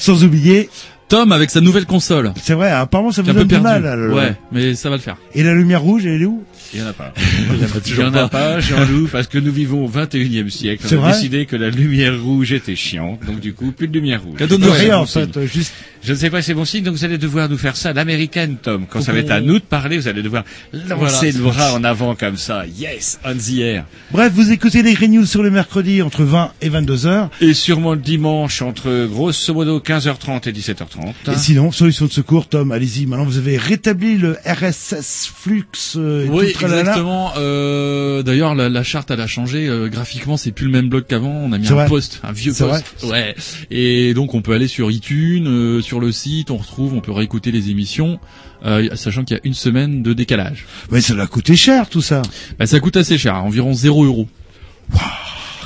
Sans 0.00 0.24
oublier, 0.24 0.68
Tom 1.08 1.32
avec 1.32 1.50
sa 1.50 1.60
nouvelle 1.60 1.86
console. 1.86 2.32
c'est 2.40 2.54
vrai, 2.54 2.70
apparemment 2.70 3.10
ça 3.12 3.22
vous 3.22 3.30
un 3.30 3.32
peu 3.34 3.38
donne 3.40 3.48
du 3.48 3.54
perdu. 3.54 3.64
mal. 3.64 3.82
là, 3.82 3.96
le- 3.96 4.12
Ouais, 4.14 4.34
mais 4.52 4.74
ça 4.74 4.90
va 4.90 4.96
le 4.96 5.02
faire. 5.02 5.16
Et 5.34 5.42
la 5.42 5.54
lumière 5.54 5.82
rouge, 5.82 6.06
elle 6.06 6.22
est 6.22 6.26
où? 6.26 6.42
Il 6.72 6.78
y 6.80 6.82
en 6.82 6.86
a 6.86 6.92
pas. 6.92 7.12
Il 7.50 7.56
y 7.58 7.64
en 7.64 7.64
a 7.64 7.68
Il 7.74 7.78
y 7.78 7.90
toujours 7.90 8.04
en 8.04 8.14
a 8.14 8.28
pas. 8.28 8.28
pas, 8.28 8.60
Jean-Loup, 8.60 9.08
parce 9.10 9.26
que 9.26 9.38
nous 9.38 9.50
vivons 9.50 9.84
au 9.84 9.88
21e 9.88 10.48
siècle. 10.50 10.84
C'est 10.86 10.94
On 10.96 11.00
a 11.00 11.02
vrai? 11.08 11.12
décidé 11.14 11.46
que 11.46 11.56
la 11.56 11.68
lumière 11.70 12.20
rouge 12.22 12.52
était 12.52 12.76
chiante, 12.76 13.18
donc 13.26 13.40
du 13.40 13.54
coup, 13.54 13.72
plus 13.72 13.88
de 13.88 13.92
lumière 13.94 14.22
rouge. 14.22 14.38
Cadeau 14.38 14.56
de 14.56 14.62
Noël. 14.66 14.94
en 14.94 15.06
fait, 15.06 15.44
juste. 15.46 15.72
Je 16.10 16.14
ne 16.16 16.18
sais 16.18 16.28
pas 16.30 16.42
si 16.42 16.46
c'est 16.48 16.54
bon 16.54 16.64
signe, 16.64 16.82
donc 16.82 16.94
vous 16.96 17.04
allez 17.04 17.18
devoir 17.18 17.48
nous 17.48 17.56
faire 17.56 17.76
ça 17.76 17.90
à 17.90 17.92
l'américaine, 17.92 18.56
Tom. 18.60 18.84
Quand 18.90 19.00
ça 19.00 19.12
va 19.12 19.20
être 19.20 19.30
à 19.30 19.40
nous 19.40 19.60
de 19.60 19.64
parler, 19.64 19.96
vous 19.96 20.08
allez 20.08 20.24
devoir 20.24 20.42
lancer 20.72 20.96
Voilà. 20.96 21.20
le 21.32 21.38
bras 21.44 21.72
en 21.74 21.84
avant 21.84 22.16
comme 22.16 22.36
ça. 22.36 22.64
Yes, 22.66 23.20
on 23.24 23.36
the 23.36 23.58
air. 23.60 23.84
Bref, 24.10 24.32
vous 24.34 24.50
écoutez 24.50 24.82
les 24.82 24.94
Green 24.94 25.12
News 25.12 25.24
sur 25.24 25.44
le 25.44 25.50
mercredi 25.52 26.02
entre 26.02 26.24
20 26.24 26.50
et 26.62 26.68
22 26.68 27.06
heures. 27.06 27.30
Et 27.40 27.54
sûrement 27.54 27.92
le 27.94 28.00
dimanche 28.00 28.60
entre 28.60 29.06
grosso 29.06 29.54
modo 29.54 29.78
15h30 29.78 30.48
et 30.48 30.52
17h30. 30.52 31.32
Et 31.32 31.36
sinon, 31.36 31.70
solution 31.70 32.06
de 32.06 32.10
secours, 32.10 32.48
Tom, 32.48 32.72
allez-y. 32.72 33.06
Maintenant, 33.06 33.24
vous 33.24 33.38
avez 33.38 33.56
rétabli 33.56 34.16
le 34.18 34.36
RSS 34.44 35.30
Flux. 35.32 35.62
euh, 35.94 36.26
et 36.26 36.28
Oui, 36.28 36.52
tout 36.52 36.64
exactement. 36.64 37.34
Euh, 37.36 38.24
D'ailleurs, 38.24 38.56
la, 38.56 38.68
la 38.68 38.82
charte, 38.82 39.12
elle 39.12 39.20
a 39.20 39.28
changé. 39.28 39.68
Euh, 39.68 39.88
graphiquement, 39.88 40.36
c'est 40.36 40.50
plus 40.50 40.66
le 40.66 40.72
même 40.72 40.88
blog 40.88 41.04
qu'avant. 41.06 41.30
On 41.44 41.52
a 41.52 41.58
mis 41.58 41.68
un 41.68 41.86
post, 41.86 42.20
un 42.24 42.32
vieux 42.32 42.52
post. 42.52 42.84
Ouais. 43.04 43.36
Et 43.70 44.12
donc, 44.14 44.34
on 44.34 44.42
peut 44.42 44.54
aller 44.54 44.66
sur 44.66 44.90
iTunes, 44.90 45.46
euh, 45.46 45.80
sur 46.00 46.06
le 46.06 46.12
site, 46.12 46.50
on 46.50 46.56
retrouve, 46.56 46.94
on 46.94 47.00
peut 47.00 47.12
réécouter 47.12 47.52
les 47.52 47.68
émissions, 47.68 48.18
euh, 48.64 48.88
sachant 48.96 49.22
qu'il 49.22 49.36
y 49.36 49.40
a 49.40 49.42
une 49.44 49.54
semaine 49.54 50.02
de 50.02 50.14
décalage. 50.14 50.64
Mais 50.90 51.02
ça 51.02 51.14
l'a 51.14 51.26
coûté 51.26 51.56
cher, 51.56 51.90
tout 51.90 52.00
ça. 52.00 52.22
Bah, 52.58 52.66
ça 52.66 52.80
coûte 52.80 52.96
assez 52.96 53.18
cher, 53.18 53.34
environ 53.44 53.74
0 53.74 54.04
euros. 54.04 54.28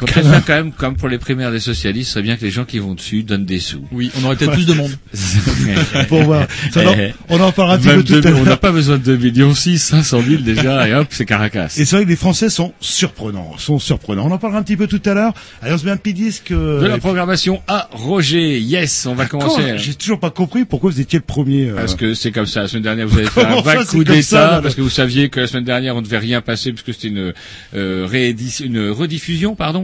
Peut-être 0.00 0.28
faire 0.28 0.44
quand 0.44 0.54
même, 0.54 0.72
comme 0.72 0.96
pour 0.96 1.08
les 1.08 1.18
primaires 1.18 1.50
des 1.52 1.60
socialistes, 1.60 2.08
ce 2.08 2.14
serait 2.14 2.22
bien 2.22 2.36
que 2.36 2.44
les 2.44 2.50
gens 2.50 2.64
qui 2.64 2.78
vont 2.78 2.94
dessus 2.94 3.22
donnent 3.22 3.44
des 3.44 3.58
sous. 3.60 3.86
Oui, 3.92 4.10
on 4.20 4.24
aurait 4.24 4.36
peut-être 4.36 4.52
plus 4.52 4.66
de 4.66 4.74
monde. 4.74 4.90
Pour 6.08 6.22
voir. 6.22 6.46
Ça, 6.72 6.82
non, 6.84 6.94
Eh, 6.98 7.14
on 7.28 7.40
en 7.40 7.52
parlera 7.52 7.76
un 7.76 7.78
petit 7.78 7.88
Même 7.88 7.96
peu 7.98 8.04
tout 8.04 8.20
deux- 8.20 8.28
à 8.28 8.32
on 8.32 8.38
n'a 8.42 8.50
l'heure. 8.50 8.58
pas 8.58 8.72
besoin 8.72 8.98
de 8.98 9.02
2 9.02 9.16
millions 9.16 9.54
6, 9.54 9.78
500 9.78 10.20
000 10.22 10.42
déjà, 10.42 10.88
et 10.88 10.94
hop, 10.94 11.06
c'est 11.10 11.24
Caracas. 11.26 11.74
Et 11.78 11.84
c'est 11.84 11.96
vrai 11.96 12.04
que 12.04 12.10
les 12.10 12.16
Français 12.16 12.48
sont 12.50 12.72
surprenants, 12.80 13.56
sont 13.58 13.78
surprenants. 13.78 14.26
On 14.26 14.30
en 14.32 14.38
parlera 14.38 14.60
un 14.60 14.62
petit 14.62 14.76
peu 14.76 14.86
tout 14.86 15.02
à 15.04 15.14
l'heure. 15.14 15.32
Allez, 15.62 15.72
on 15.74 15.78
se 15.78 15.84
met 15.84 15.90
un 15.90 15.96
petit 15.96 16.14
disque. 16.14 16.50
euh, 16.50 16.80
De 16.80 16.86
la 16.86 16.98
programmation 16.98 17.62
à 17.68 17.88
Roger. 17.92 18.58
Yes, 18.60 19.06
on 19.06 19.14
va 19.14 19.26
Comment 19.26 19.44
commencer. 19.48 19.74
J'ai 19.78 19.94
toujours 19.94 20.20
pas 20.20 20.30
compris 20.30 20.64
pourquoi 20.64 20.90
vous 20.90 21.00
étiez 21.00 21.18
le 21.18 21.24
premier. 21.24 21.68
euh, 21.70 21.76
Parce 21.76 21.94
que 21.94 22.14
c'est 22.14 22.32
comme 22.32 22.46
ça. 22.46 22.62
La 22.62 22.68
semaine 22.68 22.82
dernière, 22.82 23.06
vous 23.06 23.18
avez 23.18 23.28
fait 23.28 23.44
un 23.44 23.56
ça, 23.56 23.60
vague 23.62 23.78
c'est 23.86 23.96
coup 23.96 24.04
ça, 24.04 24.12
d'état 24.14 24.60
parce 24.62 24.74
que 24.74 24.80
vous 24.80 24.90
saviez 24.90 25.28
que 25.28 25.40
la 25.40 25.46
semaine 25.46 25.64
dernière, 25.64 25.94
on 25.96 26.00
ne 26.00 26.04
devait 26.04 26.18
rien 26.18 26.40
passer 26.40 26.72
puisque 26.72 26.92
c'était 26.94 27.08
une 27.08 27.32
euh, 27.74 28.06
réédition, 28.08 28.64
une 28.66 28.90
rediffusion, 28.90 29.54
pardon. 29.54 29.83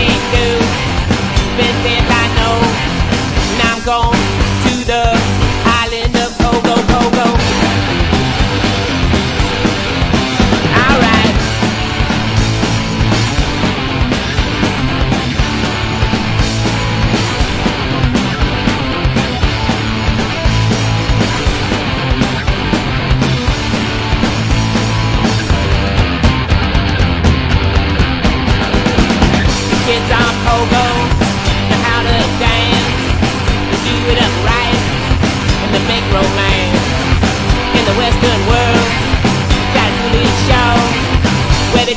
we 0.00 0.06
do. 0.32 0.69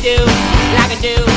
Do 0.03 0.17
like 0.75 0.91
I 0.91 0.99
do 1.01 1.32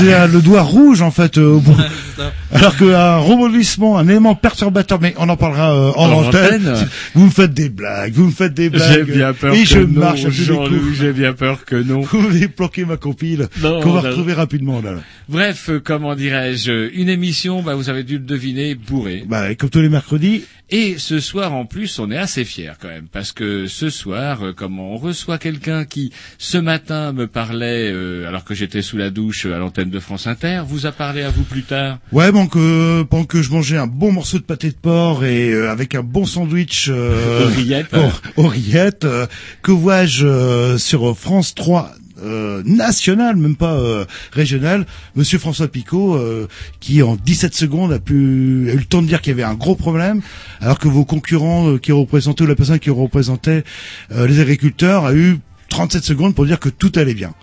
Avez 0.00 0.14
euh, 0.14 0.26
le 0.26 0.40
doigt 0.40 0.62
rouge 0.62 1.02
en 1.02 1.10
fait 1.10 1.38
euh, 1.38 1.54
au 1.54 1.58
bout. 1.60 1.76
Alors 2.52 2.76
qu'un 2.76 3.16
rebondissement, 3.16 3.96
un 3.98 4.06
élément 4.08 4.34
perturbateur, 4.34 5.00
mais 5.00 5.14
on 5.18 5.28
en 5.28 5.36
parlera 5.36 5.72
euh, 5.74 5.92
en, 5.96 6.10
En 6.10 6.12
antenne. 6.28 6.68
antenne. 6.68 6.88
Vous 7.14 7.24
me 7.26 7.30
faites 7.30 7.54
des 7.54 7.68
blagues, 7.70 8.12
vous 8.12 8.26
me 8.26 8.30
faites 8.30 8.54
des 8.54 8.64
J'ai 8.64 8.70
blagues. 9.02 9.10
bien 9.12 9.32
peur 9.32 9.54
et 9.54 9.62
que 9.62 9.68
je 9.68 9.78
non, 9.78 10.00
marche 10.00 10.28
Jean-Louis, 10.28 10.94
j'ai 10.98 11.12
bien 11.12 11.32
peur 11.32 11.64
que 11.64 11.76
non. 11.76 12.00
Vous 12.12 12.26
avez 12.26 12.48
planqué 12.48 12.84
ma 12.84 12.96
compile, 12.96 13.48
Non, 13.62 13.80
qu'on 13.80 13.92
va 13.92 14.02
non. 14.02 14.08
retrouver 14.10 14.32
rapidement 14.34 14.80
là. 14.82 14.92
Bref, 15.28 15.70
euh, 15.70 15.80
comment 15.82 16.14
dirais-je, 16.14 16.90
une 16.94 17.08
émission, 17.08 17.62
bah, 17.62 17.74
vous 17.74 17.88
avez 17.88 18.02
dû 18.02 18.14
le 18.14 18.24
deviner, 18.24 18.74
bourrée. 18.74 19.24
Bah, 19.26 19.54
comme 19.54 19.70
tous 19.70 19.80
les 19.80 19.88
mercredis, 19.88 20.44
Et 20.74 20.96
ce 20.96 21.20
soir, 21.20 21.52
en 21.52 21.66
plus, 21.66 21.98
on 21.98 22.10
est 22.10 22.16
assez 22.16 22.44
fiers 22.46 22.72
quand 22.80 22.88
même, 22.88 23.06
parce 23.12 23.30
que 23.32 23.66
ce 23.66 23.90
soir, 23.90 24.42
euh, 24.42 24.52
comme 24.54 24.80
on 24.80 24.96
reçoit 24.96 25.36
quelqu'un 25.36 25.84
qui, 25.84 26.12
ce 26.38 26.56
matin, 26.56 27.12
me 27.12 27.26
parlait, 27.26 27.90
euh, 27.92 28.26
alors 28.26 28.42
que 28.44 28.54
j'étais 28.54 28.80
sous 28.80 28.96
la 28.96 29.10
douche 29.10 29.44
euh, 29.44 29.54
à 29.54 29.58
l'antenne 29.58 29.90
de 29.90 29.98
France 30.00 30.26
Inter, 30.26 30.62
vous 30.66 30.86
a 30.86 30.92
parlé 30.92 31.20
à 31.22 31.28
vous 31.30 31.42
plus 31.44 31.62
tard? 31.64 31.98
Ouais, 32.10 32.32
bon 32.32 32.46
que 32.46 33.02
pendant 33.02 33.24
que 33.24 33.42
je 33.42 33.50
mangeais 33.50 33.76
un 33.76 33.86
bon 33.86 34.12
morceau 34.12 34.38
de 34.38 34.44
pâté 34.44 34.70
de 34.70 34.74
porc 34.76 35.24
et 35.24 35.50
euh, 35.52 35.70
avec 35.70 35.94
un 35.94 36.02
bon 36.02 36.24
sandwich 36.24 36.86
euh, 36.88 37.44
Oreillette. 37.50 37.94
au- 38.36 38.42
oreillette, 38.44 39.04
euh, 39.04 39.26
que 39.60 39.72
vois-je 39.72 40.26
euh, 40.26 40.78
sur 40.78 41.16
France 41.18 41.54
3 41.54 41.92
euh, 42.22 42.62
national, 42.64 43.36
même 43.36 43.56
pas 43.56 43.74
euh, 43.74 44.04
régional, 44.32 44.86
Monsieur 45.14 45.38
François 45.38 45.68
Picot, 45.68 46.14
euh, 46.14 46.48
qui 46.80 47.02
en 47.02 47.16
17 47.16 47.54
secondes 47.54 47.92
a 47.92 47.98
pu 47.98 48.68
a 48.70 48.74
eu 48.74 48.78
le 48.78 48.84
temps 48.84 49.02
de 49.02 49.06
dire 49.06 49.20
qu'il 49.20 49.30
y 49.30 49.34
avait 49.34 49.42
un 49.42 49.54
gros 49.54 49.74
problème, 49.74 50.22
alors 50.60 50.78
que 50.78 50.88
vos 50.88 51.04
concurrents 51.04 51.68
euh, 51.68 51.78
qui 51.78 51.92
représentaient 51.92 52.44
ou 52.44 52.46
la 52.46 52.54
personne 52.54 52.78
qui 52.78 52.90
représentait 52.90 53.64
euh, 54.12 54.26
les 54.26 54.40
agriculteurs 54.40 55.06
a 55.06 55.14
eu 55.14 55.38
37 55.68 56.04
secondes 56.04 56.34
pour 56.34 56.46
dire 56.46 56.60
que 56.60 56.68
tout 56.68 56.92
allait 56.96 57.14
bien. 57.14 57.34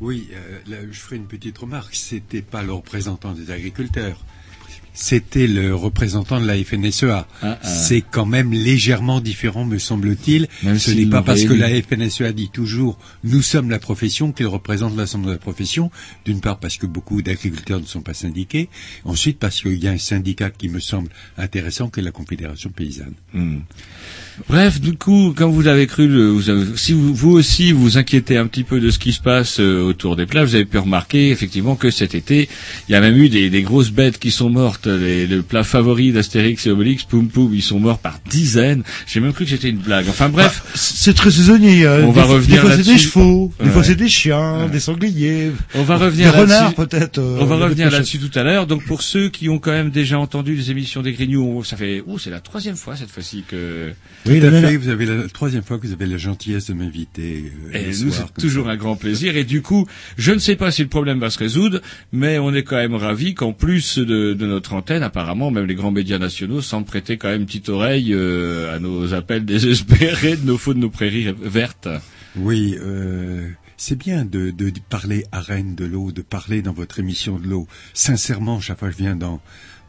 Oui, 0.00 0.28
je 0.68 0.98
ferai 0.98 1.16
une 1.16 1.26
petite 1.26 1.58
remarque. 1.58 1.94
C'était 1.96 2.42
pas 2.42 2.62
le 2.62 2.72
représentant 2.72 3.32
des 3.32 3.50
agriculteurs. 3.50 4.24
C'était 5.00 5.46
le 5.46 5.76
représentant 5.76 6.40
de 6.40 6.46
la 6.46 6.56
FNSEA. 6.56 7.28
Ah, 7.40 7.58
ah. 7.62 7.64
C'est 7.64 8.00
quand 8.00 8.26
même 8.26 8.52
légèrement 8.52 9.20
différent, 9.20 9.64
me 9.64 9.78
semble-t-il. 9.78 10.48
Ce 10.76 10.90
n'est 10.90 11.06
pas 11.06 11.22
parce 11.22 11.44
que 11.44 11.54
la. 11.54 11.68
FNSEA 11.68 12.32
dit 12.32 12.48
toujours 12.48 12.98
nous 13.22 13.40
sommes 13.40 13.70
la 13.70 13.78
profession 13.78 14.32
qu'il 14.32 14.48
représente 14.48 14.96
l'ensemble 14.96 15.26
de 15.26 15.30
la 15.30 15.38
profession. 15.38 15.92
D'une 16.24 16.40
part 16.40 16.58
parce 16.58 16.78
que 16.78 16.86
beaucoup 16.86 17.22
d'agriculteurs 17.22 17.80
ne 17.80 17.86
sont 17.86 18.02
pas 18.02 18.12
syndiqués. 18.12 18.68
Ensuite 19.04 19.38
parce 19.38 19.60
qu'il 19.60 19.82
y 19.82 19.86
a 19.86 19.92
un 19.92 19.98
syndicat 19.98 20.50
qui 20.50 20.68
me 20.68 20.80
semble 20.80 21.10
intéressant, 21.36 21.90
qui 21.90 22.00
est 22.00 22.02
la 22.02 22.10
Confédération 22.10 22.70
paysanne. 22.70 23.14
Hmm. 23.32 23.58
Bref, 24.48 24.80
du 24.80 24.94
coup, 24.96 25.32
comme 25.36 25.50
vous 25.52 25.62
l'avez 25.62 25.86
cru, 25.86 26.06
vous 26.30 26.48
avez- 26.50 26.76
si 26.76 26.92
vous, 26.92 27.14
vous 27.14 27.30
aussi 27.32 27.72
vous 27.72 27.98
inquiétez 27.98 28.36
un 28.36 28.46
petit 28.46 28.64
peu 28.64 28.80
de 28.80 28.90
ce 28.90 28.98
qui 28.98 29.12
se 29.12 29.20
passe 29.20 29.58
euh, 29.60 29.82
autour 29.82 30.16
des 30.16 30.26
plages, 30.26 30.48
vous 30.50 30.54
avez 30.54 30.64
pu 30.64 30.78
remarquer 30.78 31.30
effectivement 31.30 31.74
que 31.76 31.90
cet 31.90 32.14
été, 32.14 32.48
il 32.88 32.92
y 32.92 32.94
a 32.94 33.00
même 33.00 33.16
eu 33.16 33.28
des, 33.28 33.50
des 33.50 33.62
grosses 33.62 33.90
bêtes 33.90 34.18
qui 34.18 34.30
sont 34.30 34.50
mortes. 34.50 34.86
Les, 34.86 35.26
le 35.26 35.42
plat 35.42 35.64
favori 35.64 36.12
d'Astérix 36.12 36.66
et 36.66 36.70
Obélix, 36.70 37.04
Poum 37.04 37.28
Poum, 37.28 37.52
ils 37.54 37.62
sont 37.62 37.80
morts 37.80 37.98
par 37.98 38.18
dizaines. 38.30 38.82
J'ai 39.06 39.20
même 39.20 39.32
cru 39.32 39.44
que 39.44 39.50
c'était 39.50 39.68
une 39.70 39.78
blague. 39.78 40.06
Enfin 40.08 40.28
bref, 40.28 40.62
C'est 40.74 41.14
très 41.14 41.30
saisonnier. 41.30 41.84
euh, 41.84 42.04
On 42.04 42.08
des, 42.12 42.20
va 42.20 42.24
revenir 42.24 42.62
Des 42.62 42.68
fois 42.68 42.76
c'est 42.76 42.92
des 42.92 42.98
chevaux, 42.98 43.52
des 43.60 43.66
Ouais. 43.66 43.70
fois 43.72 43.84
c'est 43.84 43.94
des 43.96 44.08
chiens, 44.08 44.64
Ouais. 44.64 44.70
des 44.70 44.80
sangliers, 44.80 45.50
on 45.74 45.82
va 45.82 45.98
des 45.98 46.04
revenir 46.04 46.32
renards 46.34 46.62
là-dessus. 46.70 46.74
peut-être. 46.76 47.18
euh, 47.18 47.38
On 47.40 47.44
va 47.44 47.56
revenir 47.56 47.90
là-dessus 47.90 48.18
tout 48.18 48.38
à 48.38 48.42
l'heure. 48.42 48.66
Donc 48.66 48.84
pour 48.84 49.02
ceux 49.02 49.28
qui 49.28 49.48
ont 49.48 49.58
quand 49.58 49.72
même 49.72 49.90
déjà 49.90 50.18
entendu 50.18 50.54
les 50.54 50.70
émissions 50.70 51.02
des 51.02 51.12
Grignoux, 51.12 51.64
ça 51.64 51.76
fait, 51.76 52.02
oh, 52.06 52.18
c'est 52.18 52.30
la 52.30 52.40
troisième 52.40 52.76
fois 52.76 52.96
cette 52.96 53.10
fois-ci 53.10 53.44
que 53.48 53.92
Oui, 54.28 54.40
Tout 54.40 54.46
à 54.46 54.50
fait, 54.60 54.76
vous 54.76 54.88
avez 54.88 55.06
la 55.06 55.28
troisième 55.28 55.62
fois 55.62 55.78
que 55.78 55.86
vous 55.86 55.92
avez 55.92 56.06
la 56.06 56.16
gentillesse 56.18 56.66
de 56.68 56.74
m'inviter. 56.74 57.50
euh, 57.74 57.78
Et 57.78 57.84
le 57.92 58.04
nous, 58.04 58.12
soir, 58.12 58.28
c'est 58.36 58.40
toujours 58.42 58.66
ça. 58.66 58.72
un 58.72 58.76
grand 58.76 58.96
plaisir. 58.96 59.36
Et 59.36 59.44
du 59.44 59.62
coup, 59.62 59.86
je 60.16 60.32
ne 60.32 60.38
sais 60.38 60.56
pas 60.56 60.70
si 60.70 60.82
le 60.82 60.88
problème 60.88 61.18
va 61.18 61.30
se 61.30 61.38
résoudre, 61.38 61.80
mais 62.12 62.38
on 62.38 62.52
est 62.54 62.62
quand 62.62 62.76
même 62.76 62.94
ravis 62.94 63.34
qu'en 63.34 63.52
plus 63.52 63.98
de, 63.98 64.34
de 64.34 64.46
notre 64.46 64.74
antenne, 64.74 65.02
apparemment, 65.02 65.50
même 65.50 65.66
les 65.66 65.74
grands 65.74 65.90
médias 65.92 66.18
nationaux 66.18 66.60
semblent 66.60 66.86
prêter 66.86 67.16
quand 67.16 67.28
même 67.28 67.40
une 67.40 67.46
petite 67.46 67.68
oreille 67.68 68.12
euh, 68.12 68.74
à 68.74 68.78
nos 68.78 69.14
appels 69.14 69.44
désespérés 69.44 70.36
de 70.36 70.44
nos 70.46 70.58
faux 70.58 70.74
de 70.74 70.78
nos 70.80 70.90
prairies 70.90 71.34
vertes. 71.42 71.88
Oui, 72.36 72.76
euh, 72.80 73.48
c'est 73.76 73.96
bien 73.98 74.24
de, 74.24 74.50
de 74.50 74.72
parler 74.90 75.24
à 75.32 75.40
Rennes 75.40 75.74
de 75.74 75.84
l'eau, 75.84 76.12
de 76.12 76.22
parler 76.22 76.62
dans 76.62 76.72
votre 76.72 76.98
émission 77.00 77.38
de 77.38 77.46
l'eau. 77.46 77.66
Sincèrement, 77.94 78.60
chaque 78.60 78.78
fois 78.78 78.88
que 78.88 78.94
je 78.94 79.02
viens 79.02 79.16
dans 79.16 79.40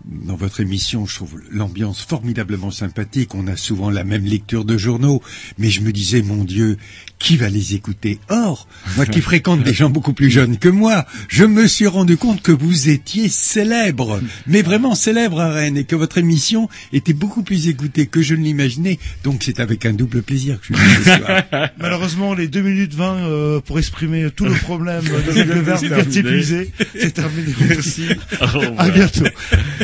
dans 0.05 0.35
votre 0.35 0.59
émission, 0.59 1.05
je 1.05 1.15
trouve 1.15 1.41
l'ambiance 1.51 2.01
formidablement 2.01 2.71
sympathique. 2.71 3.35
On 3.35 3.47
a 3.47 3.55
souvent 3.55 3.89
la 3.89 4.03
même 4.03 4.25
lecture 4.25 4.65
de 4.65 4.77
journaux, 4.77 5.21
mais 5.57 5.69
je 5.69 5.81
me 5.81 5.91
disais, 5.91 6.21
mon 6.21 6.43
Dieu, 6.43 6.77
qui 7.19 7.35
va 7.35 7.49
les 7.49 7.75
écouter? 7.75 8.19
Or, 8.29 8.67
moi 8.95 9.05
qui 9.05 9.21
fréquente 9.21 9.61
des 9.63 9.73
gens 9.73 9.89
beaucoup 9.89 10.13
plus 10.13 10.29
jeunes 10.31 10.57
que 10.57 10.69
moi, 10.69 11.05
je 11.27 11.43
me 11.43 11.67
suis 11.67 11.87
rendu 11.87 12.17
compte 12.17 12.41
que 12.41 12.51
vous 12.51 12.89
étiez 12.89 13.27
célèbre, 13.29 14.21
mais 14.47 14.61
vraiment 14.61 14.95
célèbre 14.95 15.41
à 15.41 15.51
Rennes, 15.51 15.77
et 15.77 15.83
que 15.83 15.95
votre 15.95 16.17
émission 16.17 16.69
était 16.93 17.13
beaucoup 17.13 17.43
plus 17.43 17.67
écoutée 17.67 18.07
que 18.07 18.21
je 18.21 18.35
ne 18.35 18.43
l'imaginais. 18.43 18.99
Donc 19.23 19.43
c'est 19.43 19.59
avec 19.59 19.85
un 19.85 19.93
double 19.93 20.21
plaisir 20.21 20.59
que 20.61 20.67
je 20.67 20.73
suis 20.73 20.83
venu 20.83 20.95
ce 21.03 21.17
soir. 21.17 21.69
Malheureusement, 21.77 22.33
les 22.33 22.47
2 22.47 22.61
minutes 22.61 22.93
20 22.93 23.15
euh, 23.17 23.59
pour 23.59 23.79
exprimer 23.79 24.29
tout 24.33 24.45
le 24.45 24.53
problème 24.53 25.03
de 25.35 25.41
Levert 25.41 25.79
C'est 25.79 25.89
terminé. 25.89 26.19
épuisé. 26.19 26.71
C'est 26.97 27.11
terminé. 27.11 27.53
Merci. 27.67 28.05
Au 28.41 28.45
À 28.77 28.89
bientôt. 28.89 29.25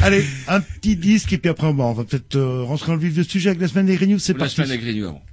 Allez, 0.05 0.23
un 0.47 0.61
petit 0.61 0.95
disque 0.95 1.33
et 1.33 1.39
puis 1.39 1.49
après 1.49 1.73
bon, 1.73 1.83
on 1.85 1.93
va 1.93 2.03
peut-être 2.03 2.35
euh, 2.35 2.61
rentrer 2.61 2.87
dans 2.91 2.93
le 2.93 2.99
vif 3.01 3.15
du 3.15 3.23
sujet 3.23 3.49
avec 3.49 3.59
la 3.61 3.67
semaine 3.67 3.87
des 3.87 3.97
News. 4.05 4.19
C'est 4.19 4.33
La 4.33 4.39
parti. 4.39 4.53
semaine 4.55 4.69
des 4.69 4.77
Grignoux 4.77 5.07
avant. 5.07 5.23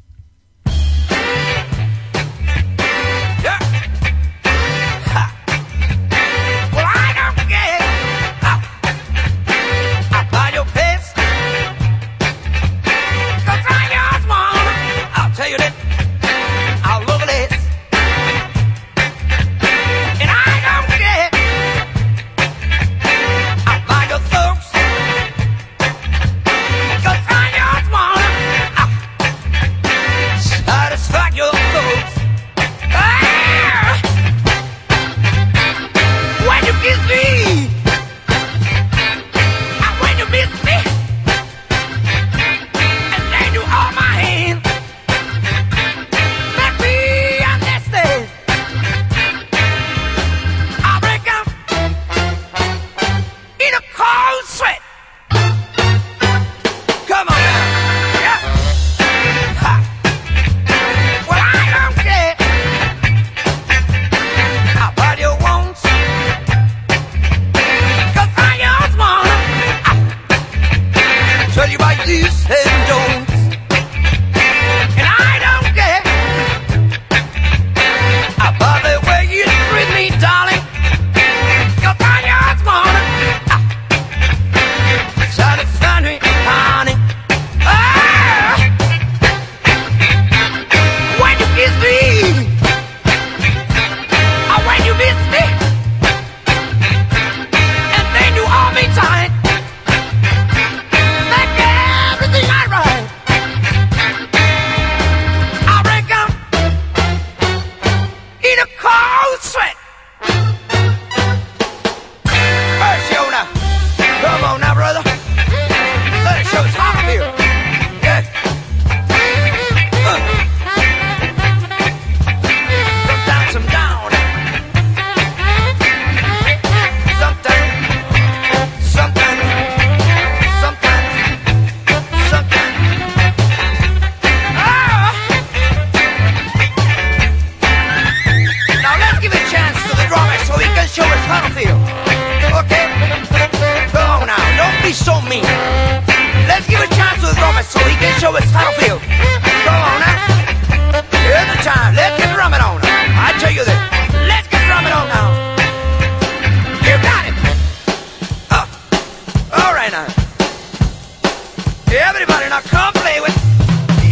Everybody 162.32 162.48
now 162.48 162.60
come 162.62 162.92
play 162.94 163.20
with. 163.20 163.36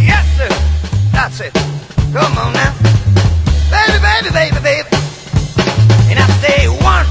Yes, 0.05 0.23
sir. 0.37 0.47
That's 1.11 1.39
it. 1.39 1.53
Come 2.13 2.37
on 2.37 2.53
now. 2.53 2.71
Baby, 3.73 3.97
baby, 3.97 4.29
baby, 4.29 4.61
baby. 4.61 4.89
And 6.05 6.19
I 6.19 6.27
say 6.37 6.67
one. 6.67 7.10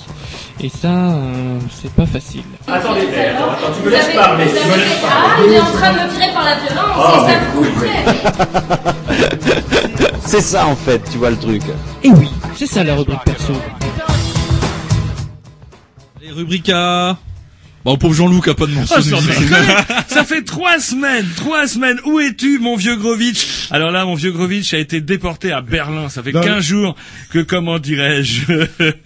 Et 0.63 0.69
ça, 0.69 0.87
euh, 0.89 1.57
c'est 1.81 1.91
pas 1.91 2.05
facile. 2.05 2.43
Attendez, 2.67 3.01
attends, 3.01 3.51
attends, 3.51 3.73
tu 3.75 3.83
me 3.85 3.89
laisses 3.89 4.13
parler, 4.13 4.45
tu 4.45 4.53
me 4.53 4.75
laisses 4.77 4.99
Ah, 5.03 5.07
parler. 5.35 5.47
il 5.47 5.53
est 5.53 5.59
en 5.59 5.71
train 5.71 5.91
de 5.91 5.97
me 5.97 6.09
tirer 6.13 6.31
par 6.33 6.43
la 6.45 6.55
violence, 6.55 6.97
Oh, 6.97 7.25
c'est 7.25 7.33
ça 7.33 7.39
le 7.39 7.45
problème. 7.71 9.51
C'est 10.23 10.41
ça 10.41 10.67
en 10.67 10.75
fait, 10.75 11.01
tu 11.11 11.17
vois 11.17 11.31
le 11.31 11.37
truc. 11.37 11.63
Et 12.03 12.09
oui, 12.11 12.29
c'est 12.55 12.67
ça 12.67 12.83
la 12.83 12.93
rubrique 12.95 13.23
perso. 13.25 13.53
Les 16.21 16.31
rubriques 16.31 16.69
à... 16.69 17.17
Bon, 17.83 17.97
pauvre 17.97 18.13
Jean-Loup 18.13 18.41
qui 18.41 18.51
a 18.51 18.53
pas 18.53 18.67
de 18.67 18.73
mention. 18.73 18.97
Oh, 18.99 19.15
ça 20.07 20.23
fait 20.23 20.43
trois 20.43 20.79
semaines, 20.79 21.25
trois 21.35 21.67
semaines. 21.67 21.99
Où 22.05 22.19
es-tu, 22.19 22.59
mon 22.59 22.75
vieux 22.75 22.95
Grovitch? 22.95 23.60
Alors 23.71 23.91
là, 23.91 24.05
mon 24.05 24.15
vieux 24.15 24.31
Grovitch 24.31 24.73
a 24.73 24.77
été 24.77 24.99
déporté 25.01 25.51
à 25.51 25.61
Berlin. 25.61 26.09
Ça 26.09 26.21
fait 26.21 26.31
Non, 26.33 26.41
15 26.41 26.55
mais- 26.55 26.61
jours 26.61 26.95
que, 27.29 27.39
comment 27.39 27.79
dirais-je 27.79 28.45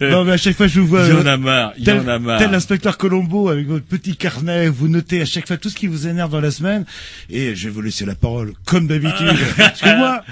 Non, 0.10 0.24
mais 0.24 0.32
à 0.32 0.36
chaque 0.36 0.56
fois, 0.56 0.66
je 0.66 0.80
vous 0.80 0.86
vois. 0.88 1.04
Il 1.06 1.10
y 1.10 1.12
en 1.12 1.24
euh, 1.26 1.32
a 1.34 1.36
marre, 1.36 1.72
il 1.78 1.86
y 1.86 1.90
en 1.92 2.06
a 2.08 2.18
marre. 2.18 2.38
Tel 2.40 2.50
l'inspecteur 2.50 2.98
Colombo 2.98 3.48
avec 3.48 3.66
votre 3.66 3.84
petit 3.86 4.16
carnet, 4.16 4.68
vous 4.68 4.88
notez 4.88 5.20
à 5.22 5.24
chaque 5.24 5.46
fois 5.46 5.56
tout 5.56 5.68
ce 5.70 5.76
qui 5.76 5.86
vous 5.86 6.08
énerve 6.08 6.30
dans 6.32 6.40
la 6.40 6.50
semaine. 6.50 6.84
Et 7.30 7.54
je 7.54 7.68
vais 7.68 7.70
vous 7.74 7.80
laisser 7.80 8.04
la 8.04 8.14
parole, 8.16 8.52
comme 8.64 8.86
d'habitude. 8.88 9.36
Parce 9.56 9.80
que 9.80 9.96
moi, 9.96 10.22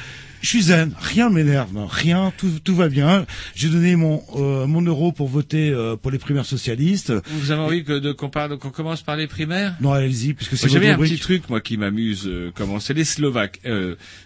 je 0.45 0.49
suis 0.51 0.63
zen, 0.63 0.93
rien 1.01 1.31
ne 1.31 1.35
m'énerve, 1.35 1.71
rien, 1.89 2.33
tout, 2.37 2.51
tout 2.63 2.75
va 2.77 2.89
bien. 2.89 3.27
J'ai 3.55 3.69
donné 3.69 3.97
mon 3.97 4.23
euh, 4.37 4.67
mon 4.67 4.83
euro 4.83 5.11
pour 5.11 5.27
voter 5.29 5.71
euh, 5.71 5.97
pour 5.97 6.11
les 6.11 6.19
primaires 6.19 6.45
socialistes. 6.47 7.13
Vous 7.31 7.51
avez 7.51 7.63
envie 7.63 7.83
que 7.85 7.99
de, 7.99 8.13
qu'on 8.13 8.29
parle, 8.29 8.59
qu'on 8.59 8.71
commence 8.71 9.03
par 9.03 9.17
les 9.17 9.27
primaires? 9.27 9.75
Non, 9.81 9.93
allez-y, 9.93 10.35
puisque 10.35 10.57
c'est 10.57 10.69
J'avais 10.69 10.91
un 10.91 10.99
petit 10.99 11.19
truc, 11.19 11.49
moi, 11.49 11.61
qui 11.61 11.77
m'amuse. 11.77 12.27
Euh, 12.27 12.51
comment 12.55 12.79
c'est 12.79 12.95
les 12.95 13.05
Slovaques. 13.05 13.61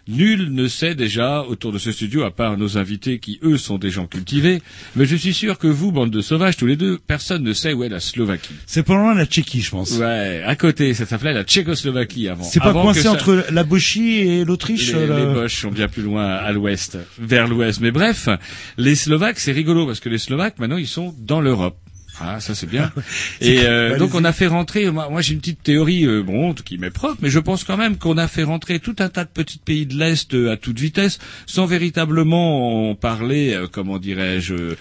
Nul 0.09 0.53
ne 0.53 0.69
sait 0.69 0.95
déjà 0.95 1.43
autour 1.45 1.73
de 1.73 1.79
ce 1.79 1.93
studio, 1.93 2.25
à 2.25 2.31
part 2.31 2.57
nos 2.57 2.79
invités, 2.79 3.19
qui 3.19 3.39
eux 3.43 3.57
sont 3.57 3.79
des 3.79 3.91
gens 3.91 4.07
cultivés. 4.07 4.61
Mais 4.97 5.05
je 5.07 5.17
suis 5.17 5.35
sûr 5.35 5.59
que 5.59 5.67
vous, 5.69 5.93
bande 5.93 6.11
de 6.11 6.21
sauvages, 6.21 6.57
tous 6.57 6.67
les 6.67 6.77
deux, 6.77 6.99
personne 7.07 7.43
ne 7.43 7.53
sait 7.53 7.73
où 7.73 7.85
est 7.85 7.89
la 7.89 8.01
Slovaquie. 8.01 8.55
C'est 8.67 8.83
pas 8.83 8.95
loin 8.95 9.15
de 9.15 9.19
la 9.21 9.27
Tchéquie, 9.27 9.61
je 9.61 9.71
pense. 9.71 9.93
Ouais, 9.99 10.43
à 10.45 10.57
côté, 10.57 10.95
ça 10.95 11.07
s'appelait 11.07 11.33
la 11.33 11.45
Tchécoslovaquie 11.45 12.29
avant. 12.29 12.43
C'est 12.45 12.61
pas 12.61 12.71
Avant 12.71 12.83
coincé 12.83 13.03
ça- 13.03 13.13
entre 13.13 13.45
la 13.51 13.65
Bochie 13.65 14.15
et 14.17 14.45
l'Autriche 14.45 14.93
les, 14.93 15.01
les 15.01 15.07
là? 15.07 15.33
Boches 15.35 15.61
sont 15.61 15.71
bien 15.71 15.89
plus 15.89 16.03
loin 16.03 16.08
à 16.17 16.51
l'ouest, 16.53 16.99
vers 17.19 17.49
l'ouest. 17.49 17.81
Mais 17.81 17.91
bref, 17.91 18.29
les 18.77 18.95
Slovaques, 18.95 19.39
c'est 19.39 19.53
rigolo 19.53 19.87
parce 19.87 20.01
que 20.01 20.09
les 20.09 20.19
Slovaques 20.19 20.59
maintenant 20.59 20.77
ils 20.77 20.87
sont 20.87 21.15
dans 21.19 21.41
l'Europe. 21.41 21.79
Ah, 22.21 22.41
ça 22.41 22.55
c'est 22.55 22.67
bien. 22.67 22.91
Et 23.41 23.61
euh, 23.61 23.99
donc 23.99 24.15
on 24.15 24.25
a 24.25 24.33
fait 24.33 24.47
rentrer. 24.47 24.91
Moi, 24.91 25.09
moi, 25.09 25.21
j'ai 25.21 25.35
une 25.35 25.41
petite 25.41 25.63
théorie, 25.63 26.05
euh, 26.05 26.23
bon, 26.23 26.53
qui 26.55 26.79
m'est 26.79 26.91
propre, 26.91 27.19
mais 27.23 27.31
je 27.31 27.39
pense 27.39 27.65
quand 27.65 27.77
même 27.77 27.97
qu'on 27.97 28.19
a 28.19 28.27
fait 28.29 28.43
rentrer 28.43 28.81
tout 28.81 28.97
un 28.99 29.09
tas 29.09 29.25
de 29.25 29.31
petits 29.31 29.59
pays 29.59 29.87
de 29.87 29.95
l'est 29.95 30.35
euh, 30.35 30.53
à 30.53 30.57
toute 30.57 30.79
vitesse, 30.79 31.19
sans 31.47 31.67
véritablement 31.67 32.91
en 32.91 32.95
parler, 32.95 33.55
euh, 33.55 33.67
comment 33.71 33.99
dirais-je, 33.99 34.55
euh, 34.55 34.77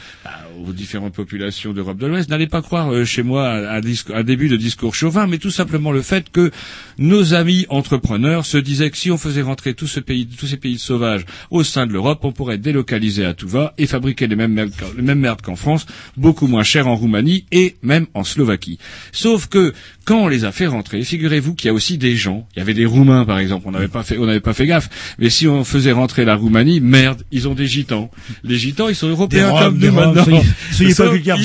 aux 0.66 0.72
différentes 0.72 1.14
populations 1.14 1.74
d'Europe 1.74 1.98
de 1.98 2.08
l'Ouest. 2.08 2.30
N'allez 2.30 2.48
pas 2.48 2.62
croire 2.62 2.92
euh, 2.92 3.06
chez 3.06 3.24
moi 3.24 3.50
un, 3.50 3.82
un 4.14 4.24
début 4.24 4.50
de 4.50 4.58
discours 4.58 4.96
chauvin, 4.96 5.28
mais 5.28 5.38
tout 5.38 5.52
simplement 5.52 5.92
le 5.92 6.02
fait 6.02 6.32
que 6.32 6.52
nos 6.98 7.34
amis 7.34 7.66
entrepreneurs 7.70 8.46
se 8.46 8.58
disaient 8.58 8.90
que 8.90 8.98
si 8.98 9.12
on 9.12 9.18
faisait 9.18 9.44
rentrer 9.44 9.74
tout 9.76 9.88
ce 9.88 10.00
pays, 10.00 10.28
tous 10.28 10.48
ces 10.48 10.58
pays 10.58 10.80
sauvages 10.80 11.26
au 11.52 11.64
sein 11.64 11.86
de 11.86 11.94
l'Europe, 11.94 12.20
on 12.24 12.32
pourrait 12.32 12.58
délocaliser 12.58 13.26
à 13.26 13.34
tout 13.34 13.48
va 13.48 13.74
et 13.78 13.86
fabriquer 13.86 14.28
les 14.28 14.36
mêmes 14.36 14.54
merdes, 14.54 14.72
les 14.96 15.04
mêmes 15.04 15.20
merdes 15.20 15.42
qu'en 15.42 15.56
France, 15.56 15.86
beaucoup 16.16 16.48
moins 16.48 16.64
cher 16.64 16.88
en 16.88 16.96
Roumanie 16.96 17.27
et 17.52 17.76
même 17.82 18.06
en 18.14 18.24
Slovaquie. 18.24 18.78
Sauf 19.12 19.48
que 19.48 19.74
quand 20.06 20.20
on 20.20 20.28
les 20.28 20.46
a 20.46 20.52
fait 20.52 20.68
rentrer, 20.68 21.04
figurez-vous 21.04 21.54
qu'il 21.56 21.68
y 21.68 21.72
a 21.72 21.74
aussi 21.74 21.98
des 21.98 22.16
gens, 22.16 22.48
il 22.56 22.60
y 22.60 22.62
avait 22.62 22.74
des 22.74 22.86
Roumains 22.86 23.26
par 23.26 23.40
exemple, 23.40 23.66
on 23.68 23.72
n'avait 23.72 23.88
pas 23.88 24.04
fait, 24.04 24.18
on 24.18 24.26
n'avait 24.26 24.40
pas 24.40 24.54
fait 24.54 24.66
gaffe, 24.68 24.90
mais 25.20 25.30
si 25.30 25.48
on 25.48 25.64
faisait 25.64 25.92
rentrer 25.92 26.24
la 26.26 26.36
Roumanie, 26.36 26.80
merde, 26.80 27.24
ils 27.32 27.48
ont 27.48 27.56
des 27.56 27.68
gitans. 27.68 28.10
Les 28.44 28.58
gitans, 28.58 28.88
ils 28.90 28.96
sont 28.96 29.08
européens 29.10 29.50
Roms, 29.50 29.60
comme 29.64 29.78
nous 29.80 29.88
Roms, 29.94 30.14
maintenant. 30.16 30.24
soyez- 30.24 30.44
soyez 30.72 30.96
pas 30.96 31.12
vulgaires, 31.12 31.38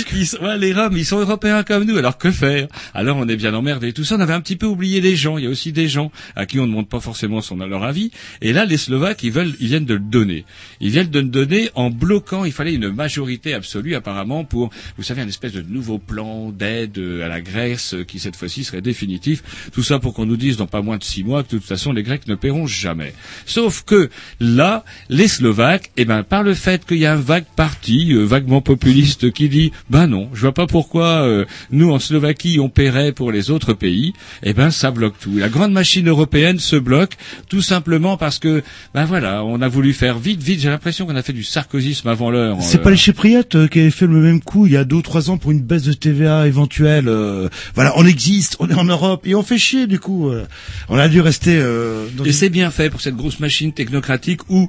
ouais, 0.43 0.59
les 0.59 0.73
Roms, 0.73 0.97
ils 0.97 1.05
sont 1.05 1.19
européens 1.19 1.63
comme 1.63 1.85
nous. 1.85 1.97
Alors 1.97 2.19
que 2.19 2.31
faire? 2.31 2.69
Alors 2.95 3.17
on 3.17 3.27
est 3.29 3.37
bien 3.37 3.55
emmerdé 3.55 3.89
et 3.89 3.93
tout 3.93 4.05
ça. 4.05 4.17
On 4.17 4.21
avait 4.21 4.35
un 4.35 4.41
petit 4.41 4.57
peu 4.57 4.67
oublié 4.67 5.01
les 5.01 5.17
gens. 5.17 5.39
Il 5.39 5.45
y 5.45 5.47
a 5.47 5.51
aussi 5.51 5.73
des 5.73 5.89
gens 5.89 6.13
à 6.37 6.47
qui 6.47 6.61
on 6.61 6.65
ne 6.65 6.69
demande 6.69 6.89
pas 6.89 7.01
forcément 7.01 7.41
son 7.41 7.57
leur 7.67 7.85
avis. 7.85 8.11
Et 8.41 8.53
là, 8.53 8.65
les 8.65 8.77
Slovaques, 8.77 9.23
ils 9.23 9.33
veulent, 9.33 9.55
ils 9.61 9.69
viennent 9.69 9.85
de 9.85 9.95
le 9.95 10.01
donner. 10.01 10.45
Ils 10.81 10.91
viennent 10.91 11.11
de 11.11 11.21
le 11.21 11.27
donner 11.29 11.71
en 11.75 11.91
bloquant. 11.91 12.45
Il 12.45 12.53
fallait 12.53 12.75
une 12.75 12.91
majorité 12.91 13.55
absolue 13.55 13.95
apparemment 13.95 14.45
pour, 14.45 14.71
vous 14.97 15.03
savez, 15.03 15.23
un 15.23 15.29
espèce 15.29 15.53
de 15.53 15.61
nouveau 15.73 15.99
plan 15.99 16.51
d'aide 16.51 16.99
euh, 16.99 17.25
à 17.25 17.29
la 17.29 17.41
Grèce 17.41 17.95
euh, 17.95 18.05
qui 18.05 18.19
cette 18.19 18.37
fois-ci 18.37 18.65
serait 18.65 18.81
définitif. 18.81 19.43
Tout 19.73 19.83
ça 19.83 19.99
pour 19.99 20.15
qu'on 20.15 20.27
nous 20.27 20.37
dise 20.37 20.57
dans 20.57 20.67
pas 20.67 20.83
moins 20.83 20.99
de 20.99 21.05
six 21.05 21.25
mois 21.25 21.43
que 21.43 21.53
de 21.53 21.59
toute 21.59 21.67
façon 21.67 21.93
les 21.93 22.03
Grecs 22.03 22.27
ne 22.29 22.35
paieront 22.37 22.67
jamais. 22.67 23.15
Sauf 23.47 23.83
que 23.85 24.11
là, 24.41 24.85
les 25.09 25.29
Slovaques, 25.29 25.91
eh 25.97 26.05
ben 26.05 26.23
par 26.23 26.43
le 26.43 26.55
fait 26.55 26.85
qu'il 26.87 26.99
y 26.99 27.07
a 27.07 27.13
un 27.15 27.17
vague 27.17 27.47
parti 27.57 28.13
euh, 28.13 28.25
vaguement 28.25 28.61
populiste 28.61 29.33
qui 29.33 29.49
dit 29.49 29.73
ben 29.91 30.07
non, 30.07 30.29
je 30.35 30.41
vois 30.43 30.53
pas 30.55 30.67
pourquoi 30.67 31.23
euh, 31.23 31.45
nous 31.71 31.91
en 31.91 31.99
Slovaquie 31.99 32.59
on 32.61 32.69
paierait 32.69 33.13
pour 33.13 33.33
les 33.33 33.51
autres 33.51 33.73
pays, 33.73 34.13
eh 34.43 34.53
ben 34.53 34.71
ça 34.71 34.91
bloque 34.91 35.19
tout. 35.21 35.37
La 35.39 35.49
grande 35.49 35.73
machine 35.73 36.09
européenne 36.09 36.59
se 36.59 36.77
bloque 36.77 37.17
tout 37.49 37.63
simplement 37.63 38.17
parce 38.17 38.39
que 38.39 38.63
ben 38.95 39.05
voilà, 39.07 39.45
on 39.45 39.61
a 39.63 39.69
voulu 39.69 39.93
faire 39.93 40.19
vite 40.19 40.43
vite, 40.43 40.61
j'ai 40.61 40.69
l'impression 40.69 41.07
qu'on 41.07 41.17
a 41.17 41.23
fait 41.23 41.33
du 41.33 41.43
sarkozysme 41.45 42.09
avant 42.09 42.31
l'heure. 42.31 42.59
C'est 42.61 42.79
Euh, 42.81 42.83
pas 42.83 42.91
les 42.91 42.97
Chypriotes 42.97 43.55
euh, 43.55 43.69
qui 43.69 43.81
avaient 43.81 43.91
fait 43.91 44.07
le 44.07 44.21
même 44.21 44.41
coup 44.41 44.67
il 44.67 44.73
y 44.73 44.77
a 44.77 44.85
deux 44.85 44.97
ou 44.97 45.03
trois 45.03 45.31
ans 45.31 45.39
pour 45.39 45.51
une 45.53 45.61
une 45.63 45.69
baisse 45.69 45.85
de 45.85 45.93
TVA 45.93 46.47
éventuelle. 46.49 47.07
euh, 47.09 47.49
voilà, 47.75 47.93
on 47.97 48.05
existe, 48.05 48.57
on 48.59 48.69
est 48.69 48.75
en 48.75 48.85
Europe 48.85 49.27
et 49.27 49.35
on 49.37 49.43
fait 49.45 49.59
chier 49.59 49.87
du 49.87 49.99
coup. 50.01 50.29
euh. 50.31 50.45
on 50.89 50.99
a 50.99 51.09
dû 51.09 51.21
rester. 51.21 51.57
euh, 51.57 52.07
dans 52.17 52.25
Et 52.25 52.29
une- 52.29 52.33
c'est 52.33 52.51
bien 52.51 52.71
fait 52.71 52.91
pour 52.91 53.01
cette 53.01 53.17
grosse 53.17 53.39
machine 53.41 53.73
technocratique 53.73 54.41
où 54.51 54.69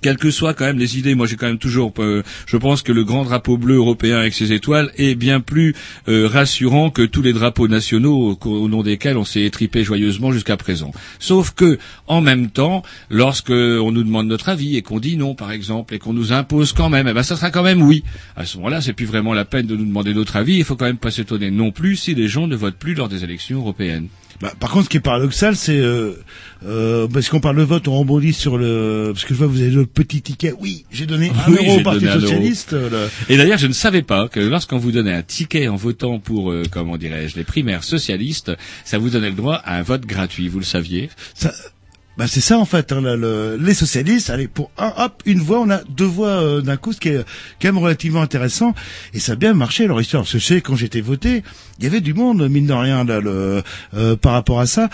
quelles 0.00 0.16
que 0.16 0.30
soient 0.30 0.54
quand 0.54 0.64
même 0.64 0.78
les 0.78 0.98
idées, 0.98 1.14
moi 1.14 1.26
j'ai 1.26 1.36
quand 1.36 1.46
même 1.46 1.58
toujours, 1.58 1.92
euh, 1.98 2.22
je 2.46 2.56
pense 2.56 2.82
que 2.82 2.92
le 2.92 3.04
grand 3.04 3.24
drapeau 3.24 3.56
bleu 3.56 3.76
européen 3.76 4.18
avec 4.18 4.34
ses 4.34 4.52
étoiles 4.52 4.90
est 4.96 5.14
bien 5.14 5.40
plus 5.40 5.74
euh, 6.08 6.28
rassurant 6.28 6.90
que 6.90 7.02
tous 7.02 7.22
les 7.22 7.32
drapeaux 7.32 7.68
nationaux 7.68 8.38
au, 8.44 8.68
nom 8.68 8.82
desquels 8.82 9.16
on 9.16 9.24
s'est 9.24 9.42
étripé 9.42 9.84
joyeusement 9.84 10.32
jusqu'à 10.32 10.56
présent. 10.56 10.92
Sauf 11.18 11.52
que, 11.52 11.78
en 12.06 12.20
même 12.20 12.50
temps, 12.50 12.82
lorsque 13.10 13.50
on 13.50 13.92
nous 13.92 14.04
demande 14.04 14.28
notre 14.28 14.48
avis 14.48 14.76
et 14.76 14.82
qu'on 14.82 15.00
dit 15.00 15.16
non, 15.16 15.34
par 15.34 15.52
exemple, 15.52 15.94
et 15.94 15.98
qu'on 15.98 16.12
nous 16.12 16.32
impose 16.32 16.72
quand 16.72 16.88
même, 16.88 17.08
eh 17.08 17.12
ben 17.12 17.22
ça 17.22 17.36
sera 17.36 17.50
quand 17.50 17.62
même 17.62 17.82
oui. 17.82 18.02
À 18.36 18.44
ce 18.44 18.56
moment-là, 18.58 18.80
c'est 18.80 18.92
plus 18.92 19.06
vraiment 19.06 19.34
la 19.34 19.44
peine 19.44 19.66
de 19.66 19.76
nous 19.76 19.84
demander 19.84 20.14
notre 20.14 20.36
avis. 20.36 20.56
Il 20.56 20.64
faut 20.64 20.76
quand 20.76 20.86
même 20.86 20.98
pas 20.98 21.10
s'étonner 21.10 21.50
non 21.50 21.70
plus 21.70 21.96
si 21.96 22.14
les 22.14 22.28
gens 22.28 22.46
ne 22.46 22.56
votent 22.56 22.78
plus 22.78 22.94
lors 22.94 23.08
des 23.08 23.24
élections 23.24 23.58
européennes. 23.58 24.08
Bah, 24.40 24.52
par 24.60 24.70
contre, 24.70 24.84
ce 24.84 24.88
qui 24.90 24.96
est 24.98 25.00
paradoxal, 25.00 25.56
c'est 25.56 25.78
euh, 25.78 26.12
euh, 26.66 27.06
parce 27.08 27.28
qu'on 27.28 27.40
parle 27.40 27.56
de 27.56 27.62
vote, 27.62 27.88
on 27.88 27.98
rebondit 27.98 28.32
sur 28.32 28.58
le 28.58 29.10
parce 29.14 29.24
que 29.24 29.34
je 29.34 29.38
vois 29.38 29.46
vous 29.46 29.60
avez 29.62 29.70
le 29.70 29.86
petit 29.86 30.20
ticket. 30.22 30.52
Oui, 30.60 30.84
j'ai 30.90 31.06
donné 31.06 31.30
un 31.30 31.50
Oui, 31.50 31.58
euro 31.66 31.78
au 31.78 31.82
Parti 31.82 32.06
un 32.06 32.20
socialiste. 32.20 32.72
euh, 32.74 32.90
le- 32.90 33.32
Et 33.34 33.36
d'ailleurs, 33.38 33.58
je 33.58 33.66
ne 33.66 33.72
savais 33.72 34.02
pas 34.02 34.28
que 34.28 34.40
lorsqu'on 34.40 34.78
vous 34.78 34.92
donnait 34.92 35.12
un 35.14 35.22
ticket 35.22 35.68
en 35.68 35.76
votant 35.76 36.18
pour, 36.18 36.50
euh, 36.50 36.62
comment 36.70 36.96
dirais-je, 36.96 37.36
les 37.36 37.44
primaires 37.44 37.84
socialistes, 37.84 38.52
ça 38.84 38.98
vous 38.98 39.10
donnait 39.10 39.30
le 39.30 39.36
droit 39.36 39.56
à 39.56 39.78
un 39.78 39.82
vote 39.82 40.04
gratuit. 40.06 40.48
Vous 40.48 40.58
le 40.58 40.64
saviez? 40.64 41.08
Ça, 41.34 41.52
bah 42.16 42.26
c'est 42.26 42.40
ça 42.40 42.58
en 42.58 42.64
fait. 42.64 42.92
Hein, 42.92 43.02
les 43.58 43.74
socialistes, 43.74 44.30
allez 44.30 44.48
pour 44.48 44.70
un 44.78 44.92
hop 44.96 45.22
une 45.26 45.40
voix, 45.40 45.60
on 45.60 45.70
a 45.70 45.82
deux 45.84 46.04
voix 46.06 46.28
euh, 46.28 46.60
d'un 46.62 46.76
coup, 46.76 46.92
ce 46.92 47.00
qui 47.00 47.08
est 47.08 47.24
quand 47.60 47.68
même 47.68 47.78
relativement 47.78 48.22
intéressant. 48.22 48.74
Et 49.12 49.20
ça 49.20 49.32
a 49.32 49.36
bien 49.36 49.52
marché 49.54 49.86
leur 49.86 50.00
histoire. 50.00 50.22
Parce 50.22 50.32
que 50.32 50.38
je 50.38 50.46
sais 50.46 50.60
quand 50.60 50.76
j'étais 50.76 51.00
voté, 51.00 51.42
il 51.78 51.84
y 51.84 51.86
avait 51.86 52.00
du 52.00 52.14
monde 52.14 52.48
mine 52.48 52.66
de 52.66 52.72
rien 52.72 53.04
là, 53.04 53.20
le, 53.20 53.62
euh, 53.94 54.16
par 54.16 54.32
rapport 54.32 54.60
à 54.60 54.66
ça. 54.66 54.88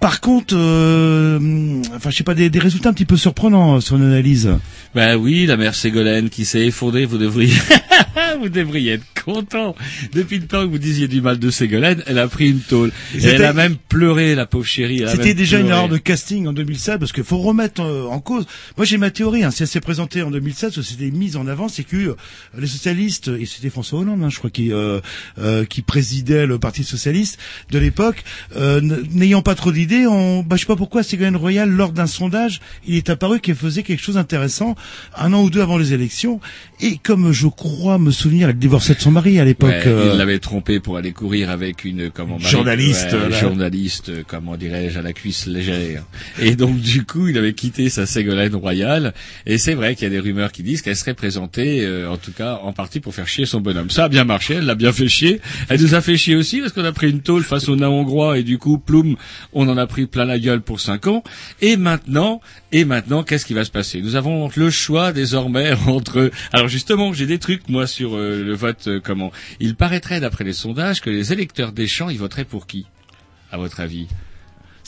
Par 0.00 0.20
contre, 0.20 0.54
euh, 0.56 1.82
enfin 1.94 2.10
je 2.10 2.16
sais 2.16 2.24
pas 2.24 2.34
des, 2.34 2.50
des 2.50 2.58
résultats 2.58 2.90
un 2.90 2.92
petit 2.92 3.04
peu 3.04 3.16
surprenants 3.16 3.76
euh, 3.76 3.80
sur 3.80 3.96
une 3.96 4.04
analyse. 4.04 4.50
Ben 4.94 5.16
oui, 5.16 5.46
la 5.46 5.56
mère 5.56 5.74
Ségolène 5.74 6.30
qui 6.30 6.44
s'est 6.44 6.66
effondrée, 6.66 7.04
vous 7.04 7.18
devriez, 7.18 7.56
vous 8.40 8.48
devriez 8.48 8.92
être 8.92 9.04
content. 9.24 9.74
Depuis 10.12 10.38
le 10.38 10.46
temps 10.46 10.64
que 10.64 10.70
vous 10.70 10.78
disiez 10.78 11.08
du 11.08 11.20
mal 11.20 11.38
de 11.38 11.50
Ségolène, 11.50 12.02
elle 12.06 12.18
a 12.18 12.28
pris 12.28 12.50
une 12.50 12.60
tôle. 12.60 12.92
Et 13.14 13.26
elle 13.26 13.44
a 13.44 13.52
même 13.52 13.76
pleuré, 13.76 14.34
la 14.34 14.46
pauvre 14.46 14.64
chérie. 14.64 15.02
C'était 15.08 15.34
déjà 15.34 15.58
une 15.58 15.68
erreur 15.68 15.88
de 15.88 15.98
casting 15.98 16.46
en 16.46 16.52
2007 16.52 16.98
parce 16.98 17.12
qu'il 17.12 17.24
faut 17.24 17.38
remettre 17.38 17.82
euh, 17.82 18.06
en 18.06 18.20
cause. 18.20 18.46
Moi 18.76 18.86
j'ai 18.86 18.98
ma 18.98 19.10
théorie. 19.10 19.44
Hein, 19.44 19.50
si 19.50 19.62
elle 19.62 19.68
s'est 19.68 19.80
présentée 19.80 20.22
en 20.22 20.30
2007, 20.30 20.72
ce 20.72 20.82
c'était 20.82 21.10
mise 21.10 21.36
en 21.36 21.46
avant, 21.46 21.68
c'est 21.68 21.84
que 21.84 21.96
euh, 21.96 22.16
les 22.56 22.66
socialistes 22.66 23.28
et 23.28 23.46
c'était 23.46 23.70
François 23.70 24.00
Hollande, 24.00 24.22
hein, 24.22 24.30
je 24.30 24.38
crois, 24.38 24.50
qui 24.50 24.72
euh, 24.72 25.00
euh, 25.38 25.64
qui 25.64 25.82
présidait 25.82 26.46
le 26.46 26.58
Parti 26.58 26.84
socialiste 26.84 27.38
de 27.70 27.78
l'époque, 27.78 28.24
euh, 28.56 28.80
n'ayant 29.12 29.42
pas 29.42 29.54
trop 29.54 29.72
d'idées, 29.72 29.87
on, 30.06 30.42
bah, 30.42 30.56
sais 30.56 30.66
pas 30.66 30.76
pourquoi 30.76 31.02
Ségolène 31.02 31.36
Royal 31.36 31.68
lors 31.68 31.92
d'un 31.92 32.06
sondage, 32.06 32.60
il 32.86 32.96
est 32.96 33.10
apparu 33.10 33.40
qu'elle 33.40 33.56
faisait 33.56 33.82
quelque 33.82 34.02
chose 34.02 34.16
d'intéressant 34.16 34.74
un 35.16 35.32
an 35.32 35.42
ou 35.42 35.50
deux 35.50 35.60
avant 35.60 35.78
les 35.78 35.92
élections. 35.92 36.40
Et 36.80 36.96
comme 37.02 37.32
je 37.32 37.48
crois 37.48 37.98
me 37.98 38.12
souvenir, 38.12 38.48
elle 38.48 38.56
divorçait 38.58 38.94
de 38.94 39.00
son 39.00 39.10
mari 39.10 39.40
à 39.40 39.44
l'époque. 39.44 39.70
Ouais, 39.70 39.82
euh, 39.86 40.10
Il 40.12 40.18
l'avait 40.18 40.38
trompé 40.38 40.78
pour 40.78 40.96
aller 40.96 41.10
courir 41.12 41.50
avec 41.50 41.84
une 41.84 42.08
comment 42.10 42.38
Marie- 42.38 42.50
Journaliste, 42.50 43.12
ouais, 43.14 43.32
journaliste, 43.36 44.08
euh, 44.10 44.22
comment 44.26 44.56
dirais-je, 44.56 44.96
à 44.98 45.02
la 45.02 45.12
cuisse 45.12 45.46
légère. 45.46 46.04
Et 46.40 46.54
donc 46.54 46.78
du 46.80 47.04
coup, 47.04 47.26
il 47.26 47.36
avait 47.36 47.52
quitté 47.54 47.88
sa 47.88 48.06
Ségolène 48.06 48.54
royale. 48.54 49.12
Et 49.44 49.58
c'est 49.58 49.74
vrai 49.74 49.96
qu'il 49.96 50.04
y 50.04 50.06
a 50.06 50.10
des 50.10 50.20
rumeurs 50.20 50.52
qui 50.52 50.62
disent 50.62 50.82
qu'elle 50.82 50.94
serait 50.96 51.14
présentée, 51.14 51.84
euh, 51.84 52.08
en 52.10 52.16
tout 52.16 52.32
cas 52.32 52.60
en 52.62 52.72
partie 52.72 53.00
pour 53.00 53.12
faire 53.14 53.26
chier 53.26 53.44
son 53.44 53.60
bonhomme. 53.60 53.90
Ça 53.90 54.04
a 54.04 54.08
bien 54.08 54.24
marché, 54.24 54.54
elle 54.54 54.66
l'a 54.66 54.76
bien 54.76 54.92
fait 54.92 55.08
chier. 55.08 55.40
Elle 55.68 55.80
nous 55.80 55.94
a 55.96 56.00
fait 56.00 56.16
chier 56.16 56.36
aussi 56.36 56.60
parce 56.60 56.72
qu'on 56.72 56.84
a 56.84 56.92
pris 56.92 57.10
une 57.10 57.22
tôle 57.22 57.42
face 57.42 57.68
au 57.68 57.74
nain 57.74 57.88
hongrois 57.88 58.38
et 58.38 58.44
du 58.44 58.58
coup, 58.58 58.78
ploum, 58.78 59.16
on 59.52 59.68
en 59.68 59.76
a 59.78 59.86
pris 59.88 60.06
plein 60.06 60.24
la 60.24 60.38
gueule 60.38 60.60
pour 60.60 60.78
cinq 60.78 61.08
ans. 61.08 61.24
Et 61.60 61.76
maintenant, 61.76 62.40
et 62.72 62.84
maintenant, 62.84 63.22
qu'est-ce 63.22 63.46
qui 63.46 63.54
va 63.54 63.64
se 63.64 63.70
passer? 63.70 64.02
Nous 64.02 64.14
avons 64.16 64.50
le 64.56 64.70
choix 64.70 65.12
désormais 65.12 65.72
entre. 65.86 66.30
Alors 66.52 66.68
justement, 66.68 67.12
j'ai 67.12 67.26
des 67.26 67.38
trucs 67.38 67.68
moi 67.68 67.86
sur 67.86 68.16
euh, 68.16 68.42
le 68.44 68.54
vote. 68.54 68.88
euh, 68.88 69.00
comment? 69.02 69.32
Il 69.60 69.74
paraîtrait, 69.74 70.20
d'après 70.20 70.44
les 70.44 70.52
sondages, 70.52 71.00
que 71.00 71.10
les 71.10 71.32
électeurs 71.32 71.72
des 71.72 71.86
champs, 71.86 72.08
ils 72.10 72.18
voteraient 72.18 72.44
pour 72.44 72.66
qui? 72.66 72.86
À 73.50 73.56
votre 73.56 73.80
avis? 73.80 74.06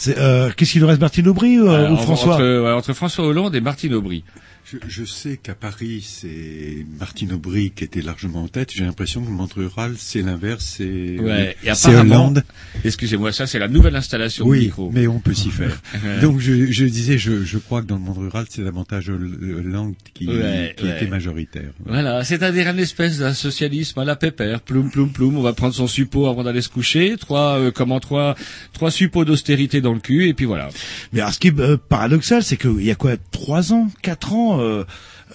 Euh, 0.09 0.51
Qu'est-ce 0.57 0.73
qu'il 0.73 0.81
nous 0.81 0.87
reste, 0.89 1.01
Martine 1.01 1.29
Aubry 1.29 1.59
euh, 1.59 1.63
Euh, 1.69 1.91
ou 1.91 1.95
en- 1.95 1.97
François? 1.99 2.35
entre, 2.37 2.73
entre 2.75 2.93
François 2.95 3.27
Hollande 3.27 3.55
et 3.55 3.61
Martine 3.61 3.93
Aubry. 3.95 4.25
Je, 4.71 4.77
je 4.87 5.05
sais 5.05 5.37
qu'à 5.43 5.55
Paris, 5.55 6.05
c'est 6.07 6.87
Martine 6.99 7.33
Aubry 7.33 7.73
qui 7.75 7.83
était 7.83 8.03
largement 8.03 8.45
en 8.45 8.49
tête. 8.49 8.71
J'ai 8.73 8.85
l'impression 8.85 9.21
que 9.23 9.27
le 9.27 9.33
monde 9.33 9.53
rural, 9.53 9.95
c'est 9.99 10.23
l'inverse, 10.23 10.75
c'est 10.77 11.19
Ouais. 11.19 11.57
Et 11.65 11.75
c'est 11.75 11.89
apparemment, 11.89 12.15
Hollande. 12.27 12.45
excusez-moi, 12.85 13.33
ça 13.33 13.47
c'est 13.47 13.59
la 13.59 13.69
nouvelle 13.69 13.97
installation 13.97 14.47
Oui, 14.47 14.67
micro. 14.67 14.91
mais 14.93 15.07
on 15.07 15.19
peut 15.19 15.35
s'y 15.35 15.51
faire. 15.51 15.81
Ouais. 16.05 16.21
Donc 16.21 16.39
je, 16.41 16.67
je 16.71 16.85
disais, 16.85 17.19
je, 17.19 17.43
je 17.45 17.59
crois 17.59 17.83
que 17.83 17.87
dans 17.87 17.97
le 17.97 18.01
monde 18.03 18.19
rural, 18.19 18.47
c'est 18.49 18.63
davantage 18.63 19.09
Holl- 19.11 19.57
Hollande 19.59 19.95
qui, 20.15 20.27
Ouais, 20.29 20.75
qui 20.77 20.85
ouais. 20.85 20.97
était 20.97 21.07
majoritaire. 21.09 21.73
Voilà, 21.85 22.23
c'est-à-dire 22.25 22.69
une 22.69 22.79
espèce 22.79 23.19
d'un 23.19 23.35
socialisme 23.35 23.99
à 23.99 24.05
la 24.05 24.15
pépère, 24.17 24.61
ploum 24.61 24.91
ploum 24.91 25.11
ploum. 25.11 25.37
On 25.37 25.43
va 25.43 25.53
prendre 25.53 25.75
son 25.75 25.87
suppôt 25.89 26.27
avant 26.29 26.45
d'aller 26.45 26.63
se 26.63 26.69
coucher, 26.69 27.17
trois 27.19 27.59
euh, 27.59 27.71
comment 27.73 27.99
trois 27.99 28.37
trois 28.73 28.91
suppôts 28.91 29.25
d'austérité 29.25 29.81
dans 29.81 29.93
le 29.93 30.01
cul 30.01 30.29
et 30.29 30.35
puis 30.35 30.47
voilà. 30.47 30.69
Mais 31.13 31.21
alors, 31.21 31.35
ce 31.35 31.39
qui 31.41 31.49
est 31.49 31.59
euh, 31.59 31.77
paradoxal, 31.77 32.43
c'est 32.45 32.57
qu'il 32.57 32.83
y 32.83 32.91
a 32.91 32.95
quoi, 32.95 33.17
trois 33.33 33.73
ans, 33.73 33.89
quatre 34.03 34.33
ans, 34.33 34.60
euh, 34.61 34.85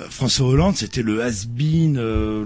euh, 0.01 0.05
François 0.09 0.47
Hollande, 0.47 0.75
c'était 0.75 1.01
le 1.03 1.21
has-been, 1.23 1.97
euh, 1.97 2.43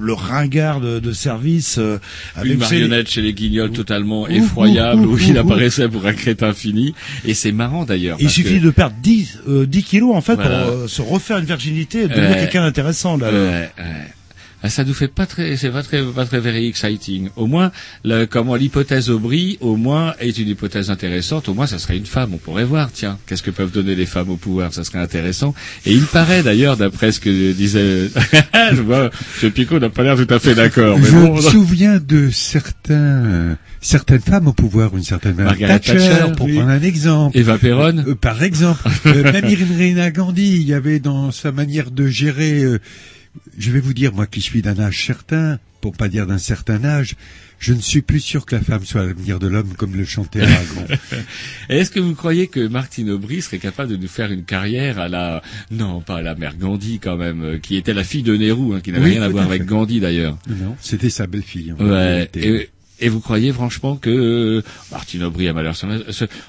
le- 0.00 0.12
ringard 0.14 0.80
de, 0.80 0.98
de 1.00 1.12
service. 1.12 1.76
euh, 1.78 1.98
avec, 2.34 2.52
Une 2.54 2.58
marionnette 2.60 3.10
chez 3.10 3.20
les 3.20 3.34
Guignols 3.34 3.72
totalement 3.72 4.22
Ouh, 4.22 4.28
effroyable 4.30 5.02
ouh, 5.06 5.14
où 5.14 5.18
il 5.18 5.36
apparaissait 5.36 5.88
pour 5.88 6.06
un 6.06 6.14
crétin 6.14 6.52
fini. 6.54 6.94
Et 7.26 7.34
c'est 7.34 7.52
marrant 7.52 7.84
d'ailleurs. 7.84 8.16
Il 8.20 8.30
suffit 8.30 8.58
que- 8.58 8.64
de 8.64 8.70
perdre 8.70 8.96
10, 9.02 9.38
euh, 9.48 9.66
10 9.66 9.82
kilos 9.82 10.14
en 10.16 10.20
fait 10.22 10.34
Voilà. 10.36 10.64
pour 10.66 10.88
se 10.88 11.02
refaire 11.02 11.38
une 11.38 11.44
virginité 11.44 12.02
et 12.04 12.08
devenir 12.08 12.36
quelqu'un 12.36 12.62
d'intéressant. 12.62 13.16
Là, 13.18 13.30
Ouais, 13.30 13.38
ouais. 13.38 13.70
Ah, 13.78 13.82
ça 14.64 14.84
nous 14.84 14.94
fait 14.94 15.08
pas 15.08 15.26
très, 15.26 15.56
c'est 15.56 15.70
pas 15.70 15.82
très, 15.82 16.02
pas 16.02 16.24
très 16.24 16.40
very 16.40 16.66
exciting. 16.66 17.28
Au 17.36 17.46
moins, 17.46 17.70
le, 18.04 18.26
comment 18.26 18.56
l'hypothèse 18.56 19.10
Aubry, 19.10 19.58
au 19.60 19.76
moins, 19.76 20.14
est 20.18 20.36
une 20.38 20.48
hypothèse 20.48 20.90
intéressante. 20.90 21.48
Au 21.48 21.54
moins, 21.54 21.66
ça 21.66 21.78
serait 21.78 21.96
une 21.96 22.06
femme. 22.06 22.30
On 22.34 22.38
pourrait 22.38 22.64
voir, 22.64 22.90
tiens, 22.92 23.18
qu'est-ce 23.26 23.42
que 23.42 23.50
peuvent 23.50 23.70
donner 23.70 23.94
les 23.94 24.06
femmes 24.06 24.30
au 24.30 24.36
pouvoir. 24.36 24.72
Ça 24.72 24.84
serait 24.84 24.98
intéressant. 24.98 25.54
Et 25.86 25.92
il 25.92 26.04
paraît 26.04 26.42
d'ailleurs, 26.42 26.76
d'après 26.76 27.12
ce 27.12 27.20
que 27.20 27.52
disait, 27.52 28.10
je 28.72 28.82
vois, 28.82 29.10
M. 29.42 29.50
Picot 29.52 29.78
n'a 29.78 29.90
pas 29.90 30.02
l'air 30.02 30.16
tout 30.16 30.32
à 30.32 30.38
fait 30.38 30.54
d'accord. 30.54 30.98
Je 31.00 31.12
bon, 31.12 31.36
me 31.36 31.40
souviens 31.40 31.98
de 31.98 32.30
certains, 32.30 32.94
euh, 32.94 33.54
certaines 33.80 34.20
femmes 34.20 34.48
au 34.48 34.52
pouvoir, 34.52 34.96
une 34.96 35.02
certaine 35.02 35.36
Margaret 35.36 35.78
Thatcher, 35.78 35.98
Thatcher, 35.98 36.32
pour 36.36 36.46
oui. 36.46 36.56
prendre 36.56 36.70
un 36.70 36.82
exemple. 36.82 37.36
Eva 37.38 37.58
Perron. 37.58 37.98
Euh, 38.06 38.14
par 38.14 38.42
exemple, 38.42 38.80
euh, 39.06 39.32
même 39.32 39.44
Irina 39.48 40.10
Gandhi, 40.10 40.56
il 40.56 40.66
y 40.66 40.74
avait 40.74 41.00
dans 41.00 41.30
sa 41.30 41.52
manière 41.52 41.90
de 41.90 42.06
gérer, 42.06 42.62
euh, 42.62 42.80
je 43.58 43.70
vais 43.70 43.80
vous 43.80 43.94
dire, 43.94 44.12
moi 44.12 44.26
qui 44.26 44.40
suis 44.40 44.62
d'un 44.62 44.78
âge 44.78 45.04
certain, 45.04 45.58
pour 45.80 45.96
pas 45.96 46.08
dire 46.08 46.26
d'un 46.26 46.38
certain 46.38 46.84
âge, 46.84 47.14
je 47.58 47.72
ne 47.72 47.80
suis 47.80 48.02
plus 48.02 48.20
sûr 48.20 48.46
que 48.46 48.54
la 48.54 48.62
femme 48.62 48.84
soit 48.84 49.04
l'avenir 49.04 49.38
de 49.38 49.48
l'homme, 49.48 49.74
comme 49.76 49.94
le 49.96 50.04
chantait 50.04 50.42
Aragon. 50.42 50.86
Est-ce 51.68 51.90
que 51.90 52.00
vous 52.00 52.14
croyez 52.14 52.46
que 52.46 52.66
Martine 52.66 53.10
Aubry 53.10 53.42
serait 53.42 53.58
capable 53.58 53.90
de 53.90 53.96
nous 53.96 54.08
faire 54.08 54.30
une 54.30 54.44
carrière 54.44 54.98
à 54.98 55.08
la, 55.08 55.42
non, 55.70 56.00
pas 56.00 56.18
à 56.18 56.22
la 56.22 56.34
mère 56.34 56.56
Gandhi 56.56 56.98
quand 57.00 57.16
même, 57.16 57.42
euh, 57.42 57.58
qui 57.58 57.76
était 57.76 57.94
la 57.94 58.04
fille 58.04 58.22
de 58.22 58.36
Nehru, 58.36 58.74
hein, 58.74 58.80
qui 58.80 58.92
n'avait 58.92 59.04
Oui, 59.04 59.10
rien 59.12 59.22
à 59.22 59.28
voir 59.28 59.44
avec. 59.46 59.64
Gandhi 59.64 60.00
d'ailleurs. 60.00 60.38
non, 60.48 60.76
c'était 60.80 61.10
sa 61.10 61.26
belle-fille. 61.26 61.72
en 61.72 61.84
Ouais. 61.84 62.30
Et, 62.34 62.68
et 63.00 63.08
vous 63.08 63.20
croyez 63.20 63.52
franchement 63.52 63.96
que 63.96 64.10
euh, 64.10 64.62
Martine 64.92 65.24
Aubry 65.24 65.48
a 65.48 65.52
malheur 65.52 65.74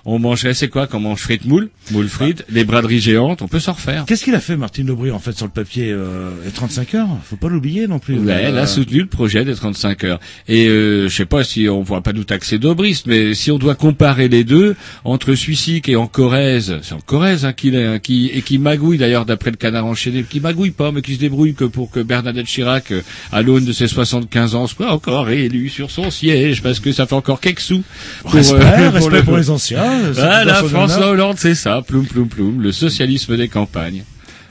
On 0.05 0.19
mangerait, 0.19 0.53
c'est 0.53 0.67
quoi 0.69 0.87
Qu'on 0.87 0.99
mange 0.99 1.19
frites 1.21 1.45
moules, 1.45 1.69
moules 1.91 2.07
frites, 2.07 2.45
des 2.49 2.63
braderies 2.63 2.99
géantes, 2.99 3.41
on 3.41 3.47
peut 3.47 3.59
s'en 3.59 3.73
refaire. 3.73 4.05
Qu'est-ce 4.05 4.23
qu'il 4.23 4.35
a 4.35 4.39
fait 4.39 4.57
Martine 4.57 4.89
Aubry 4.89 5.11
en 5.11 5.19
fait 5.19 5.35
sur 5.35 5.45
le 5.45 5.51
papier 5.51 5.91
euh, 5.91 6.29
les 6.45 6.51
35 6.51 6.95
heures? 6.95 7.09
Faut 7.23 7.35
pas 7.35 7.49
l'oublier 7.49 7.87
non 7.87 7.99
plus. 7.99 8.17
Ouais, 8.19 8.33
elle 8.43 8.57
Euh, 8.57 8.63
a 8.63 8.67
soutenu 8.67 8.99
le 9.01 9.07
projet 9.07 9.45
des 9.45 9.55
35 9.55 10.03
heures. 10.03 10.19
Et 10.47 10.67
euh, 10.67 11.07
je 11.09 11.15
sais 11.15 11.25
pas 11.25 11.43
si 11.43 11.67
on 11.69 11.83
va 11.83 12.01
pas 12.01 12.13
nous 12.13 12.23
taxer 12.23 12.59
d'aubriste, 12.59 13.07
mais 13.07 13.33
si 13.33 13.51
on 13.51 13.57
doit 13.57 13.75
comparer 13.75 14.27
les 14.27 14.43
deux, 14.43 14.75
entre 15.03 15.33
qui 15.79 15.91
est 15.91 15.95
en 15.95 16.07
Corrèze, 16.07 16.77
c'est 16.81 16.93
en 16.93 16.99
Corrèze 16.99 17.45
hein, 17.45 17.53
qu'il 17.53 17.75
est, 17.75 17.85
hein, 17.85 17.99
qui, 17.99 18.27
et 18.33 18.41
qui 18.41 18.57
magouille 18.57 18.97
d'ailleurs 18.97 19.25
d'après 19.25 19.51
le 19.51 19.57
canard 19.57 19.85
enchaîné, 19.85 20.23
qui 20.23 20.39
magouille 20.39 20.71
pas, 20.71 20.91
mais 20.91 21.01
qui 21.01 21.15
se 21.15 21.19
débrouille 21.19 21.53
que 21.53 21.65
pour 21.65 21.91
que 21.91 21.99
Bernadette 21.99 22.45
Chirac, 22.47 22.91
euh, 22.91 23.01
à 23.31 23.41
l'aune 23.41 23.65
de 23.65 23.71
ses 23.71 23.87
75 23.87 24.55
ans, 24.55 24.67
soit 24.67 24.91
encore 24.91 25.25
réélu 25.25 25.69
sur 25.69 25.91
son 25.91 26.11
siège, 26.11 26.38
parce 26.63 26.79
que 26.79 26.91
ça 26.91 27.05
fait 27.07 27.15
encore 27.15 27.39
quelques 27.39 27.59
sous. 27.59 27.83
Pour, 28.21 28.33
Respect, 28.33 28.55
euh, 28.57 28.89
respect 28.89 29.11
le- 29.17 29.23
pour 29.23 29.37
les 29.37 29.49
anciens. 29.49 30.11
Voilà, 30.11 30.63
François. 30.63 31.07
Hollande, 31.09 31.37
c'est 31.39 31.55
ça, 31.55 31.81
ploum 31.81 32.05
ploum 32.05 32.27
ploum, 32.27 32.61
le 32.61 32.71
socialisme 32.71 33.37
des 33.37 33.47
campagnes. 33.47 34.03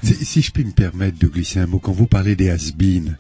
Si, 0.03 0.15
si 0.25 0.43
je 0.43 0.51
puis 0.53 0.65
me 0.65 0.71
permettre 0.73 1.19
de 1.19 1.27
glisser 1.27 1.59
un 1.61 1.67
mot, 1.67 1.79
quand 1.79 1.93
vous 1.93 2.07
parlez 2.07 2.37
des 2.37 2.51
has-been, 2.51 3.17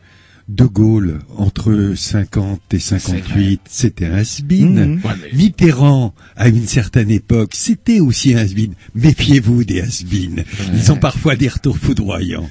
De 0.48 0.64
Gaulle, 0.64 1.18
entre 1.36 1.92
50 1.96 2.60
et 2.72 2.78
58, 2.78 3.60
c'était 3.68 4.06
un 4.06 4.14
has-been. 4.14 5.00
Ouais, 5.04 5.10
mais- 5.20 5.36
Mitterrand, 5.36 6.14
à 6.36 6.48
une 6.48 6.66
certaine 6.66 7.10
époque, 7.10 7.50
c'était 7.54 8.00
aussi 8.00 8.34
un 8.34 8.38
has-been. 8.38 8.74
Méfiez-vous 8.94 9.64
des 9.64 9.80
has-been. 9.80 10.44
Ils 10.72 10.90
ont 10.92 10.96
parfois 10.96 11.34
des 11.36 11.48
retours 11.48 11.76
foudroyants. 11.76 12.48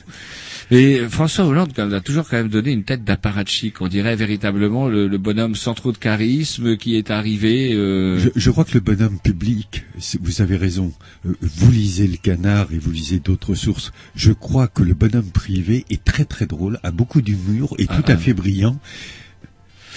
Mais 0.69 0.99
François 1.07 1.45
Hollande 1.45 1.71
quand 1.73 1.85
même, 1.85 1.93
a 1.93 2.01
toujours 2.01 2.27
quand 2.27 2.35
même 2.35 2.49
donné 2.49 2.71
une 2.71 2.83
tête 2.83 3.03
d'apparatchik. 3.05 3.81
On 3.81 3.87
dirait 3.87 4.17
véritablement 4.17 4.87
le, 4.89 5.07
le 5.07 5.17
bonhomme 5.17 5.55
sans 5.55 5.73
trop 5.73 5.93
de 5.93 5.97
charisme 5.97 6.75
qui 6.75 6.97
est 6.97 7.09
arrivé. 7.09 7.73
euh, 7.73 8.19
Je, 8.19 8.29
je 8.35 8.51
crois 8.51 8.65
que 8.65 8.73
le 8.73 8.81
bonhomme 8.81 9.17
public, 9.19 9.85
vous 10.21 10.41
avez 10.41 10.57
raison, 10.57 10.91
euh, 11.25 11.33
vous 11.41 11.71
lisez 11.71 12.07
le 12.07 12.17
canard 12.17 12.67
et 12.73 12.79
vous 12.79 12.91
lisez 12.91 13.19
d'autres 13.19 13.55
sources. 13.55 13.93
Je 14.15 14.33
crois 14.33 14.67
que 14.67 14.83
le 14.83 14.93
bonhomme 14.93 15.31
privé 15.31 15.85
est 15.89 16.03
très 16.03 16.25
très 16.25 16.45
drôle, 16.47 16.79
a 16.83 16.91
beaucoup 16.91 17.21
d'humour 17.21 17.75
et 17.79 17.85
tout 17.87 17.93
Ah, 18.05 18.11
à 18.11 18.13
ah. 18.13 18.17
fait 18.17 18.33
brillant. 18.33 18.77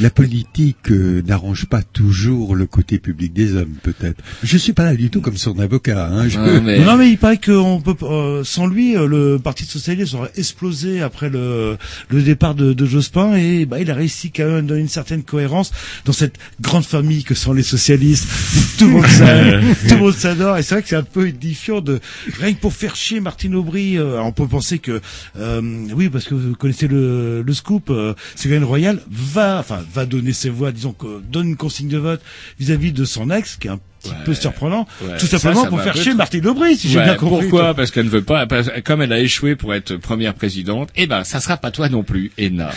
La 0.00 0.10
politique 0.10 0.90
euh, 0.90 1.22
n'arrange 1.26 1.66
pas 1.66 1.82
toujours 1.82 2.54
le 2.54 2.66
côté 2.66 2.98
public 2.98 3.32
des 3.32 3.54
hommes, 3.54 3.74
peut-être. 3.82 4.22
Je 4.42 4.56
suis 4.56 4.72
pas 4.72 4.84
là 4.84 4.94
du 4.96 5.10
tout 5.10 5.20
comme 5.20 5.36
son 5.36 5.58
avocat. 5.58 6.08
Hein, 6.10 6.28
je- 6.28 6.38
mais- 6.60 6.78
Non 6.84 6.96
mais 6.96 7.10
il 7.10 7.18
paraît 7.18 7.38
qu'on 7.38 7.80
peut 7.80 7.94
euh, 8.02 8.42
sans 8.44 8.66
lui 8.66 8.96
euh, 8.96 9.06
le 9.06 9.38
Parti 9.38 9.64
socialiste 9.64 10.14
aurait 10.14 10.30
explosé 10.36 11.02
après 11.02 11.28
le 11.28 11.76
le 12.08 12.22
départ 12.22 12.54
de, 12.54 12.72
de 12.72 12.86
Jospin 12.86 13.34
et 13.36 13.66
bah 13.66 13.80
il 13.80 13.90
a 13.90 13.94
réussi 13.94 14.30
quand 14.30 14.44
même 14.46 14.56
à 14.56 14.62
donner 14.62 14.80
une 14.80 14.88
certaine 14.88 15.22
cohérence 15.22 15.70
dans 16.04 16.12
cette 16.12 16.36
grande 16.60 16.84
famille 16.84 17.24
que 17.24 17.34
sont 17.34 17.52
les 17.52 17.62
socialistes 17.62 18.26
tout 18.78 18.86
le 18.86 18.92
monde 18.92 19.06
s'adore, 19.06 19.60
tout 19.88 19.94
le 19.94 20.00
monde 20.00 20.14
s'adore 20.14 20.56
et 20.58 20.62
c'est 20.62 20.74
vrai 20.76 20.82
que 20.82 20.88
c'est 20.88 20.96
un 20.96 21.02
peu 21.02 21.28
édifiant 21.28 21.80
de 21.80 22.00
rien 22.38 22.52
que 22.54 22.60
pour 22.60 22.72
faire 22.72 22.96
chier 22.96 23.20
Martine 23.20 23.54
Aubry 23.54 23.98
euh, 23.98 24.20
on 24.22 24.32
peut 24.32 24.46
penser 24.48 24.78
que 24.78 25.00
euh, 25.38 25.60
oui 25.94 26.08
parce 26.08 26.24
que 26.26 26.34
vous 26.34 26.54
connaissez 26.54 26.88
le, 26.88 27.42
le 27.42 27.52
scoop 27.54 27.90
euh, 27.90 28.14
Ségolène 28.34 28.64
Royal 28.64 29.00
va 29.10 29.58
enfin 29.60 29.80
va 29.92 30.06
donner 30.06 30.32
ses 30.32 30.50
voix 30.50 30.72
disons 30.72 30.92
que 30.92 31.20
donne 31.20 31.48
une 31.48 31.56
consigne 31.56 31.88
de 31.88 31.98
vote 31.98 32.20
vis-à-vis 32.58 32.92
de 32.92 33.04
son 33.04 33.30
ex 33.30 33.56
qui 33.56 33.66
est 33.68 33.70
un 33.70 33.80
petit 34.02 34.12
peu 34.24 34.34
surprenant 34.34 34.86
Ouais, 35.02 35.16
tout 35.18 35.26
simplement 35.26 35.64
ça 35.64 35.68
pour 35.68 35.80
faire 35.82 35.96
chier 35.96 36.14
Martine 36.14 36.46
Aubry 36.46 36.76
si 36.76 36.88
j'ai 36.88 37.00
bien 37.00 37.16
compris 37.16 37.48
Pourquoi 37.48 37.74
Parce 37.74 37.90
qu'elle 37.90 38.06
ne 38.06 38.10
veut 38.10 38.22
pas. 38.22 38.46
comme 38.84 39.02
elle 39.02 39.12
a 39.12 39.18
échoué 39.20 39.56
pour 39.56 39.74
être 39.74 39.96
première 39.96 40.34
présidente, 40.34 40.88
eh 40.96 41.06
ben, 41.06 41.24
ça 41.24 41.40
sera 41.40 41.56
pas 41.56 41.70
toi 41.70 41.88
non 41.88 42.02
plus, 42.02 42.32
Enna. 42.38 42.70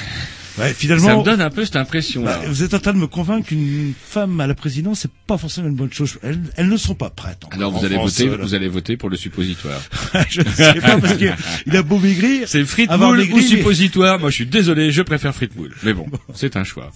Ouais, 0.57 0.73
finalement, 0.73 1.07
Ça 1.07 1.17
me 1.17 1.23
donne 1.23 1.41
un 1.41 1.49
peu 1.49 1.65
cette 1.65 1.75
impression. 1.75 2.23
bah, 2.23 2.39
vous 2.45 2.63
êtes 2.63 2.73
en 2.73 2.79
train 2.79 2.93
de 2.93 2.97
me 2.97 3.07
convaincre 3.07 3.47
qu'une 3.47 3.93
femme 3.99 4.39
à 4.39 4.47
la 4.47 4.53
présidence, 4.53 4.99
c'est 5.01 5.11
pas 5.25 5.37
forcément 5.37 5.67
une 5.67 5.75
bonne 5.75 5.91
chose. 5.91 6.17
Elles, 6.21 6.39
elles 6.57 6.69
ne 6.69 6.77
sont 6.77 6.95
pas 6.95 7.09
prêtes. 7.09 7.39
Alors 7.51 7.75
en 7.75 7.79
vous 7.79 7.85
allez 7.85 7.95
France, 7.95 8.19
voter, 8.19 8.29
euh, 8.29 8.37
vous 8.37 8.53
allez 8.53 8.67
voter 8.67 8.97
pour 8.97 9.09
le 9.09 9.17
suppositoire. 9.17 9.81
je 10.29 10.41
ne 10.41 10.49
sais 10.49 10.73
pas 10.79 10.99
parce 10.99 11.17
que 11.17 11.25
il 11.65 11.75
a 11.75 11.81
beau 11.81 11.97
maigrir. 11.97 12.43
C'est 12.47 12.63
frites 12.65 12.91
avoir 12.91 13.09
moule 13.09 13.19
maigri, 13.19 13.39
ou 13.39 13.41
suppositoire. 13.41 14.19
Moi, 14.19 14.29
je 14.29 14.35
suis 14.35 14.45
désolé, 14.45 14.91
je 14.91 15.01
préfère 15.01 15.33
frites 15.33 15.55
moule. 15.55 15.73
Mais 15.83 15.93
bon, 15.93 16.05
c'est 16.33 16.55
un 16.55 16.63
choix. 16.63 16.91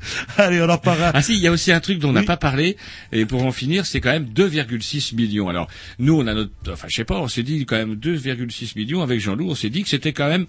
Allez, 0.36 0.60
on 0.60 0.68
en 0.68 0.78
parlera. 0.78 1.10
Ah 1.14 1.22
si, 1.22 1.34
il 1.34 1.40
y 1.40 1.46
a 1.46 1.52
aussi 1.52 1.72
un 1.72 1.80
truc 1.80 1.98
dont 1.98 2.10
on 2.10 2.12
n'a 2.12 2.22
pas 2.22 2.36
parlé, 2.36 2.76
et 3.12 3.26
pour 3.26 3.44
en 3.44 3.52
finir, 3.52 3.86
c'est 3.86 4.00
quand 4.00 4.10
même 4.10 4.26
2,6 4.26 5.14
millions. 5.14 5.48
Alors, 5.48 5.68
nous, 5.98 6.14
on 6.14 6.26
a 6.26 6.34
notre, 6.34 6.52
enfin, 6.70 6.86
je 6.88 6.96
sais 6.96 7.04
pas, 7.04 7.18
on 7.18 7.28
s'est 7.28 7.42
dit 7.42 7.66
quand 7.66 7.76
même 7.76 7.94
2,6 7.94 8.72
millions 8.76 9.02
avec 9.02 9.20
Jean-Loup, 9.20 9.50
on 9.50 9.54
s'est 9.54 9.70
dit 9.70 9.82
que 9.82 9.88
c'était 9.88 10.12
quand 10.12 10.28
même 10.28 10.46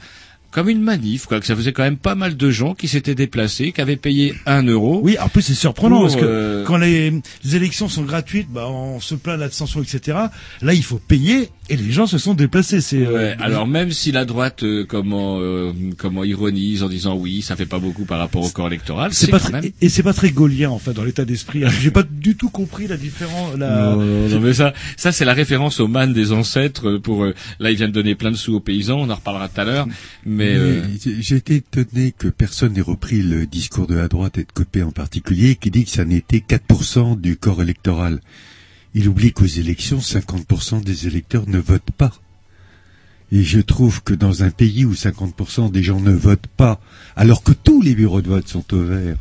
comme 0.51 0.69
une 0.69 0.81
manif, 0.81 1.25
quoi, 1.25 1.39
que 1.39 1.45
ça 1.45 1.55
faisait 1.55 1.73
quand 1.73 1.83
même 1.83 1.97
pas 1.97 2.15
mal 2.15 2.35
de 2.35 2.49
gens 2.51 2.73
qui 2.73 2.87
s'étaient 2.87 3.15
déplacés, 3.15 3.71
qui 3.71 3.81
avaient 3.81 3.95
payé 3.95 4.33
un 4.45 4.63
euro. 4.63 4.99
Oui, 5.03 5.17
en 5.19 5.29
plus 5.29 5.41
c'est 5.41 5.53
surprenant 5.53 5.97
Pour, 5.97 6.05
parce 6.07 6.15
que 6.15 6.25
euh, 6.25 6.63
quand 6.65 6.77
les, 6.77 7.11
les 7.43 7.55
élections 7.55 7.87
sont 7.87 8.03
gratuites, 8.03 8.49
bah 8.49 8.67
on 8.67 8.99
se 8.99 9.15
plaint 9.15 9.35
de 9.37 9.41
l'abstention, 9.41 9.81
etc. 9.81 10.17
Là, 10.61 10.73
il 10.73 10.83
faut 10.83 10.99
payer 10.99 11.49
et 11.69 11.77
les 11.77 11.91
gens 11.91 12.07
se 12.07 12.17
sont 12.17 12.33
déplacés. 12.33 12.81
C'est 12.81 13.05
euh, 13.05 13.13
Ouais, 13.13 13.35
alors 13.39 13.67
même 13.67 13.91
si 13.91 14.11
la 14.11 14.25
droite 14.25 14.63
euh, 14.63 14.85
comment 14.87 15.37
euh, 15.39 15.71
comment 15.97 16.23
ironise 16.23 16.83
en 16.83 16.89
disant 16.89 17.15
oui, 17.15 17.41
ça 17.41 17.55
fait 17.55 17.65
pas 17.65 17.79
beaucoup 17.79 18.05
par 18.05 18.19
rapport 18.19 18.43
au 18.43 18.49
corps 18.49 18.67
électoral, 18.67 19.13
c'est 19.13 19.25
c'est 19.25 19.31
pas 19.31 19.39
quand 19.39 19.49
très- 19.49 19.61
même 19.61 19.71
et 19.81 19.89
c'est 19.89 20.03
pas 20.03 20.13
très 20.13 20.31
gaulien 20.31 20.69
en 20.69 20.79
fait 20.79 20.93
dans 20.93 21.03
l'état 21.03 21.25
d'esprit. 21.25 21.63
J'ai 21.81 21.91
pas 21.91 22.03
du 22.03 22.35
tout 22.35 22.49
compris 22.49 22.87
la 22.87 22.97
différence. 22.97 23.57
La... 23.57 23.95
Non, 23.95 23.97
non, 23.97 24.29
non, 24.29 24.39
mais 24.39 24.53
ça, 24.53 24.73
ça 24.97 25.11
c'est 25.11 25.25
la 25.25 25.33
référence 25.33 25.79
au 25.79 25.87
man 25.87 26.13
des 26.13 26.31
ancêtres. 26.31 26.87
euh, 26.89 26.99
Pour 26.99 27.23
euh, 27.23 27.33
là, 27.59 27.71
il 27.71 27.77
vient 27.77 27.87
de 27.87 27.93
donner 27.93 28.15
plein 28.15 28.31
de 28.31 28.35
sous 28.37 28.55
aux 28.55 28.59
paysans. 28.59 28.99
On 28.99 29.09
en 29.09 29.15
reparlera 29.15 29.47
tout 29.49 29.61
à 29.61 29.65
l'heure. 29.65 29.87
Mais 30.25 30.55
euh, 30.55 30.83
j'ai- 31.03 31.21
j'ai 31.21 31.35
été 31.35 31.55
étonné 31.57 32.13
que 32.17 32.27
personne 32.27 32.73
n'ait 32.73 32.81
repris 32.81 33.21
le 33.21 33.45
discours 33.45 33.87
de 33.87 33.95
la 33.95 34.07
droite 34.07 34.37
et 34.37 34.43
de 34.43 34.51
Copé 34.53 34.83
en 34.83 34.91
particulier, 34.91 35.55
qui 35.55 35.71
dit 35.71 35.85
que 35.85 35.91
ça 35.91 36.05
n'était 36.05 36.39
4% 36.47 37.19
du 37.19 37.37
corps 37.37 37.61
électoral. 37.61 38.19
Il 38.95 39.07
oublie 39.07 39.31
qu'aux 39.31 39.45
élections, 39.45 39.99
50% 39.99 40.83
des 40.83 41.07
électeurs 41.07 41.47
ne 41.47 41.59
votent 41.59 41.91
pas. 41.97 42.11
Et 43.31 43.43
je 43.43 43.59
trouve 43.59 44.01
que 44.01 44.13
dans 44.15 44.43
un 44.43 44.49
pays 44.49 44.85
où 44.85 44.93
50% 44.93 45.71
des 45.71 45.83
gens 45.83 45.99
ne 45.99 46.11
votent 46.11 46.47
pas, 46.57 46.81
alors 47.15 47.43
que 47.43 47.51
tous 47.51 47.81
les 47.81 47.93
bureaux 47.93 48.21
de 48.21 48.29
vote 48.29 48.47
sont 48.47 48.73
ouverts, 48.73 49.17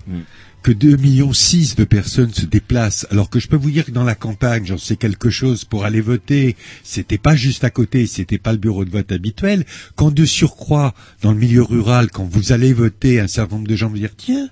que 0.63 0.73
2 0.73 0.97
millions 0.97 1.35
6 1.35 1.77
de 1.77 1.85
personnes 1.85 2.33
se 2.33 2.47
déplacent, 2.47 3.07
alors 3.11 3.29
que 3.29 3.39
je 3.39 3.49
peux 3.49 3.57
vous 3.57 3.71
dire 3.71 3.85
que 3.85 3.91
dans 3.91 4.05
la 4.05 4.15
campagne, 4.15 4.65
j'en 4.65 4.79
sais 4.79 4.97
quelque 4.97 5.29
chose 5.29 5.65
pour 5.65 5.85
aller 5.85 6.01
voter, 6.01 6.57
c'était 6.83 7.19
pas 7.19 7.37
juste 7.37 7.65
à 7.65 7.71
côté, 7.71 8.07
c'était 8.07 8.39
pas 8.39 8.53
le 8.53 8.59
bureau 8.59 8.87
de 8.87 8.91
vote 8.91 9.13
habituel, 9.13 9.67
quand 9.95 10.11
de 10.11 10.25
surcroît, 10.25 10.95
dans 11.21 11.33
le 11.33 11.39
milieu 11.39 11.63
rural, 11.63 12.11
quand 12.11 12.25
vous 12.25 12.53
allez 12.53 12.73
voter, 12.73 13.21
un 13.21 13.29
certain 13.29 13.57
nombre 13.57 13.69
de 13.69 13.77
gens 13.77 13.89
vont 13.89 13.95
dire, 13.95 14.17
tiens, 14.17 14.49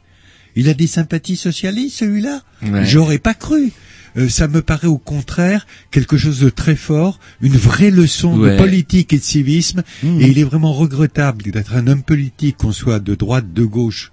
il 0.55 0.69
a 0.69 0.75
des 0.75 0.87
sympathies 0.87 1.37
socialistes, 1.37 1.99
celui-là? 1.99 2.43
Ouais. 2.63 2.85
J'aurais 2.85 3.19
pas 3.19 3.35
cru. 3.35 3.73
Euh, 4.17 4.29
ça 4.29 4.49
me 4.49 4.63
paraît 4.63 4.87
au 4.89 4.99
contraire 4.99 5.67
quelque 5.91 6.17
chose 6.17 6.41
de 6.41 6.49
très 6.49 6.77
fort, 6.77 7.19
une 7.41 7.57
vraie 7.57 7.91
leçon 7.91 8.39
Ouais. 8.39 8.53
de 8.53 8.57
politique 8.59 9.13
et 9.13 9.19
de 9.19 9.23
civisme, 9.23 9.83
Mmh. 10.03 10.21
et 10.21 10.29
il 10.29 10.39
est 10.39 10.45
vraiment 10.45 10.73
regrettable 10.73 11.43
d'être 11.51 11.75
un 11.75 11.87
homme 11.87 12.03
politique, 12.03 12.57
qu'on 12.57 12.73
soit 12.73 12.99
de 12.99 13.15
droite, 13.15 13.53
de 13.53 13.65
gauche, 13.65 14.11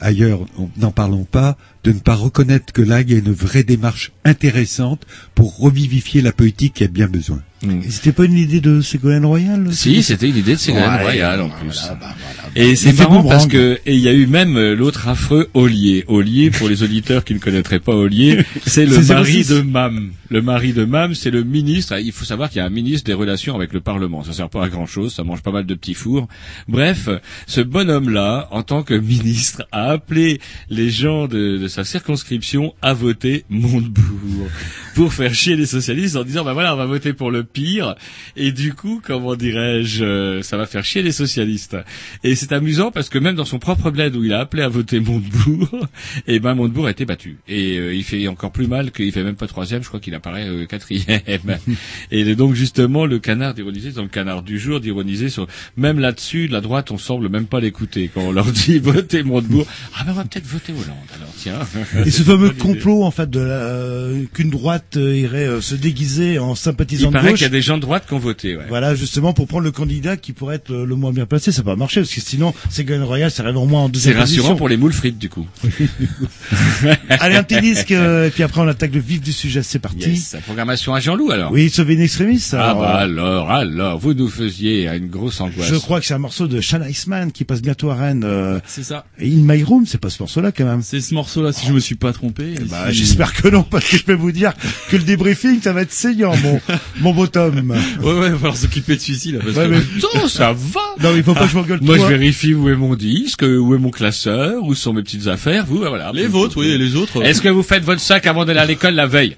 ailleurs, 0.00 0.40
n'en 0.76 0.90
parlons 0.90 1.24
pas, 1.24 1.56
de 1.84 1.92
ne 1.92 1.98
pas 1.98 2.14
reconnaître 2.14 2.72
que 2.72 2.82
là, 2.82 3.00
il 3.00 3.10
y 3.10 3.14
a 3.14 3.18
une 3.18 3.32
vraie 3.32 3.64
démarche 3.64 4.12
intéressante 4.24 5.02
pour 5.34 5.58
revivifier 5.58 6.22
la 6.22 6.32
politique 6.32 6.74
qui 6.74 6.84
a 6.84 6.88
bien 6.88 7.08
besoin. 7.08 7.40
Et 7.64 7.90
C'était 7.90 8.10
pas 8.10 8.24
une 8.24 8.36
idée 8.38 8.60
de 8.60 8.80
Ségolène 8.80 9.24
Royal 9.24 9.68
si, 9.72 10.02
c'était 10.02 10.28
une 10.28 10.36
idée 10.36 10.54
de 10.54 10.58
Ségolène 10.58 10.90
Ouais, 10.94 11.02
Royal 11.02 11.40
en 11.42 11.46
voilà, 11.46 11.60
plus. 11.62 11.80
bah, 11.90 11.98
voilà. 12.00 12.50
Et 12.56 12.74
c'est 12.74 12.92
marrant 12.98 13.22
parce 13.22 13.46
que 13.46 13.78
et 13.86 13.94
il 13.94 14.00
y 14.00 14.08
a 14.08 14.12
eu 14.12 14.26
même 14.26 14.56
euh, 14.56 14.74
l'autre 14.74 15.06
affreux 15.06 15.48
Ollier. 15.54 16.04
Ollier, 16.08 16.50
pour 16.50 16.68
les 16.68 16.82
auditeurs 16.82 17.22
qui 17.24 17.34
ne 17.34 17.38
connaîtraient 17.38 17.78
pas 17.78 17.94
Ollier, 17.94 18.44
c'est 18.66 18.84
le 18.84 19.00
mari 19.06 19.44
06. 19.44 19.48
de 19.50 19.60
Mam. 19.60 20.10
Le 20.28 20.42
mari 20.42 20.72
de 20.72 20.84
Mam, 20.84 21.14
c'est 21.14 21.30
le 21.30 21.44
ministre. 21.44 21.96
Il 22.00 22.10
faut 22.10 22.24
savoir 22.24 22.50
qu'il 22.50 22.58
y 22.58 22.62
a 22.62 22.64
un 22.66 22.70
ministre 22.70 23.04
des 23.06 23.14
relations 23.14 23.54
avec 23.54 23.72
le 23.72 23.80
Parlement. 23.80 24.24
Ça 24.24 24.32
sert 24.32 24.48
pas 24.48 24.64
à 24.64 24.68
grand 24.68 24.86
chose, 24.86 25.14
ça 25.14 25.22
mange 25.22 25.42
pas 25.42 25.52
mal 25.52 25.64
de 25.64 25.74
petits 25.74 25.94
fours. 25.94 26.26
Bref, 26.66 27.08
ce 27.46 27.60
bonhomme-là, 27.60 28.48
en 28.50 28.64
tant 28.64 28.82
que 28.82 28.94
ministre, 28.94 29.68
a 29.70 29.90
appelé 29.92 30.40
les 30.68 30.90
gens 30.90 31.28
de, 31.28 31.58
de 31.58 31.68
sa 31.72 31.84
circonscription 31.84 32.74
à 32.82 32.92
voter 32.92 33.46
Montebourg 33.48 34.46
pour 34.94 35.12
faire 35.12 35.34
chier 35.34 35.56
les 35.56 35.66
socialistes 35.66 36.16
en 36.16 36.24
disant 36.24 36.44
bah 36.44 36.52
voilà 36.52 36.74
on 36.74 36.76
va 36.76 36.86
voter 36.86 37.12
pour 37.12 37.30
le 37.30 37.44
pire. 37.44 37.94
Et 38.36 38.52
du 38.52 38.74
coup 38.74 39.00
comment 39.04 39.34
dirais-je 39.34 40.04
euh, 40.04 40.42
ça 40.42 40.56
va 40.56 40.66
faire 40.66 40.84
chier 40.84 41.02
les 41.02 41.12
socialistes. 41.12 41.76
Et 42.24 42.34
c'est 42.34 42.52
amusant 42.52 42.90
parce 42.90 43.08
que 43.08 43.18
même 43.18 43.34
dans 43.34 43.44
son 43.44 43.58
propre 43.58 43.90
bled 43.90 44.14
où 44.16 44.24
il 44.24 44.32
a 44.32 44.40
appelé 44.40 44.62
à 44.62 44.68
voter 44.68 45.00
Montebourg 45.00 45.86
et 46.26 46.38
ben 46.40 46.54
Montebourg 46.54 46.86
a 46.86 46.90
été 46.90 47.04
battu. 47.04 47.38
Et 47.48 47.78
euh, 47.78 47.94
il 47.94 48.04
fait 48.04 48.26
encore 48.28 48.52
plus 48.52 48.66
mal 48.66 48.90
qu'il 48.92 49.10
fait 49.12 49.22
même 49.24 49.36
pas 49.36 49.46
troisième 49.46 49.82
je 49.82 49.88
crois 49.88 50.00
qu'il 50.00 50.14
apparaît 50.14 50.48
euh, 50.48 50.66
quatrième. 50.66 51.20
Et 52.10 52.34
donc 52.34 52.54
justement 52.54 53.06
le 53.06 53.18
canard 53.18 53.54
d'ironiser 53.54 53.92
dans 53.92 54.02
le 54.02 54.08
canard 54.08 54.42
du 54.42 54.58
jour 54.58 54.80
d'ironiser 54.80 55.28
sur 55.28 55.46
même 55.76 55.98
là-dessus 55.98 56.48
la 56.48 56.60
droite 56.60 56.90
on 56.90 56.98
semble 56.98 57.28
même 57.28 57.46
pas 57.46 57.60
l'écouter 57.60 58.10
quand 58.12 58.22
on 58.22 58.32
leur 58.32 58.46
dit 58.52 58.78
votez 58.82 59.22
Montebourg. 59.22 59.66
Ah 59.96 60.04
ben 60.04 60.12
on 60.12 60.14
va 60.16 60.24
peut-être 60.24 60.46
voter 60.46 60.72
Hollande 60.72 60.96
alors 61.16 61.32
tiens. 61.36 61.58
Et 62.04 62.10
ce 62.10 62.22
fameux 62.22 62.50
complot 62.50 63.02
en 63.04 63.10
fait 63.10 63.28
de 63.30 63.40
la- 63.40 63.52
euh, 63.62 64.24
qu'une 64.32 64.50
droite 64.50 64.81
euh, 64.96 65.16
irait 65.16 65.46
euh, 65.46 65.60
se 65.60 65.74
déguiser 65.74 66.38
en 66.38 66.54
sympathisant 66.54 67.08
il 67.08 67.12
de 67.12 67.12
paraît 67.12 67.28
gauche. 67.30 67.38
qu'il 67.38 67.44
y 67.44 67.46
a 67.46 67.50
des 67.50 67.62
gens 67.62 67.76
de 67.76 67.82
droite 67.82 68.04
qui 68.06 68.14
ont 68.14 68.18
voté 68.18 68.56
ouais. 68.56 68.64
Voilà, 68.68 68.94
justement, 68.94 69.32
pour 69.32 69.46
prendre 69.46 69.64
le 69.64 69.70
candidat 69.72 70.16
qui 70.16 70.32
pourrait 70.32 70.56
être 70.56 70.70
le, 70.70 70.84
le 70.84 70.94
moins 70.96 71.12
bien 71.12 71.26
placé, 71.26 71.52
ça 71.52 71.62
va 71.62 71.72
pas 71.72 71.76
marcher, 71.76 72.00
parce 72.00 72.14
que 72.14 72.20
sinon, 72.20 72.54
Ségolène 72.70 73.02
Royal, 73.02 73.30
ça 73.30 73.42
arrive 73.42 73.56
au 73.56 73.66
moins 73.66 73.82
en 73.82 73.86
C'est 73.86 73.92
deuxième 73.92 74.18
rassurant 74.18 74.36
position. 74.48 74.56
pour 74.56 74.68
les 74.68 74.76
moules 74.76 74.92
frites 74.92 75.18
du 75.18 75.28
coup. 75.28 75.46
Allez, 77.08 77.36
un 77.36 77.42
petit 77.42 77.60
disque, 77.60 77.92
euh, 77.92 78.26
et 78.28 78.30
puis 78.30 78.42
après 78.42 78.60
on 78.60 78.68
attaque 78.68 78.94
le 78.94 79.00
vif 79.00 79.20
du 79.20 79.32
sujet, 79.32 79.62
c'est 79.62 79.78
parti. 79.78 80.10
Yes. 80.10 80.32
La 80.34 80.40
programmation 80.40 80.94
à 80.94 81.00
Jean-Loup 81.00 81.30
alors. 81.30 81.52
Oui, 81.52 81.70
sauver 81.70 81.94
une 81.94 82.00
extrémiste. 82.00 82.54
Ah 82.54 82.70
alors, 82.70 82.80
bah 82.82 83.00
euh, 83.00 83.04
alors, 83.04 83.50
alors, 83.50 83.98
vous 83.98 84.14
nous 84.14 84.28
faisiez 84.28 84.88
une 84.88 85.08
grosse 85.08 85.40
angoisse. 85.40 85.68
Je 85.68 85.76
crois 85.76 86.00
que 86.00 86.06
c'est 86.06 86.14
un 86.14 86.18
morceau 86.18 86.48
de 86.48 86.60
Sean 86.60 86.82
Iceman 86.82 87.30
qui 87.32 87.44
passe 87.44 87.62
bientôt 87.62 87.90
à 87.90 87.94
Rennes. 87.96 88.24
euh, 88.24 88.60
C'est 88.66 88.82
ça. 88.82 89.04
et 89.18 89.28
In 89.28 89.40
My 89.42 89.62
Room, 89.62 89.84
c'est 89.86 89.98
pas 90.00 90.10
ce 90.10 90.22
morceau-là 90.22 90.52
quand 90.52 90.64
même. 90.64 90.82
C'est 90.82 91.00
ce 91.00 91.14
morceau-là, 91.14 91.52
si 91.52 91.66
je 91.66 91.72
me 91.72 91.80
suis 91.80 91.94
pas 91.94 92.12
trompé. 92.12 92.54
Et 92.54 92.64
Bah, 92.64 92.86
si- 92.88 92.94
j'espère 92.98 93.32
que 93.34 93.48
non, 93.48 93.62
parce 93.62 93.84
que 93.88 93.96
je 93.96 94.04
peux 94.04 94.14
vous 94.14 94.32
dire 94.32 94.52
que 94.90 94.96
le 94.96 95.02
débriefing, 95.02 95.60
ça 95.60 95.72
va 95.72 95.82
être 95.82 95.92
saignant, 95.92 96.34
mon, 96.42 96.60
mon 97.00 97.12
beau 97.14 97.26
Tom. 97.26 97.70
Ouais, 98.00 98.12
ouais, 98.12 98.26
il 98.26 98.32
va 98.32 98.38
falloir 98.38 98.56
s'occuper 98.56 98.96
de 98.96 99.00
celui-ci, 99.00 99.32
là. 99.32 99.38
Parce 99.44 99.56
Ouais, 99.56 99.64
que... 99.66 99.70
mais- 99.70 99.80
Non, 100.20 100.28
ça 100.28 100.52
va. 100.52 100.80
Non, 101.00 101.16
il 101.16 101.22
faut 101.22 101.34
pas 101.34 101.44
que 101.44 101.50
je 101.50 101.56
m'engueule 101.56 101.80
Moi, 101.82 101.96
trop, 101.96 102.06
je 102.08 102.14
hein. 102.14 102.16
vérifie 102.18 102.54
où 102.54 102.68
est 102.68 102.76
mon 102.76 102.94
disque, 102.94 103.42
où 103.42 103.74
est 103.74 103.78
mon 103.78 103.90
classeur, 103.90 104.62
où 104.64 104.74
sont 104.74 104.92
mes 104.92 105.02
petites 105.02 105.26
affaires. 105.26 105.64
Vous, 105.66 105.78
bah, 105.80 105.88
voilà. 105.88 106.10
Les 106.14 106.26
vôtres, 106.26 106.58
oui, 106.58 106.68
et 106.68 106.78
les 106.78 106.96
autres. 106.96 107.22
Est-ce 107.24 107.40
que 107.42 107.48
vous 107.48 107.62
faites 107.62 107.84
votre 107.84 108.00
sac 108.00 108.26
avant 108.26 108.44
d'aller 108.44 108.60
à 108.60 108.66
l'école 108.66 108.94
la 108.94 109.06
veille? 109.06 109.36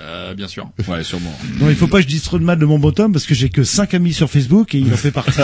Euh, 0.00 0.34
bien 0.34 0.48
sûr. 0.48 0.70
Ouais, 0.88 1.02
sûrement. 1.02 1.32
Non, 1.60 1.70
il 1.70 1.76
faut 1.76 1.86
pas 1.86 1.98
que 1.98 2.02
je 2.02 2.08
dise 2.08 2.22
trop 2.22 2.38
de 2.38 2.44
mal 2.44 2.58
de 2.58 2.66
mon 2.66 2.78
Tom, 2.92 3.12
parce 3.12 3.26
que 3.26 3.34
j'ai 3.34 3.48
que 3.48 3.64
5 3.64 3.94
amis 3.94 4.12
sur 4.12 4.30
Facebook 4.30 4.74
et 4.74 4.78
il 4.78 4.92
en 4.92 4.96
fait 4.96 5.10
partie. 5.10 5.32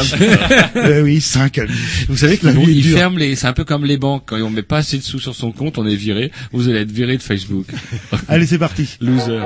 Euh, 0.77 1.03
oui, 1.05 1.21
5 1.21 1.59
amis. 1.59 1.73
Vous 2.09 2.17
savez 2.17 2.37
que 2.39 2.47
la 2.47 2.53
vie 2.53 2.63
est 2.63 2.75
il 2.75 2.83
dure. 2.83 2.99
ferme 2.99 3.19
les. 3.19 3.37
C'est 3.37 3.47
un 3.47 3.53
peu 3.53 3.65
comme 3.65 3.85
les 3.85 3.97
banques. 3.97 4.25
Quand 4.27 4.41
on 4.41 4.51
met 4.51 4.63
pas 4.63 4.79
assez 4.79 4.99
de 4.99 5.03
sous 5.03 5.19
sur 5.19 5.35
son 5.35 5.53
compte, 5.53 5.79
on 5.79 5.87
est 5.87 5.97
viré. 5.97 6.31
Vous 6.53 6.69
allez 6.69 6.81
être 6.81 6.93
viré 6.93 7.17
de 7.17 7.23
Facebook. 7.23 7.67
Allez, 8.29 8.47
c'est 8.47 8.59
parti. 8.59 8.97
Loser. 9.01 9.41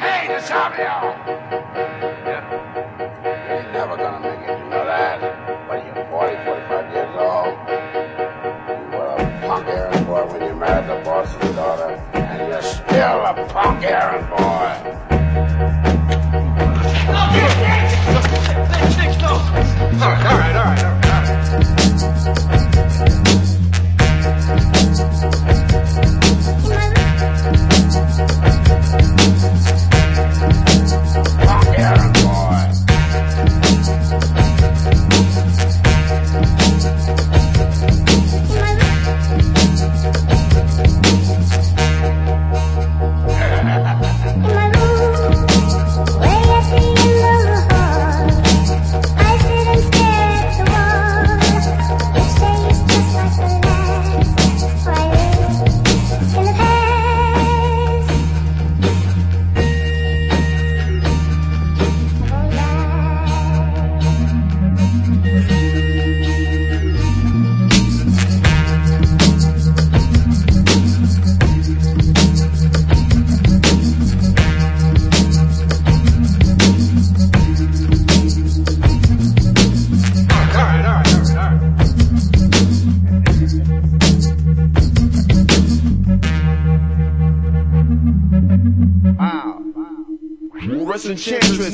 Hey, 0.00 0.28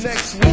next 0.03 0.33
week. 0.35 0.50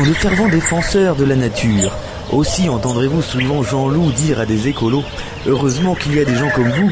Sont 0.00 0.08
de 0.08 0.14
fervents 0.14 0.48
défenseurs 0.48 1.16
de 1.16 1.24
la 1.24 1.36
nature. 1.36 1.92
Aussi 2.32 2.68
entendrez-vous 2.68 3.22
souvent 3.22 3.62
Jean-Loup 3.62 4.12
dire 4.12 4.40
à 4.40 4.46
des 4.46 4.68
écolos 4.68 5.04
Heureusement 5.46 5.94
qu'il 5.94 6.14
y 6.14 6.20
a 6.20 6.24
des 6.24 6.36
gens 6.36 6.48
comme 6.54 6.70
vous 6.70 6.90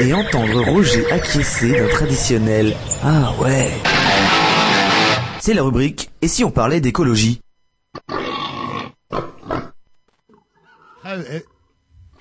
et 0.00 0.12
entendre 0.12 0.62
Roger 0.64 1.10
acquiescer 1.10 1.70
d'un 1.72 1.88
traditionnel 1.88 2.74
Ah 3.04 3.32
ouais. 3.40 3.70
C'est 5.40 5.54
la 5.54 5.62
rubrique 5.62 6.10
Et 6.22 6.28
si 6.28 6.44
on 6.44 6.50
parlait 6.50 6.80
d'écologie? 6.80 7.40
Ah, 11.02 11.16
eh, 11.32 11.42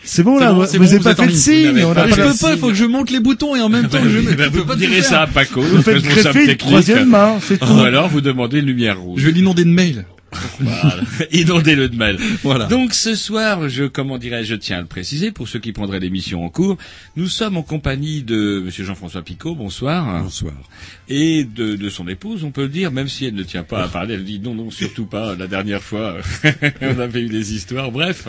C'est 0.04 0.24
bon 0.24 0.40
là, 0.40 0.54
bon, 0.54 0.62
vous 0.62 0.66
c'est 0.68 0.78
vous 0.78 0.84
bon, 0.86 0.90
avez 0.90 0.98
vous 1.00 1.04
pas 1.04 1.16
fait 1.16 1.28
de 1.28 1.32
signe. 1.34 1.84
On 1.84 1.94
n'avez 1.94 2.14
a 2.14 2.16
pas 2.16 2.16
Je 2.16 2.16
peux 2.32 2.38
pas, 2.40 2.54
il 2.54 2.60
faut 2.60 2.68
que 2.70 2.74
je 2.76 2.86
monte 2.86 3.10
les 3.10 3.20
boutons 3.20 3.56
et 3.56 3.62
en 3.62 3.70
même 3.70 3.90
temps 3.90 4.02
que 4.02 4.10
je 4.10 4.20
Bah 4.20 4.26
oui, 4.30 4.36
bah, 4.38 4.44
je 4.46 4.50
peux 4.52 4.60
vous 4.62 4.76
direz 4.76 5.02
ça 5.02 5.24
à 5.24 5.28
Paco, 5.28 5.62
Vous 5.62 5.82
faites 5.82 6.02
greffer 6.02 6.52
une 6.52 6.58
troisième 6.58 7.10
main, 7.10 7.40
c'est 7.42 7.58
tout. 7.58 7.74
Ou 7.74 7.80
alors 7.82 8.08
vous 8.08 8.22
demandez 8.22 8.60
une 8.60 8.68
lumière 8.68 9.00
rouge. 9.00 9.20
Je 9.22 9.26
vais 9.26 9.34
l'inonder 9.34 9.66
de 9.66 9.70
mails. 9.72 10.06
Voilà. 10.60 10.96
Inondez-le 11.32 11.90
de 11.90 11.96
mail. 11.96 12.18
Voilà. 12.44 12.66
Donc 12.66 12.94
ce 12.94 13.16
soir, 13.16 13.70
je 13.70 13.86
comment 13.86 14.18
dirais-je, 14.18 14.50
je 14.50 14.56
tiens 14.56 14.78
à 14.78 14.82
le 14.82 14.88
préciser 14.88 15.32
pour 15.32 15.48
ceux 15.48 15.60
qui 15.60 15.72
prendraient 15.72 16.00
l'émission 16.00 16.44
en 16.44 16.50
cours, 16.50 16.78
nous 17.16 17.28
sommes 17.28 17.58
en 17.58 17.64
compagnie 17.64 18.24
de 18.24 18.62
Monsieur 18.66 18.84
Jean-François 18.84 19.22
Picot. 19.22 19.56
Bonsoir. 19.56 20.24
Bonsoir. 20.24 20.54
Et 21.08 21.44
de, 21.44 21.76
de 21.76 21.90
son 21.90 22.08
épouse, 22.08 22.44
on 22.44 22.52
peut 22.52 22.64
le 22.64 22.70
dire, 22.70 22.92
même 22.92 23.08
si 23.08 23.26
elle 23.26 23.36
ne 23.36 23.44
tient 23.44 23.64
pas 23.64 23.84
à 23.84 23.88
parler, 23.88 24.16
elle 24.16 24.24
dit 24.24 24.40
non, 24.40 24.56
non, 24.56 24.72
surtout 24.72 25.06
pas. 25.06 25.36
La 25.36 25.48
dernière 25.48 25.82
fois, 25.82 26.18
on 26.82 27.00
avait 27.00 27.22
eu 27.22 27.30
des 27.30 27.54
histoires. 27.54 27.92
Bref, 27.92 28.28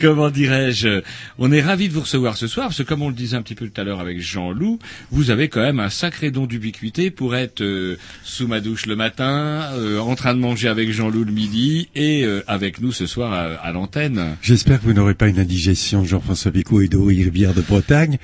comment 0.00 0.30
dirais-je, 0.30 1.02
on 1.38 1.52
est 1.52 1.60
ravis 1.60 1.88
de 1.88 1.94
vous 1.94 2.00
recevoir 2.00 2.36
ce 2.36 2.46
soir 2.46 2.66
parce 2.68 2.78
que 2.78 2.82
comme 2.82 3.02
on 3.02 3.08
le 3.08 3.14
disait 3.14 3.36
un 3.36 3.42
petit 3.42 3.54
peu 3.54 3.68
tout 3.68 3.80
à 3.80 3.84
l'heure 3.84 4.00
avec 4.00 4.20
Jean-Loup, 4.20 4.78
vous 5.10 5.30
avez 5.30 5.48
quand 5.48 5.62
même 5.62 5.80
un 5.80 5.90
sacré 5.90 6.30
don 6.30 6.46
d'ubiquité 6.46 7.10
pour 7.10 7.36
être 7.36 7.60
euh, 7.60 7.96
sous 8.22 8.46
ma 8.46 8.60
douche 8.60 8.86
le 8.86 8.96
matin, 8.96 9.70
euh, 9.74 9.98
en 9.98 10.14
train 10.14 10.34
de 10.34 10.40
manger 10.40 10.68
avec 10.68 10.90
Jean-Loup 10.90 11.01
Jean-Loup 11.02 11.24
le 11.24 11.32
midi 11.32 11.88
et 11.96 12.22
euh, 12.22 12.44
avec 12.46 12.80
nous 12.80 12.92
ce 12.92 13.06
soir 13.06 13.32
à, 13.32 13.54
à 13.56 13.72
l'antenne. 13.72 14.36
J'espère 14.40 14.78
que 14.78 14.84
vous 14.84 14.92
n'aurez 14.92 15.14
pas 15.14 15.26
une 15.26 15.40
indigestion 15.40 16.04
Jean-François 16.04 16.52
Picot 16.52 16.80
et 16.80 16.86
d'eau 16.86 17.06
rivière 17.06 17.54
de 17.54 17.60
Bretagne. 17.60 18.18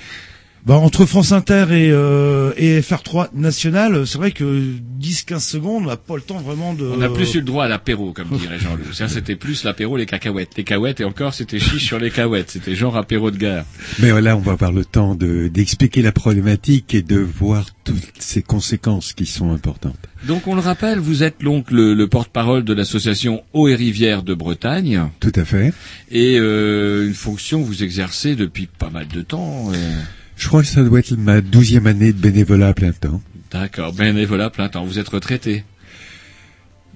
Bah, 0.67 0.75
entre 0.77 1.07
France 1.07 1.33
Inter 1.33 1.67
et, 1.71 1.91
euh, 1.93 2.53
et 2.59 2.81
FR3 2.81 3.29
national, 3.35 4.07
c'est 4.07 4.19
vrai 4.19 4.33
que 4.33 4.63
10-15 5.01 5.39
secondes, 5.41 5.85
on 5.85 5.87
n'a 5.89 5.97
pas 5.97 6.17
le 6.17 6.21
temps 6.21 6.39
vraiment 6.39 6.75
de... 6.75 6.85
On 6.85 6.99
n'a 6.99 7.09
plus 7.09 7.33
eu 7.35 7.39
le 7.39 7.45
droit 7.45 7.65
à 7.65 7.69
l'apéro, 7.69 8.13
comme 8.13 8.29
dirait 8.37 8.59
Jean-Loup. 8.59 8.93
Ça, 8.93 9.09
c'était 9.09 9.37
plus 9.37 9.65
l'apéro, 9.65 9.97
les 9.97 10.05
cacahuètes. 10.05 10.51
Les 10.59 10.65
cacahuètes, 10.65 11.01
et 11.01 11.05
encore, 11.05 11.33
c'était 11.33 11.59
chiche 11.59 11.87
sur 11.87 11.99
les 11.99 12.11
cacahuètes. 12.11 12.51
C'était 12.51 12.75
genre 12.75 12.97
apéro 12.99 13.31
de 13.31 13.39
gare. 13.39 13.65
Mais 14.01 14.11
voilà, 14.11 14.37
on 14.37 14.41
va 14.41 14.53
avoir 14.53 14.73
le 14.73 14.85
temps 14.85 15.15
de- 15.15 15.49
d'expliquer 15.49 16.03
la 16.03 16.13
problématique 16.13 16.95
et 16.95 17.03
de 17.03 17.19
voir 17.19 17.65
toutes 17.85 17.97
ces 18.19 18.43
conséquences 18.43 19.15
qui 19.15 19.25
sont 19.25 19.51
importantes. 19.53 19.97
Donc, 20.27 20.49
on 20.49 20.55
le 20.55 20.61
rappelle, 20.61 20.99
vous 20.99 21.23
êtes 21.23 21.41
donc 21.43 21.71
le, 21.71 21.95
le 21.95 22.09
porte-parole 22.09 22.65
de 22.65 22.75
l'association 22.75 23.43
Eau 23.55 23.69
et 23.69 23.75
Rivière 23.75 24.23
de 24.23 24.35
Bretagne. 24.35 25.03
Tout 25.21 25.33
à 25.37 25.45
fait. 25.47 25.73
Et 26.11 26.37
euh, 26.39 27.07
une 27.07 27.15
fonction 27.15 27.63
que 27.63 27.67
vous 27.67 27.83
exercez 27.85 28.35
depuis 28.37 28.67
pas 28.67 28.91
mal 28.91 29.07
de 29.09 29.23
temps. 29.23 29.71
euh. 29.73 29.95
Je 30.39 30.47
crois 30.47 30.63
que 30.63 30.69
ça 30.69 30.83
doit 30.85 31.01
être 31.01 31.17
ma 31.17 31.41
douzième 31.41 31.87
année 31.87 32.13
de 32.13 32.19
bénévolat 32.19 32.69
à 32.69 32.75
plein 32.75 32.93
temps. 32.93 33.21
D'accord, 33.51 33.93
bénévolat 33.93 34.51
plein 34.51 34.69
temps. 34.69 34.85
Vous 34.85 34.99
êtes 34.99 35.09
retraité. 35.09 35.65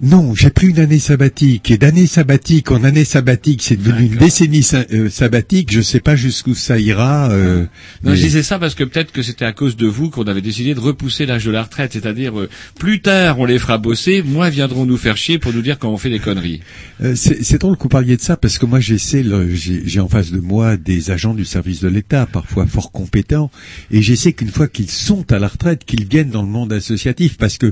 Non, 0.01 0.33
j'ai 0.35 0.49
pris 0.49 0.67
une 0.67 0.79
année 0.79 0.99
sabbatique 0.99 1.69
et 1.71 1.77
d'année 1.77 2.07
sabbatique 2.07 2.71
en 2.71 2.83
année 2.83 3.05
sabbatique, 3.05 3.61
c'est 3.61 3.77
devenu 3.77 4.07
une 4.07 4.17
décennie 4.17 4.63
sa- 4.63 4.85
euh, 4.91 5.07
sabbatique. 5.09 5.71
Je 5.71 5.81
sais 5.81 5.99
pas 6.01 6.15
jusqu'où 6.15 6.55
ça 6.55 6.77
ira. 6.79 7.29
euh, 7.31 7.61
Non, 8.03 8.11
mais- 8.11 8.15
je 8.17 8.23
disais 8.23 8.43
ça 8.43 8.57
parce 8.59 8.73
que 8.75 8.83
peut-être 8.83 9.11
que 9.13 9.21
c'était 9.21 9.45
à 9.45 9.53
cause 9.53 9.77
de 9.77 9.85
vous 9.87 10.09
qu'on 10.09 10.23
avait 10.23 10.41
décidé 10.41 10.73
de 10.73 10.79
repousser 10.79 11.25
l'âge 11.25 11.45
de 11.45 11.51
la 11.51 11.63
retraite, 11.63 11.93
c'est-à-dire 11.93 12.37
euh, 12.37 12.49
plus 12.77 13.01
tard 13.01 13.39
on 13.39 13.45
les 13.45 13.59
fera 13.59 13.77
bosser, 13.77 14.23
moins 14.23 14.49
viendront 14.49 14.85
nous 14.85 14.97
faire 14.97 15.15
chier 15.15 15.37
pour 15.37 15.53
nous 15.53 15.61
dire 15.61 15.77
quand 15.79 15.89
on 15.93 15.97
fait 15.97 16.09
des 16.09 16.19
conneries. 16.19 16.61
Euh, 17.01 17.15
c'est 17.15 17.59
drôle 17.61 17.77
que 17.77 17.83
vous 17.83 17.89
parliez 17.89 18.17
de 18.17 18.21
ça 18.21 18.35
parce 18.35 18.57
que 18.57 18.65
moi 18.65 18.79
j'essaie, 18.81 19.23
j'ai 19.53 19.99
en 20.01 20.09
face 20.09 20.31
de 20.31 20.39
moi 20.39 20.75
des 20.75 21.11
agents 21.11 21.35
du 21.35 21.45
service 21.45 21.79
de 21.81 21.87
l'État, 21.87 22.25
parfois 22.25 22.65
fort 22.65 22.91
compétents, 22.91 23.51
et 23.91 24.01
j'essaie 24.01 24.33
qu'une 24.33 24.49
fois 24.51 24.67
qu'ils 24.67 24.89
sont 24.89 25.31
à 25.31 25.39
la 25.39 25.47
retraite, 25.47 25.85
qu'ils 25.85 26.07
viennent 26.07 26.31
dans 26.31 26.41
le 26.43 26.49
monde 26.49 26.73
associatif 26.73 27.37
parce 27.37 27.57
que 27.59 27.71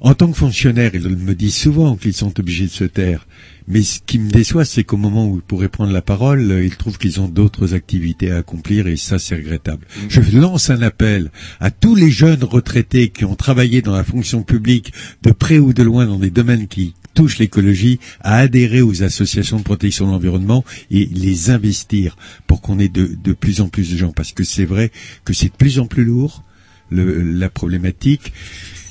en 0.00 0.14
tant 0.14 0.30
que 0.30 0.36
fonctionnaire, 0.36 0.90
ils 0.94 1.08
me 1.08 1.34
disent 1.34 1.56
souvent 1.56 1.96
qu'ils 1.96 2.14
sont 2.14 2.38
obligés 2.38 2.66
de 2.66 2.70
se 2.70 2.84
taire. 2.84 3.26
Mais 3.68 3.82
ce 3.82 3.98
qui 4.06 4.20
me 4.20 4.30
déçoit, 4.30 4.64
c'est 4.64 4.84
qu'au 4.84 4.96
moment 4.96 5.26
où 5.28 5.36
ils 5.36 5.42
pourraient 5.42 5.68
prendre 5.68 5.92
la 5.92 6.00
parole, 6.02 6.52
euh, 6.52 6.64
ils 6.64 6.76
trouvent 6.76 6.98
qu'ils 6.98 7.20
ont 7.20 7.26
d'autres 7.28 7.74
activités 7.74 8.30
à 8.30 8.36
accomplir 8.36 8.86
et 8.86 8.96
ça, 8.96 9.18
c'est 9.18 9.34
regrettable. 9.34 9.86
Je 10.08 10.20
lance 10.38 10.70
un 10.70 10.82
appel 10.82 11.32
à 11.58 11.72
tous 11.72 11.96
les 11.96 12.10
jeunes 12.12 12.44
retraités 12.44 13.08
qui 13.08 13.24
ont 13.24 13.34
travaillé 13.34 13.82
dans 13.82 13.96
la 13.96 14.04
fonction 14.04 14.44
publique 14.44 14.92
de 15.24 15.32
près 15.32 15.58
ou 15.58 15.72
de 15.72 15.82
loin 15.82 16.06
dans 16.06 16.20
des 16.20 16.30
domaines 16.30 16.68
qui 16.68 16.94
touchent 17.14 17.38
l'écologie 17.38 17.98
à 18.20 18.36
adhérer 18.36 18.82
aux 18.82 19.02
associations 19.02 19.56
de 19.58 19.62
protection 19.64 20.06
de 20.06 20.12
l'environnement 20.12 20.64
et 20.92 21.06
les 21.06 21.50
investir 21.50 22.16
pour 22.46 22.60
qu'on 22.60 22.78
ait 22.78 22.88
de, 22.88 23.16
de 23.20 23.32
plus 23.32 23.60
en 23.62 23.68
plus 23.68 23.90
de 23.90 23.96
gens. 23.96 24.12
Parce 24.12 24.30
que 24.32 24.44
c'est 24.44 24.66
vrai 24.66 24.92
que 25.24 25.32
c'est 25.32 25.46
de 25.48 25.56
plus 25.56 25.80
en 25.80 25.86
plus 25.86 26.04
lourd, 26.04 26.44
le- 26.90 27.20
la 27.20 27.48
problématique 27.50 28.32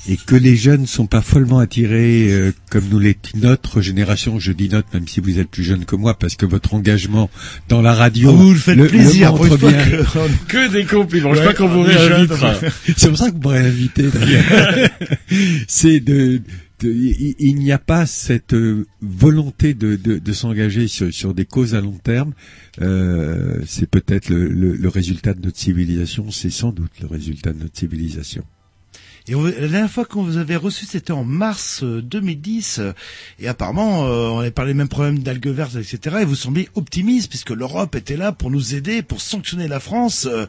et 0.08 0.16
que 0.16 0.34
les 0.36 0.56
jeunes 0.56 0.82
ne 0.82 0.86
sont 0.86 1.06
pas 1.06 1.20
follement 1.20 1.58
attirés 1.58 2.28
euh, 2.30 2.52
comme 2.70 2.84
nous 2.90 2.98
l'est 2.98 3.34
notre 3.34 3.80
génération. 3.80 4.38
Je 4.38 4.52
dis 4.52 4.68
notre, 4.68 4.88
même 4.94 5.08
si 5.08 5.20
vous 5.20 5.38
êtes 5.38 5.48
plus 5.50 5.64
jeune 5.64 5.84
que 5.84 5.96
moi, 5.96 6.18
parce 6.18 6.36
que 6.36 6.46
votre 6.46 6.74
engagement 6.74 7.28
dans 7.68 7.82
la 7.82 7.92
radio, 7.94 8.32
vous 8.32 8.52
le 8.52 8.58
faites 8.58 8.78
plaisir, 8.88 9.34
pour 9.34 9.46
montre 9.46 9.58
bien. 9.58 9.72
que- 9.72 10.46
Que 10.48 10.72
des 10.72 10.84
compliments, 10.84 11.34
je 11.34 11.40
Ouais, 11.40 11.52
crois 11.52 11.54
qu'on 11.54 11.68
vous 11.74 11.82
réinvitera. 11.82 12.54
C'est 12.96 13.08
pour 13.08 13.18
ça 13.18 13.30
que 13.30 13.34
vous 13.34 13.40
m'aurez 13.42 13.58
invité. 13.66 14.04
d'ailleurs. 14.08 14.90
C'est 15.68 16.00
de, 16.00 16.40
il 16.82 17.56
n'y 17.56 17.72
a 17.72 17.78
pas 17.78 18.04
cette 18.06 18.52
euh, 18.54 18.86
volonté 19.00 19.74
de, 19.74 19.96
de, 19.96 20.18
de 20.18 20.32
s'engager 20.32 20.88
sur, 20.88 21.12
sur 21.12 21.34
des 21.34 21.44
causes 21.46 21.74
à 21.74 21.80
long 21.80 21.98
terme. 22.02 22.32
Euh, 22.82 23.60
c'est 23.66 23.88
peut-être 23.88 24.28
le, 24.28 24.48
le, 24.48 24.76
le 24.76 24.88
résultat 24.88 25.32
de 25.32 25.40
notre 25.42 25.58
civilisation. 25.58 26.30
C'est 26.30 26.50
sans 26.50 26.72
doute 26.72 26.90
le 27.00 27.06
résultat 27.06 27.52
de 27.54 27.60
notre 27.60 27.78
civilisation. 27.78 28.42
Et 29.28 29.34
on- 29.34 29.42
la 29.44 29.52
dernière 29.52 29.90
fois 29.90 30.04
qu'on 30.04 30.22
vous 30.22 30.36
avait 30.36 30.56
reçu, 30.56 30.86
c'était 30.86 31.12
en 31.12 31.24
mars 31.24 31.80
euh, 31.82 32.00
2010. 32.00 32.78
euh, 32.78 32.92
Et 33.40 33.48
apparemment, 33.48 34.06
euh, 34.06 34.28
on 34.28 34.38
avait 34.38 34.50
parlé 34.52 34.72
des 34.72 34.78
mêmes 34.78 34.88
problèmes 34.88 35.18
d'algues 35.18 35.48
vertes, 35.48 35.74
etc. 35.76 36.18
Et 36.20 36.24
vous 36.24 36.36
semblez 36.36 36.68
optimiste, 36.76 37.28
puisque 37.28 37.50
l'Europe 37.50 37.96
était 37.96 38.16
là 38.16 38.30
pour 38.32 38.50
nous 38.50 38.74
aider, 38.74 39.02
pour 39.02 39.20
sanctionner 39.20 39.66
la 39.68 39.80
France. 39.80 40.28
euh, 40.30 40.46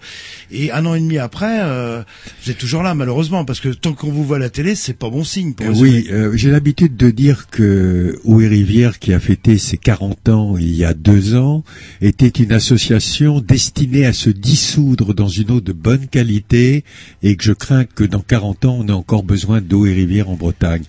Et 0.51 0.71
un 0.71 0.85
an 0.85 0.93
et 0.93 0.99
demi 0.99 1.17
après, 1.17 1.59
euh, 1.61 2.03
vous 2.43 2.51
êtes 2.51 2.57
toujours 2.57 2.83
là, 2.83 2.93
malheureusement, 2.93 3.45
parce 3.45 3.59
que 3.59 3.69
tant 3.69 3.93
qu'on 3.93 4.11
vous 4.11 4.23
voit 4.23 4.37
à 4.37 4.39
la 4.39 4.49
télé, 4.49 4.75
c'est 4.75 4.93
pas 4.93 5.09
bon 5.09 5.23
signe. 5.23 5.53
Pour 5.53 5.65
Euh, 5.65 5.73
oui, 5.75 6.07
euh, 6.11 6.35
j'ai 6.35 6.51
l'habitude 6.51 6.95
de 6.95 7.09
dire 7.09 7.47
que 7.49 8.19
et 8.27 8.47
Rivière, 8.47 8.99
qui 8.99 9.13
a 9.13 9.19
fêté 9.19 9.57
ses 9.57 9.77
40 9.77 10.29
ans 10.29 10.55
il 10.57 10.75
y 10.75 10.85
a 10.85 10.93
deux 10.93 11.35
ans, 11.35 11.63
était 12.01 12.27
une 12.27 12.51
association 12.51 13.39
destinée 13.41 14.05
à 14.05 14.13
se 14.13 14.29
dissoudre 14.29 15.13
dans 15.15 15.27
une 15.27 15.49
eau 15.51 15.61
de 15.61 15.73
bonne 15.73 16.07
qualité 16.07 16.83
et 17.23 17.35
que 17.35 17.43
je 17.43 17.53
crains 17.53 17.85
que 17.85 18.03
dans 18.03 18.19
40 18.21 18.65
ans, 18.65 18.66
on 18.73 18.87
ait 18.87 18.91
encore 18.91 19.23
besoin 19.23 19.61
d'eau 19.61 19.85
et 19.85 19.93
rivière 19.93 20.29
en 20.29 20.35
Bretagne. 20.35 20.83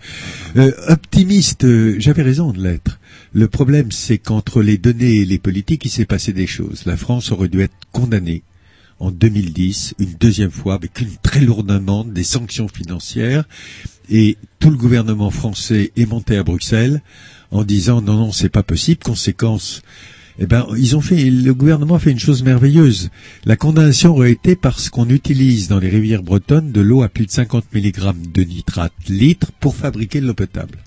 Euh, 0.57 0.73
optimiste, 0.89 1.65
euh, 1.65 1.97
j'avais 1.99 2.23
raison 2.23 2.53
de 2.53 2.63
l'être. 2.63 2.99
Le 3.33 3.49
problème, 3.49 3.93
c'est 3.93 4.19
qu'entre 4.19 4.63
les 4.63 4.79
données 4.79 5.17
et 5.17 5.25
les 5.25 5.39
politiques, 5.39 5.85
il 5.85 5.91
s'est 5.91 6.07
passé 6.07 6.33
des 6.33 6.47
choses. 6.47 6.85
La 6.87 6.97
France 6.97 7.31
aurait 7.33 7.49
dû 7.49 7.61
être 7.61 7.75
condamnée 7.93 8.43
en 9.01 9.11
2010, 9.11 9.95
une 9.99 10.15
deuxième 10.15 10.51
fois, 10.51 10.75
avec 10.75 11.01
une 11.01 11.17
très 11.23 11.41
lourde 11.41 11.71
amende, 11.71 12.13
des 12.13 12.25
sanctions 12.25 12.69
financières, 12.69 13.45
et 14.11 14.37
tout 14.59 14.71
le 14.71 14.77
gouvernement 14.77 15.31
français 15.31 15.93
est 15.97 16.07
monté 16.07 16.37
à 16.37 16.43
Bruxelles 16.43 17.03
en 17.51 17.65
disant 17.65 18.01
non, 18.01 18.15
non, 18.15 18.33
c'est 18.33 18.49
pas 18.49 18.63
possible, 18.63 19.03
conséquence. 19.03 19.83
Eh 20.41 20.47
ben, 20.47 20.69
ils 20.77 20.97
ont 20.97 21.01
fait, 21.01 21.31
le 21.31 21.53
gouvernement 21.53 21.97
a 21.97 21.99
fait 21.99 22.13
une 22.13 22.19
chose 22.19 22.45
merveilleuse. 22.45 23.11
La 23.45 23.57
condamnation 23.57 24.13
aurait 24.13 24.31
été 24.31 24.55
parce 24.55 24.89
qu'on 24.89 25.09
utilise 25.09 25.69
dans 25.69 25.81
les 25.81 25.89
rivières 25.89 26.23
bretonnes 26.23 26.71
de 26.71 26.81
l'eau 26.81 27.03
à 27.03 27.09
plus 27.09 27.27
de 27.27 27.31
50 27.33 27.65
mg 27.75 28.33
de 28.33 28.43
nitrate 28.43 28.93
litre 29.09 29.51
pour 29.59 29.75
fabriquer 29.75 30.21
de 30.21 30.27
l'eau 30.27 30.35
potable. 30.35 30.79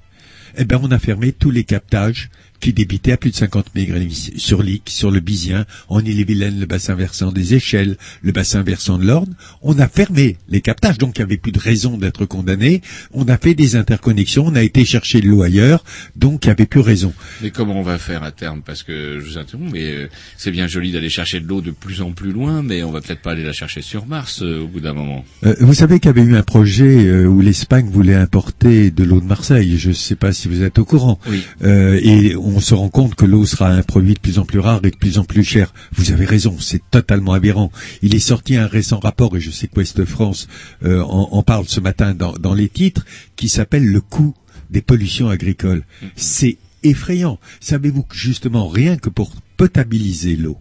Eh 0.58 0.64
ben, 0.64 0.80
on 0.82 0.92
a 0.92 1.00
fermé 1.00 1.34
tous 1.34 1.52
les 1.52 1.66
captages 1.66 2.30
qui 2.62 2.74
débitaient 2.74 3.12
à 3.12 3.18
plus 3.18 3.32
de 3.32 3.36
50 3.36 3.76
mg 3.76 4.10
sur 4.38 4.64
l'Ic, 4.64 4.90
sur 4.90 5.12
le 5.12 5.20
Bizien, 5.20 5.66
en 5.90 6.00
Ille-et-Vilaine, 6.00 6.60
le 6.60 6.66
bassin 6.66 6.96
versant 6.96 7.32
des 7.32 7.56
Échelles, 7.56 7.98
le 8.22 8.32
bassin 8.32 8.64
versant 8.64 8.98
de 8.98 9.06
l'Orne. 9.06 9.36
On 9.62 9.78
a 9.80 9.88
fermé 9.88 10.38
les 10.48 10.62
captages, 10.62 10.98
donc 10.98 11.18
il 11.18 11.22
n'y 11.22 11.26
avait 11.26 11.38
plus 11.38 11.52
de 11.52 11.60
raison 11.60 11.98
d'être 11.98 12.26
condamné. 12.26 12.82
On 13.14 13.26
a 13.26 13.38
fait 13.38 13.56
des 13.56 13.76
interconnexions, 13.76 14.46
on 14.48 14.56
a 14.56 14.64
été 14.64 14.86
chercher 14.86 15.22
de 15.22 15.28
l'eau 15.28 15.42
ailleurs, 15.42 15.84
donc 16.16 16.46
il 16.46 16.48
n'y 16.48 16.52
avait 16.52 16.66
plus 16.66 16.80
raison. 16.80 17.14
Mais 17.42 17.52
comment 17.52 17.80
on 17.80 17.84
va 17.84 17.98
faire 17.98 18.24
à 18.24 18.32
terme? 18.32 18.62
Parce 18.66 18.84
que 18.84 19.20
je 19.20 19.26
vous 19.26 19.38
interromps, 19.38 19.72
mais 19.74 19.92
euh, 19.92 20.08
c'est 20.38 20.52
bien 20.52 20.68
joli 20.68 20.92
d'aller 20.92 21.10
chercher 21.10 21.40
de 21.40 21.48
l'eau 21.48 21.62
de 21.62 21.72
plus 21.72 22.02
en 22.02 22.12
plus 22.12 22.32
loin, 22.32 22.62
mais 22.62 22.84
on 22.84 22.92
va 22.92 23.02
peut-être 23.02 23.22
pas 23.22 23.32
aller 23.32 23.44
la 23.44 23.54
chercher 23.54 23.82
sur 23.82 24.06
Mars 24.06 24.42
euh, 24.44 24.62
au 24.62 24.68
bout 24.68 24.80
d'un 24.80 24.94
moment. 24.94 25.26
Euh, 25.46 25.56
vous 25.60 25.74
savez 25.74 26.00
qu'il 26.00 26.08
y 26.08 26.10
avait 26.10 26.22
eu 26.22 26.36
un 26.36 26.44
projet 26.44 27.06
euh, 27.06 27.26
où 27.26 27.42
l'Espagne 27.42 27.90
voulait 27.90 28.16
importer 28.16 28.92
de 28.92 29.04
l'eau 29.04 29.20
de 29.20 29.26
Marseille. 29.26 29.78
Je 29.78 29.90
ne 29.90 29.94
sais 29.94 30.16
pas 30.16 30.34
si 30.34 30.48
vous 30.48 30.64
êtes 30.64 30.80
au 30.80 30.86
courant. 30.86 31.20
Oui. 31.28 31.44
Euh, 31.64 32.00
et 32.02 32.36
on 32.36 32.51
se 32.60 32.74
rend 32.74 32.90
compte 32.90 33.16
que 33.16 33.26
l'eau 33.26 33.46
sera 33.46 33.70
un 33.70 33.84
produit 33.84 34.14
de 34.14 34.20
plus 34.20 34.40
en 34.40 34.46
plus 34.46 34.60
rare 34.60 34.82
et 34.84 34.92
de 34.92 34.96
plus 34.96 35.18
en 35.18 35.24
plus 35.24 35.44
cher. 35.44 35.74
Vous 35.94 36.12
avez 36.12 36.26
raison, 36.26 36.58
c'est 36.60 36.82
totalement 36.92 37.34
aberrant. 37.34 37.72
Il 38.02 38.16
est 38.16 38.20
sorti 38.20 38.56
un 38.58 38.68
récent 38.68 39.00
rapport, 39.00 39.36
et 39.38 39.40
je 39.40 39.52
sais 39.52 39.68
que 39.68 39.78
Ouest 39.78 40.06
France 40.06 40.48
euh, 40.84 41.02
en, 41.02 41.44
parle 41.44 41.68
ce 41.68 41.80
matin 41.80 42.14
dans, 42.14 42.54
les 42.54 42.70
titres, 42.70 43.06
qui 43.36 43.50
s'appelle 43.50 43.86
le 43.86 44.02
coût 44.02 44.36
des 44.70 44.82
pollutions 44.82 45.30
agricoles. 45.30 45.84
C'est 46.16 46.58
effrayant. 46.84 47.40
Savez-vous 47.60 48.04
que 48.04 48.16
justement, 48.16 48.68
rien 48.68 48.98
que 48.98 49.10
pour 49.10 49.34
potabiliser 49.58 50.36
l'eau, 50.36 50.58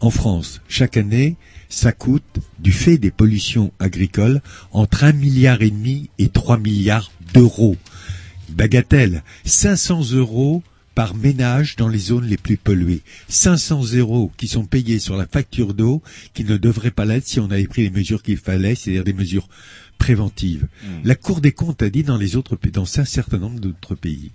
en 0.00 0.10
France, 0.10 0.60
chaque 0.68 0.96
année, 0.96 1.36
ça 1.68 1.92
coûte, 1.92 2.38
du 2.58 2.72
fait 2.72 2.98
des 2.98 3.10
pollutions 3.10 3.72
agricoles, 3.80 4.40
entre 4.72 5.04
un 5.04 5.12
milliard 5.12 5.62
et 5.62 5.70
demi 5.70 6.10
et 6.18 6.28
trois 6.28 6.58
milliards 6.58 7.10
d'euros. 7.34 7.76
Bagatelle, 8.50 9.22
500 9.44 10.12
euros 10.12 10.62
par 10.98 11.14
ménage 11.14 11.76
dans 11.76 11.86
les 11.86 12.00
zones 12.00 12.26
les 12.26 12.36
plus 12.36 12.56
polluées. 12.56 13.02
500 13.28 13.92
euros 13.94 14.32
qui 14.36 14.48
sont 14.48 14.64
payés 14.64 14.98
sur 14.98 15.16
la 15.16 15.28
facture 15.28 15.72
d'eau, 15.72 16.02
qui 16.34 16.42
ne 16.42 16.56
devraient 16.56 16.90
pas 16.90 17.04
l'être 17.04 17.24
si 17.24 17.38
on 17.38 17.52
avait 17.52 17.68
pris 17.68 17.82
les 17.82 17.90
mesures 17.90 18.20
qu'il 18.20 18.36
fallait, 18.36 18.74
c'est-à-dire 18.74 19.04
des 19.04 19.12
mesures 19.12 19.48
préventives. 19.98 20.66
La 21.04 21.14
Cour 21.14 21.40
des 21.40 21.52
comptes 21.52 21.82
a 21.82 21.88
dit 21.88 22.02
dans 22.02 22.16
les 22.16 22.34
autres 22.34 22.56
pays, 22.56 22.72
dans 22.72 22.98
un 22.98 23.04
certain 23.04 23.38
nombre 23.38 23.60
d'autres 23.60 23.94
pays. 23.94 24.32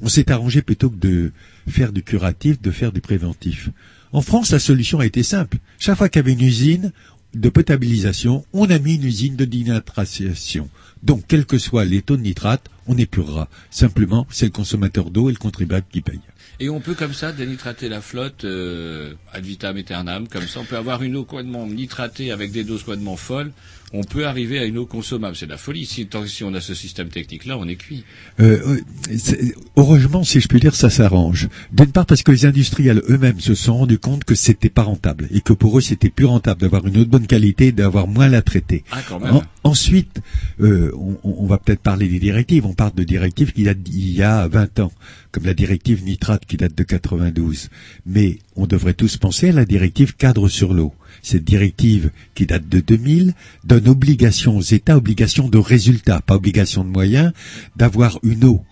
On 0.00 0.08
s'est 0.08 0.30
arrangé 0.30 0.62
plutôt 0.62 0.88
que 0.88 0.96
de 0.96 1.30
faire 1.68 1.92
du 1.92 2.02
curatif, 2.02 2.58
de 2.62 2.70
faire 2.70 2.92
du 2.92 3.02
préventif. 3.02 3.68
En 4.12 4.22
France, 4.22 4.52
la 4.52 4.60
solution 4.60 5.00
a 5.00 5.04
été 5.04 5.22
simple. 5.22 5.58
Chaque 5.78 5.98
fois 5.98 6.08
qu'il 6.08 6.20
y 6.20 6.24
avait 6.24 6.32
une 6.32 6.40
usine 6.40 6.90
de 7.34 7.50
potabilisation, 7.50 8.46
on 8.54 8.70
a 8.70 8.78
mis 8.78 8.94
une 8.94 9.04
usine 9.04 9.36
de 9.36 9.44
dinitration. 9.44 10.70
Donc, 11.02 11.24
quel 11.28 11.46
que 11.46 11.58
soit 11.58 11.84
les 11.84 12.02
taux 12.02 12.16
de 12.16 12.22
nitrate, 12.22 12.68
on 12.86 12.96
épurera. 12.96 13.48
Simplement, 13.70 14.26
c'est 14.30 14.46
le 14.46 14.52
consommateur 14.52 15.10
d'eau 15.10 15.28
et 15.28 15.32
le 15.32 15.38
contribuable 15.38 15.86
qui 15.90 16.00
paye. 16.00 16.20
Et 16.60 16.68
on 16.68 16.80
peut 16.80 16.94
comme 16.94 17.14
ça 17.14 17.30
dénitrater 17.32 17.88
la 17.88 18.00
flotte 18.00 18.44
euh, 18.44 19.14
ad 19.32 19.44
vitam 19.44 19.76
aeternam, 19.76 20.26
comme 20.26 20.46
ça 20.48 20.58
on 20.58 20.64
peut 20.64 20.76
avoir 20.76 21.02
une 21.04 21.14
eau 21.14 21.24
complètement 21.24 21.64
nitratée 21.66 22.32
avec 22.32 22.50
des 22.50 22.64
doses 22.64 22.82
complètement 22.82 23.16
folles. 23.16 23.52
On 23.94 24.02
peut 24.04 24.26
arriver 24.26 24.58
à 24.58 24.64
une 24.64 24.76
eau 24.78 24.84
consommable. 24.86 25.34
C'est 25.34 25.46
de 25.46 25.50
la 25.50 25.56
folie. 25.56 25.86
Si, 25.86 26.06
tant, 26.06 26.26
si 26.26 26.44
on 26.44 26.52
a 26.54 26.60
ce 26.60 26.74
système 26.74 27.08
technique-là, 27.08 27.56
on 27.58 27.66
est 27.66 27.76
cuit. 27.76 28.04
Euh, 28.38 28.76
euh, 29.10 29.34
heureusement, 29.76 30.24
si 30.24 30.40
je 30.40 30.48
puis 30.48 30.60
dire, 30.60 30.74
ça 30.74 30.90
s'arrange. 30.90 31.48
D'une 31.72 31.90
part 31.92 32.04
parce 32.06 32.22
que 32.22 32.30
les 32.32 32.44
industriels 32.46 33.02
eux-mêmes 33.08 33.40
se 33.40 33.54
sont 33.54 33.78
rendus 33.78 33.98
compte 33.98 34.24
que 34.24 34.34
c'était 34.34 34.68
pas 34.68 34.82
rentable 34.82 35.28
et 35.32 35.40
que 35.40 35.52
pour 35.54 35.78
eux 35.78 35.80
c'était 35.80 36.10
plus 36.10 36.26
rentable 36.26 36.60
d'avoir 36.60 36.86
une 36.86 36.98
eau 36.98 37.04
de 37.04 37.10
bonne 37.10 37.26
qualité, 37.26 37.68
et 37.68 37.72
d'avoir 37.72 38.06
moins 38.06 38.28
la 38.28 38.42
traiter. 38.42 38.84
Ah, 38.90 39.00
quand 39.08 39.20
même. 39.20 39.34
En- 39.36 39.42
ensuite, 39.64 40.20
euh, 40.60 40.92
on, 40.94 41.16
on 41.24 41.46
va 41.46 41.58
peut-être 41.58 41.80
parler 41.80 42.08
des 42.08 42.18
directives. 42.18 42.66
On 42.66 42.74
parle 42.74 42.94
de 42.94 43.04
directives 43.04 43.52
qui 43.52 43.62
datent 43.64 43.82
d'il 43.82 44.10
y 44.10 44.22
a 44.22 44.46
20 44.48 44.80
ans, 44.80 44.92
comme 45.32 45.44
la 45.44 45.54
directive 45.54 46.04
nitrate 46.04 46.44
qui 46.46 46.56
date 46.56 46.74
de 46.76 46.82
92. 46.82 47.68
Mais 48.06 48.38
on 48.58 48.66
devrait 48.66 48.94
tous 48.94 49.16
penser 49.16 49.50
à 49.50 49.52
la 49.52 49.64
directive 49.64 50.16
cadre 50.16 50.48
sur 50.48 50.74
l'eau. 50.74 50.92
Cette 51.22 51.44
directive 51.44 52.10
qui 52.34 52.44
date 52.44 52.68
de 52.68 52.80
2000 52.80 53.34
donne 53.64 53.88
obligation 53.88 54.56
aux 54.56 54.62
États, 54.62 54.96
obligation 54.96 55.48
de 55.48 55.58
résultat, 55.58 56.20
pas 56.20 56.34
obligation 56.34 56.84
de 56.84 56.90
moyens, 56.90 57.32
d'avoir 57.76 58.18
une 58.24 58.44
eau 58.44 58.64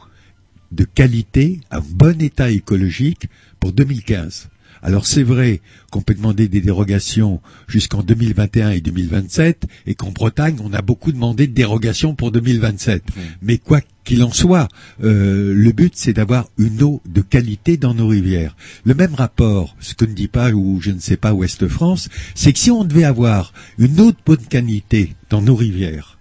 de 0.72 0.84
qualité, 0.84 1.60
un 1.70 1.80
bon 1.80 2.20
état 2.20 2.50
écologique 2.50 3.28
pour 3.60 3.72
2015. 3.72 4.48
Alors 4.82 5.06
c'est 5.06 5.22
vrai 5.22 5.60
qu'on 5.90 6.02
peut 6.02 6.14
demander 6.14 6.48
des 6.48 6.60
dérogations 6.60 7.40
jusqu'en 7.68 8.02
2021 8.02 8.70
et 8.70 8.80
2027 8.80 9.66
et 9.86 9.94
qu'en 9.94 10.10
Bretagne 10.10 10.56
on 10.60 10.72
a 10.72 10.82
beaucoup 10.82 11.12
demandé 11.12 11.46
de 11.46 11.54
dérogations 11.54 12.14
pour 12.16 12.32
2027. 12.32 13.04
Mais 13.40 13.58
quoi 13.58 13.80
qu'il 14.06 14.22
en 14.22 14.32
soit, 14.32 14.68
euh, 15.04 15.52
le 15.54 15.72
but 15.72 15.92
c'est 15.94 16.14
d'avoir 16.14 16.48
une 16.56 16.82
eau 16.82 17.02
de 17.06 17.20
qualité 17.20 17.76
dans 17.76 17.92
nos 17.92 18.08
rivières. 18.08 18.56
Le 18.84 18.94
même 18.94 19.14
rapport, 19.14 19.76
ce 19.80 19.94
que 19.94 20.06
ne 20.06 20.14
dit 20.14 20.28
pas 20.28 20.50
ou 20.52 20.80
je 20.80 20.92
ne 20.92 21.00
sais 21.00 21.18
pas 21.18 21.34
Ouest 21.34 21.68
France, 21.68 22.08
c'est 22.34 22.54
que 22.54 22.58
si 22.58 22.70
on 22.70 22.84
devait 22.84 23.04
avoir 23.04 23.52
une 23.78 24.00
eau 24.00 24.12
de 24.12 24.16
bonne 24.24 24.46
qualité 24.46 25.14
dans 25.28 25.42
nos 25.42 25.56
rivières, 25.56 26.18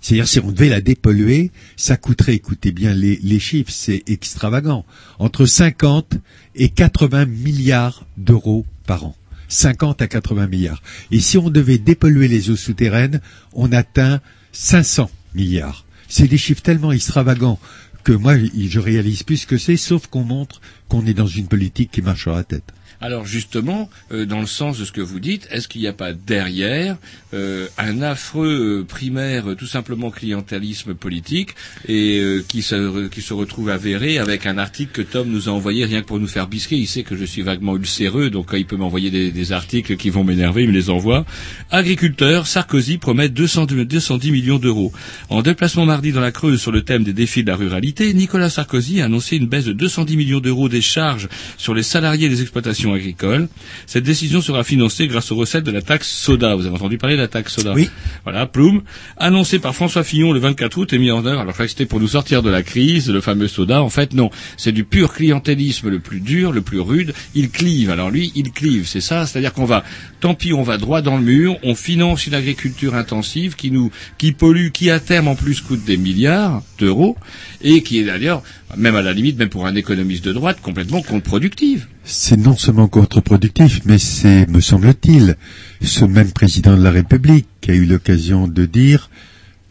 c'est-à-dire 0.00 0.28
si 0.28 0.38
on 0.40 0.52
devait 0.52 0.68
la 0.68 0.82
dépolluer, 0.82 1.50
ça 1.76 1.96
coûterait, 1.96 2.34
écoutez 2.34 2.72
bien 2.72 2.92
les, 2.92 3.18
les 3.22 3.40
chiffres, 3.40 3.72
c'est 3.72 4.02
extravagant, 4.06 4.84
entre 5.18 5.46
50 5.46 6.18
et 6.54 6.68
80 6.68 7.24
milliards 7.24 8.06
d'euros 8.18 8.66
par 8.86 9.06
an. 9.06 9.16
50 9.48 10.02
à 10.02 10.06
80 10.06 10.46
milliards. 10.48 10.82
Et 11.10 11.20
si 11.20 11.38
on 11.38 11.48
devait 11.48 11.78
dépolluer 11.78 12.28
les 12.28 12.50
eaux 12.50 12.56
souterraines, 12.56 13.20
on 13.54 13.72
atteint 13.72 14.20
500 14.52 15.10
milliards. 15.34 15.86
C'est 16.16 16.28
des 16.28 16.38
chiffres 16.38 16.62
tellement 16.62 16.92
extravagants 16.92 17.58
que 18.04 18.12
moi, 18.12 18.36
je 18.38 18.78
réalise 18.78 19.24
plus 19.24 19.38
ce 19.38 19.46
que 19.48 19.58
c'est, 19.58 19.76
sauf 19.76 20.06
qu'on 20.06 20.22
montre 20.22 20.60
qu'on 20.88 21.04
est 21.06 21.12
dans 21.12 21.26
une 21.26 21.48
politique 21.48 21.90
qui 21.90 22.02
marche 22.02 22.22
sur 22.22 22.36
la 22.36 22.44
tête. 22.44 22.72
Alors 23.00 23.26
justement, 23.26 23.90
euh, 24.12 24.26
dans 24.26 24.40
le 24.40 24.46
sens 24.46 24.78
de 24.78 24.84
ce 24.84 24.92
que 24.92 25.00
vous 25.00 25.20
dites, 25.20 25.48
est-ce 25.50 25.68
qu'il 25.68 25.80
n'y 25.80 25.86
a 25.86 25.92
pas 25.92 26.12
derrière 26.12 26.96
euh, 27.32 27.66
un 27.78 28.02
affreux 28.02 28.80
euh, 28.80 28.84
primaire, 28.84 29.56
tout 29.58 29.66
simplement 29.66 30.10
clientélisme 30.10 30.94
politique, 30.94 31.50
et 31.88 32.22
qui, 32.48 32.62
se, 32.62 33.08
qui 33.08 33.22
se 33.22 33.34
retrouve 33.34 33.70
avéré 33.70 34.18
avec 34.18 34.46
un 34.46 34.58
article 34.58 34.92
que 34.92 35.02
Tom 35.02 35.28
nous 35.28 35.48
a 35.48 35.52
envoyé 35.52 35.84
rien 35.84 36.00
que 36.00 36.06
pour 36.06 36.20
nous 36.20 36.28
faire 36.28 36.46
bisquer? 36.46 36.76
Il 36.76 36.86
sait 36.86 37.02
que 37.02 37.16
je 37.16 37.24
suis 37.24 37.42
vaguement 37.42 37.76
ulcéreux, 37.76 38.30
donc 38.30 38.50
il 38.54 38.66
peut 38.66 38.76
m'envoyer 38.76 39.10
des, 39.10 39.52
articles 39.52 39.96
qui 39.96 40.08
vont 40.08 40.24
m'énerver, 40.24 40.62
il 40.62 40.68
me 40.68 40.74
les 40.74 40.88
envoie. 40.88 41.26
Agriculteur, 41.70 42.46
Sarkozy 42.46 42.96
promet 42.96 43.28
200 43.28 43.66
210 43.66 44.30
millions 44.30 44.58
d'euros. 44.58 44.92
En 45.28 45.42
déplacement 45.42 45.86
mardi 45.86 46.12
dans 46.12 46.20
la 46.20 46.32
Creuse 46.32 46.60
sur 46.60 46.72
le 46.72 46.82
thème 46.82 47.04
des 47.04 47.12
défis 47.12 47.42
de 47.44 47.50
la 47.50 47.56
ruralité, 47.56 48.12
Nicolas 48.14 48.50
Sarkozy 48.50 49.00
a 49.00 49.06
annoncé 49.06 49.36
une 49.36 49.46
baisse 49.46 49.64
de 49.64 49.72
210 49.72 50.16
millions 50.16 50.40
d'euros 50.40 50.68
des 50.68 50.80
charges 50.80 51.28
sur 51.56 51.74
les 51.74 51.82
salariés 51.82 52.28
des 52.28 52.42
exploitations 52.42 52.83
agricoles. 52.92 53.48
Cette 53.86 54.04
décision 54.04 54.40
sera 54.40 54.64
financée 54.64 55.06
grâce 55.06 55.32
aux 55.32 55.36
recettes 55.36 55.64
de 55.64 55.70
la 55.70 55.82
taxe 55.82 56.10
soda. 56.10 56.54
Vous 56.54 56.66
avez 56.66 56.74
entendu 56.74 56.98
parler 56.98 57.16
de 57.16 57.22
la 57.22 57.28
taxe 57.28 57.54
soda 57.54 57.72
Oui. 57.74 57.88
Voilà, 58.24 58.46
Ploum, 58.46 58.82
annoncé 59.16 59.58
par 59.58 59.74
François 59.74 60.04
Fillon 60.04 60.32
le 60.32 60.40
24 60.40 60.76
août 60.76 60.92
et 60.92 60.98
mis 60.98 61.10
en 61.10 61.24
œuvre. 61.24 61.40
Alors, 61.40 61.52
je 61.52 61.52
croyais 61.52 61.68
que 61.68 61.72
c'était 61.72 61.86
pour 61.86 62.00
nous 62.00 62.08
sortir 62.08 62.42
de 62.42 62.50
la 62.50 62.62
crise, 62.62 63.10
le 63.10 63.20
fameux 63.20 63.48
soda. 63.48 63.82
En 63.82 63.90
fait, 63.90 64.12
non. 64.12 64.30
C'est 64.56 64.72
du 64.72 64.84
pur 64.84 65.12
clientélisme 65.12 65.88
le 65.88 66.00
plus 66.00 66.20
dur, 66.20 66.52
le 66.52 66.60
plus 66.60 66.80
rude. 66.80 67.14
Il 67.34 67.50
clive. 67.50 67.90
Alors 67.90 68.10
lui, 68.10 68.32
il 68.34 68.52
clive. 68.52 68.86
C'est 68.86 69.00
ça. 69.00 69.26
C'est-à-dire 69.26 69.52
qu'on 69.52 69.64
va, 69.64 69.84
tant 70.20 70.34
pis, 70.34 70.52
on 70.52 70.62
va 70.62 70.78
droit 70.78 71.00
dans 71.00 71.16
le 71.16 71.22
mur. 71.22 71.56
On 71.62 71.74
finance 71.74 72.26
une 72.26 72.34
agriculture 72.34 72.94
intensive 72.94 73.56
qui 73.56 73.70
nous, 73.70 73.90
qui 74.18 74.32
pollue, 74.32 74.68
qui 74.70 74.90
à 74.90 75.00
terme 75.00 75.28
en 75.28 75.34
plus 75.34 75.60
coûte 75.60 75.84
des 75.84 75.96
milliards 75.96 76.62
d'euros 76.78 77.16
et 77.60 77.82
qui 77.82 77.98
est 77.98 78.04
d'ailleurs, 78.04 78.42
même 78.76 78.96
à 78.96 79.02
la 79.02 79.12
limite, 79.12 79.38
même 79.38 79.48
pour 79.48 79.66
un 79.66 79.74
économiste 79.74 80.24
de 80.24 80.32
droite, 80.32 80.58
complètement 80.62 81.02
contre-productive. 81.02 81.86
C'est 82.04 82.36
non 82.36 82.56
seulement 82.56 82.88
contre-productif, 82.88 83.80
mais 83.86 83.98
c'est, 83.98 84.46
me 84.48 84.60
semble-t-il, 84.60 85.36
ce 85.82 86.04
même 86.04 86.32
président 86.32 86.76
de 86.76 86.82
la 86.82 86.90
République 86.90 87.46
qui 87.60 87.70
a 87.70 87.74
eu 87.74 87.86
l'occasion 87.86 88.46
de 88.46 88.66
dire 88.66 89.10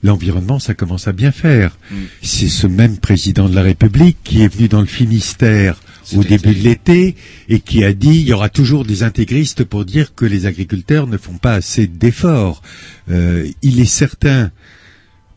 l'environnement, 0.04 0.60
ça 0.60 0.74
commence 0.74 1.08
à 1.08 1.14
bien 1.14 1.32
faire. 1.32 1.78
C'est 2.22 2.50
ce 2.50 2.68
même 2.68 2.98
président 2.98 3.48
de 3.48 3.56
la 3.56 3.62
République 3.62 4.18
qui 4.24 4.42
est 4.42 4.54
venu 4.54 4.68
dans 4.68 4.82
le 4.82 4.88
Finistère 4.88 5.80
au 6.16 6.24
début 6.24 6.54
de 6.54 6.60
l'été 6.60 7.16
et 7.48 7.60
qui 7.62 7.84
a 7.84 7.94
dit 7.94 8.20
il 8.20 8.28
y 8.28 8.34
aura 8.34 8.50
toujours 8.50 8.84
des 8.84 9.04
intégristes 9.04 9.64
pour 9.64 9.86
dire 9.86 10.14
que 10.14 10.26
les 10.26 10.46
agriculteurs 10.46 11.08
ne 11.08 11.18
font 11.18 11.38
pas 11.38 11.54
assez 11.54 11.88
d'efforts. 11.88 12.62
Euh, 13.10 13.50
il 13.62 13.80
est 13.80 13.86
certain 13.86 14.52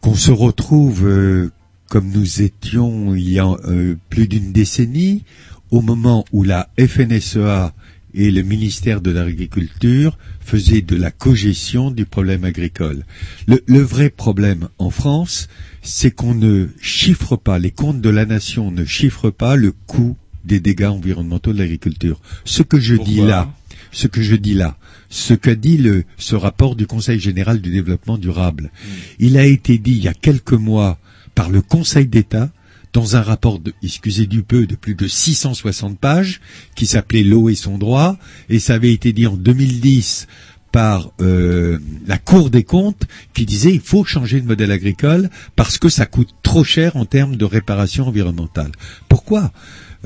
qu'on 0.00 0.16
se 0.16 0.32
retrouve 0.32 1.06
euh, 1.06 1.52
comme 1.88 2.10
nous 2.10 2.42
étions 2.42 3.14
il 3.14 3.30
y 3.30 3.38
a 3.38 3.46
euh, 3.46 3.94
plus 4.10 4.26
d'une 4.26 4.52
décennie, 4.52 5.24
au 5.70 5.80
moment 5.80 6.24
où 6.32 6.42
la 6.42 6.68
FNSEA 6.78 7.74
et 8.14 8.30
le 8.30 8.42
ministère 8.42 9.00
de 9.00 9.10
l'Agriculture 9.10 10.16
faisaient 10.40 10.80
de 10.80 10.96
la 10.96 11.10
cogestion 11.10 11.90
du 11.90 12.06
problème 12.06 12.44
agricole. 12.44 13.04
Le, 13.46 13.62
le 13.66 13.80
vrai 13.80 14.08
problème 14.08 14.68
en 14.78 14.90
France, 14.90 15.48
c'est 15.82 16.10
qu'on 16.10 16.34
ne 16.34 16.68
chiffre 16.80 17.36
pas, 17.36 17.58
les 17.58 17.70
comptes 17.72 18.00
de 18.00 18.08
la 18.10 18.24
nation 18.24 18.70
ne 18.70 18.84
chiffrent 18.84 19.30
pas 19.30 19.56
le 19.56 19.72
coût 19.72 20.16
des 20.44 20.60
dégâts 20.60 20.84
environnementaux 20.86 21.52
de 21.52 21.58
l'agriculture. 21.58 22.20
Ce 22.44 22.62
que 22.62 22.78
je 22.80 22.94
dis 22.94 23.20
là, 23.20 23.52
ce 23.92 24.06
que 24.06 24.22
je 24.22 24.36
dis 24.36 24.54
là, 24.54 24.78
ce 25.10 25.34
qu'a 25.34 25.54
dit 25.54 25.76
le, 25.78 26.04
ce 26.16 26.36
rapport 26.36 26.76
du 26.76 26.86
Conseil 26.86 27.20
général 27.20 27.60
du 27.60 27.70
développement 27.70 28.18
durable, 28.18 28.70
il 29.18 29.36
a 29.36 29.44
été 29.44 29.78
dit 29.78 29.92
il 29.92 30.02
y 30.04 30.08
a 30.08 30.14
quelques 30.14 30.52
mois 30.52 30.98
par 31.34 31.50
le 31.50 31.60
Conseil 31.60 32.06
d'État 32.06 32.50
dans 32.96 33.14
un 33.14 33.20
rapport, 33.20 33.58
de, 33.58 33.74
excusez 33.82 34.24
du 34.24 34.42
peu, 34.42 34.66
de 34.66 34.74
plus 34.74 34.94
de 34.94 35.06
660 35.06 35.98
pages, 35.98 36.40
qui 36.74 36.86
s'appelait 36.86 37.24
L'eau 37.24 37.50
et 37.50 37.54
son 37.54 37.76
droit, 37.76 38.16
et 38.48 38.58
ça 38.58 38.72
avait 38.72 38.90
été 38.90 39.12
dit 39.12 39.26
en 39.26 39.36
2010 39.36 40.26
par 40.72 41.12
euh, 41.20 41.78
la 42.06 42.16
Cour 42.16 42.48
des 42.48 42.64
comptes 42.64 43.04
qui 43.34 43.44
disait 43.44 43.74
il 43.74 43.82
faut 43.82 44.06
changer 44.06 44.40
de 44.40 44.46
modèle 44.46 44.72
agricole 44.72 45.28
parce 45.56 45.76
que 45.76 45.90
ça 45.90 46.06
coûte 46.06 46.30
trop 46.42 46.64
cher 46.64 46.96
en 46.96 47.04
termes 47.04 47.36
de 47.36 47.44
réparation 47.44 48.08
environnementale. 48.08 48.72
Pourquoi? 49.10 49.52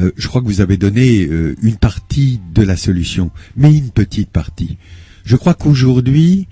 Euh, 0.01 0.11
Je 0.17 0.27
crois 0.27 0.41
que 0.43 0.49
vous 0.49 0.61
avez 0.61 0.77
donné 0.77 1.27
euh, 1.27 1.55
une 1.63 1.77
partie 1.77 2.41
de 2.53 2.63
la 2.63 2.77
solution, 2.77 3.31
mais 3.57 3.73
une 3.73 3.91
petite 3.93 4.31
partie. 4.31 4.79
Je 5.25 5.37
crois 5.37 5.55
qu'aujourd'hui, 5.55 6.49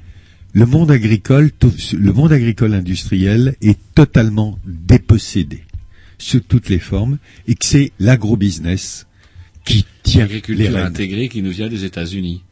le 0.53 0.67
monde 0.67 0.93
agricole, 0.93 1.51
le 1.95 2.13
monde 2.13 2.33
agricole 2.33 2.75
industriel 2.75 3.57
est 3.61 3.79
totalement 3.97 4.57
dépossédé 4.65 5.65
sous 6.19 6.41
toutes 6.41 6.69
les 6.69 6.79
formes 6.79 7.19
et 7.47 7.55
que 7.55 7.65
c'est 7.65 7.93
l'agrobusiness 7.99 9.07
qui 9.65 9.85
tient 10.03 10.23
L'agriculture 10.23 10.77
intégrée 10.79 11.29
qui 11.29 11.43
nous 11.43 11.51
vient 11.51 11.69
des 11.69 11.85
États-Unis. 11.85 12.43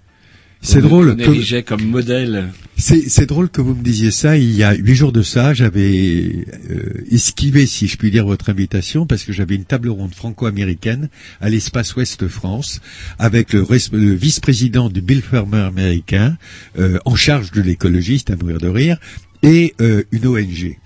C'est 0.63 0.81
drôle 0.81 1.17
que- 1.17 1.61
comme 1.61 1.85
modèle. 1.85 2.49
C'est 2.77 3.09
c'est 3.09 3.27
drôle 3.27 3.51
que 3.51 3.61
vous 3.61 3.75
me 3.75 3.83
disiez 3.83 4.11
ça. 4.11 4.37
Il 4.37 4.51
y 4.53 4.63
a 4.65 4.75
huit 4.75 4.95
jours 4.95 5.13
de 5.13 5.23
ça, 5.23 5.55
j'avais 5.55 6.47
euh, 6.71 7.05
esquivé, 7.11 7.67
si 7.67 7.87
je 7.87 7.97
puis 7.97 8.11
dire, 8.11 8.27
votre 8.27 8.51
invitation 8.51 9.07
parce 9.07 9.23
que 9.23 9.33
j'avais 9.33 9.55
une 9.55 9.65
table 9.65 9.89
ronde 9.91 10.15
franco-américaine 10.15 11.09
à 11.41 11.51
l'espace 11.51 11.95
Ouest 11.95 12.27
France 12.27 12.81
avec 13.19 13.53
le, 13.53 13.65
le 13.93 14.15
vice-président 14.15 14.89
du 14.89 15.03
Bill 15.03 15.23
Farmer 15.23 15.61
américain 15.61 16.37
euh, 16.79 16.99
en 17.05 17.15
charge 17.15 17.53
de 17.53 17.61
l'écologie, 17.61 18.19
c'est 18.19 18.33
à 18.33 18.37
mourir 18.37 18.59
de 18.59 18.69
rire, 18.69 18.99
et 19.43 19.75
euh, 19.81 20.03
une 20.11 20.27
ONG. 20.27 20.77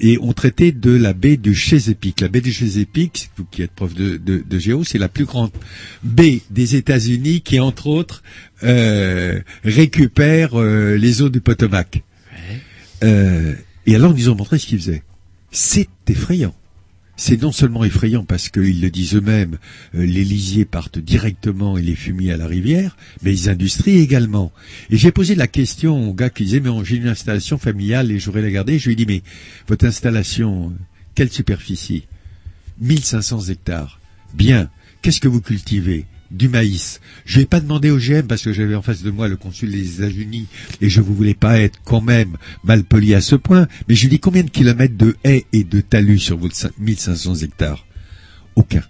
Et 0.00 0.18
on 0.20 0.32
traitait 0.32 0.72
de 0.72 0.90
la 0.90 1.12
baie 1.12 1.36
du 1.36 1.54
Chesapeake. 1.54 2.20
La 2.20 2.28
baie 2.28 2.40
du 2.40 2.52
Chesapeake, 2.52 3.30
vous 3.36 3.44
qui 3.44 3.62
êtes 3.62 3.72
prof 3.72 3.94
de, 3.94 4.16
de, 4.16 4.42
de 4.46 4.58
géo, 4.58 4.84
c'est 4.84 4.98
la 4.98 5.08
plus 5.08 5.24
grande 5.24 5.50
baie 6.02 6.40
des 6.50 6.76
États-Unis 6.76 7.40
qui, 7.40 7.60
entre 7.60 7.86
autres, 7.86 8.22
euh, 8.62 9.40
récupère 9.64 10.60
euh, 10.60 10.96
les 10.96 11.22
eaux 11.22 11.30
du 11.30 11.40
Potomac. 11.40 12.02
Euh, 13.02 13.54
et 13.86 13.94
alors, 13.94 14.12
ils 14.16 14.24
nous 14.24 14.30
ont 14.30 14.36
montré 14.36 14.58
ce 14.58 14.66
qu'ils 14.66 14.78
faisaient. 14.78 15.02
C'est 15.50 15.88
effrayant. 16.08 16.54
C'est 17.22 17.42
non 17.42 17.52
seulement 17.52 17.84
effrayant 17.84 18.24
parce 18.24 18.48
qu'ils 18.48 18.80
le 18.80 18.90
disent 18.90 19.14
eux-mêmes, 19.14 19.58
euh, 19.94 20.06
les 20.06 20.24
lisiers 20.24 20.64
partent 20.64 20.98
directement 20.98 21.76
et 21.76 21.82
les 21.82 21.94
fumiers 21.94 22.32
à 22.32 22.38
la 22.38 22.46
rivière, 22.46 22.96
mais 23.22 23.32
les 23.32 23.50
industries 23.50 23.98
également. 23.98 24.52
Et 24.88 24.96
j'ai 24.96 25.12
posé 25.12 25.34
la 25.34 25.46
question 25.46 26.08
au 26.08 26.14
gars 26.14 26.30
qui 26.30 26.44
disait, 26.44 26.60
mais 26.60 26.70
j'ai 26.82 26.96
une 26.96 27.08
installation 27.08 27.58
familiale 27.58 28.10
et 28.10 28.18
je 28.18 28.24
voudrais 28.24 28.40
la 28.40 28.50
garder. 28.50 28.78
Je 28.78 28.86
lui 28.86 28.94
ai 28.94 28.96
dit, 28.96 29.04
mais 29.04 29.22
votre 29.68 29.84
installation, 29.84 30.72
quelle 31.14 31.30
superficie? 31.30 32.06
1500 32.80 33.50
hectares. 33.50 34.00
Bien. 34.32 34.70
Qu'est-ce 35.02 35.20
que 35.20 35.28
vous 35.28 35.42
cultivez? 35.42 36.06
Du 36.30 36.48
maïs. 36.48 37.00
Je 37.24 37.40
n'ai 37.40 37.46
pas 37.46 37.60
demandé 37.60 37.90
au 37.90 37.98
GM 37.98 38.22
parce 38.26 38.42
que 38.42 38.52
j'avais 38.52 38.74
en 38.74 38.82
face 38.82 39.02
de 39.02 39.10
moi 39.10 39.28
le 39.28 39.36
consul 39.36 39.70
des 39.70 39.94
États-Unis 39.96 40.46
et 40.80 40.88
je 40.88 41.00
ne 41.00 41.04
voulais 41.06 41.34
pas 41.34 41.58
être 41.58 41.78
quand 41.84 42.00
même 42.00 42.36
mal 42.64 42.84
poli 42.84 43.14
à 43.14 43.20
ce 43.20 43.36
point, 43.36 43.66
mais 43.88 43.94
je 43.94 44.02
lui 44.02 44.08
dis 44.10 44.20
combien 44.20 44.42
de 44.42 44.50
kilomètres 44.50 44.96
de 44.96 45.16
haies 45.24 45.44
et 45.52 45.64
de 45.64 45.80
talus 45.80 46.18
sur 46.20 46.36
vos 46.38 46.48
1500 46.78 47.36
hectares? 47.36 47.84
Aucun. 48.56 48.82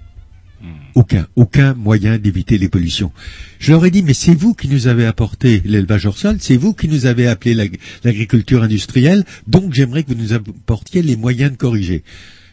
Aucun, 0.95 1.27
aucun 1.37 1.73
moyen 1.73 2.19
d'éviter 2.19 2.59
les 2.59 2.69
pollutions. 2.69 3.13
Je 3.61 3.73
leur 3.73 3.87
ai 3.87 3.91
dit, 3.91 4.03
mais 4.03 4.13
c'est 4.13 4.35
vous 4.35 4.53
qui 4.53 4.69
nous 4.69 4.89
avez 4.89 5.07
apporté 5.07 5.63
l'élevage 5.65 6.05
hors 6.05 6.19
sol, 6.19 6.37
c'est 6.41 6.57
vous 6.59 6.75
qui 6.75 6.89
nous 6.89 7.07
avez 7.07 7.27
appelé 7.29 7.55
l'ag- 7.55 7.79
l'agriculture 8.05 8.63
industrielle, 8.63 9.25
donc 9.47 9.73
j'aimerais 9.73 10.03
que 10.03 10.09
vous 10.13 10.21
nous 10.21 10.35
apportiez 10.35 11.01
les 11.01 11.17
moyens 11.17 11.53
de 11.53 11.57
corriger. 11.57 12.03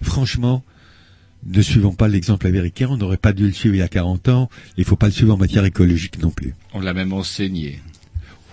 Franchement, 0.02 0.64
ne 1.48 1.62
suivons 1.62 1.94
pas 1.94 2.08
l'exemple 2.08 2.46
américain, 2.48 2.88
on 2.90 2.98
n'aurait 2.98 3.18
pas 3.18 3.34
dû 3.34 3.46
le 3.48 3.54
suivre 3.54 3.76
il 3.76 3.80
y 3.80 3.82
a 3.84 3.88
40 3.88 4.30
ans, 4.30 4.50
il 4.78 4.84
faut 4.86 4.96
pas 4.96 5.08
le 5.08 5.12
suivre 5.14 5.34
en 5.34 5.38
matière 5.38 5.66
écologique 5.66 6.22
non 6.22 6.30
plus. 6.32 6.54
On 6.74 6.82
l'a 6.82 6.94
même 6.94 7.14
enseigné. 7.14 7.80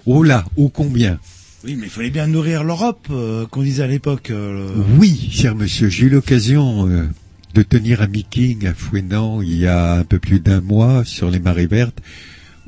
Oh 0.06 0.22
là, 0.22 0.44
ô 0.56 0.68
combien 0.68 1.18
Oui, 1.64 1.76
mais 1.76 1.86
il 1.86 1.90
fallait 1.90 2.10
bien 2.10 2.26
nourrir 2.26 2.62
l'Europe, 2.64 3.06
euh, 3.10 3.46
qu'on 3.46 3.62
disait 3.62 3.82
à 3.82 3.86
l'époque. 3.86 4.30
euh, 4.30 4.68
Oui, 4.98 5.28
cher 5.32 5.54
monsieur, 5.56 5.88
j'ai 5.88 6.06
eu 6.06 6.10
l'occasion 6.10 6.88
euh, 6.88 7.06
de 7.54 7.62
tenir 7.62 8.02
un 8.02 8.06
meeting 8.08 8.66
à 8.66 8.74
Fouenan 8.74 9.40
il 9.42 9.56
y 9.58 9.66
a 9.66 9.94
un 9.94 10.04
peu 10.04 10.18
plus 10.18 10.40
d'un 10.40 10.60
mois 10.60 11.04
sur 11.04 11.30
les 11.30 11.38
marées 11.40 11.66
vertes, 11.66 12.00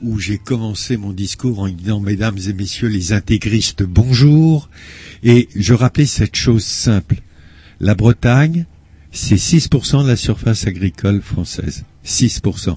où 0.03 0.19
j'ai 0.19 0.39
commencé 0.39 0.97
mon 0.97 1.13
discours 1.13 1.61
en 1.61 1.69
disant 1.69 2.01
Mesdames 2.01 2.39
et 2.49 2.53
Messieurs 2.53 2.89
les 2.89 3.13
intégristes, 3.13 3.83
bonjour, 3.83 4.69
et 5.23 5.49
je 5.57 5.73
rappelais 5.75 6.07
cette 6.07 6.37
chose 6.37 6.65
simple. 6.65 7.17
La 7.81 7.95
Bretagne, 7.95 8.67
c'est 9.17 9.37
6% 9.37 10.03
de 10.03 10.09
la 10.09 10.17
surface 10.17 10.67
agricole 10.67 11.23
française. 11.23 11.85
6%. 12.05 12.77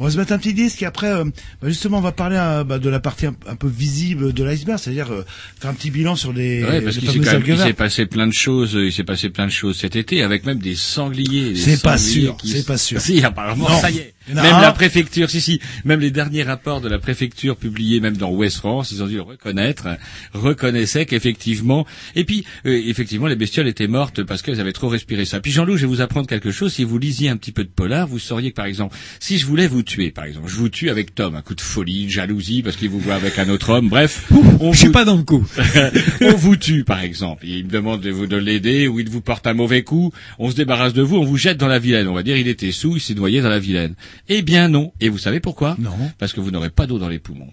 On 0.00 0.04
va 0.04 0.12
se 0.12 0.16
mettre 0.16 0.32
un 0.32 0.38
petit 0.38 0.54
disque 0.54 0.80
et 0.82 0.86
après, 0.86 1.08
euh, 1.10 1.24
bah, 1.60 1.68
justement, 1.68 1.98
on 1.98 2.02
va 2.02 2.12
parler 2.12 2.36
euh, 2.38 2.62
bah, 2.62 2.78
de 2.78 2.88
la 2.88 3.00
partie 3.00 3.26
un, 3.26 3.34
un 3.48 3.56
peu 3.56 3.66
visible 3.66 4.32
de 4.32 4.44
l'iceberg, 4.44 4.78
c'est-à-dire 4.78 5.10
euh, 5.12 5.24
faire 5.58 5.70
un 5.72 5.74
petit 5.74 5.90
bilan 5.90 6.14
sur 6.14 6.32
les, 6.32 6.62
Ouais, 6.62 6.80
parce 6.80 6.98
qu'il 6.98 7.08
s'est 7.08 7.14
fameuses 7.14 7.24
quand 7.26 7.32
même- 7.32 7.42
algues 7.42 7.48
il 7.54 7.58
s'est 7.58 7.64
vertes. 7.64 7.76
passé 7.78 8.06
plein 8.06 8.28
de 8.28 8.32
choses, 8.32 8.74
il 8.80 8.92
s'est 8.92 9.02
passé 9.02 9.28
plein 9.30 9.46
de 9.46 9.50
choses 9.50 9.76
cet 9.76 9.96
été, 9.96 10.22
avec 10.22 10.46
même 10.46 10.60
des 10.60 10.76
sangliers. 10.76 11.50
des 11.54 11.56
C'est 11.56 11.82
pas 11.82 11.98
sûr, 11.98 12.36
qui- 12.36 12.50
c'est 12.52 12.64
pas 12.64 12.78
sûr. 12.78 13.00
Si, 13.08 13.20
apparemment, 13.24 13.68
Non. 13.68 13.80
ça 13.80 13.90
y 13.90 13.98
est. 13.98 14.14
Même 14.34 14.54
un. 14.54 14.60
la 14.60 14.72
préfecture, 14.72 15.30
si, 15.30 15.40
si, 15.40 15.60
même 15.84 16.00
les 16.00 16.10
derniers 16.10 16.42
rapports 16.42 16.80
de 16.80 16.88
la 16.88 16.98
préfecture 16.98 17.56
publiés 17.56 18.00
même 18.00 18.16
dans 18.16 18.30
Ouest 18.30 18.56
France, 18.58 18.92
ils 18.92 19.02
ont 19.02 19.06
dû 19.06 19.16
le 19.16 19.22
reconnaître, 19.22 19.88
reconnaissaient 20.34 21.06
qu'effectivement, 21.06 21.86
et 22.14 22.24
puis, 22.24 22.44
euh, 22.66 22.80
effectivement, 22.86 23.26
les 23.26 23.36
bestioles 23.36 23.68
étaient 23.68 23.86
mortes 23.86 24.22
parce 24.22 24.42
qu'elles 24.42 24.60
avaient 24.60 24.72
trop 24.72 24.88
respiré 24.88 25.24
ça. 25.24 25.40
Puis 25.40 25.52
Jean-Loup, 25.52 25.76
je 25.76 25.82
vais 25.82 25.86
vous 25.88 26.00
apprendre 26.00 26.26
quelque 26.26 26.50
chose. 26.50 26.72
Si 26.72 26.84
vous 26.84 26.98
lisiez 26.98 27.28
un 27.28 27.36
petit 27.36 27.52
peu 27.52 27.64
de 27.64 27.68
polar, 27.70 28.06
vous 28.06 28.18
sauriez 28.18 28.50
que, 28.50 28.56
par 28.56 28.66
exemple, 28.66 28.96
si 29.20 29.38
je 29.38 29.46
voulais 29.46 29.66
vous 29.66 29.82
tuer, 29.82 30.10
par 30.10 30.24
exemple, 30.24 30.48
je 30.48 30.56
vous 30.56 30.68
tue 30.68 30.90
avec 30.90 31.14
Tom, 31.14 31.34
un 31.34 31.42
coup 31.42 31.54
de 31.54 31.60
folie, 31.60 32.04
une 32.04 32.10
jalousie, 32.10 32.62
parce 32.62 32.76
qu'il 32.76 32.88
vous 32.90 33.00
voit 33.00 33.14
avec 33.14 33.38
un 33.38 33.48
autre 33.48 33.70
homme, 33.70 33.88
bref. 33.88 34.30
on 34.60 34.72
Je 34.72 34.78
suis 34.78 34.86
vous- 34.88 34.92
pas 34.92 35.04
dans 35.04 35.16
le 35.16 35.22
coup. 35.22 35.46
on 36.20 36.34
vous 36.34 36.56
tue, 36.56 36.84
par 36.84 37.00
exemple. 37.00 37.46
Il 37.46 37.64
me 37.64 37.70
demande 37.70 38.00
de 38.00 38.10
vous 38.10 38.26
de 38.26 38.36
l'aider, 38.36 38.88
ou 38.88 39.00
il 39.00 39.08
vous 39.08 39.20
porte 39.20 39.46
un 39.46 39.54
mauvais 39.54 39.82
coup. 39.82 40.12
On 40.38 40.50
se 40.50 40.56
débarrasse 40.56 40.92
de 40.94 41.02
vous, 41.02 41.16
on 41.16 41.24
vous 41.24 41.36
jette 41.36 41.56
dans 41.58 41.68
la 41.68 41.78
Vilaine. 41.78 42.08
On 42.08 42.14
va 42.14 42.22
dire, 42.22 42.36
il 42.36 42.48
était 42.48 42.72
sous, 42.72 42.96
il 42.96 43.00
s'est 43.00 43.14
noyé 43.14 43.40
dans 43.40 43.48
la 43.48 43.58
Vilaine. 43.58 43.94
Eh 44.28 44.42
bien 44.42 44.68
non. 44.68 44.92
Et 45.00 45.08
vous 45.08 45.18
savez 45.18 45.40
pourquoi? 45.40 45.76
Non. 45.78 45.92
Parce 46.18 46.32
que 46.32 46.40
vous 46.40 46.50
n'aurez 46.50 46.70
pas 46.70 46.86
d'eau 46.86 46.98
dans 46.98 47.08
les 47.08 47.18
poumons. 47.18 47.52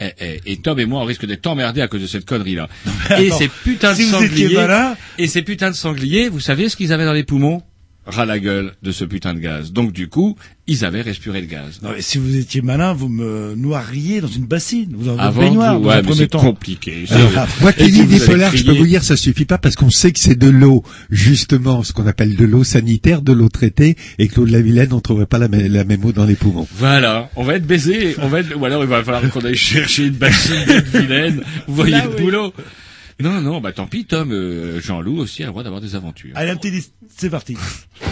Eh, 0.00 0.12
eh, 0.18 0.40
et 0.46 0.56
Tom 0.56 0.80
et 0.80 0.86
moi, 0.86 1.02
on 1.02 1.04
risque 1.04 1.26
d'être 1.26 1.46
emmerdés 1.46 1.82
à 1.82 1.88
cause 1.88 2.00
de 2.00 2.06
cette 2.06 2.24
connerie-là. 2.24 2.68
Et 3.18 3.26
Attends, 3.26 3.38
ces 3.38 3.48
putains 3.48 3.94
si 3.94 4.06
de 4.06 4.10
sangliers, 4.10 4.56
et 5.18 5.26
ces 5.26 5.42
putains 5.42 5.70
de 5.70 5.76
sangliers, 5.76 6.30
vous 6.30 6.40
savez 6.40 6.70
ce 6.70 6.76
qu'ils 6.76 6.92
avaient 6.92 7.04
dans 7.04 7.12
les 7.12 7.24
poumons? 7.24 7.62
Ras 8.10 8.26
la 8.26 8.38
gueule 8.38 8.72
de 8.82 8.92
ce 8.92 9.04
putain 9.04 9.34
de 9.34 9.38
gaz. 9.40 9.72
Donc 9.72 9.92
du 9.92 10.08
coup, 10.08 10.36
ils 10.66 10.84
avaient 10.84 11.00
respiré 11.00 11.40
le 11.40 11.46
gaz. 11.46 11.80
Non, 11.82 11.90
mais 11.94 12.02
si 12.02 12.18
vous 12.18 12.36
étiez 12.36 12.60
malin, 12.62 12.92
vous 12.92 13.08
me 13.08 13.54
noiriez 13.56 14.20
dans 14.20 14.28
une 14.28 14.46
bassine, 14.46 14.88
vous 14.96 15.08
en 15.08 15.16
Avant 15.18 15.40
baignoire, 15.42 15.80
dans 15.80 15.88
ouais, 15.88 15.94
un 15.94 15.96
mais 15.96 16.02
premier 16.02 16.16
c'est 16.20 16.28
temps. 16.28 16.40
compliqué. 16.40 17.04
Alors, 17.10 17.48
moi 17.60 17.72
qui 17.72 17.84
lis 17.90 18.02
vous 18.02 18.18
des 18.18 18.24
polars, 18.24 18.54
je 18.56 18.64
peux 18.64 18.72
vous 18.76 18.86
dire, 18.86 19.02
ça 19.02 19.16
suffit 19.16 19.44
pas 19.46 19.58
parce 19.58 19.74
qu'on 19.76 19.90
sait 19.90 20.12
que 20.12 20.18
c'est 20.18 20.38
de 20.38 20.48
l'eau, 20.48 20.84
justement, 21.10 21.82
ce 21.82 21.92
qu'on 21.92 22.06
appelle 22.06 22.36
de 22.36 22.44
l'eau 22.44 22.64
sanitaire, 22.64 23.22
de 23.22 23.32
l'eau 23.32 23.48
traitée, 23.48 23.96
et 24.18 24.28
que 24.28 24.36
l'eau 24.40 24.46
de 24.46 24.52
la 24.52 24.60
Vilaine, 24.60 24.92
on 24.92 25.00
trouverait 25.00 25.26
pas 25.26 25.38
la, 25.38 25.48
mê- 25.48 25.68
la 25.68 25.84
même 25.84 26.04
eau 26.04 26.12
dans 26.12 26.24
les 26.26 26.34
poumons. 26.36 26.68
Voilà, 26.76 27.30
on 27.36 27.42
va 27.44 27.54
être 27.56 27.66
baisé, 27.66 28.14
on 28.22 28.28
va 28.28 28.40
être, 28.40 28.56
ou 28.56 28.64
alors 28.64 28.82
il 28.84 28.88
va 28.88 29.02
falloir 29.02 29.28
qu'on 29.30 29.40
aille 29.40 29.56
chercher 29.56 30.06
une 30.06 30.14
bassine 30.14 30.64
de 30.66 30.98
vilaine. 30.98 31.42
Vous 31.66 31.74
voyez 31.74 31.92
Là, 31.92 32.04
le 32.04 32.10
oui. 32.16 32.22
boulot 32.22 32.52
Non, 33.20 33.40
non, 33.40 33.60
bah 33.60 33.72
tant 33.72 33.86
pis, 33.86 34.04
Tom, 34.04 34.32
euh, 34.32 34.80
Jean-Loup 34.80 35.18
aussi 35.18 35.42
a 35.42 35.46
le 35.46 35.52
droit 35.52 35.62
d'avoir 35.62 35.80
des 35.80 35.94
aventures. 35.94 36.32
Allez, 36.34 36.50
un 36.50 36.56
petit 36.56 36.90
c'est 37.08 37.30
parti. 37.30 37.56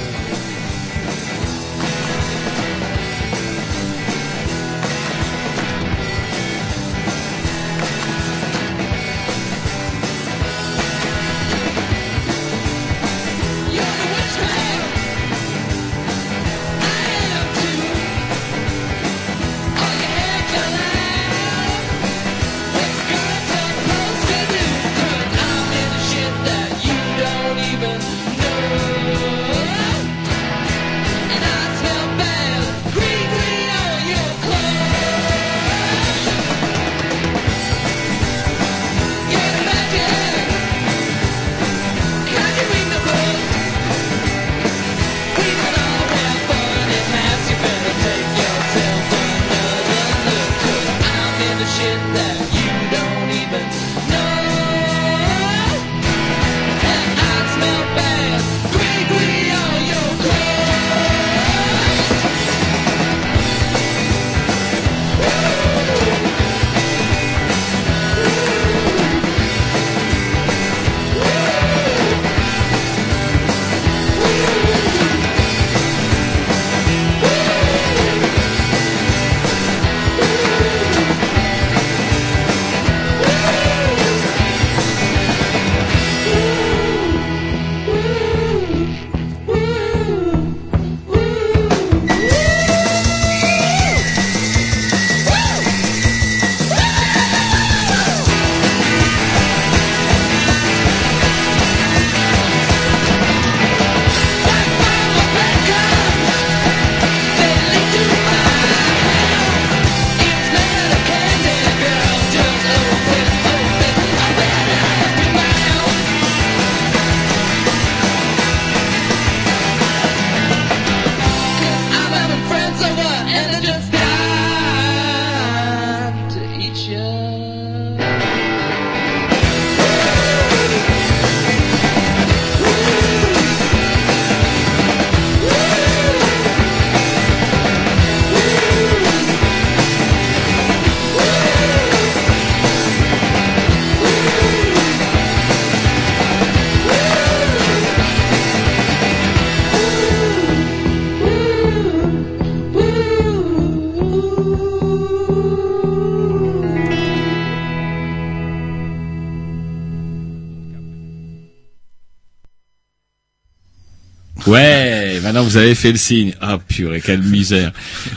Ouais, 164.49 165.21
maintenant 165.23 165.43
vous 165.43 165.59
avez 165.59 165.75
fait 165.75 165.93
le 165.93 165.99
signe. 165.99 166.33
Ah 166.41 166.57
purée, 166.57 167.03
quelle 167.05 167.21
misère. 167.21 167.71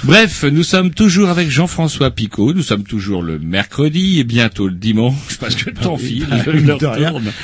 Bref, 0.05 0.45
nous 0.49 0.63
sommes 0.63 0.91
toujours 0.91 1.27
avec 1.27 1.49
Jean-François 1.49 2.09
Picot, 2.09 2.53
nous 2.53 2.61
sommes 2.61 2.86
toujours 2.86 3.21
le 3.21 3.38
mercredi 3.38 4.17
et 4.17 4.23
bientôt 4.23 4.69
le 4.69 4.75
dimanche, 4.75 5.38
parce 5.41 5.55
que 5.55 5.71
le 5.71 5.75
temps 5.75 5.97
file. 5.97 6.27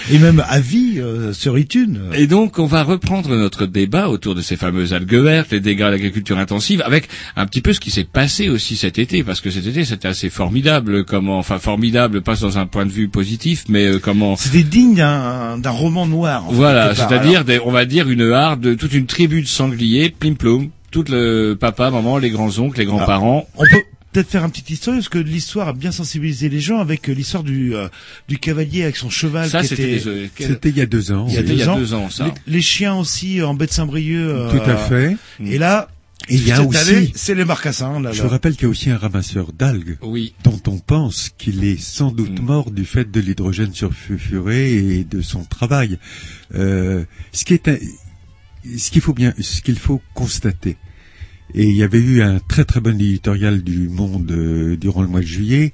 Et 0.09 0.19
même 0.19 0.41
à 0.47 0.61
vie 0.61 0.99
euh, 0.99 1.33
sur 1.33 1.59
iTunes. 1.59 1.99
Et 2.13 2.27
donc, 2.27 2.59
on 2.59 2.65
va 2.65 2.83
reprendre 2.83 3.35
notre 3.35 3.65
débat 3.65 4.07
autour 4.07 4.35
de 4.35 4.41
ces 4.41 4.55
fameuses 4.55 4.93
algues 4.93 5.15
vertes, 5.15 5.51
les 5.51 5.59
dégâts 5.59 5.79
de 5.79 5.91
l'agriculture 5.91 6.37
intensive, 6.37 6.81
avec 6.85 7.09
un 7.35 7.45
petit 7.45 7.61
peu 7.61 7.73
ce 7.73 7.81
qui 7.81 7.91
s'est 7.91 8.05
passé 8.05 8.47
aussi 8.47 8.77
cet 8.77 8.99
été, 8.99 9.21
parce 9.21 9.41
que 9.41 9.49
cet 9.49 9.67
été, 9.67 9.83
c'était 9.83 10.07
assez 10.07 10.29
formidable, 10.29 11.03
comment, 11.03 11.39
enfin 11.39 11.59
formidable, 11.59 12.21
pas 12.21 12.37
dans 12.37 12.57
un 12.57 12.67
point 12.67 12.85
de 12.85 12.91
vue 12.91 13.09
positif, 13.09 13.65
mais 13.67 13.85
euh, 13.85 13.99
comment... 13.99 14.37
C'était 14.37 14.63
digne 14.63 14.95
d'un 14.95 15.36
d'un 15.57 15.69
roman 15.71 16.05
noir. 16.05 16.45
en 16.47 16.51
Voilà, 16.51 16.93
c'est-à-dire, 16.95 17.43
des- 17.45 17.59
on 17.59 17.71
va 17.71 17.85
dire 17.85 18.09
une 18.09 18.31
harde, 18.31 18.77
toute 18.77 18.93
une 18.93 19.05
tribu 19.05 19.41
de 19.41 19.47
sangliers, 19.47 20.09
plim 20.09 20.35
plom, 20.35 20.69
tout 20.91 21.03
le 21.09 21.55
papa, 21.55 21.91
maman, 21.91 22.17
les 22.17 22.29
grands-oncles, 22.29 22.79
les 22.79 22.85
grands-parents. 22.85 23.47
On 23.57 23.63
peut 23.63 23.83
peut-être 24.13 24.29
faire 24.29 24.43
un 24.43 24.49
petit 24.49 24.73
histoire 24.73 24.95
parce 24.97 25.09
que 25.09 25.19
l'histoire 25.19 25.67
a 25.67 25.73
bien 25.73 25.91
sensibilisé 25.91 26.49
les 26.49 26.59
gens 26.61 26.79
avec 26.79 27.07
euh, 27.09 27.13
l'histoire 27.13 27.43
du 27.43 27.75
euh, 27.75 27.87
du 28.27 28.39
cavalier 28.39 28.83
avec 28.83 28.95
son 28.95 29.09
cheval. 29.09 29.47
Ça, 29.49 29.61
qui 29.61 29.67
c'était 29.67 29.95
était, 29.97 30.03
des- 30.05 30.09
euh, 30.09 30.27
C'était 30.39 30.69
il 30.69 30.77
y 30.77 30.81
a 30.81 30.85
deux 30.85 31.11
ans. 31.11 31.25
il 31.27 31.35
y 31.35 31.37
a 31.37 31.43
deux 31.43 31.53
il 31.53 31.59
y 31.59 31.63
a 31.63 31.71
ans. 31.71 31.77
deux 31.77 31.93
ans, 31.93 32.09
ça. 32.09 32.25
Les, 32.47 32.53
les 32.53 32.61
chiens 32.61 32.95
aussi 32.95 33.39
euh, 33.41 33.47
en 33.47 33.53
baie 33.53 33.67
de 33.67 33.71
Saint-Brieuc. 33.71 34.17
euh, 34.17 34.51
Tout 34.51 34.69
à 34.69 34.75
fait. 34.77 35.17
Et 35.45 35.57
là, 35.57 35.89
Et 36.29 36.35
il 36.35 36.45
y 36.47 36.51
a 36.51 36.57
cette 36.57 36.67
aussi- 36.67 36.77
année, 36.95 37.11
c'est 37.15 37.35
les 37.35 37.45
marcassins. 37.45 37.99
Là, 38.01 38.11
Je 38.11 38.21
vous 38.21 38.27
rappelle 38.29 38.53
qu'il 38.53 38.63
y 38.63 38.65
a 38.65 38.69
aussi 38.69 38.89
un 38.89 38.97
ramasseur 38.97 39.53
d'algues 39.53 39.97
Oui. 40.01 40.33
dont 40.43 40.61
on 40.67 40.77
pense 40.77 41.29
qu'il 41.37 41.63
est 41.63 41.79
sans 41.79 42.11
doute 42.11 42.41
mort 42.41 42.71
du 42.71 42.83
fait 42.85 43.09
de 43.09 43.19
l'hydrogène 43.21 43.73
sulfuré 43.73 44.73
et 44.75 45.03
de 45.05 45.21
son 45.21 45.43
travail. 45.45 45.97
Euh, 46.55 47.05
ce 47.31 47.45
qui 47.45 47.53
est 47.53 47.67
un- 47.69 47.77
ce 48.77 48.91
qu'il 48.91 49.01
faut 49.01 49.13
bien, 49.13 49.33
ce 49.39 49.61
qu'il 49.61 49.79
faut 49.79 50.01
constater. 50.13 50.75
Et 51.53 51.63
il 51.69 51.75
y 51.75 51.83
avait 51.83 51.99
eu 52.01 52.21
un 52.21 52.39
très 52.39 52.65
très 52.65 52.81
bon 52.81 52.99
éditorial 52.99 53.63
du 53.63 53.87
Monde 53.87 54.29
euh, 54.31 54.75
durant 54.75 55.01
le 55.01 55.07
mois 55.07 55.21
de 55.21 55.25
juillet 55.25 55.71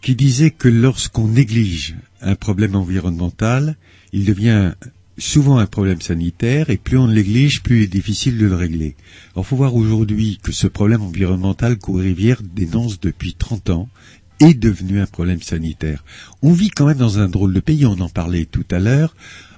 qui 0.00 0.14
disait 0.14 0.50
que 0.50 0.68
lorsqu'on 0.68 1.26
néglige 1.26 1.96
un 2.20 2.36
problème 2.36 2.76
environnemental, 2.76 3.76
il 4.12 4.24
devient 4.24 4.74
souvent 5.22 5.58
un 5.58 5.66
problème 5.66 6.00
sanitaire 6.00 6.68
et 6.70 6.76
plus 6.76 6.98
on 6.98 7.06
le 7.06 7.14
néglige, 7.14 7.62
plus 7.62 7.78
il 7.78 7.82
est 7.84 7.86
difficile 7.86 8.38
de 8.38 8.46
le 8.46 8.56
régler. 8.56 8.96
Alors 9.34 9.46
faut 9.46 9.56
voir 9.56 9.74
aujourd'hui 9.74 10.38
que 10.42 10.52
ce 10.52 10.66
problème 10.66 11.02
environnemental 11.02 11.78
qu'aux 11.78 11.94
rivières 11.94 12.42
dénonce 12.42 13.00
depuis 13.00 13.34
30 13.34 13.70
ans 13.70 13.88
est 14.40 14.54
devenu 14.54 15.00
un 15.00 15.06
problème 15.06 15.40
sanitaire. 15.40 16.04
On 16.42 16.52
vit 16.52 16.70
quand 16.70 16.86
même 16.86 16.98
dans 16.98 17.20
un 17.20 17.28
drôle 17.28 17.54
de 17.54 17.60
pays, 17.60 17.86
on 17.86 18.00
en 18.00 18.08
parlait 18.08 18.46
tout 18.46 18.64
à 18.70 18.80
l'heure. 18.80 19.14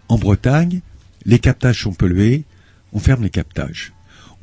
En 0.09 0.19
Bretagne, 0.19 0.81
les 1.25 1.39
captages 1.39 1.83
sont 1.83 1.95
pollués, 1.95 2.45
on 2.93 2.99
ferme 2.99 3.23
les 3.23 3.31
captages. 3.31 3.95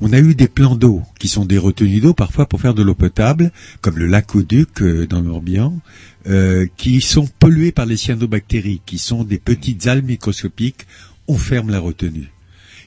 On 0.03 0.13
a 0.13 0.19
eu 0.19 0.33
des 0.33 0.47
plans 0.47 0.75
d'eau 0.75 1.03
qui 1.19 1.27
sont 1.27 1.45
des 1.45 1.59
retenues 1.59 1.99
d'eau 1.99 2.15
parfois 2.15 2.47
pour 2.47 2.59
faire 2.59 2.73
de 2.73 2.81
l'eau 2.81 2.95
potable, 2.95 3.51
comme 3.81 3.99
le 3.99 4.07
lac 4.07 4.33
Auduc 4.33 4.81
euh, 4.81 5.05
dans 5.05 5.21
l'Orbihan, 5.21 5.79
euh, 6.27 6.65
qui 6.75 7.01
sont 7.01 7.27
pollués 7.27 7.71
par 7.71 7.85
les 7.85 7.97
cyanobactéries, 7.97 8.81
qui 8.83 8.97
sont 8.97 9.23
des 9.23 9.37
petites 9.37 9.85
algues 9.85 10.07
microscopiques. 10.07 10.87
On 11.31 11.37
ferme 11.37 11.69
la 11.69 11.79
retenue. 11.79 12.29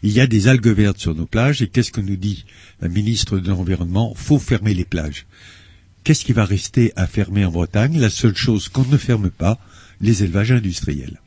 Il 0.03 0.13
y 0.13 0.21
a 0.21 0.27
des 0.27 0.49
algues 0.49 0.67
vertes 0.67 0.99
sur 0.99 1.15
nos 1.15 1.25
plages 1.25 1.63
et 1.63 1.69
qu'est-ce 1.69 1.91
que 1.91 2.03
nous 2.03 2.17
dit 2.17 2.45
la 2.83 2.91
ministre 2.91 3.39
de 3.39 3.49
l'Environnement? 3.49 4.13
Faut 4.15 4.39
fermer 4.39 4.75
les 4.75 4.85
plages. 4.85 5.25
Qu'est-ce 6.05 6.27
qui 6.27 6.35
va 6.35 6.45
rester 6.45 6.93
à 6.95 7.07
fermer 7.07 7.47
en 7.47 7.51
Bretagne? 7.51 7.99
La 7.99 8.11
seule 8.11 8.37
chose 8.37 8.69
qu'on 8.69 8.85
ne 8.85 8.99
ferme 8.99 9.31
pas, 9.31 9.59
les 10.03 10.25
élevages 10.25 10.53
industriels. 10.53 11.23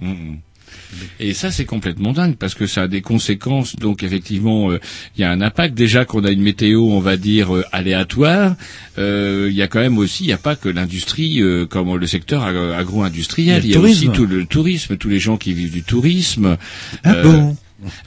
Et 1.19 1.33
ça, 1.33 1.51
c'est 1.51 1.65
complètement 1.65 2.13
dingue 2.13 2.35
parce 2.37 2.55
que 2.55 2.65
ça 2.67 2.83
a 2.83 2.87
des 2.87 3.01
conséquences. 3.01 3.75
Donc, 3.75 4.03
effectivement, 4.03 4.71
euh, 4.71 4.79
il 5.17 5.21
y 5.21 5.23
a 5.23 5.31
un 5.31 5.41
impact. 5.41 5.73
Déjà 5.75 6.05
qu'on 6.05 6.23
a 6.23 6.31
une 6.31 6.41
météo, 6.41 6.81
on 6.83 6.99
va 6.99 7.17
dire 7.17 7.55
euh, 7.55 7.63
aléatoire. 7.71 8.55
euh, 8.97 9.47
Il 9.49 9.55
y 9.55 9.61
a 9.61 9.67
quand 9.67 9.79
même 9.79 9.97
aussi, 9.97 10.23
il 10.23 10.27
n'y 10.27 10.33
a 10.33 10.37
pas 10.37 10.55
que 10.55 10.69
l'industrie, 10.69 11.41
euh, 11.41 11.65
comme 11.65 11.95
le 11.95 12.07
secteur 12.07 12.43
agro- 12.43 12.71
agro-industriel. 12.73 13.63
Il 13.65 13.71
y 13.71 13.75
a 13.75 13.79
aussi 13.79 14.05
tout 14.13 14.25
le 14.25 14.45
tourisme, 14.45 14.97
tous 14.97 15.09
les 15.09 15.19
gens 15.19 15.37
qui 15.37 15.53
vivent 15.53 15.71
du 15.73 15.83
tourisme. 15.83 16.57
Ah 17.03 17.15
bon? 17.23 17.57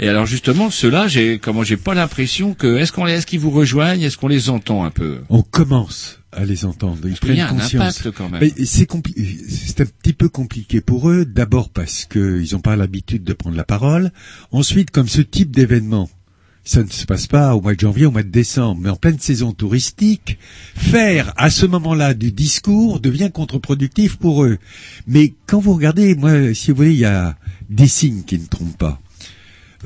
Et 0.00 0.08
alors, 0.08 0.26
justement, 0.26 0.68
ceux-là, 0.70 1.06
j'ai, 1.06 1.38
comment, 1.38 1.62
j'ai 1.62 1.76
pas 1.76 1.94
l'impression 1.94 2.54
que, 2.54 2.76
est-ce 2.78 2.90
qu'on, 2.92 3.04
les- 3.04 3.12
est-ce 3.14 3.26
qu'ils 3.26 3.38
vous 3.40 3.50
rejoignent, 3.50 4.02
est-ce 4.02 4.16
qu'on 4.16 4.26
les 4.28 4.50
entend 4.50 4.84
un 4.84 4.90
peu? 4.90 5.18
On 5.28 5.42
commence 5.42 6.19
à 6.32 6.44
les 6.44 6.64
entendre. 6.64 7.00
Ils 7.04 7.10
y 7.10 7.14
a 7.14 7.16
prennent 7.16 7.40
un 7.40 7.48
conscience. 7.48 8.02
quand 8.16 8.28
même. 8.28 8.40
Mais 8.40 8.64
c'est 8.64 8.90
un 8.92 9.86
petit 9.86 10.12
peu 10.12 10.28
compliqué 10.28 10.80
pour 10.80 11.10
eux. 11.10 11.24
D'abord 11.24 11.68
parce 11.70 12.04
qu'ils 12.04 12.48
n'ont 12.52 12.60
pas 12.60 12.76
l'habitude 12.76 13.24
de 13.24 13.32
prendre 13.32 13.56
la 13.56 13.64
parole. 13.64 14.12
Ensuite, 14.52 14.90
comme 14.90 15.08
ce 15.08 15.22
type 15.22 15.50
d'événement, 15.50 16.08
ça 16.64 16.82
ne 16.82 16.88
se 16.88 17.06
passe 17.06 17.26
pas 17.26 17.54
au 17.54 17.60
mois 17.60 17.74
de 17.74 17.80
janvier, 17.80 18.06
au 18.06 18.10
mois 18.10 18.22
de 18.22 18.28
décembre, 18.28 18.80
mais 18.82 18.90
en 18.90 18.96
pleine 18.96 19.18
saison 19.18 19.52
touristique, 19.52 20.38
faire 20.76 21.32
à 21.36 21.50
ce 21.50 21.66
moment-là 21.66 22.14
du 22.14 22.32
discours 22.32 23.00
devient 23.00 23.30
contre-productif 23.32 24.16
pour 24.16 24.44
eux. 24.44 24.58
Mais 25.06 25.32
quand 25.46 25.58
vous 25.58 25.74
regardez, 25.74 26.14
moi, 26.14 26.54
si 26.54 26.70
vous 26.70 26.76
voulez, 26.76 26.92
il 26.92 26.98
y 26.98 27.04
a 27.06 27.36
des 27.70 27.88
signes 27.88 28.22
qui 28.22 28.38
ne 28.38 28.46
trompent 28.46 28.78
pas. 28.78 29.00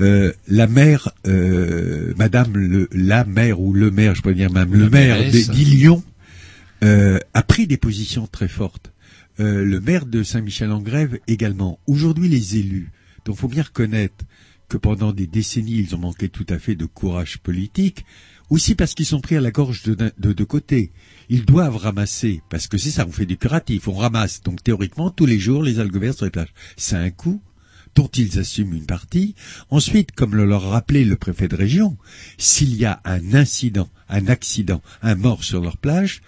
Euh, 0.01 0.33
la 0.49 0.67
mère, 0.67 1.11
euh, 1.27 2.13
Madame 2.17 2.57
le, 2.57 2.89
la 2.93 3.25
mère 3.25 3.61
ou 3.61 3.73
le 3.73 3.93
maire, 3.93 4.17
je 4.17 4.23
peux 4.23 4.35
dire 4.35 4.53
même 4.53 4.73
le 4.75 4.85
La 4.85 4.91
maire 4.91 5.31
d'Illion, 5.31 6.03
euh, 6.85 7.19
a 7.33 7.43
pris 7.43 7.67
des 7.67 7.77
positions 7.77 8.27
très 8.27 8.49
fortes. 8.49 8.93
Euh, 9.41 9.65
le 9.65 9.81
maire 9.81 10.07
de 10.07 10.23
Saint-Michel-en-Grève 10.23 11.19
également. 11.27 11.81
Aujourd'hui, 11.87 12.29
les 12.29 12.59
élus, 12.59 12.93
dont 13.25 13.35
faut 13.35 13.49
bien 13.49 13.63
reconnaître 13.63 14.25
que 14.69 14.77
pendant 14.77 15.13
des 15.13 15.27
décennies, 15.27 15.79
ils 15.79 15.95
ont 15.95 15.99
manqué 15.99 16.29
tout 16.29 16.47
à 16.49 16.59
fait 16.59 16.75
de 16.75 16.87
courage 16.87 17.39
politique, 17.39 18.05
aussi 18.51 18.75
parce 18.75 18.95
qu'ils 18.95 19.07
sont 19.07 19.21
pris 19.21 19.37
à 19.37 19.41
la 19.41 19.51
gorge 19.51 19.83
de, 19.83 20.13
de, 20.19 20.33
de 20.33 20.45
côté. 20.45 20.93
Ils 21.29 21.45
doivent 21.45 21.77
ramasser, 21.77 22.43
parce 22.51 22.69
que 22.69 22.79
c'est 22.79 22.91
ça, 22.91 23.07
on 23.09 23.13
fait 23.13 23.27
du 23.27 23.37
curatif, 23.37 23.89
on 23.89 23.95
ramasse. 23.95 24.43
Donc 24.43 24.63
théoriquement, 24.63 25.11
tous 25.11 25.27
les 25.27 25.39
jours, 25.39 25.63
les 25.63 25.81
algues 25.81 25.97
vertes 25.97 26.19
sur 26.19 26.27
les 26.27 26.31
plages. 26.31 26.53
C'est 26.77 26.97
un 26.97 27.11
coût 27.11 27.43
dont 27.95 28.09
ils 28.09 28.39
assument 28.39 28.75
une 28.75 28.87
partie. 28.87 29.35
Ensuite, 29.71 30.13
comme 30.13 30.35
le 30.35 30.45
leur 30.45 30.63
rappelait 30.71 31.05
le 31.05 31.17
préfet 31.17 31.49
de 31.49 31.57
région, 31.57 31.97
s'il 32.39 32.75
y 32.75 32.85
a 32.85 33.01
un 33.05 33.35
incident, 33.35 33.89
un 34.09 34.27
accident, 34.27 34.83
un 35.03 35.15
mort 35.15 35.45
sur 35.45 35.61
leur 35.61 35.77
plage, 35.77 36.23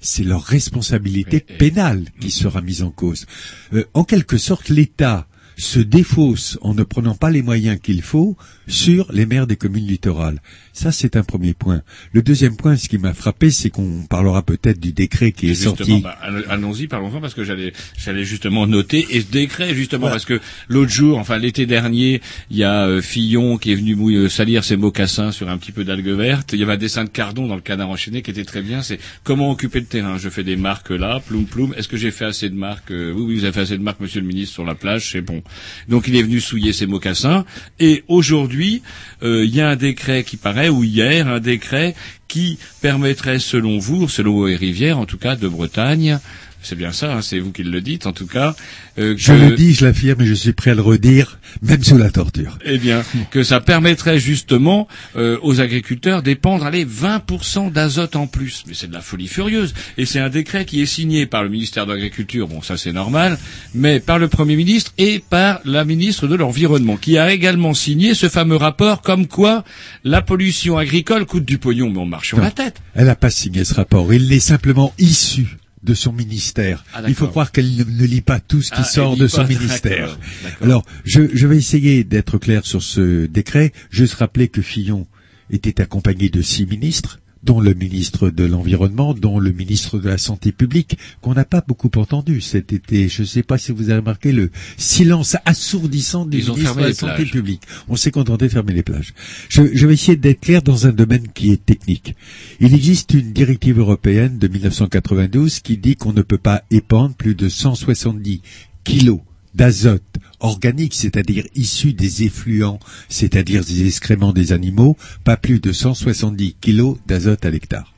c'est 0.00 0.24
leur 0.24 0.42
responsabilité 0.42 1.40
pénale 1.40 2.04
qui 2.20 2.30
sera 2.30 2.60
mise 2.60 2.82
en 2.82 2.90
cause. 2.90 3.26
Euh, 3.72 3.84
en 3.94 4.04
quelque 4.04 4.38
sorte, 4.38 4.68
l'État 4.68 5.26
se 5.56 5.78
défausse 5.78 6.58
en 6.62 6.74
ne 6.74 6.82
prenant 6.82 7.14
pas 7.14 7.30
les 7.30 7.42
moyens 7.42 7.78
qu'il 7.80 8.02
faut 8.02 8.36
sur 8.66 9.12
les 9.12 9.26
maires 9.26 9.46
des 9.46 9.56
communes 9.56 9.86
littorales. 9.86 10.40
Ça, 10.80 10.92
c'est 10.92 11.14
un 11.16 11.22
premier 11.22 11.52
point. 11.52 11.82
Le 12.14 12.22
deuxième 12.22 12.56
point, 12.56 12.74
ce 12.78 12.88
qui 12.88 12.96
m'a 12.96 13.12
frappé, 13.12 13.50
c'est 13.50 13.68
qu'on 13.68 14.06
parlera 14.08 14.40
peut-être 14.42 14.80
du 14.80 14.92
décret 14.92 15.30
qui 15.30 15.46
est 15.50 15.54
Justement, 15.54 15.76
sorti. 15.76 16.00
bah, 16.00 16.16
allons- 16.22 16.42
allons-y, 16.48 16.86
parlons-en 16.86 17.20
parce 17.20 17.34
que 17.34 17.44
j'allais, 17.44 17.74
j'allais 17.98 18.24
justement 18.24 18.66
noter 18.66 19.06
et 19.10 19.20
ce 19.20 19.26
décret 19.26 19.74
justement 19.74 20.08
parce 20.08 20.24
que 20.24 20.40
l'autre 20.68 20.90
jour, 20.90 21.18
enfin 21.18 21.36
l'été 21.36 21.66
dernier, 21.66 22.22
il 22.50 22.56
y 22.56 22.64
a 22.64 22.86
euh, 22.86 23.02
Fillon 23.02 23.58
qui 23.58 23.72
est 23.72 23.74
venu 23.74 23.94
mouiller- 23.94 24.16
euh, 24.24 24.28
salir 24.30 24.64
ses 24.64 24.78
mocassins 24.78 25.32
sur 25.32 25.50
un 25.50 25.58
petit 25.58 25.72
peu 25.72 25.84
d'algues 25.84 26.08
vertes. 26.16 26.54
Il 26.54 26.60
y 26.60 26.62
avait 26.62 26.72
un 26.72 26.78
dessin 26.78 27.04
de 27.04 27.10
Cardon 27.10 27.46
dans 27.46 27.56
le 27.56 27.60
canard 27.60 27.90
enchaîné 27.90 28.22
qui 28.22 28.30
était 28.30 28.44
très 28.46 28.62
bien. 28.62 28.80
C'est 28.80 28.98
comment 29.22 29.50
occuper 29.50 29.80
le 29.80 29.86
terrain. 29.86 30.16
Je 30.16 30.30
fais 30.30 30.44
des 30.44 30.56
marques 30.56 30.88
là, 30.88 31.20
ploum 31.20 31.44
ploum. 31.44 31.74
Est-ce 31.76 31.88
que 31.88 31.98
j'ai 31.98 32.10
fait 32.10 32.24
assez 32.24 32.48
de 32.48 32.54
marques 32.56 32.90
Euh, 32.90 33.12
Oui, 33.14 33.22
oui, 33.26 33.34
vous 33.36 33.44
avez 33.44 33.52
fait 33.52 33.60
assez 33.60 33.76
de 33.76 33.82
marques, 33.82 34.00
Monsieur 34.00 34.22
le 34.22 34.26
Ministre, 34.26 34.54
sur 34.54 34.64
la 34.64 34.74
plage. 34.74 35.10
C'est 35.12 35.20
bon. 35.20 35.42
Donc 35.90 36.08
il 36.08 36.16
est 36.16 36.22
venu 36.22 36.40
souiller 36.40 36.72
ses 36.72 36.86
mocassins. 36.86 37.44
Et 37.80 38.02
aujourd'hui, 38.08 38.80
euh, 39.22 39.44
il 39.44 39.54
y 39.54 39.60
a 39.60 39.68
un 39.68 39.76
décret 39.76 40.24
qui 40.24 40.38
paraît, 40.38 40.69
ou 40.70 40.84
hier, 40.84 41.28
un 41.28 41.40
décret 41.40 41.94
qui 42.28 42.58
permettrait, 42.80 43.38
selon 43.38 43.78
vous, 43.78 44.08
selon 44.08 44.46
et 44.46 44.56
Rivière, 44.56 44.98
en 44.98 45.06
tout 45.06 45.18
cas 45.18 45.36
de 45.36 45.48
Bretagne, 45.48 46.18
c'est 46.62 46.76
bien 46.76 46.92
ça, 46.92 47.14
hein, 47.14 47.22
c'est 47.22 47.38
vous 47.38 47.52
qui 47.52 47.62
le 47.62 47.80
dites, 47.80 48.06
en 48.06 48.12
tout 48.12 48.26
cas, 48.26 48.54
euh, 48.98 49.14
Je 49.16 49.32
le 49.32 49.56
dis, 49.56 49.74
je 49.74 49.84
l'affirme 49.84 50.20
et 50.22 50.26
je 50.26 50.34
suis 50.34 50.52
prêt 50.52 50.72
à 50.72 50.74
le 50.74 50.82
redire, 50.82 51.38
même 51.62 51.82
sous 51.82 51.96
la 51.96 52.10
torture. 52.10 52.58
eh 52.64 52.78
bien, 52.78 53.02
que 53.30 53.42
ça 53.42 53.60
permettrait 53.60 54.18
justement 54.18 54.86
euh, 55.16 55.38
aux 55.42 55.60
agriculteurs 55.60 56.22
d'épandre 56.22 56.64
allez 56.66 56.84
20% 56.84 57.72
d'azote 57.72 58.16
en 58.16 58.26
plus. 58.26 58.64
Mais 58.66 58.74
c'est 58.74 58.88
de 58.88 58.92
la 58.94 59.00
folie 59.00 59.28
furieuse. 59.28 59.74
Et 59.98 60.06
c'est 60.06 60.20
un 60.20 60.28
décret 60.28 60.64
qui 60.64 60.80
est 60.82 60.86
signé 60.86 61.26
par 61.26 61.42
le 61.42 61.48
ministère 61.48 61.86
de 61.86 61.92
l'Agriculture, 61.92 62.46
bon 62.48 62.62
ça 62.62 62.76
c'est 62.76 62.92
normal, 62.92 63.38
mais 63.74 64.00
par 64.00 64.18
le 64.18 64.28
Premier 64.28 64.56
ministre 64.56 64.92
et 64.98 65.22
par 65.30 65.60
la 65.64 65.84
ministre 65.84 66.26
de 66.26 66.34
l'Environnement, 66.34 66.96
qui 66.96 67.18
a 67.18 67.32
également 67.32 67.74
signé 67.74 68.14
ce 68.14 68.28
fameux 68.28 68.56
rapport 68.56 69.02
comme 69.02 69.26
quoi 69.26 69.64
la 70.04 70.22
pollution 70.22 70.76
agricole 70.78 71.24
coûte 71.26 71.44
du 71.44 71.58
pognon, 71.58 71.90
mais 71.90 71.98
on 71.98 72.06
marche 72.06 72.28
sur 72.28 72.38
Non, 72.38 72.44
la 72.44 72.50
tête. 72.50 72.80
Elle 72.94 73.06
n'a 73.06 73.16
pas 73.16 73.30
signé 73.30 73.64
ce 73.64 73.74
rapport. 73.74 74.12
Il 74.12 74.32
est 74.32 74.40
simplement 74.40 74.92
issu 74.98 75.56
de 75.82 75.94
son 75.94 76.12
ministère. 76.12 76.84
Ah, 76.92 77.02
Il 77.08 77.14
faut 77.14 77.26
croire 77.26 77.52
qu'elle 77.52 77.74
ne, 77.74 78.04
lit 78.04 78.20
pas 78.20 78.40
tout 78.40 78.60
ce 78.62 78.70
qui 78.70 78.80
Ah, 78.80 78.84
sort 78.84 79.16
de 79.16 79.26
son 79.26 79.42
pas, 79.42 79.48
ministère. 79.48 80.18
Alors, 80.60 80.84
je, 81.04 81.22
je 81.32 81.46
vais 81.46 81.56
essayer 81.56 82.04
d'être 82.04 82.38
clair 82.38 82.66
sur 82.66 82.82
ce 82.82 83.26
décret. 83.26 83.72
Juste 83.90 84.14
rappeler 84.14 84.48
que 84.48 84.62
Fillon 84.62 85.06
était 85.50 85.80
accompagné 85.80 86.28
de 86.28 86.42
six 86.42 86.66
ministres, 86.66 87.20
dont 87.42 87.60
le 87.60 87.74
ministre 87.74 88.30
de 88.30 88.44
l'Environnement, 88.44 89.14
dont 89.14 89.38
le 89.38 89.52
ministre 89.52 89.98
de 89.98 90.08
la 90.08 90.18
Santé 90.18 90.52
publique, 90.52 90.98
qu'on 91.20 91.34
n'a 91.34 91.44
pas 91.44 91.62
beaucoup 91.66 91.90
entendu 91.96 92.40
cet 92.40 92.72
été. 92.72 93.08
Je 93.08 93.22
ne 93.22 93.26
sais 93.26 93.42
pas 93.42 93.58
si 93.58 93.72
vous 93.72 93.90
avez 93.90 94.00
remarqué 94.00 94.32
le 94.32 94.50
silence 94.76 95.36
assourdissant 95.44 96.26
du 96.26 96.38
Ils 96.38 96.50
ministre 96.50 96.76
de 96.76 96.82
la 96.82 96.92
Santé 96.92 97.14
plages. 97.16 97.30
publique. 97.32 97.62
On 97.88 97.96
s'est 97.96 98.10
contenté 98.10 98.46
de 98.46 98.52
fermer 98.52 98.72
les 98.74 98.82
plages. 98.82 99.14
Je, 99.48 99.62
je 99.72 99.86
vais 99.86 99.94
essayer 99.94 100.16
d'être 100.16 100.40
clair 100.40 100.62
dans 100.62 100.86
un 100.86 100.92
domaine 100.92 101.28
qui 101.28 101.50
est 101.50 101.64
technique. 101.64 102.14
Il 102.60 102.74
existe 102.74 103.14
une 103.14 103.32
directive 103.32 103.78
européenne 103.78 104.38
de 104.38 104.48
1992 104.48 105.60
qui 105.60 105.76
dit 105.78 105.96
qu'on 105.96 106.12
ne 106.12 106.22
peut 106.22 106.38
pas 106.38 106.62
épandre 106.70 107.14
plus 107.14 107.34
de 107.34 107.48
170 107.48 108.42
kilos 108.84 109.20
d'azote 109.54 110.02
organique, 110.40 110.94
c'est-à-dire 110.94 111.44
issu 111.54 111.92
des 111.92 112.22
effluents, 112.24 112.80
c'est-à-dire 113.08 113.64
des 113.64 113.86
excréments 113.86 114.32
des 114.32 114.52
animaux, 114.52 114.96
pas 115.24 115.36
plus 115.36 115.60
de 115.60 115.72
170 115.72 116.56
kilos 116.60 116.96
d'azote 117.06 117.44
à 117.44 117.50
l'hectare. 117.50 117.94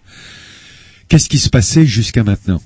Qu'est-ce 1.09 1.29
qui 1.29 1.39
se 1.39 1.51
passait 1.51 1.87
jusqu'à 1.87 2.25
maintenant? 2.25 2.63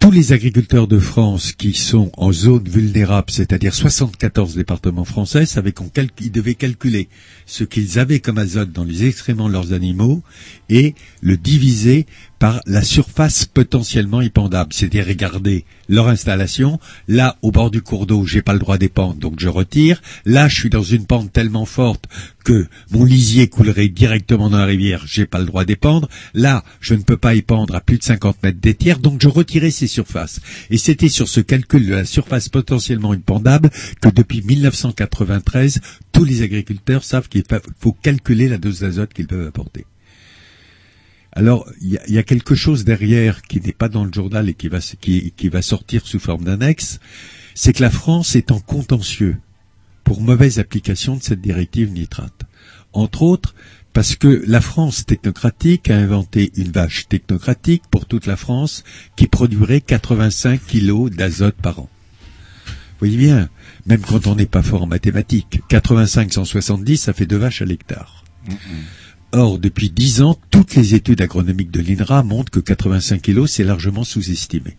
Tous 0.00 0.10
les 0.10 0.32
agriculteurs 0.32 0.86
de 0.86 0.98
France 0.98 1.52
qui 1.52 1.72
sont 1.72 2.10
en 2.18 2.30
zone 2.30 2.68
vulnérable, 2.68 3.30
c'est-à-dire 3.30 3.72
74 3.74 4.54
départements 4.54 5.06
français, 5.06 5.46
savaient 5.46 5.72
qu'on 5.72 5.88
cal- 5.88 6.10
ils 6.20 6.30
devaient 6.30 6.56
calculer 6.56 7.08
ce 7.46 7.64
qu'ils 7.64 7.98
avaient 7.98 8.20
comme 8.20 8.36
azote 8.36 8.70
dans 8.70 8.84
les 8.84 9.06
excréments 9.06 9.48
de 9.48 9.54
leurs 9.54 9.72
animaux 9.72 10.22
et 10.68 10.94
le 11.22 11.38
diviser 11.38 12.04
par 12.44 12.60
la 12.66 12.82
surface 12.82 13.46
potentiellement 13.46 14.20
épandable. 14.20 14.74
C'est-à-dire 14.74 15.06
regarder 15.06 15.64
leur 15.88 16.08
installation. 16.08 16.78
Là, 17.08 17.38
au 17.40 17.50
bord 17.50 17.70
du 17.70 17.80
cours 17.80 18.04
d'eau, 18.04 18.26
j'ai 18.26 18.42
pas 18.42 18.52
le 18.52 18.58
droit 18.58 18.76
d'épandre, 18.76 19.14
donc 19.14 19.40
je 19.40 19.48
retire. 19.48 20.02
Là, 20.26 20.46
je 20.46 20.54
suis 20.54 20.68
dans 20.68 20.82
une 20.82 21.06
pente 21.06 21.32
tellement 21.32 21.64
forte 21.64 22.04
que 22.44 22.66
mon 22.90 23.06
lisier 23.06 23.48
coulerait 23.48 23.88
directement 23.88 24.50
dans 24.50 24.58
la 24.58 24.66
rivière, 24.66 25.04
j'ai 25.06 25.24
pas 25.24 25.38
le 25.38 25.46
droit 25.46 25.64
d'épandre. 25.64 26.06
Là, 26.34 26.64
je 26.82 26.92
ne 26.92 27.00
peux 27.00 27.16
pas 27.16 27.34
épandre 27.34 27.74
à 27.74 27.80
plus 27.80 27.96
de 27.96 28.02
50 28.04 28.42
mètres 28.42 28.60
des 28.60 28.74
tiers, 28.74 28.98
donc 28.98 29.22
je 29.22 29.28
retirais 29.28 29.70
ces 29.70 29.86
surfaces. 29.86 30.40
Et 30.68 30.76
c'était 30.76 31.08
sur 31.08 31.28
ce 31.28 31.40
calcul 31.40 31.86
de 31.86 31.94
la 31.94 32.04
surface 32.04 32.50
potentiellement 32.50 33.14
épandable 33.14 33.70
que 34.02 34.10
depuis 34.10 34.42
1993, 34.42 35.80
tous 36.12 36.24
les 36.24 36.42
agriculteurs 36.42 37.04
savent 37.04 37.30
qu'il 37.30 37.44
fa- 37.48 37.62
faut 37.80 37.92
calculer 37.92 38.50
la 38.50 38.58
dose 38.58 38.80
d'azote 38.80 39.14
qu'ils 39.14 39.28
peuvent 39.28 39.46
apporter. 39.48 39.86
Alors, 41.34 41.68
il 41.80 41.98
y, 42.08 42.18
a- 42.18 42.22
quelque 42.22 42.54
chose 42.54 42.84
derrière 42.84 43.42
qui 43.42 43.60
n'est 43.60 43.72
pas 43.72 43.88
dans 43.88 44.04
le 44.04 44.12
journal 44.12 44.48
et 44.48 44.54
qui 44.54 45.48
va 45.48 45.62
sortir 45.62 46.06
sous 46.06 46.20
forme 46.20 46.44
d'annexe, 46.44 47.00
c'est 47.54 47.72
que 47.72 47.82
la 47.82 47.90
France 47.90 48.36
est 48.36 48.50
en 48.52 48.60
contentieux 48.60 49.36
pour 50.04 50.20
mauvaise 50.20 50.58
application 50.58 51.16
de 51.16 51.22
cette 51.22 51.40
directive 51.40 51.90
nitrate. 51.90 52.42
Entre 52.92 53.22
autres, 53.22 53.54
parce 53.92 54.14
que 54.16 54.44
la 54.46 54.60
France 54.60 55.06
technocratique 55.06 55.90
a 55.90 55.96
inventé 55.96 56.52
une 56.56 56.70
vache 56.70 57.08
technocratique 57.08 57.82
pour 57.90 58.06
toute 58.06 58.26
la 58.26 58.36
France 58.36 58.84
qui 59.16 59.26
produirait 59.26 59.80
85 59.80 60.60
kilos 60.66 61.10
d'azote 61.10 61.56
par 61.56 61.78
an. 61.80 61.88
Vous 62.66 62.98
voyez 63.10 63.16
bien, 63.16 63.48
même 63.86 64.00
quand 64.02 64.26
on 64.28 64.36
n'est 64.36 64.46
pas 64.46 64.62
fort 64.62 64.82
en 64.84 64.86
mathématiques, 64.86 65.60
85 65.68 66.32
170, 66.32 66.96
ça 66.96 67.12
fait 67.12 67.26
deux 67.26 67.36
vaches 67.36 67.62
à 67.62 67.64
l'hectare. 67.64 68.24
Or, 69.36 69.58
depuis 69.58 69.90
dix 69.90 70.22
ans, 70.22 70.38
toutes 70.52 70.76
les 70.76 70.94
études 70.94 71.20
agronomiques 71.20 71.72
de 71.72 71.80
l'INRA 71.80 72.22
montrent 72.22 72.52
que 72.52 72.60
85 72.60 73.20
kilos, 73.20 73.50
c'est 73.50 73.64
largement 73.64 74.04
sous-estimé. 74.04 74.76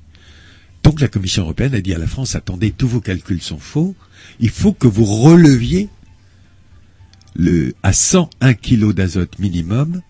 Donc 0.81 1.01
la 1.01 1.09
Commission 1.09 1.43
européenne 1.43 1.75
a 1.75 1.81
dit 1.81 1.93
à 1.93 1.97
la 1.97 2.07
France, 2.07 2.35
attendez, 2.35 2.71
tous 2.71 2.87
vos 2.87 3.01
calculs 3.01 3.41
sont 3.41 3.59
faux, 3.59 3.95
il 4.39 4.49
faut 4.49 4.71
que 4.71 4.87
vous 4.87 5.03
releviez 5.03 5.89
le, 7.35 7.73
à 7.83 7.91
101 7.91 8.53
kilos 8.53 8.95
d'azote 8.95 9.39
minimum 9.39 10.01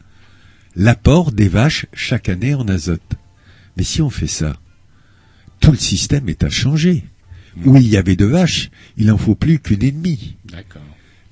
l'apport 0.76 1.32
des 1.32 1.48
vaches 1.48 1.88
chaque 1.92 2.30
année 2.30 2.54
en 2.54 2.68
azote. 2.68 3.16
Mais 3.78 3.84
si 3.84 4.04
on 4.04 4.12
fait 4.12 4.28
ça, 4.28 4.58
tout 5.60 5.72
le 5.72 5.78
système 5.78 6.30
est 6.30 6.44
à 6.44 6.52
changer. 6.52 7.04
Où 7.64 7.78
il 7.78 7.88
y 7.88 7.98
avait 7.98 8.16
deux 8.16 8.28
vaches, 8.28 8.70
il 8.96 9.08
n'en 9.08 9.18
faut 9.18 9.34
plus 9.34 9.58
qu'une 9.58 9.82
et 9.82 9.92
demie. 9.92 10.36
D'accord. 10.52 10.84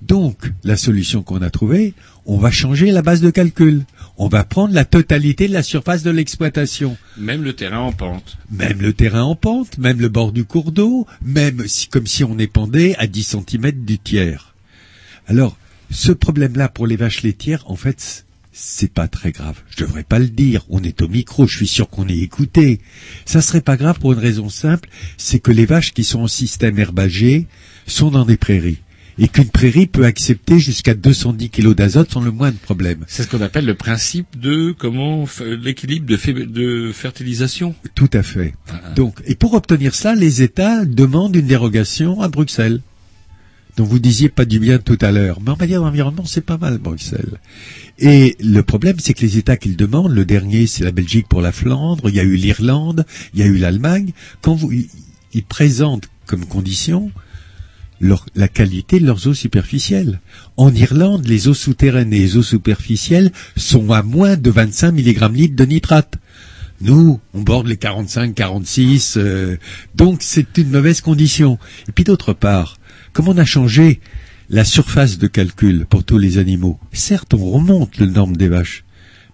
Donc, 0.01 0.51
la 0.63 0.75
solution 0.75 1.23
qu'on 1.23 1.41
a 1.41 1.49
trouvée, 1.49 1.93
on 2.25 2.37
va 2.37 2.51
changer 2.51 2.91
la 2.91 3.01
base 3.01 3.21
de 3.21 3.29
calcul. 3.29 3.83
On 4.17 4.27
va 4.27 4.43
prendre 4.43 4.73
la 4.73 4.85
totalité 4.85 5.47
de 5.47 5.53
la 5.53 5.63
surface 5.63 6.03
de 6.03 6.11
l'exploitation. 6.11 6.97
Même 7.17 7.43
le 7.43 7.53
terrain 7.53 7.79
en 7.79 7.91
pente. 7.91 8.37
Même 8.51 8.81
le 8.81 8.93
terrain 8.93 9.23
en 9.23 9.35
pente, 9.35 9.77
même 9.77 9.99
le 9.99 10.09
bord 10.09 10.31
du 10.31 10.45
cours 10.45 10.71
d'eau, 10.71 11.07
même 11.21 11.67
si, 11.67 11.87
comme 11.87 12.07
si 12.07 12.23
on 12.23 12.37
épandait 12.37 12.95
à 12.97 13.07
10 13.07 13.35
cm 13.49 13.71
du 13.71 13.97
tiers. 13.97 14.53
Alors, 15.27 15.57
ce 15.89 16.11
problème-là 16.11 16.69
pour 16.69 16.87
les 16.87 16.95
vaches 16.95 17.23
laitières, 17.23 17.69
en 17.69 17.75
fait, 17.75 18.25
c'est 18.51 18.93
pas 18.93 19.07
très 19.07 19.31
grave. 19.31 19.61
Je 19.69 19.83
devrais 19.83 20.03
pas 20.03 20.19
le 20.19 20.27
dire. 20.27 20.63
On 20.69 20.83
est 20.83 21.01
au 21.01 21.07
micro, 21.07 21.47
je 21.47 21.57
suis 21.57 21.67
sûr 21.67 21.89
qu'on 21.89 22.07
est 22.07 22.19
écouté. 22.19 22.79
Ça 23.25 23.41
serait 23.41 23.61
pas 23.61 23.77
grave 23.77 23.99
pour 23.99 24.13
une 24.13 24.19
raison 24.19 24.49
simple, 24.49 24.89
c'est 25.17 25.39
que 25.39 25.51
les 25.51 25.65
vaches 25.65 25.93
qui 25.93 26.03
sont 26.03 26.21
en 26.21 26.27
système 26.27 26.77
herbagé 26.77 27.47
sont 27.87 28.11
dans 28.11 28.25
des 28.25 28.37
prairies. 28.37 28.79
Et 29.19 29.27
qu'une 29.27 29.49
prairie 29.49 29.87
peut 29.87 30.05
accepter 30.05 30.59
jusqu'à 30.59 30.93
210 30.93 31.49
kg 31.49 31.73
d'azote 31.73 32.11
sans 32.11 32.21
le 32.21 32.31
moindre 32.31 32.57
problème. 32.57 33.05
C'est 33.07 33.23
ce 33.23 33.27
qu'on 33.27 33.41
appelle 33.41 33.65
le 33.65 33.75
principe 33.75 34.39
de 34.39 34.73
comment 34.77 35.25
l'équilibre 35.39 36.05
de, 36.05 36.91
fertilisation. 36.91 37.75
Tout 37.95 38.09
à 38.13 38.23
fait. 38.23 38.53
Donc, 38.95 39.21
et 39.25 39.35
pour 39.35 39.53
obtenir 39.53 39.95
ça, 39.95 40.15
les 40.15 40.41
États 40.41 40.85
demandent 40.85 41.35
une 41.35 41.47
dérogation 41.47 42.21
à 42.21 42.27
Bruxelles. 42.27 42.81
Donc 43.77 43.87
vous 43.87 43.99
disiez 43.99 44.29
pas 44.29 44.45
du 44.45 44.59
bien 44.59 44.77
tout 44.77 44.99
à 45.01 45.11
l'heure, 45.11 45.39
mais 45.41 45.49
en 45.49 45.57
matière 45.57 45.81
d'environnement, 45.81 46.25
c'est 46.25 46.45
pas 46.45 46.57
mal 46.57 46.77
Bruxelles. 46.77 47.39
Et 47.97 48.35
le 48.39 48.61
problème, 48.61 48.97
c'est 48.99 49.15
que 49.15 49.21
les 49.21 49.37
États 49.37 49.57
qu'ils 49.57 49.75
demandent, 49.75 50.13
le 50.13 50.25
dernier, 50.25 50.67
c'est 50.67 50.83
la 50.83 50.91
Belgique 50.91 51.27
pour 51.27 51.41
la 51.41 51.51
Flandre, 51.51 52.09
il 52.09 52.15
y 52.15 52.19
a 52.19 52.23
eu 52.23 52.35
l'Irlande, 52.35 53.05
il 53.33 53.39
y 53.39 53.43
a 53.43 53.47
eu 53.47 53.57
l'Allemagne. 53.57 54.11
Quand 54.41 54.53
vous, 54.53 54.71
ils 54.71 55.43
présentent 55.43 56.07
comme 56.27 56.45
condition 56.45 57.11
leur- 58.03 58.25
la 58.35 58.47
qualité 58.47 58.99
de 58.99 59.05
leurs 59.05 59.27
eaux 59.27 59.33
superficielles. 59.33 60.19
En 60.57 60.73
Irlande, 60.73 61.25
les 61.25 61.47
eaux 61.47 61.53
souterraines 61.53 62.13
et 62.13 62.19
les 62.19 62.37
eaux 62.37 62.43
superficielles 62.43 63.31
sont 63.55 63.91
à 63.91 64.03
moins 64.03 64.35
de 64.35 64.49
25 64.51 64.91
mg 64.91 65.33
litre 65.33 65.55
de 65.55 65.65
nitrate. 65.65 66.15
Nous, 66.81 67.21
on 67.33 67.41
borde 67.41 67.67
les 67.67 67.77
45, 67.77 68.35
46, 68.35 69.15
euh, 69.17 69.57
donc 69.95 70.21
c'est 70.21 70.57
une 70.57 70.69
mauvaise 70.71 70.99
condition. 70.99 71.57
Et 71.87 71.93
puis 71.93 72.03
d'autre 72.03 72.33
part, 72.33 72.77
comme 73.13 73.29
on 73.29 73.37
a 73.37 73.45
changé 73.45 74.01
la 74.49 74.65
surface 74.65 75.17
de 75.17 75.27
calcul 75.27 75.85
pour 75.89 76.03
tous 76.03 76.17
les 76.17 76.37
animaux, 76.39 76.77
certes 76.91 77.33
on 77.33 77.51
remonte 77.51 77.97
le 77.99 78.07
norme 78.07 78.35
des 78.35 78.49
vaches, 78.49 78.83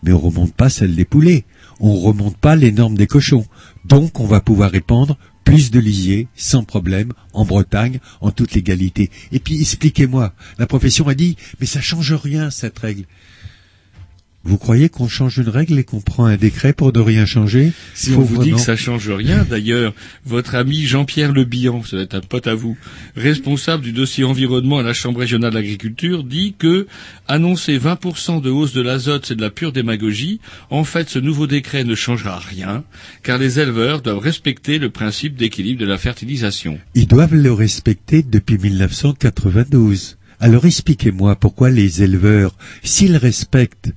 mais 0.03 0.11
on 0.11 0.19
remonte 0.19 0.53
pas 0.53 0.69
celle 0.69 0.95
des 0.95 1.05
poulets, 1.05 1.45
on 1.79 1.95
remonte 1.95 2.37
pas 2.37 2.55
les 2.55 2.71
normes 2.71 2.97
des 2.97 3.07
cochons. 3.07 3.45
Donc 3.85 4.19
on 4.19 4.27
va 4.27 4.41
pouvoir 4.41 4.69
répandre 4.69 5.17
plus 5.49 5.71
de 5.71 5.79
lisier 5.79 6.27
sans 6.35 6.63
problème 6.63 7.11
en 7.33 7.43
Bretagne 7.43 7.99
en 8.21 8.29
toute 8.29 8.53
légalité. 8.53 9.09
Et 9.31 9.39
puis 9.39 9.59
expliquez-moi, 9.59 10.33
la 10.59 10.67
profession 10.67 11.07
a 11.07 11.15
dit 11.15 11.37
mais 11.59 11.65
ça 11.65 11.81
change 11.81 12.13
rien 12.13 12.51
cette 12.51 12.77
règle. 12.77 13.05
Vous 14.45 14.57
croyez 14.57 14.87
qu'on 14.87 15.09
change 15.09 15.37
une 15.37 15.49
règle 15.49 15.77
et 15.79 15.83
qu'on 15.83 15.99
prend 15.99 16.23
un 16.23 16.37
décret 16.37 16.71
pour 16.71 16.93
ne 16.93 16.99
rien 17.01 17.25
changer 17.25 17.73
Si 17.93 18.11
Faut 18.11 18.21
on 18.21 18.23
vous 18.23 18.41
dit 18.41 18.51
que 18.51 18.59
ça 18.59 18.77
change 18.77 19.09
rien, 19.09 19.45
d'ailleurs, 19.47 19.93
votre 20.25 20.55
ami 20.55 20.85
Jean-Pierre 20.85 21.33
Le 21.33 21.43
Bihan, 21.43 21.83
ça 21.83 21.97
doit 21.97 22.03
être 22.03 22.15
un 22.15 22.21
pote 22.21 22.47
à 22.47 22.55
vous, 22.55 22.77
responsable 23.17 23.83
du 23.83 23.91
dossier 23.91 24.23
environnement 24.23 24.79
à 24.79 24.83
la 24.83 24.93
Chambre 24.93 25.19
régionale 25.19 25.53
d'agriculture, 25.53 26.23
dit 26.23 26.55
que 26.57 26.87
annoncer 27.27 27.77
20% 27.77 28.41
de 28.41 28.49
hausse 28.49 28.71
de 28.71 28.81
l'azote, 28.81 29.25
c'est 29.25 29.35
de 29.35 29.41
la 29.41 29.49
pure 29.49 29.73
démagogie. 29.73 30.39
En 30.69 30.85
fait, 30.85 31.09
ce 31.09 31.19
nouveau 31.19 31.45
décret 31.45 31.83
ne 31.83 31.95
changera 31.95 32.39
rien, 32.39 32.85
car 33.23 33.39
les 33.39 33.59
éleveurs 33.59 34.01
doivent 34.01 34.19
respecter 34.19 34.79
le 34.79 34.89
principe 34.89 35.35
d'équilibre 35.35 35.81
de 35.81 35.85
la 35.85 35.97
fertilisation. 35.97 36.79
Ils 36.95 37.07
doivent 37.07 37.35
le 37.35 37.51
respecter 37.51 38.23
depuis 38.23 38.57
1992. 38.57 40.17
Alors 40.39 40.65
expliquez-moi 40.65 41.35
pourquoi 41.35 41.69
les 41.69 42.01
éleveurs, 42.03 42.55
s'ils 42.81 43.17
respectent 43.17 43.91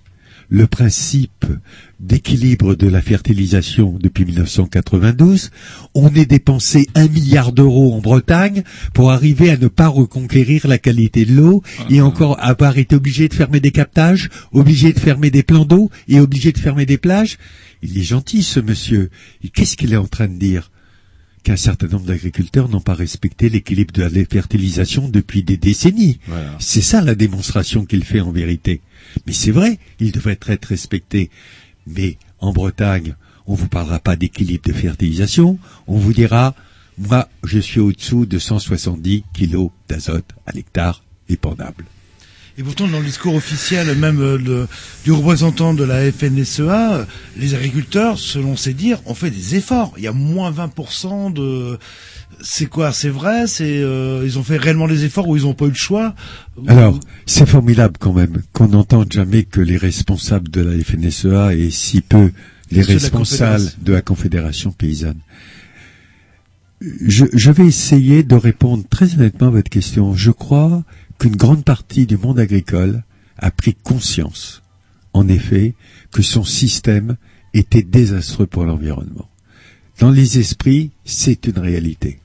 le 0.52 0.66
principe 0.66 1.46
d'équilibre 1.98 2.74
de 2.74 2.86
la 2.86 3.00
fertilisation 3.00 3.96
depuis 3.98 4.26
1992, 4.26 5.50
on 5.94 6.10
est 6.10 6.26
dépensé 6.26 6.88
un 6.94 7.08
milliard 7.08 7.52
d'euros 7.52 7.94
en 7.94 8.02
Bretagne 8.02 8.62
pour 8.92 9.12
arriver 9.12 9.48
à 9.48 9.56
ne 9.56 9.68
pas 9.68 9.88
reconquérir 9.88 10.66
la 10.66 10.76
qualité 10.76 11.24
de 11.24 11.32
l'eau 11.32 11.62
et 11.88 12.02
encore 12.02 12.36
avoir 12.38 12.76
été 12.76 12.94
obligé 12.94 13.28
de 13.28 13.34
fermer 13.34 13.60
des 13.60 13.70
captages, 13.70 14.28
obligé 14.52 14.92
de 14.92 15.00
fermer 15.00 15.30
des 15.30 15.42
plans 15.42 15.64
d'eau 15.64 15.90
et 16.06 16.20
obligé 16.20 16.52
de 16.52 16.58
fermer 16.58 16.84
des 16.84 16.98
plages. 16.98 17.38
Il 17.82 17.96
est 17.96 18.02
gentil 18.02 18.42
ce 18.42 18.60
monsieur. 18.60 19.08
Et 19.42 19.48
qu'est-ce 19.48 19.78
qu'il 19.78 19.94
est 19.94 19.96
en 19.96 20.06
train 20.06 20.28
de 20.28 20.38
dire? 20.38 20.70
Qu'un 21.44 21.56
certain 21.56 21.88
nombre 21.88 22.04
d'agriculteurs 22.04 22.68
n'ont 22.68 22.82
pas 22.82 22.94
respecté 22.94 23.48
l'équilibre 23.48 23.94
de 23.94 24.02
la 24.02 24.10
fertilisation 24.30 25.08
depuis 25.08 25.42
des 25.42 25.56
décennies. 25.56 26.18
Voilà. 26.26 26.56
C'est 26.58 26.82
ça 26.82 27.00
la 27.00 27.14
démonstration 27.14 27.86
qu'il 27.86 28.04
fait 28.04 28.20
en 28.20 28.32
vérité. 28.32 28.82
Mais 29.26 29.32
c'est 29.32 29.50
vrai, 29.50 29.78
il 30.00 30.12
devrait 30.12 30.38
être 30.46 30.66
respecté. 30.66 31.30
Mais 31.86 32.18
en 32.40 32.52
Bretagne, 32.52 33.14
on 33.46 33.54
vous 33.54 33.68
parlera 33.68 33.98
pas 33.98 34.16
d'équilibre 34.16 34.66
de 34.66 34.72
fertilisation, 34.72 35.58
on 35.86 35.98
vous 35.98 36.12
dira, 36.12 36.54
moi, 36.98 37.28
je 37.44 37.58
suis 37.58 37.80
au-dessous 37.80 38.26
de 38.26 38.38
170 38.38 39.24
kilos 39.32 39.70
d'azote 39.88 40.30
à 40.46 40.52
l'hectare 40.52 41.02
épandable. 41.28 41.84
Et 42.58 42.62
pourtant, 42.62 42.86
dans 42.86 42.98
le 42.98 43.06
discours 43.06 43.34
officiel, 43.34 43.96
même 43.96 44.20
euh, 44.20 44.66
du 45.04 45.12
représentant 45.12 45.72
de 45.72 45.84
la 45.84 46.12
FNSEA, 46.12 46.92
euh, 46.92 47.04
les 47.38 47.54
agriculteurs, 47.54 48.18
selon 48.18 48.56
ses 48.56 48.74
dires, 48.74 49.00
ont 49.06 49.14
fait 49.14 49.30
des 49.30 49.54
efforts. 49.54 49.94
Il 49.96 50.04
y 50.04 50.06
a 50.06 50.12
moins 50.12 50.52
20% 50.52 51.32
de... 51.32 51.78
C'est 52.40 52.66
quoi 52.66 52.92
C'est 52.92 53.08
vrai 53.08 53.46
C'est 53.46 53.82
euh, 53.82 54.22
Ils 54.24 54.38
ont 54.38 54.42
fait 54.42 54.56
réellement 54.56 54.88
des 54.88 55.04
efforts 55.04 55.28
ou 55.28 55.36
ils 55.36 55.44
n'ont 55.44 55.54
pas 55.54 55.66
eu 55.66 55.70
le 55.70 55.74
choix 55.74 56.14
Alors, 56.66 56.98
c'est 57.26 57.46
formidable 57.46 57.94
quand 57.98 58.12
même 58.12 58.42
qu'on 58.52 58.68
n'entende 58.68 59.12
jamais 59.12 59.44
que 59.44 59.60
les 59.60 59.76
responsables 59.76 60.48
de 60.48 60.60
la 60.60 60.82
FNSEA 60.82 61.54
et 61.54 61.70
si 61.70 62.00
peu 62.00 62.32
les 62.70 62.82
Ceux 62.82 62.86
de 62.86 62.92
la 62.92 63.00
responsables 63.00 63.70
de 63.82 63.92
la 63.92 64.02
Confédération 64.02 64.72
paysanne. 64.72 65.20
Je, 66.80 67.26
je 67.32 67.50
vais 67.50 67.66
essayer 67.66 68.22
de 68.22 68.34
répondre 68.34 68.84
très 68.88 69.14
honnêtement 69.14 69.48
à 69.48 69.50
votre 69.50 69.70
question. 69.70 70.14
Je 70.14 70.30
crois 70.30 70.82
qu'une 71.18 71.36
grande 71.36 71.64
partie 71.64 72.06
du 72.06 72.16
monde 72.16 72.40
agricole 72.40 73.04
a 73.38 73.50
pris 73.50 73.74
conscience, 73.74 74.62
en 75.12 75.28
effet, 75.28 75.74
que 76.10 76.22
son 76.22 76.44
système 76.44 77.16
était 77.54 77.82
désastreux 77.82 78.46
pour 78.46 78.64
l'environnement. 78.64 79.28
Dans 80.00 80.10
les 80.10 80.38
esprits, 80.38 80.90
c'est 81.04 81.46
une 81.46 81.58
réalité. 81.58 82.18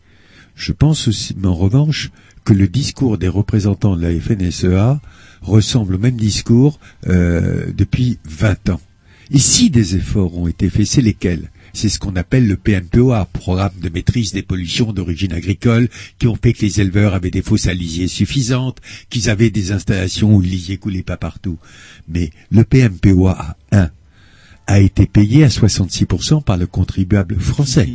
Je 0.57 0.71
pense 0.73 1.07
aussi, 1.07 1.35
en 1.43 1.53
revanche, 1.53 2.09
que 2.43 2.51
le 2.51 2.67
discours 2.67 3.19
des 3.19 3.27
représentants 3.27 3.95
de 3.95 4.01
la 4.01 4.19
FNSEA 4.19 4.99
ressemble 5.41 5.95
au 5.95 5.99
même 5.99 6.17
discours 6.17 6.79
euh, 7.07 7.67
depuis 7.77 8.17
20 8.25 8.69
ans. 8.71 8.81
Et 9.29 9.37
si 9.37 9.69
des 9.69 9.95
efforts 9.95 10.35
ont 10.35 10.47
été 10.47 10.69
faits, 10.69 10.87
c'est 10.87 11.01
lesquels? 11.01 11.51
C'est 11.73 11.89
ce 11.89 11.99
qu'on 11.99 12.15
appelle 12.15 12.47
le 12.47 12.57
PMPOA, 12.57 13.25
Programme 13.25 13.73
de 13.79 13.89
maîtrise 13.89 14.31
des 14.31 14.41
pollutions 14.41 14.93
d'origine 14.93 15.31
agricole, 15.31 15.89
qui 16.17 16.25
ont 16.25 16.37
fait 16.41 16.53
que 16.53 16.65
les 16.65 16.81
éleveurs 16.81 17.13
avaient 17.13 17.29
des 17.29 17.43
fosses 17.43 17.67
à 17.67 17.73
lisier 17.73 18.07
suffisantes, 18.07 18.79
qu'ils 19.11 19.29
avaient 19.29 19.51
des 19.51 19.71
installations 19.71 20.33
où 20.33 20.41
le 20.41 20.47
lisier 20.47 20.77
coulait 20.77 21.03
pas 21.03 21.17
partout. 21.17 21.59
Mais 22.07 22.31
le 22.49 22.63
PMPOA 22.63 23.57
1 23.71 23.91
a 24.65 24.79
été 24.79 25.05
payé 25.05 25.43
à 25.43 25.49
66% 25.49 26.43
par 26.43 26.57
le 26.57 26.65
contribuable 26.65 27.39
français. 27.39 27.87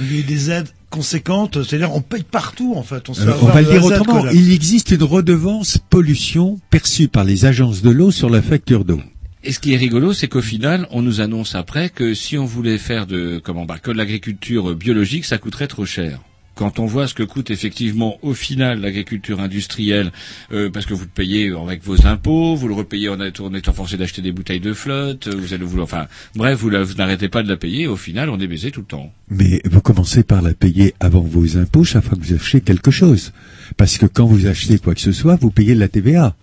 Il 0.00 0.16
y 0.16 0.24
des 0.24 0.50
aides 0.50 0.68
conséquentes, 0.90 1.62
c'est-à-dire 1.62 1.94
on 1.94 2.02
paye 2.02 2.24
partout 2.24 2.74
en 2.76 2.82
fait. 2.82 3.08
On, 3.08 3.14
se 3.14 3.20
fait 3.20 3.26
Alors, 3.26 3.42
on 3.42 3.46
avoir 3.46 3.54
va 3.54 3.62
le 3.62 3.78
dire 3.78 3.84
autrement. 3.84 4.28
Il 4.30 4.52
existe 4.52 4.90
une 4.90 5.04
redevance 5.04 5.78
pollution 5.78 6.60
perçue 6.68 7.08
par 7.08 7.24
les 7.24 7.46
agences 7.46 7.80
de 7.80 7.90
l'eau 7.90 8.10
sur 8.10 8.28
la 8.28 8.42
facture 8.42 8.84
d'eau. 8.84 9.00
Et 9.42 9.52
ce 9.52 9.58
qui 9.58 9.72
est 9.72 9.78
rigolo, 9.78 10.12
c'est 10.12 10.28
qu'au 10.28 10.42
final, 10.42 10.86
on 10.90 11.00
nous 11.00 11.22
annonce 11.22 11.54
après 11.54 11.88
que 11.88 12.12
si 12.12 12.36
on 12.36 12.44
voulait 12.44 12.76
faire 12.76 13.06
de 13.06 13.40
comment 13.42 13.64
bah, 13.64 13.78
que 13.78 13.90
de 13.90 13.96
l'agriculture 13.96 14.74
biologique, 14.74 15.24
ça 15.24 15.38
coûterait 15.38 15.68
trop 15.68 15.86
cher. 15.86 16.20
Quand 16.60 16.78
on 16.78 16.84
voit 16.84 17.08
ce 17.08 17.14
que 17.14 17.22
coûte 17.22 17.50
effectivement 17.50 18.18
au 18.20 18.34
final 18.34 18.82
l'agriculture 18.82 19.40
industrielle, 19.40 20.12
euh, 20.52 20.68
parce 20.68 20.84
que 20.84 20.92
vous 20.92 21.04
le 21.04 21.08
payez 21.08 21.50
avec 21.56 21.82
vos 21.82 22.06
impôts, 22.06 22.54
vous 22.54 22.68
le 22.68 22.74
repayez 22.74 23.08
en, 23.08 23.18
étant- 23.18 23.50
forcé 23.72 23.96
d'acheter 23.96 24.20
des 24.20 24.30
bouteilles 24.30 24.60
de 24.60 24.74
flotte, 24.74 25.28
euh, 25.28 25.36
vous 25.38 25.54
allez 25.54 25.64
vous, 25.64 25.80
enfin, 25.80 26.06
bref, 26.34 26.58
vous 26.58 26.68
n'arrêtez 26.70 27.30
pas 27.30 27.42
de 27.42 27.48
la 27.48 27.56
payer. 27.56 27.86
Au 27.86 27.96
final, 27.96 28.28
on 28.28 28.38
est 28.38 28.46
baisé 28.46 28.70
tout 28.70 28.80
le 28.80 28.86
temps. 28.86 29.10
Mais 29.30 29.62
vous 29.64 29.80
commencez 29.80 30.22
par 30.22 30.42
la 30.42 30.52
payer 30.52 30.92
avant 31.00 31.22
vos 31.22 31.56
impôts 31.56 31.82
chaque 31.82 32.04
fois 32.04 32.18
que 32.18 32.24
vous 32.26 32.34
achetez 32.34 32.60
quelque 32.60 32.90
chose. 32.90 33.32
Parce 33.78 33.96
que 33.96 34.04
quand 34.04 34.26
vous 34.26 34.46
achetez 34.46 34.78
quoi 34.78 34.94
que 34.94 35.00
ce 35.00 35.12
soit, 35.12 35.36
vous 35.36 35.50
payez 35.50 35.74
de 35.74 35.80
la 35.80 35.88
TVA. 35.88 36.36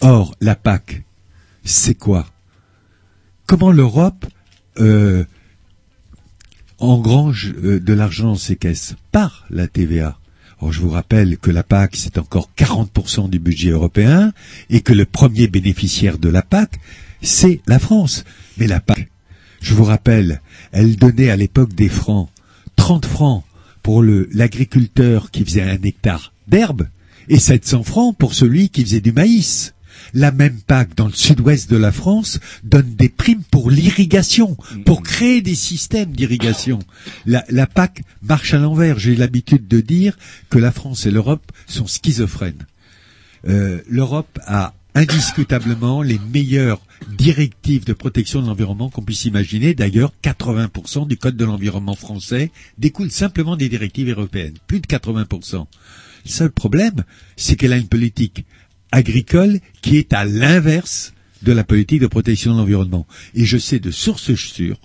Or, 0.00 0.34
la 0.40 0.54
PAC, 0.54 1.02
c'est 1.62 1.92
quoi? 1.98 2.26
Comment 3.46 3.70
l'Europe 3.70 4.24
euh, 4.80 5.24
engrange 6.78 7.54
euh, 7.62 7.80
de 7.80 7.92
l'argent 7.92 8.28
dans 8.28 8.34
ses 8.36 8.56
caisses 8.56 8.94
Par 9.12 9.46
la 9.50 9.66
TVA. 9.66 10.18
Or, 10.60 10.72
je 10.72 10.80
vous 10.80 10.90
rappelle 10.90 11.38
que 11.38 11.50
la 11.50 11.62
PAC, 11.62 11.94
c'est 11.96 12.18
encore 12.18 12.50
40% 12.56 13.30
du 13.30 13.38
budget 13.38 13.70
européen 13.70 14.32
et 14.70 14.80
que 14.80 14.92
le 14.92 15.04
premier 15.04 15.46
bénéficiaire 15.46 16.18
de 16.18 16.28
la 16.28 16.42
PAC, 16.42 16.80
c'est 17.22 17.60
la 17.66 17.78
France. 17.78 18.24
Mais 18.56 18.66
la 18.66 18.80
PAC, 18.80 19.08
je 19.60 19.74
vous 19.74 19.84
rappelle, 19.84 20.40
elle 20.72 20.96
donnait 20.96 21.30
à 21.30 21.36
l'époque 21.36 21.74
des 21.74 21.88
francs, 21.88 22.28
30 22.76 23.06
francs 23.06 23.44
pour 23.82 24.02
l'agriculteur 24.02 25.30
qui 25.30 25.44
faisait 25.44 25.62
un 25.62 25.80
hectare 25.82 26.32
d'herbe 26.48 26.88
et 27.28 27.38
700 27.38 27.84
francs 27.84 28.16
pour 28.16 28.34
celui 28.34 28.68
qui 28.68 28.82
faisait 28.82 29.00
du 29.00 29.12
maïs. 29.12 29.74
La 30.14 30.32
même 30.32 30.60
PAC 30.60 30.94
dans 30.94 31.06
le 31.06 31.12
sud-ouest 31.12 31.70
de 31.70 31.76
la 31.76 31.92
France 31.92 32.40
donne 32.64 32.94
des 32.94 33.08
primes 33.08 33.42
pour 33.50 33.70
l'irrigation, 33.70 34.56
pour 34.84 35.02
créer 35.02 35.40
des 35.40 35.54
systèmes 35.54 36.12
d'irrigation. 36.12 36.78
La, 37.26 37.66
PAC 37.66 38.02
marche 38.22 38.54
à 38.54 38.58
l'envers. 38.58 38.98
J'ai 38.98 39.16
l'habitude 39.16 39.68
de 39.68 39.80
dire 39.80 40.16
que 40.50 40.58
la 40.58 40.72
France 40.72 41.06
et 41.06 41.10
l'Europe 41.10 41.50
sont 41.66 41.86
schizophrènes. 41.86 42.66
Euh, 43.46 43.80
L'Europe 43.88 44.38
a 44.46 44.74
indiscutablement 44.94 46.02
les 46.02 46.18
meilleures 46.32 46.80
directives 47.16 47.84
de 47.84 47.92
protection 47.92 48.42
de 48.42 48.48
l'environnement 48.48 48.90
qu'on 48.90 49.02
puisse 49.02 49.24
imaginer. 49.26 49.74
D'ailleurs, 49.74 50.12
80% 50.24 51.06
du 51.06 51.16
code 51.16 51.36
de 51.36 51.44
l'environnement 51.44 51.94
français 51.94 52.50
découle 52.78 53.10
simplement 53.10 53.56
des 53.56 53.68
directives 53.68 54.10
européennes. 54.10 54.54
Plus 54.66 54.80
de 54.80 54.86
80%. 54.86 55.66
Le 56.24 56.30
seul 56.30 56.50
problème, 56.50 57.04
c'est 57.36 57.56
qu'elle 57.56 57.72
a 57.72 57.76
une 57.76 57.88
politique 57.88 58.44
agricole 58.92 59.60
qui 59.82 59.96
est 59.96 60.12
à 60.12 60.24
l'inverse 60.24 61.12
de 61.42 61.52
la 61.52 61.64
politique 61.64 62.00
de 62.00 62.06
protection 62.06 62.52
de 62.52 62.58
l'environnement. 62.58 63.06
Et 63.34 63.44
je 63.44 63.58
sais 63.58 63.78
de 63.78 63.90
sources 63.90 64.34
sûres 64.34 64.80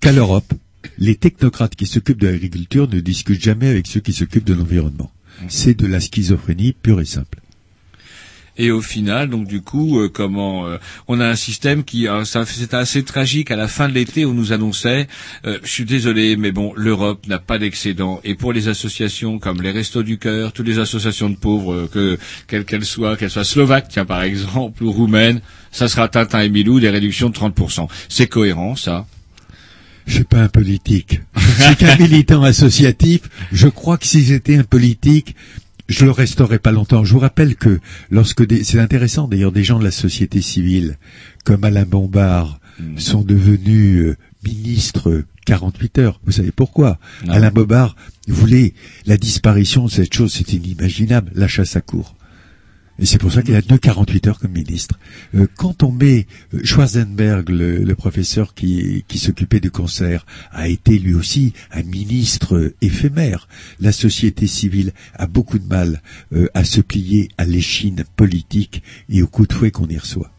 qu'à 0.00 0.12
l'Europe, 0.12 0.52
les 0.98 1.16
technocrates 1.16 1.76
qui 1.76 1.86
s'occupent 1.86 2.20
de 2.20 2.28
l'agriculture 2.28 2.88
ne 2.88 3.00
discutent 3.00 3.42
jamais 3.42 3.68
avec 3.68 3.86
ceux 3.86 4.00
qui 4.00 4.12
s'occupent 4.12 4.44
de 4.44 4.54
l'environnement. 4.54 5.10
C'est 5.48 5.78
de 5.78 5.86
la 5.86 6.00
schizophrénie 6.00 6.72
pure 6.72 7.00
et 7.00 7.04
simple. 7.04 7.40
Et 8.56 8.70
au 8.70 8.80
final, 8.80 9.28
donc 9.30 9.48
du 9.48 9.62
coup, 9.62 9.98
euh, 9.98 10.08
comment 10.08 10.66
euh, 10.66 10.78
on 11.08 11.18
a 11.18 11.26
un 11.26 11.34
système 11.34 11.82
qui, 11.82 12.06
euh, 12.06 12.24
c'était 12.24 12.76
assez 12.76 13.02
tragique 13.02 13.50
à 13.50 13.56
la 13.56 13.66
fin 13.66 13.88
de 13.88 13.94
l'été, 13.94 14.24
on 14.26 14.32
nous 14.32 14.52
annonçait, 14.52 15.08
euh, 15.44 15.58
je 15.64 15.70
suis 15.70 15.84
désolé, 15.84 16.36
mais 16.36 16.52
bon, 16.52 16.72
l'Europe 16.76 17.26
n'a 17.26 17.40
pas 17.40 17.58
d'excédent. 17.58 18.20
Et 18.22 18.36
pour 18.36 18.52
les 18.52 18.68
associations 18.68 19.40
comme 19.40 19.60
les 19.60 19.72
Restos 19.72 20.04
du 20.04 20.18
Cœur, 20.18 20.52
toutes 20.52 20.68
les 20.68 20.78
associations 20.78 21.30
de 21.30 21.36
pauvres, 21.36 21.72
euh, 21.74 21.90
que 21.92 22.18
quelles 22.46 22.64
qu'elles 22.64 22.84
soient, 22.84 23.16
qu'elles 23.16 23.30
soient 23.30 23.44
slovaques, 23.44 23.88
tiens 23.88 24.04
par 24.04 24.22
exemple, 24.22 24.84
ou 24.84 24.92
roumaines, 24.92 25.40
ça 25.72 25.88
sera 25.88 26.08
Tintin 26.08 26.40
et 26.42 26.48
Milou, 26.48 26.78
des 26.78 26.90
réductions 26.90 27.30
de 27.30 27.34
30%. 27.34 27.88
C'est 28.08 28.28
cohérent, 28.28 28.76
ça? 28.76 29.04
Je 30.06 30.16
suis 30.16 30.24
pas 30.24 30.42
un 30.42 30.48
politique. 30.48 31.22
Je 31.36 31.62
suis 31.64 31.76
qu'un 31.76 31.96
militant 31.96 32.42
associatif. 32.42 33.22
Je 33.52 33.68
crois 33.68 33.96
que 33.96 34.06
si 34.06 34.22
j'étais 34.22 34.56
un 34.58 34.62
politique, 34.64 35.34
je 35.88 36.04
le 36.04 36.10
resterais 36.10 36.58
pas 36.58 36.72
longtemps. 36.72 37.04
Je 37.04 37.12
vous 37.12 37.18
rappelle 37.18 37.56
que 37.56 37.80
lorsque 38.10 38.46
des, 38.46 38.64
c'est 38.64 38.80
intéressant 38.80 39.28
d'ailleurs, 39.28 39.52
des 39.52 39.64
gens 39.64 39.78
de 39.78 39.84
la 39.84 39.90
société 39.90 40.40
civile, 40.40 40.98
comme 41.44 41.64
Alain 41.64 41.84
Bombard, 41.84 42.60
sont 42.96 43.22
devenus 43.22 44.02
euh, 44.02 44.16
ministres 44.44 45.24
48 45.46 45.98
heures. 45.98 46.20
Vous 46.24 46.32
savez 46.32 46.50
pourquoi 46.50 46.98
Non. 47.26 47.32
Alain 47.32 47.50
Bombard 47.50 47.96
voulait 48.28 48.74
la 49.06 49.16
disparition 49.16 49.84
de 49.84 49.90
cette 49.90 50.12
chose, 50.12 50.32
c'est 50.32 50.52
inimaginable, 50.52 51.30
la 51.34 51.48
chasse 51.48 51.76
à 51.76 51.80
court. 51.80 52.16
Et 52.98 53.06
c'est 53.06 53.18
pour 53.18 53.32
ça 53.32 53.42
qu'il 53.42 53.56
a 53.56 53.62
tenu 53.62 53.78
48 53.78 54.28
heures 54.28 54.38
comme 54.38 54.52
ministre. 54.52 54.98
Euh, 55.34 55.46
quand 55.56 55.82
on 55.82 55.90
met 55.90 56.26
euh, 56.54 56.60
Schwarzenberg, 56.62 57.48
le, 57.48 57.78
le 57.78 57.94
professeur 57.94 58.54
qui, 58.54 59.04
s'occupait 59.14 59.60
du 59.60 59.70
cancer, 59.70 60.24
a 60.52 60.68
été 60.68 60.98
lui 60.98 61.14
aussi 61.14 61.54
un 61.72 61.82
ministre 61.82 62.56
euh, 62.56 62.74
éphémère. 62.82 63.48
La 63.80 63.92
société 63.92 64.46
civile 64.46 64.92
a 65.14 65.26
beaucoup 65.26 65.58
de 65.58 65.66
mal 65.66 66.02
à 66.54 66.64
se 66.64 66.80
plier 66.80 67.28
à 67.38 67.44
l'échine 67.44 68.04
politique 68.16 68.82
et 69.08 69.22
au 69.22 69.26
coup 69.26 69.46
de 69.46 69.52
fouet 69.52 69.70
qu'on 69.70 69.88
y 69.88 69.98
reçoit. 69.98 70.30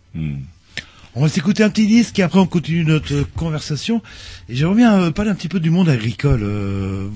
On 1.17 1.21
va 1.21 1.29
s'écouter 1.29 1.63
un 1.63 1.69
petit 1.69 1.87
disque 1.87 2.19
et 2.19 2.23
après 2.23 2.39
on 2.39 2.45
continue 2.45 2.83
notre 2.83 3.13
euh, 3.13 3.23
conversation. 3.37 4.01
Et 4.49 4.55
j'aimerais 4.55 4.75
bien 4.75 4.99
euh, 4.99 5.11
parler 5.11 5.31
un 5.31 5.35
petit 5.35 5.47
peu 5.47 5.61
du 5.61 5.69
monde 5.69 5.87
agricole, 5.87 6.41
euh, 6.43 7.07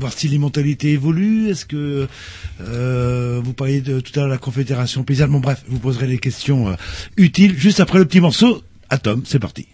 voir 0.00 0.10
si 0.12 0.26
les 0.28 0.38
mentalités 0.38 0.92
évoluent. 0.92 1.50
Est-ce 1.50 1.66
que 1.66 2.08
euh, 2.62 3.40
vous 3.44 3.52
parliez 3.52 3.82
de, 3.82 4.00
tout 4.00 4.12
à 4.14 4.20
l'heure 4.20 4.28
de 4.28 4.32
la 4.32 4.38
Confédération 4.38 5.02
paysanne 5.04 5.30
Bon 5.30 5.40
bref, 5.40 5.62
vous 5.68 5.78
poserez 5.78 6.06
des 6.06 6.18
questions 6.18 6.74
utiles 7.18 7.58
juste 7.58 7.80
après 7.80 7.98
le 7.98 8.06
petit 8.06 8.20
morceau. 8.20 8.62
Atom, 8.88 9.22
c'est 9.26 9.38
parti. 9.38 9.66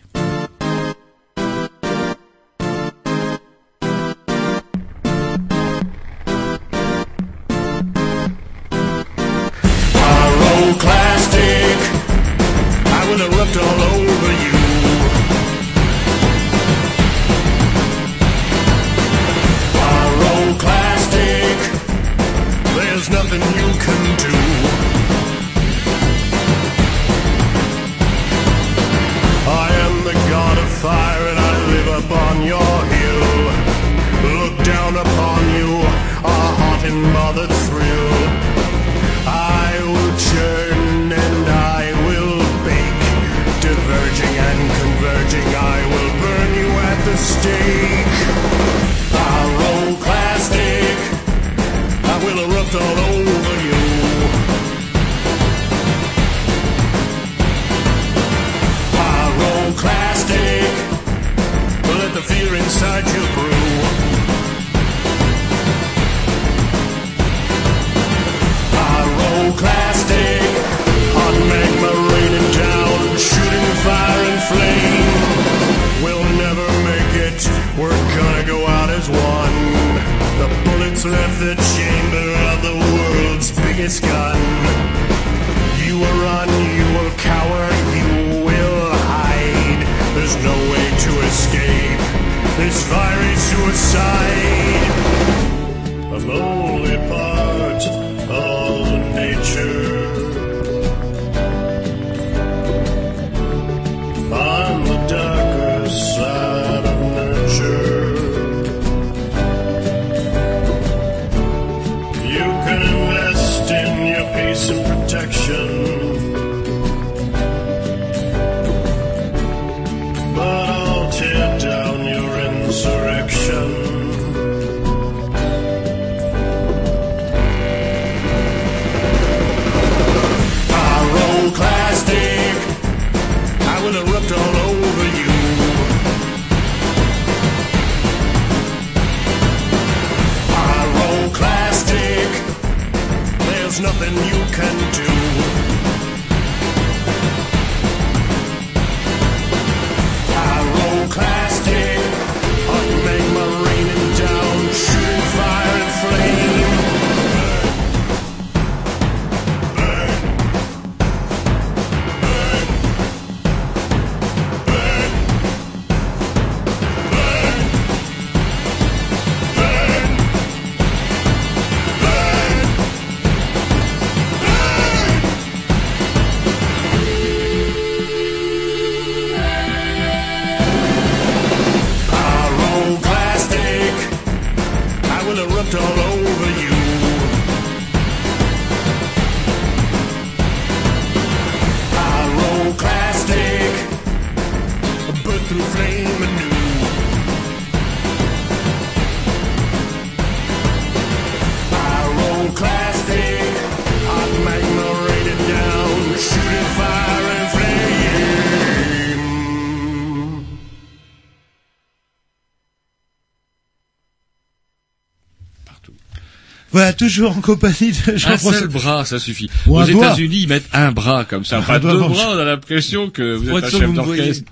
Toujours 217.07 217.37
en 217.37 217.41
compagnie 217.41 217.91
de 217.93 218.13
Un 218.13 218.17
Jean-François. 218.17 218.53
seul 218.61 218.69
bras, 218.69 219.05
ça 219.05 219.19
suffit. 219.19 219.51
Ou 219.67 219.77
Aux 219.77 219.81
un. 219.81 219.87
États-Unis, 219.87 220.43
ils 220.43 220.49
mettent 220.49 220.69
un 220.73 220.93
bras 220.93 221.25
comme 221.25 221.45
ça, 221.45 221.59
Un 221.59 221.63
pas 221.63 221.81
deux 221.81 221.97
bras. 221.99 222.29
On 222.31 222.39
a 222.39 222.45
l'impression 222.45 223.11
que 223.11 223.35
vous 223.35 223.51
êtes 223.51 223.65
un 223.65 223.71
chef 223.71 223.93
d'orchestre. 223.93 224.45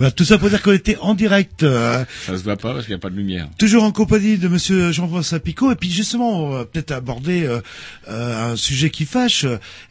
Voilà, 0.00 0.12
tout 0.12 0.24
ça 0.24 0.38
pour 0.38 0.48
dire 0.48 0.62
qu'on 0.62 0.72
était 0.72 0.96
en 1.02 1.12
direct, 1.14 1.62
euh, 1.62 2.06
Ça 2.24 2.34
se 2.38 2.42
voit 2.42 2.56
pas 2.56 2.72
parce 2.72 2.86
qu'il 2.86 2.94
n'y 2.94 2.98
a 2.98 3.02
pas 3.02 3.10
de 3.10 3.16
lumière. 3.16 3.50
toujours 3.58 3.84
en 3.84 3.92
compagnie 3.92 4.38
de 4.38 4.48
Monsieur 4.48 4.92
Jean-François 4.92 5.40
Picot. 5.40 5.70
Et 5.72 5.74
puis 5.74 5.90
justement, 5.90 6.42
on 6.42 6.50
va 6.52 6.64
peut-être 6.64 6.90
aborder 6.92 7.44
euh, 7.44 7.60
euh, 8.08 8.52
un 8.52 8.56
sujet 8.56 8.88
qui 8.88 9.04
fâche. 9.04 9.44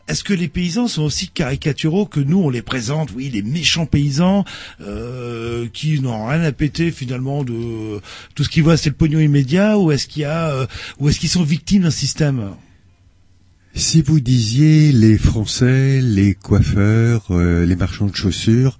Est-ce 0.07 0.23
que 0.23 0.33
les 0.33 0.47
paysans 0.47 0.87
sont 0.87 1.03
aussi 1.03 1.27
caricaturaux 1.27 2.07
que 2.07 2.19
nous 2.19 2.39
on 2.39 2.49
les 2.49 2.63
présente? 2.63 3.11
Oui, 3.15 3.29
les 3.31 3.43
méchants 3.43 3.85
paysans 3.85 4.45
euh, 4.81 5.67
qui 5.71 5.99
n'ont 6.01 6.25
rien 6.25 6.41
à 6.41 6.51
péter 6.51 6.89
finalement 6.89 7.43
de 7.43 8.01
tout 8.33 8.43
ce 8.43 8.49
qu'ils 8.49 8.63
voient, 8.63 8.77
c'est 8.77 8.89
le 8.89 8.95
pognon 8.95 9.19
immédiat. 9.19 9.77
Ou 9.77 9.91
est-ce 9.91 10.07
qu'il 10.07 10.23
y 10.23 10.25
a, 10.25 10.49
euh, 10.49 10.65
ou 10.97 11.09
est-ce 11.09 11.19
qu'ils 11.19 11.29
sont 11.29 11.43
victimes 11.43 11.83
d'un 11.83 11.91
système? 11.91 12.49
Si 13.75 14.01
vous 14.01 14.19
disiez 14.19 14.91
les 14.91 15.19
Français, 15.19 16.01
les 16.01 16.33
coiffeurs, 16.33 17.27
euh, 17.29 17.63
les 17.63 17.75
marchands 17.75 18.07
de 18.07 18.15
chaussures, 18.15 18.79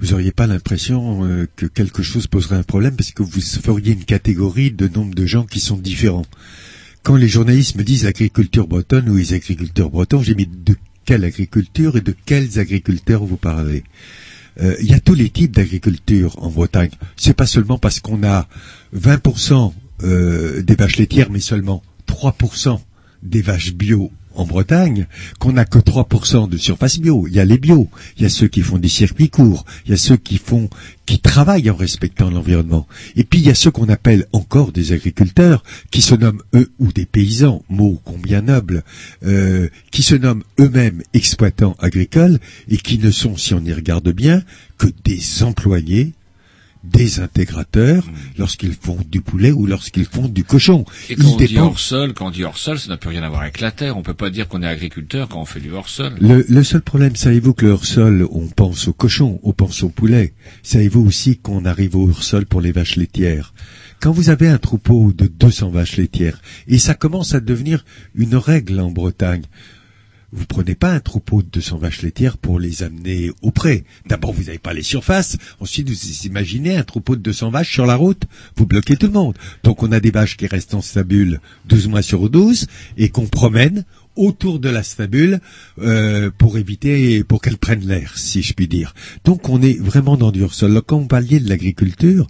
vous 0.00 0.14
auriez 0.14 0.32
pas 0.32 0.46
l'impression 0.46 1.24
euh, 1.24 1.46
que 1.56 1.66
quelque 1.66 2.02
chose 2.02 2.26
poserait 2.26 2.56
un 2.56 2.62
problème 2.62 2.96
parce 2.96 3.12
que 3.12 3.22
vous 3.22 3.40
feriez 3.40 3.92
une 3.92 4.04
catégorie 4.04 4.70
de 4.70 4.88
nombre 4.88 5.14
de 5.14 5.26
gens 5.26 5.44
qui 5.44 5.60
sont 5.60 5.76
différents. 5.76 6.26
Quand 7.02 7.16
les 7.16 7.28
journalistes 7.28 7.76
me 7.76 7.84
disent 7.84 8.04
l'agriculture 8.04 8.66
bretonne 8.66 9.08
ou 9.08 9.16
les 9.16 9.34
agriculteurs 9.34 9.90
bretons, 9.90 10.22
j'ai 10.22 10.34
mis 10.34 10.46
de 10.46 10.76
quelle 11.04 11.24
agriculture 11.24 11.96
et 11.96 12.00
de 12.00 12.14
quels 12.24 12.58
agriculteurs 12.58 13.24
vous 13.24 13.36
parlez? 13.36 13.84
Euh, 14.60 14.74
Il 14.80 14.88
y 14.88 14.94
a 14.94 15.00
tous 15.00 15.14
les 15.14 15.30
types 15.30 15.54
d'agriculture 15.54 16.34
en 16.42 16.50
Bretagne. 16.50 16.90
C'est 17.16 17.34
pas 17.34 17.46
seulement 17.46 17.78
parce 17.78 18.00
qu'on 18.00 18.22
a 18.22 18.48
20% 18.96 19.72
euh, 20.02 20.62
des 20.62 20.74
vaches 20.74 20.96
laitières, 20.96 21.30
mais 21.30 21.40
seulement 21.40 21.82
3% 22.06 22.80
des 23.22 23.42
vaches 23.42 23.74
bio 23.74 24.10
en 24.34 24.44
Bretagne, 24.44 25.06
qu'on 25.38 25.52
n'a 25.52 25.64
que 25.64 25.78
3% 25.78 26.48
de 26.48 26.56
surface 26.56 26.98
bio. 26.98 27.26
Il 27.26 27.34
y 27.34 27.40
a 27.40 27.44
les 27.44 27.58
bio, 27.58 27.88
il 28.16 28.22
y 28.22 28.26
a 28.26 28.28
ceux 28.28 28.48
qui 28.48 28.62
font 28.62 28.78
des 28.78 28.88
circuits 28.88 29.30
courts, 29.30 29.64
il 29.84 29.90
y 29.90 29.94
a 29.94 29.96
ceux 29.96 30.16
qui 30.16 30.38
font, 30.38 30.68
qui 31.06 31.20
travaillent 31.20 31.70
en 31.70 31.76
respectant 31.76 32.30
l'environnement. 32.30 32.86
Et 33.16 33.24
puis 33.24 33.40
il 33.40 33.46
y 33.46 33.50
a 33.50 33.54
ceux 33.54 33.70
qu'on 33.70 33.88
appelle 33.88 34.26
encore 34.32 34.72
des 34.72 34.92
agriculteurs, 34.92 35.62
qui 35.90 36.02
se 36.02 36.14
nomment 36.14 36.42
eux 36.54 36.70
ou 36.78 36.92
des 36.92 37.06
paysans, 37.06 37.62
mot 37.68 38.00
combien 38.04 38.42
noble, 38.42 38.84
euh, 39.24 39.68
qui 39.90 40.02
se 40.02 40.14
nomment 40.14 40.44
eux-mêmes 40.58 41.02
exploitants 41.14 41.76
agricoles 41.78 42.38
et 42.68 42.76
qui 42.76 42.98
ne 42.98 43.10
sont, 43.10 43.36
si 43.36 43.54
on 43.54 43.64
y 43.64 43.72
regarde 43.72 44.10
bien, 44.10 44.42
que 44.78 44.88
des 45.04 45.42
employés 45.42 46.12
des 46.82 47.20
intégrateurs 47.20 48.04
lorsqu'ils 48.38 48.72
font 48.74 48.96
du 49.10 49.20
poulet 49.20 49.52
ou 49.52 49.66
lorsqu'ils 49.66 50.06
font 50.06 50.28
du 50.28 50.44
cochon. 50.44 50.84
Et 51.08 51.12
Ils 51.12 51.18
quand 51.18 51.28
on 51.32 51.36
dit 51.36 51.46
dépendent- 51.48 51.66
hors 51.66 51.78
sol, 51.78 52.14
quand 52.14 52.26
on 52.28 52.30
dit 52.30 52.44
hors 52.44 52.56
sol, 52.56 52.78
ça 52.78 52.88
n'a 52.88 52.96
plus 52.96 53.10
rien 53.10 53.22
à 53.22 53.28
voir 53.28 53.42
avec 53.42 53.60
la 53.60 53.70
terre. 53.70 53.96
On 53.96 54.02
peut 54.02 54.14
pas 54.14 54.30
dire 54.30 54.48
qu'on 54.48 54.62
est 54.62 54.66
agriculteur 54.66 55.28
quand 55.28 55.40
on 55.40 55.44
fait 55.44 55.60
du 55.60 55.70
hors 55.72 55.88
sol. 55.88 56.14
Le, 56.20 56.44
le 56.48 56.64
seul 56.64 56.80
problème, 56.82 57.16
savez-vous 57.16 57.52
que 57.52 57.66
le 57.66 57.72
hors-sol, 57.72 58.26
on 58.32 58.46
pense 58.48 58.88
au 58.88 58.92
cochon, 58.92 59.40
on 59.42 59.52
pense 59.52 59.82
au 59.82 59.88
poulet. 59.90 60.32
Savez-vous 60.62 61.04
aussi 61.06 61.36
qu'on 61.36 61.64
arrive 61.64 61.96
au 61.96 62.08
hors-sol 62.08 62.46
pour 62.46 62.60
les 62.60 62.72
vaches 62.72 62.96
laitières? 62.96 63.52
Quand 64.00 64.12
vous 64.12 64.30
avez 64.30 64.48
un 64.48 64.56
troupeau 64.58 65.12
de 65.12 65.26
200 65.26 65.68
vaches 65.70 65.98
laitières, 65.98 66.40
et 66.66 66.78
ça 66.78 66.94
commence 66.94 67.34
à 67.34 67.40
devenir 67.40 67.84
une 68.14 68.34
règle 68.36 68.80
en 68.80 68.90
Bretagne, 68.90 69.42
vous 70.32 70.46
prenez 70.46 70.74
pas 70.74 70.92
un 70.92 71.00
troupeau 71.00 71.42
de 71.42 71.48
200 71.48 71.78
vaches 71.78 72.02
laitières 72.02 72.38
pour 72.38 72.60
les 72.60 72.82
amener 72.82 73.30
au 73.42 73.50
pré. 73.50 73.84
D'abord, 74.06 74.32
vous 74.32 74.44
n'avez 74.44 74.58
pas 74.58 74.72
les 74.72 74.82
surfaces. 74.82 75.36
Ensuite, 75.58 75.88
vous 75.88 76.26
imaginez 76.26 76.76
un 76.76 76.84
troupeau 76.84 77.16
de 77.16 77.20
200 77.22 77.50
vaches 77.50 77.72
sur 77.72 77.86
la 77.86 77.96
route. 77.96 78.24
Vous 78.56 78.66
bloquez 78.66 78.96
tout 78.96 79.06
le 79.06 79.12
monde. 79.12 79.36
Donc, 79.64 79.82
on 79.82 79.90
a 79.92 80.00
des 80.00 80.10
vaches 80.10 80.36
qui 80.36 80.46
restent 80.46 80.74
en 80.74 80.82
stabule 80.82 81.40
12 81.66 81.88
mois 81.88 82.02
sur 82.02 82.30
12 82.30 82.66
et 82.96 83.08
qu'on 83.08 83.26
promène 83.26 83.84
autour 84.20 84.60
de 84.60 84.68
la 84.68 84.82
stabule 84.82 85.40
euh, 85.80 86.30
pour 86.36 86.58
éviter, 86.58 87.24
pour 87.24 87.40
qu'elle 87.40 87.56
prenne 87.56 87.86
l'air, 87.86 88.16
si 88.16 88.42
je 88.42 88.52
puis 88.52 88.68
dire. 88.68 88.94
Donc 89.24 89.48
on 89.48 89.62
est 89.62 89.80
vraiment 89.80 90.16
dans 90.16 90.30
du 90.30 90.46
sol. 90.50 90.80
Quand 90.86 90.98
vous 90.98 91.06
parliez 91.06 91.40
de 91.40 91.48
l'agriculture, 91.48 92.26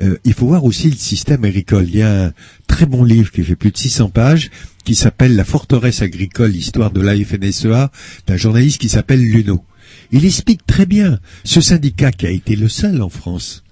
euh, 0.00 0.16
il 0.24 0.32
faut 0.32 0.46
voir 0.46 0.64
aussi 0.64 0.90
le 0.90 0.96
système 0.96 1.44
agricole. 1.44 1.84
Il 1.88 1.96
y 1.96 2.02
a 2.02 2.26
un 2.26 2.32
très 2.66 2.86
bon 2.86 3.04
livre 3.04 3.30
qui 3.30 3.42
fait 3.42 3.56
plus 3.56 3.70
de 3.70 3.76
600 3.76 4.08
pages 4.08 4.50
qui 4.84 4.94
s'appelle 4.94 5.36
La 5.36 5.44
forteresse 5.44 6.02
agricole, 6.02 6.56
histoire 6.56 6.90
de 6.90 7.00
la 7.00 7.14
FNSEA, 7.14 7.90
d'un 8.26 8.36
journaliste 8.36 8.80
qui 8.80 8.88
s'appelle 8.88 9.22
Luno. 9.22 9.64
Il 10.12 10.24
explique 10.24 10.66
très 10.66 10.86
bien 10.86 11.18
ce 11.44 11.60
syndicat 11.60 12.10
qui 12.10 12.26
a 12.26 12.30
été 12.30 12.56
le 12.56 12.68
seul 12.68 13.02
en 13.02 13.08
France 13.10 13.64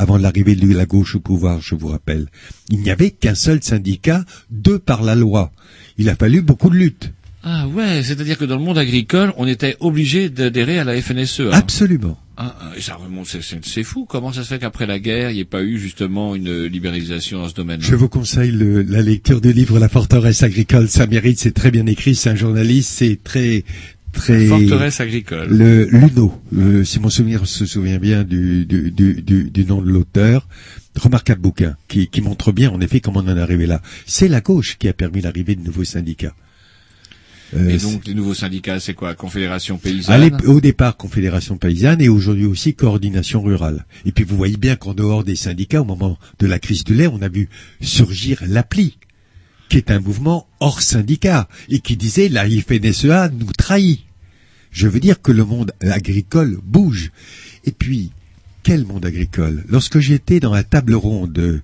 avant 0.00 0.16
l'arrivée 0.16 0.54
de 0.56 0.74
la 0.74 0.86
gauche 0.86 1.16
au 1.16 1.20
pouvoir, 1.20 1.60
je 1.60 1.74
vous 1.74 1.88
rappelle. 1.88 2.26
Il 2.70 2.80
n'y 2.80 2.90
avait 2.90 3.10
qu'un 3.10 3.34
seul 3.34 3.62
syndicat, 3.62 4.24
deux 4.50 4.78
par 4.78 5.02
la 5.02 5.14
loi. 5.14 5.52
Il 5.98 6.08
a 6.08 6.16
fallu 6.16 6.40
beaucoup 6.40 6.70
de 6.70 6.76
luttes. 6.76 7.12
Ah 7.42 7.66
ouais, 7.68 8.02
c'est-à-dire 8.02 8.36
que 8.36 8.44
dans 8.44 8.56
le 8.56 8.62
monde 8.64 8.76
agricole, 8.78 9.32
on 9.38 9.46
était 9.46 9.76
obligé 9.80 10.28
d'adhérer 10.28 10.78
à 10.78 10.84
la 10.84 11.00
FNSE. 11.00 11.40
hein. 11.40 11.50
Absolument. 11.52 12.18
Ah, 12.36 12.54
ah, 12.60 12.72
et 12.76 12.80
ça 12.80 12.96
remonte, 12.96 13.26
c'est- 13.26 13.82
fou. 13.82 14.04
Comment 14.06 14.32
ça 14.32 14.42
se 14.42 14.48
fait 14.48 14.58
qu'après 14.58 14.86
la 14.86 14.98
guerre, 14.98 15.30
il 15.30 15.34
n'y 15.34 15.40
ait 15.40 15.44
pas 15.46 15.62
eu 15.62 15.78
justement 15.78 16.34
une 16.34 16.64
libéralisation 16.64 17.38
dans 17.38 17.48
ce 17.48 17.54
domaine 17.54 17.80
Je 17.80 17.94
vous 17.94 18.08
conseille 18.08 18.50
le- 18.50 18.82
la 18.82 19.02
lecture 19.02 19.40
du 19.40 19.52
livre 19.52 19.78
La 19.78 19.88
forteresse 19.88 20.42
agricole. 20.42 20.88
Ça 20.88 21.06
mérite, 21.06 21.38
c'est 21.38 21.52
très 21.52 21.70
bien 21.70 21.86
écrit. 21.86 22.14
C'est 22.14 22.30
un 22.30 22.34
journaliste, 22.36 22.90
c'est 22.90 23.18
très 23.22 23.64
très. 24.12 24.46
La 24.46 24.58
forteresse 24.58 25.00
agricole. 25.00 25.48
Le 25.50 25.84
Luno, 25.86 26.42
si 26.84 27.00
mon 27.00 27.08
souvenir 27.10 27.46
se 27.46 27.64
souvient 27.66 27.98
bien 27.98 28.24
du 28.24 28.64
du, 28.66 28.90
du, 28.90 29.22
du, 29.22 29.50
du 29.50 29.64
nom 29.64 29.80
de 29.80 29.88
l'auteur. 29.90 30.46
Remarquable 30.96 31.40
bouquin 31.40 31.76
qui, 31.88 32.08
qui 32.08 32.20
montre 32.20 32.50
bien 32.52 32.68
en 32.70 32.80
effet 32.80 33.00
comment 33.00 33.20
on 33.20 33.28
en 33.30 33.36
est 33.36 33.40
arrivé 33.40 33.64
là. 33.66 33.80
C'est 34.06 34.26
la 34.28 34.40
gauche 34.40 34.76
qui 34.76 34.88
a 34.88 34.92
permis 34.92 35.20
l'arrivée 35.20 35.54
de 35.54 35.62
nouveaux 35.62 35.84
syndicats. 35.84 36.34
Euh, 37.54 37.68
Et 37.68 37.78
donc, 37.78 38.06
les 38.06 38.14
nouveaux 38.14 38.34
syndicats, 38.34 38.78
c'est 38.80 38.94
quoi? 38.94 39.14
Confédération 39.14 39.76
paysanne? 39.78 40.38
Au 40.46 40.60
départ, 40.60 40.96
Confédération 40.96 41.56
paysanne 41.56 42.00
et 42.00 42.08
aujourd'hui 42.08 42.46
aussi 42.46 42.74
coordination 42.74 43.42
rurale. 43.42 43.86
Et 44.04 44.12
puis 44.12 44.24
vous 44.24 44.36
voyez 44.36 44.56
bien 44.56 44.76
qu'en 44.76 44.94
dehors 44.94 45.24
des 45.24 45.36
syndicats, 45.36 45.80
au 45.80 45.84
moment 45.84 46.18
de 46.38 46.46
la 46.46 46.58
crise 46.58 46.84
du 46.84 46.94
lait, 46.94 47.08
on 47.08 47.22
a 47.22 47.28
vu 47.28 47.48
surgir 47.80 48.40
l'appli, 48.46 48.98
qui 49.68 49.78
est 49.78 49.90
un 49.90 50.00
mouvement 50.00 50.46
hors 50.60 50.80
syndicat 50.82 51.48
et 51.68 51.80
qui 51.80 51.96
disait 51.96 52.28
la 52.28 52.48
FNSEA 52.48 53.28
nous 53.30 53.52
trahit. 53.56 54.00
Je 54.70 54.86
veux 54.86 55.00
dire 55.00 55.20
que 55.20 55.32
le 55.32 55.44
monde 55.44 55.72
agricole 55.80 56.58
bouge. 56.62 57.10
Et 57.64 57.72
puis, 57.72 58.12
quel 58.62 58.84
monde 58.84 59.04
agricole? 59.04 59.64
Lorsque 59.68 59.98
j'étais 59.98 60.38
dans 60.38 60.52
la 60.54 60.62
table 60.62 60.94
ronde 60.94 61.62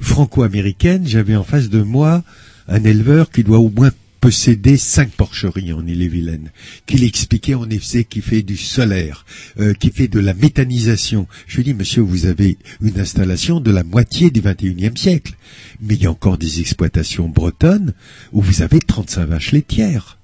franco-américaine, 0.00 1.06
j'avais 1.06 1.36
en 1.36 1.44
face 1.44 1.70
de 1.70 1.80
moi 1.82 2.22
un 2.68 2.84
éleveur 2.84 3.30
qui 3.30 3.44
doit 3.44 3.58
au 3.58 3.70
moins 3.70 3.90
posséder 4.26 4.76
cinq 4.76 5.10
porcheries 5.10 5.72
en 5.72 5.86
Ille-et-Vilaine, 5.86 6.50
qu'il 6.86 7.04
expliquait 7.04 7.54
en 7.54 7.70
effet 7.70 8.02
qui 8.02 8.20
fait 8.20 8.42
du 8.42 8.56
solaire, 8.56 9.24
euh, 9.60 9.72
qui 9.72 9.92
fait 9.92 10.08
de 10.08 10.18
la 10.18 10.34
méthanisation. 10.34 11.28
Je 11.46 11.58
lui 11.58 11.62
dis, 11.62 11.74
monsieur, 11.74 12.02
vous 12.02 12.26
avez 12.26 12.58
une 12.80 12.98
installation 12.98 13.60
de 13.60 13.70
la 13.70 13.84
moitié 13.84 14.32
du 14.32 14.40
21e 14.40 14.96
siècle, 14.96 15.36
mais 15.80 15.94
il 15.94 16.02
y 16.02 16.06
a 16.06 16.10
encore 16.10 16.38
des 16.38 16.58
exploitations 16.58 17.28
bretonnes 17.28 17.94
où 18.32 18.42
vous 18.42 18.62
avez 18.62 18.80
35 18.80 19.26
vaches 19.26 19.52
laitières. 19.52 20.18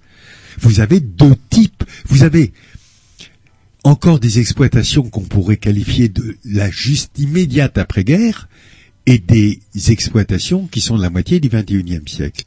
Vous 0.59 0.80
avez 0.80 0.98
deux 0.98 1.36
types. 1.48 1.84
Vous 2.07 2.24
avez 2.24 2.53
encore 3.84 4.18
des 4.18 4.40
exploitations 4.40 5.09
qu'on 5.09 5.22
pourrait 5.22 5.59
qualifier 5.59 6.09
de 6.09 6.36
la 6.44 6.72
juste 6.72 7.20
immédiate 7.20 7.78
après-guerre 7.78 8.48
et 9.07 9.18
des 9.18 9.61
exploitations 9.90 10.66
qui 10.66 10.80
sont 10.80 10.96
de 10.96 11.03
la 11.03 11.11
moitié 11.11 11.38
du 11.38 11.50
21e 11.50 12.09
siècle. 12.09 12.44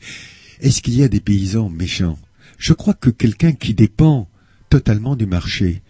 Est-ce 0.62 0.82
qu'il 0.82 0.95
y 0.95 1.03
a 1.03 1.08
des 1.08 1.20
paysans 1.20 1.70
méchants? 1.70 2.18
Je 2.58 2.74
crois 2.74 2.93
que 2.93 3.10
quelqu'un 3.10 3.51
qui 3.53 3.74
dépend 3.74 4.28
totalement 4.70 5.16
du 5.16 5.26
marché 5.26 5.82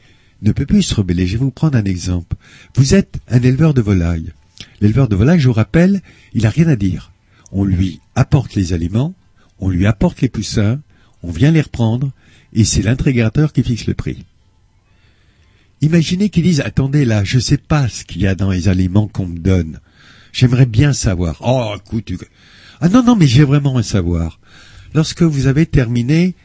ne 0.42 0.52
peut 0.52 0.66
plus 0.66 0.84
se 0.84 0.96
rebeller. 0.96 1.28
Je 1.28 1.34
vais 1.38 1.44
vous 1.46 1.52
prendre 1.52 1.78
un 1.78 1.86
exemple. 1.86 2.36
Vous 2.76 2.94
êtes 2.94 3.18
un 3.30 3.42
éleveur 3.42 3.74
de 3.74 3.82
volailles. 3.82 4.34
L'éleveur 4.82 5.08
de 5.08 5.16
volailles, 5.16 5.40
je 5.40 5.48
vous 5.48 5.54
rappelle, 5.54 6.02
il 6.34 6.44
n'a 6.44 6.50
rien 6.50 6.68
à 6.68 6.76
dire. 6.76 7.12
On 7.52 7.64
lui 7.64 8.00
apporte 8.16 8.56
les 8.56 8.74
aliments, 8.74 9.14
on 9.60 9.70
lui 9.70 9.86
apporte 9.86 10.22
les 10.22 10.30
poussins, 10.30 10.82
on 11.24 11.32
vient 11.32 11.52
les 11.52 11.62
reprendre, 11.62 12.12
et 12.54 12.64
c'est 12.64 12.82
l'intégrateur 12.82 13.54
qui 13.54 13.64
fixe 13.64 13.88
le 13.88 13.94
prix. 13.94 14.26
Imaginez 15.82 16.30
qu'ils 16.30 16.44
disent, 16.44 16.62
attendez 16.62 17.06
là, 17.06 17.24
je 17.24 17.40
sais 17.40 17.58
pas 17.58 17.88
ce 17.88 18.04
qu'il 18.06 18.22
y 18.22 18.28
a 18.28 18.36
dans 18.36 18.50
les 18.52 18.68
aliments 18.70 19.08
qu'on 19.08 19.28
me 19.28 19.40
donne. 19.40 19.80
J'aimerais 20.32 20.66
bien 20.66 20.94
savoir. 20.94 21.38
Oh, 21.42 21.76
écoute, 21.78 22.06
tu- 22.06 22.18
ah 22.82 22.90
non, 22.90 23.04
non, 23.04 23.16
mais 23.16 23.28
j'ai 23.28 23.44
vraiment 23.44 23.78
un 23.78 23.84
savoir. 23.84 24.40
Lorsque 24.96 25.24
vous 25.24 25.48
avez 25.48 25.66
terminé 25.66 26.36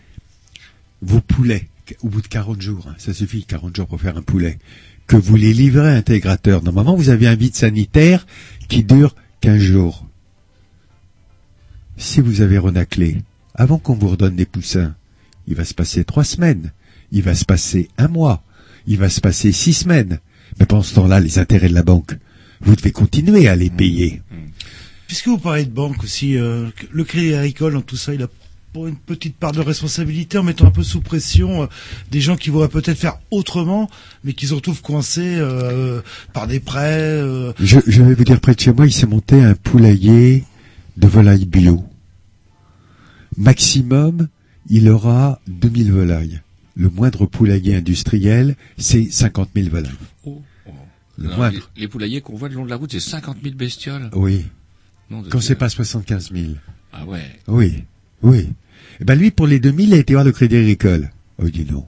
vos 1.02 1.20
poulets, 1.20 1.68
au 2.02 2.08
bout 2.08 2.20
de 2.20 2.26
40 2.26 2.60
jours, 2.60 2.88
hein, 2.88 2.96
ça 2.98 3.14
suffit 3.14 3.44
40 3.44 3.76
jours 3.76 3.86
pour 3.86 4.00
faire 4.00 4.16
un 4.16 4.22
poulet, 4.22 4.58
que 5.06 5.14
vous 5.14 5.36
les 5.36 5.54
livrez 5.54 5.88
à 5.88 5.94
intégrateur, 5.94 6.60
normalement 6.64 6.96
vous 6.96 7.10
avez 7.10 7.28
un 7.28 7.36
vide 7.36 7.54
sanitaire 7.54 8.26
qui 8.68 8.82
dure 8.82 9.14
15 9.42 9.60
jours. 9.60 10.04
Si 11.96 12.20
vous 12.20 12.40
avez 12.40 12.58
renaclé, 12.58 13.18
avant 13.54 13.78
qu'on 13.78 13.94
vous 13.94 14.08
redonne 14.08 14.34
des 14.34 14.46
poussins, 14.46 14.96
il 15.46 15.54
va 15.54 15.64
se 15.64 15.74
passer 15.74 16.02
trois 16.02 16.24
semaines, 16.24 16.72
il 17.12 17.22
va 17.22 17.36
se 17.36 17.44
passer 17.44 17.88
un 17.98 18.08
mois, 18.08 18.42
il 18.88 18.98
va 18.98 19.10
se 19.10 19.20
passer 19.20 19.52
six 19.52 19.74
semaines. 19.74 20.18
Mais 20.58 20.66
pendant 20.66 20.82
ce 20.82 20.96
temps-là, 20.96 21.20
les 21.20 21.38
intérêts 21.38 21.68
de 21.68 21.74
la 21.74 21.84
banque, 21.84 22.16
vous 22.60 22.74
devez 22.74 22.90
continuer 22.90 23.46
à 23.46 23.54
les 23.54 23.70
payer. 23.70 24.22
Puisque 25.10 25.26
vous 25.26 25.38
parlez 25.38 25.64
de 25.64 25.70
banque 25.72 26.04
aussi, 26.04 26.36
euh, 26.38 26.68
le 26.92 27.02
crédit 27.02 27.34
agricole 27.34 27.72
dans 27.72 27.80
tout 27.80 27.96
ça, 27.96 28.14
il 28.14 28.22
a 28.22 28.28
pour 28.72 28.86
une 28.86 28.94
petite 28.94 29.34
part 29.34 29.50
de 29.50 29.60
responsabilité 29.60 30.38
en 30.38 30.44
mettant 30.44 30.66
un 30.68 30.70
peu 30.70 30.84
sous 30.84 31.00
pression 31.00 31.64
euh, 31.64 31.66
des 32.12 32.20
gens 32.20 32.36
qui 32.36 32.50
voudraient 32.50 32.68
peut-être 32.68 32.96
faire 32.96 33.18
autrement, 33.32 33.90
mais 34.22 34.34
qui 34.34 34.46
se 34.46 34.54
retrouvent 34.54 34.82
coincés 34.82 35.34
euh, 35.38 36.00
par 36.32 36.46
des 36.46 36.60
prêts. 36.60 37.00
euh, 37.00 37.52
Je, 37.58 37.80
je 37.88 38.02
vais 38.04 38.14
vous 38.14 38.22
dire, 38.22 38.40
près 38.40 38.54
de 38.54 38.60
chez 38.60 38.72
moi, 38.72 38.86
il 38.86 38.92
s'est 38.92 39.08
monté 39.08 39.42
un 39.42 39.54
poulailler 39.54 40.44
de 40.96 41.08
volailles 41.08 41.44
bio. 41.46 41.82
Maximum, 43.36 44.28
il 44.68 44.88
aura 44.88 45.40
2000 45.48 45.90
volailles. 45.90 46.40
Le 46.76 46.88
moindre 46.88 47.26
poulailler 47.26 47.74
industriel, 47.74 48.54
c'est 48.78 49.10
50 49.10 49.50
000 49.56 49.70
volailles. 49.70 49.90
Oh, 50.24 50.40
oh. 50.66 50.70
Le 51.18 51.28
Non, 51.30 51.36
moindre. 51.36 51.68
les, 51.74 51.82
les 51.82 51.88
poulaillers 51.88 52.20
qu'on 52.20 52.36
voit 52.36 52.48
le 52.48 52.54
long 52.54 52.64
de 52.64 52.70
la 52.70 52.76
route, 52.76 52.92
c'est 52.92 53.00
50 53.00 53.38
000 53.42 53.56
bestioles. 53.56 54.08
Oui. 54.14 54.44
De 55.10 55.28
Quand 55.28 55.40
c'est 55.40 55.56
pas 55.56 55.68
75 55.68 56.30
000. 56.32 56.52
Ah 56.92 57.04
ouais. 57.04 57.22
Oui, 57.48 57.84
oui. 58.22 58.48
Eh 59.00 59.04
ben 59.04 59.18
lui, 59.18 59.30
pour 59.30 59.46
les 59.46 59.58
2000, 59.58 59.88
il 59.88 59.94
a 59.94 59.98
été 59.98 60.12
voir 60.12 60.24
le 60.24 60.32
Crédit 60.32 60.56
Agricole. 60.56 61.10
Oh, 61.38 61.44
il 61.46 61.52
dit 61.52 61.66
non. 61.70 61.86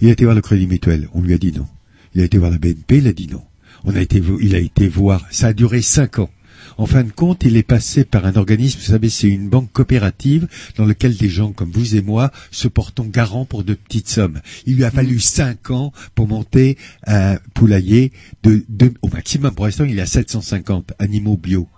Il 0.00 0.08
a 0.08 0.12
été 0.12 0.24
voir 0.24 0.34
le 0.34 0.40
Crédit 0.42 0.66
Mutuel. 0.66 1.08
On 1.12 1.20
lui 1.20 1.34
a 1.34 1.38
dit 1.38 1.52
non. 1.52 1.66
Il 2.14 2.22
a 2.22 2.24
été 2.24 2.38
voir 2.38 2.50
la 2.50 2.58
BNP, 2.58 2.98
il 2.98 3.06
a 3.08 3.12
dit 3.12 3.28
non. 3.28 3.42
On 3.84 3.94
a 3.94 4.00
été, 4.00 4.22
il 4.40 4.54
a 4.54 4.58
été 4.58 4.88
voir. 4.88 5.26
Ça 5.30 5.48
a 5.48 5.52
duré 5.52 5.82
cinq 5.82 6.18
ans. 6.18 6.30
En 6.78 6.86
fin 6.86 7.04
de 7.04 7.10
compte, 7.10 7.44
il 7.44 7.56
est 7.56 7.62
passé 7.62 8.04
par 8.04 8.26
un 8.26 8.34
organisme, 8.34 8.78
vous 8.78 8.86
savez, 8.86 9.08
c'est 9.08 9.28
une 9.28 9.48
banque 9.48 9.72
coopérative 9.72 10.48
dans 10.76 10.84
lequel 10.84 11.16
des 11.16 11.28
gens 11.28 11.52
comme 11.52 11.70
vous 11.70 11.94
et 11.96 12.02
moi 12.02 12.32
se 12.50 12.68
portons 12.68 13.06
garant 13.06 13.44
pour 13.44 13.64
de 13.64 13.74
petites 13.74 14.08
sommes. 14.08 14.40
Il 14.66 14.76
lui 14.76 14.84
a 14.84 14.90
fallu 14.90 15.20
cinq 15.20 15.70
ans 15.70 15.92
pour 16.14 16.28
monter 16.28 16.76
un 17.06 17.36
poulailler 17.54 18.12
de, 18.42 18.64
de 18.68 18.92
au 19.02 19.08
maximum. 19.08 19.54
Pour 19.54 19.66
l'instant, 19.66 19.84
il 19.84 19.98
est 19.98 20.02
à 20.02 20.06
750 20.06 20.92
animaux 20.98 21.36
bio. 21.36 21.68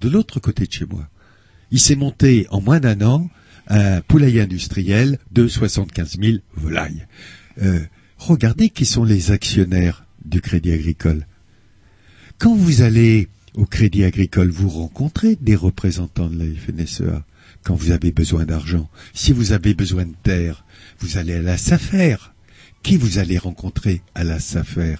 De 0.00 0.08
l'autre 0.08 0.40
côté 0.40 0.66
de 0.66 0.72
chez 0.72 0.86
moi, 0.86 1.08
il 1.70 1.80
s'est 1.80 1.96
monté 1.96 2.46
en 2.50 2.60
moins 2.60 2.80
d'un 2.80 3.00
an 3.02 3.28
un 3.68 4.00
poulailler 4.00 4.40
industriel 4.40 5.18
de 5.32 5.46
75 5.46 6.16
000 6.20 6.38
volailles. 6.54 7.06
Euh, 7.62 7.80
regardez 8.16 8.70
qui 8.70 8.86
sont 8.86 9.04
les 9.04 9.30
actionnaires 9.30 10.06
du 10.24 10.40
Crédit 10.40 10.72
Agricole. 10.72 11.26
Quand 12.38 12.54
vous 12.54 12.82
allez 12.82 13.28
au 13.54 13.66
Crédit 13.66 14.04
Agricole, 14.04 14.48
vous 14.48 14.68
rencontrez 14.68 15.36
des 15.40 15.56
représentants 15.56 16.30
de 16.30 16.38
la 16.38 16.44
FNSEA 16.44 17.24
quand 17.62 17.74
vous 17.74 17.90
avez 17.90 18.12
besoin 18.12 18.44
d'argent. 18.44 18.88
Si 19.12 19.32
vous 19.32 19.52
avez 19.52 19.74
besoin 19.74 20.06
de 20.06 20.14
terre, 20.22 20.64
vous 21.00 21.18
allez 21.18 21.34
à 21.34 21.42
la 21.42 21.58
SAFER. 21.58 22.16
Qui 22.82 22.96
vous 22.96 23.18
allez 23.18 23.38
rencontrer 23.38 24.02
à 24.14 24.24
la 24.24 24.40
SAFER? 24.40 24.96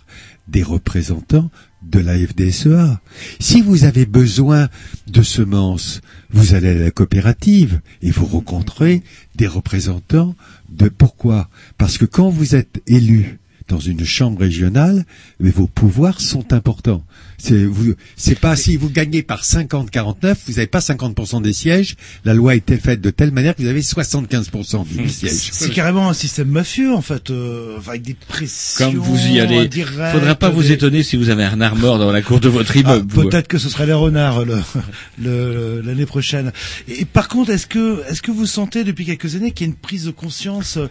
Des 0.46 0.62
représentants 0.62 1.50
de 1.82 2.00
la 2.00 2.18
FDSEA. 2.18 3.00
Si 3.38 3.60
vous 3.62 3.84
avez 3.84 4.04
besoin 4.04 4.68
de 5.06 5.22
semences, 5.22 6.00
vous 6.30 6.54
allez 6.54 6.70
à 6.70 6.74
la 6.74 6.90
coopérative 6.90 7.80
et 8.02 8.10
vous 8.10 8.26
rencontrez 8.26 9.02
des 9.36 9.46
représentants 9.46 10.34
de 10.68 10.88
pourquoi? 10.88 11.48
Parce 11.76 11.98
que 11.98 12.04
quand 12.04 12.30
vous 12.30 12.54
êtes 12.54 12.82
élu 12.86 13.38
dans 13.68 13.78
une 13.78 14.04
chambre 14.04 14.40
régionale, 14.40 15.04
vos 15.38 15.66
pouvoirs 15.66 16.20
sont 16.20 16.52
importants. 16.52 17.04
C'est 17.40 17.64
vous, 17.64 17.94
c'est 18.16 18.38
pas 18.38 18.56
si 18.56 18.76
vous 18.76 18.90
gagnez 18.90 19.22
par 19.22 19.42
50-49, 19.44 20.34
vous 20.46 20.52
n'avez 20.54 20.66
pas 20.66 20.80
50% 20.80 21.40
des 21.40 21.52
sièges. 21.52 21.94
La 22.24 22.34
loi 22.34 22.52
a 22.52 22.54
été 22.56 22.76
faite 22.76 23.00
de 23.00 23.10
telle 23.10 23.30
manière 23.30 23.54
que 23.54 23.62
vous 23.62 23.68
avez 23.68 23.80
75% 23.80 24.84
des 24.88 25.08
sièges. 25.08 25.32
C'est 25.52 25.70
carrément 25.70 26.08
un 26.08 26.14
système 26.14 26.48
mafieux 26.48 26.92
en 26.92 27.00
fait, 27.00 27.30
euh, 27.30 27.78
avec 27.86 28.02
des 28.02 28.14
pressions. 28.14 28.90
Comme 28.90 29.00
vous 29.00 29.16
y 29.28 29.38
allez, 29.40 29.58
indirectes, 29.58 30.12
faudra 30.12 30.34
pas 30.34 30.50
vous 30.50 30.62
des- 30.62 30.72
étonner 30.72 31.02
si 31.02 31.16
vous 31.16 31.28
avez 31.30 31.44
un 31.44 31.50
renard 31.50 31.76
mort 31.76 31.98
dans 31.98 32.10
la 32.10 32.22
cour 32.22 32.40
de 32.40 32.48
votre 32.48 32.72
Ah, 32.74 32.78
immeuble. 32.80 33.06
Peut-être 33.28 33.46
que 33.48 33.58
ce 33.58 33.68
serait 33.68 33.86
les 33.86 33.92
renards 33.92 34.44
le- 34.44 34.58
le- 35.22 35.80
l'année 35.84 36.06
prochaine. 36.06 36.52
Et, 36.88 37.04
par 37.04 37.28
contre, 37.28 37.50
est-ce 37.50 37.66
que 37.66 38.02
est-ce 38.10 38.22
que 38.22 38.30
vous 38.32 38.46
sentez 38.46 38.84
depuis 38.84 39.04
quelques 39.04 39.36
années 39.36 39.52
qu'il 39.52 39.66
y 39.66 39.70
a 39.70 39.72
une 39.72 39.78
prise 39.78 40.04
de 40.06 40.10
conscience 40.10 40.76
euh, 40.76 40.86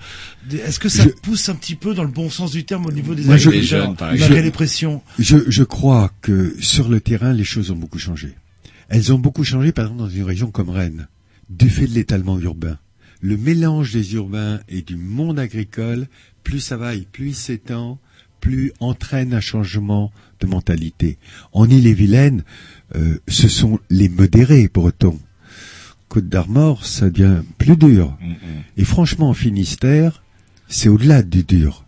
des- 0.49 0.57
Est-ce 0.57 0.79
que 0.79 0.89
ça 0.89 1.03
Je- 1.03 1.09
pousse 1.09 1.49
un 1.49 1.55
petit 1.55 1.75
peu 1.75 1.93
dans 1.93 2.03
le 2.03 2.09
bon 2.11 2.29
sens 2.29 2.51
du 2.51 2.63
terme 2.63 2.85
au 2.85 2.91
niveau 2.91 3.15
des 3.15 3.23
Moi, 3.23 3.37
je- 3.37 3.49
agriculteurs, 3.49 3.85
jeunes, 3.87 3.95
par 3.95 4.11
les 4.13 4.51
pressions? 4.51 5.01
Je, 5.19 5.37
je 5.47 5.63
crois 5.63 6.11
que 6.21 6.36
sur 6.59 6.89
le 6.89 6.99
terrain, 6.99 7.33
les 7.33 7.43
choses 7.43 7.71
ont 7.71 7.75
beaucoup 7.75 7.99
changé. 7.99 8.35
Elles 8.89 9.13
ont 9.13 9.19
beaucoup 9.19 9.43
changé, 9.43 9.71
par 9.71 9.85
exemple, 9.85 10.01
dans 10.01 10.09
une 10.09 10.23
région 10.23 10.51
comme 10.51 10.69
Rennes, 10.69 11.07
du 11.49 11.69
fait 11.69 11.87
de 11.87 11.93
l'étalement 11.93 12.39
urbain. 12.39 12.77
Le 13.21 13.37
mélange 13.37 13.93
des 13.93 14.13
urbains 14.13 14.59
et 14.69 14.81
du 14.81 14.95
monde 14.95 15.39
agricole, 15.39 16.07
plus 16.43 16.59
ça 16.59 16.77
va 16.77 16.95
et 16.95 17.07
plus 17.11 17.29
il 17.29 17.35
s'étend, 17.35 17.99
plus 18.39 18.71
entraîne 18.79 19.33
un 19.33 19.39
changement 19.39 20.11
de 20.39 20.47
mentalité. 20.47 21.17
En 21.51 21.69
Ille-et-Vilaine, 21.69 22.43
euh, 22.95 23.17
ce 23.27 23.47
sont 23.47 23.79
les 23.89 24.09
modérés 24.09 24.69
bretons. 24.71 25.19
Côte 26.07 26.29
d'Armor, 26.29 26.85
ça 26.85 27.09
devient 27.09 27.41
plus 27.57 27.75
dur. 27.75 28.17
Et 28.77 28.85
franchement, 28.85 29.29
en 29.29 29.33
Finistère, 29.33 30.23
c'est 30.69 30.87
au-delà 30.87 31.23
du 31.23 31.43
dur. 31.43 31.85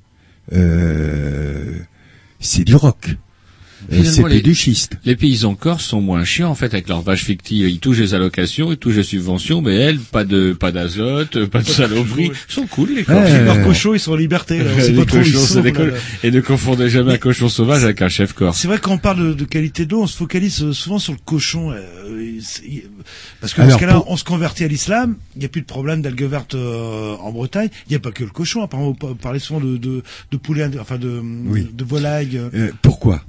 Euh, 0.52 1.80
c'est 2.40 2.66
du 2.66 2.76
rock. 2.76 3.16
Euh, 3.92 3.96
Finalement, 3.96 4.12
c'est 4.16 4.24
plus 4.24 4.34
les- 4.34 4.42
du 4.42 4.56
schiste. 4.56 4.94
Les 5.06 5.16
paysans 5.16 5.56
corses 5.56 5.86
sont 5.86 6.02
moins 6.02 6.24
chiants 6.24 6.50
en 6.52 6.56
fait 6.56 6.74
avec 6.74 6.88
leurs 6.90 7.02
vaches 7.02 7.24
fictives. 7.26 7.68
Ils 7.68 7.80
touchent 7.80 7.98
les 8.00 8.14
allocations, 8.14 8.72
ils 8.72 8.78
touchent 8.78 8.96
les 8.98 9.04
subventions, 9.04 9.62
mais 9.62 9.76
elles, 9.76 10.00
pas 10.00 10.24
de 10.26 10.54
pas 10.54 10.72
d'azote, 10.72 11.46
pas 11.46 11.62
de 11.62 11.68
saloperie. 11.68 12.32
Ils 12.50 12.54
sont 12.54 12.68
cool 12.68 12.90
les 12.96 13.04
corses. 13.04 13.30
Ouais. 13.30 13.44
Leurs 13.44 13.64
cochons, 13.64 13.94
ils 13.94 14.00
sont 14.00 14.12
en 14.12 14.16
liberté. 14.16 14.60
Là, 14.60 14.72
on 14.78 14.82
Les 14.82 14.94
pas 14.94 15.06
trop 15.06 15.18
cochons, 15.18 15.40
sont, 15.40 15.64
là, 15.64 15.72
là. 15.72 15.94
Et 16.24 16.32
ne 16.32 16.42
confondez 16.42 16.90
jamais 16.90 17.14
un 17.14 17.18
cochon 17.18 17.50
sauvage 17.50 17.84
avec 17.84 18.02
un 18.02 18.10
chef 18.10 18.34
corse. 18.34 18.60
C'est 18.60 18.68
vrai 18.68 18.78
qu'on 18.80 18.98
parle 18.98 19.30
de, 19.30 19.34
de 19.34 19.46
qualité 19.46 19.86
d'eau, 19.86 20.02
on 20.04 20.08
se 20.08 20.18
focalise 20.18 20.62
euh, 20.64 20.74
souvent 20.74 21.00
sur 21.00 21.14
le 21.14 21.20
cochon. 21.26 21.72
euh, 21.72 22.40
parce 23.42 23.54
que 23.54 23.62
dans 23.62 23.70
ce 23.72 23.78
cas-là, 23.78 23.94
pour- 23.96 24.12
on 24.12 24.18
se 24.18 24.24
convertit 24.24 24.64
à 24.64 24.68
l'islam, 24.68 25.16
il 25.36 25.40
n'y 25.40 25.46
a 25.46 25.50
plus 25.50 25.62
de 25.62 25.66
problème 25.66 26.02
d'algues 26.02 26.24
vertes 26.24 26.56
euh, 26.56 27.16
en 27.18 27.32
Bretagne. 27.32 27.70
Il 27.88 27.92
n'y 27.92 27.96
a 27.96 28.00
pas 28.00 28.12
que 28.12 28.24
le 28.24 28.30
cochon. 28.30 28.64
Apparemment, 28.64 28.96
vous 29.00 29.16
parlez 29.16 29.40
souvent 29.40 29.60
de, 29.60 29.78
de, 29.78 30.04
de 30.32 30.38
poulet, 30.38 30.70
enfin 30.80 30.98
de, 30.98 31.22
Oui. 31.48 31.68
de 31.74 31.84
volaille. 31.84 32.38
euh. 32.38 32.50
Euh, 32.54 32.72
pourquoi? 32.82 33.24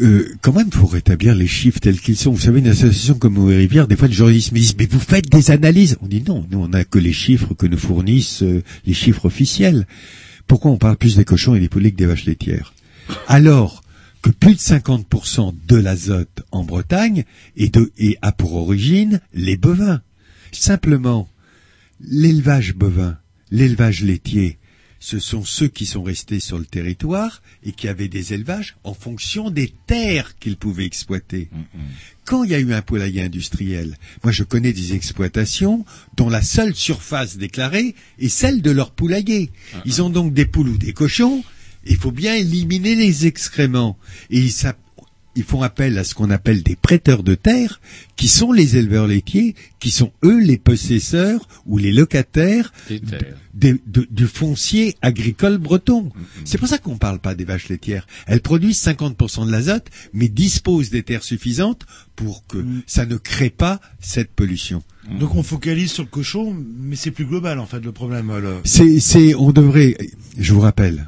Euh, 0.00 0.34
quand 0.42 0.52
même, 0.52 0.70
faut 0.72 0.86
rétablir 0.86 1.34
les 1.34 1.46
chiffres 1.46 1.78
tels 1.78 2.00
qu'ils 2.00 2.16
sont. 2.16 2.32
Vous 2.32 2.40
savez, 2.40 2.60
une 2.60 2.68
association 2.68 3.14
comme 3.14 3.50
et 3.50 3.56
Rivière, 3.56 3.86
des 3.86 3.96
fois, 3.96 4.08
les 4.08 4.14
journalistes 4.14 4.52
me 4.52 4.58
disent, 4.58 4.76
mais 4.78 4.86
vous 4.86 5.00
faites 5.00 5.28
des 5.30 5.50
analyses. 5.50 5.96
On 6.00 6.06
dit 6.06 6.22
non, 6.26 6.46
nous, 6.50 6.58
on 6.58 6.68
n'a 6.68 6.84
que 6.84 6.98
les 6.98 7.12
chiffres 7.12 7.54
que 7.54 7.66
nous 7.66 7.78
fournissent 7.78 8.42
euh, 8.42 8.62
les 8.86 8.94
chiffres 8.94 9.26
officiels. 9.26 9.86
Pourquoi 10.46 10.70
on 10.70 10.78
parle 10.78 10.96
plus 10.96 11.16
des 11.16 11.24
cochons 11.24 11.54
et 11.54 11.60
des 11.60 11.68
poulets 11.68 11.92
que 11.92 11.96
des 11.96 12.06
vaches 12.06 12.26
laitières? 12.26 12.74
Alors 13.28 13.82
que 14.22 14.30
plus 14.30 14.54
de 14.54 14.60
50% 14.60 15.54
de 15.68 15.76
l'azote 15.76 16.42
en 16.50 16.64
Bretagne 16.64 17.24
est 17.56 17.74
de, 17.74 17.92
et 17.98 18.16
a 18.22 18.32
pour 18.32 18.54
origine 18.54 19.20
les 19.34 19.56
bovins. 19.56 20.00
Simplement, 20.50 21.28
l'élevage 22.00 22.74
bovin, 22.74 23.18
l'élevage 23.50 24.02
laitier, 24.02 24.58
ce 25.06 25.18
sont 25.18 25.44
ceux 25.44 25.68
qui 25.68 25.84
sont 25.84 26.02
restés 26.02 26.40
sur 26.40 26.58
le 26.58 26.64
territoire 26.64 27.42
et 27.62 27.72
qui 27.72 27.88
avaient 27.88 28.08
des 28.08 28.32
élevages 28.32 28.76
en 28.84 28.94
fonction 28.94 29.50
des 29.50 29.70
terres 29.86 30.38
qu'ils 30.38 30.56
pouvaient 30.56 30.86
exploiter. 30.86 31.50
Quand 32.24 32.42
il 32.42 32.50
y 32.52 32.54
a 32.54 32.58
eu 32.58 32.72
un 32.72 32.80
poulailler 32.80 33.20
industriel, 33.20 33.98
moi 34.22 34.32
je 34.32 34.44
connais 34.44 34.72
des 34.72 34.94
exploitations 34.94 35.84
dont 36.16 36.30
la 36.30 36.40
seule 36.40 36.74
surface 36.74 37.36
déclarée 37.36 37.94
est 38.18 38.30
celle 38.30 38.62
de 38.62 38.70
leur 38.70 38.92
poulailler. 38.92 39.50
Ils 39.84 40.00
ont 40.00 40.08
donc 40.08 40.32
des 40.32 40.46
poules 40.46 40.70
ou 40.70 40.78
des 40.78 40.94
cochons, 40.94 41.44
il 41.84 41.96
faut 41.98 42.10
bien 42.10 42.34
éliminer 42.34 42.94
les 42.94 43.26
excréments. 43.26 43.98
Et 44.30 44.38
ils 44.38 44.52
s'app- 44.52 44.78
ils 45.36 45.42
font 45.44 45.62
appel 45.62 45.98
à 45.98 46.04
ce 46.04 46.14
qu'on 46.14 46.30
appelle 46.30 46.62
des 46.62 46.76
prêteurs 46.76 47.22
de 47.22 47.34
terre, 47.34 47.80
qui 48.16 48.28
sont 48.28 48.52
les 48.52 48.76
éleveurs 48.76 49.06
laitiers, 49.06 49.54
qui 49.80 49.90
sont 49.90 50.12
eux 50.24 50.40
les 50.40 50.58
possesseurs 50.58 51.48
ou 51.66 51.78
les 51.78 51.92
locataires 51.92 52.72
de- 53.54 54.06
du 54.10 54.26
foncier 54.26 54.94
agricole 55.02 55.58
breton. 55.58 56.10
C'est 56.44 56.58
pour 56.58 56.68
ça 56.68 56.78
qu'on 56.78 56.94
ne 56.94 56.98
parle 56.98 57.18
pas 57.18 57.34
des 57.34 57.44
vaches 57.44 57.68
laitières. 57.68 58.06
Elles 58.26 58.40
produisent 58.40 58.78
50% 58.80 59.46
de 59.46 59.50
l'azote, 59.52 59.86
mais 60.12 60.28
disposent 60.28 60.90
des 60.90 61.02
terres 61.02 61.24
suffisantes 61.24 61.82
pour 62.16 62.46
que 62.46 62.58
ça 62.86 63.06
ne 63.06 63.16
crée 63.16 63.50
pas 63.50 63.80
cette 64.00 64.30
pollution. 64.30 64.82
Donc 65.18 65.34
on 65.34 65.42
focalise 65.42 65.90
sur 65.92 66.02
le 66.04 66.08
cochon, 66.08 66.56
mais 66.80 66.96
c'est 66.96 67.10
plus 67.10 67.26
global 67.26 67.58
en 67.58 67.66
fait 67.66 67.80
le 67.80 67.92
problème. 67.92 68.32
le- 68.38 68.60
C'est, 68.64 69.00
c'est, 69.00 69.34
on 69.34 69.52
devrait, 69.52 69.96
je 70.38 70.52
vous 70.54 70.60
rappelle, 70.60 71.06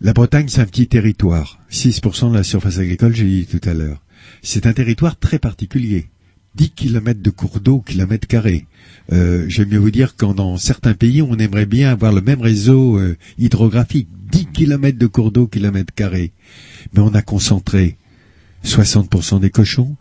la 0.00 0.12
Bretagne 0.12 0.48
c'est 0.48 0.60
un 0.60 0.66
petit 0.66 0.86
territoire. 0.86 1.58
6% 1.70 2.30
de 2.30 2.36
la 2.36 2.42
surface 2.42 2.78
agricole, 2.78 3.14
j'ai 3.14 3.24
dit 3.24 3.46
tout 3.46 3.68
à 3.68 3.74
l'heure. 3.74 4.02
C'est 4.42 4.66
un 4.66 4.72
territoire 4.72 5.18
très 5.18 5.38
particulier. 5.38 6.08
10 6.54 6.70
kilomètres 6.70 7.22
de 7.22 7.30
cours 7.30 7.60
d'eau, 7.60 7.80
kilomètre 7.80 8.26
carré. 8.26 8.66
Euh, 9.12 9.44
j'aime 9.48 9.68
mieux 9.68 9.78
vous 9.78 9.90
dire 9.90 10.16
qu'en 10.16 10.34
dans 10.34 10.56
certains 10.56 10.94
pays, 10.94 11.22
on 11.22 11.36
aimerait 11.36 11.66
bien 11.66 11.90
avoir 11.90 12.12
le 12.12 12.20
même 12.20 12.40
réseau 12.40 12.98
euh, 12.98 13.16
hydrographique. 13.38 14.08
10 14.30 14.46
kilomètres 14.46 14.98
de 14.98 15.06
cours 15.06 15.30
d'eau, 15.30 15.46
kilomètre 15.46 15.94
carré. 15.94 16.32
Mais 16.92 17.00
on 17.00 17.14
a 17.14 17.22
concentré 17.22 17.96
60% 18.64 19.40
des 19.40 19.50
cochons, 19.50 19.96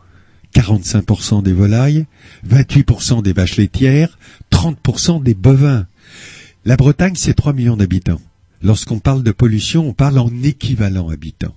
45% 0.56 1.44
des 1.44 1.54
volailles, 1.54 2.06
28% 2.50 3.22
des 3.22 3.34
vaches 3.34 3.58
laitières, 3.58 4.18
30% 4.52 5.22
des 5.22 5.36
bovins. 5.36 5.86
La 6.66 6.76
Bretagne, 6.76 7.16
c'est 7.16 7.34
3 7.34 7.54
millions 7.54 7.78
d'habitants. 7.78 8.22
Lorsqu'on 8.62 9.00
parle 9.00 9.24
de 9.24 9.32
pollution, 9.32 9.88
on 9.88 9.94
parle 9.94 10.20
en 10.20 10.32
équivalent 10.44 11.10
habitants. 11.10 11.56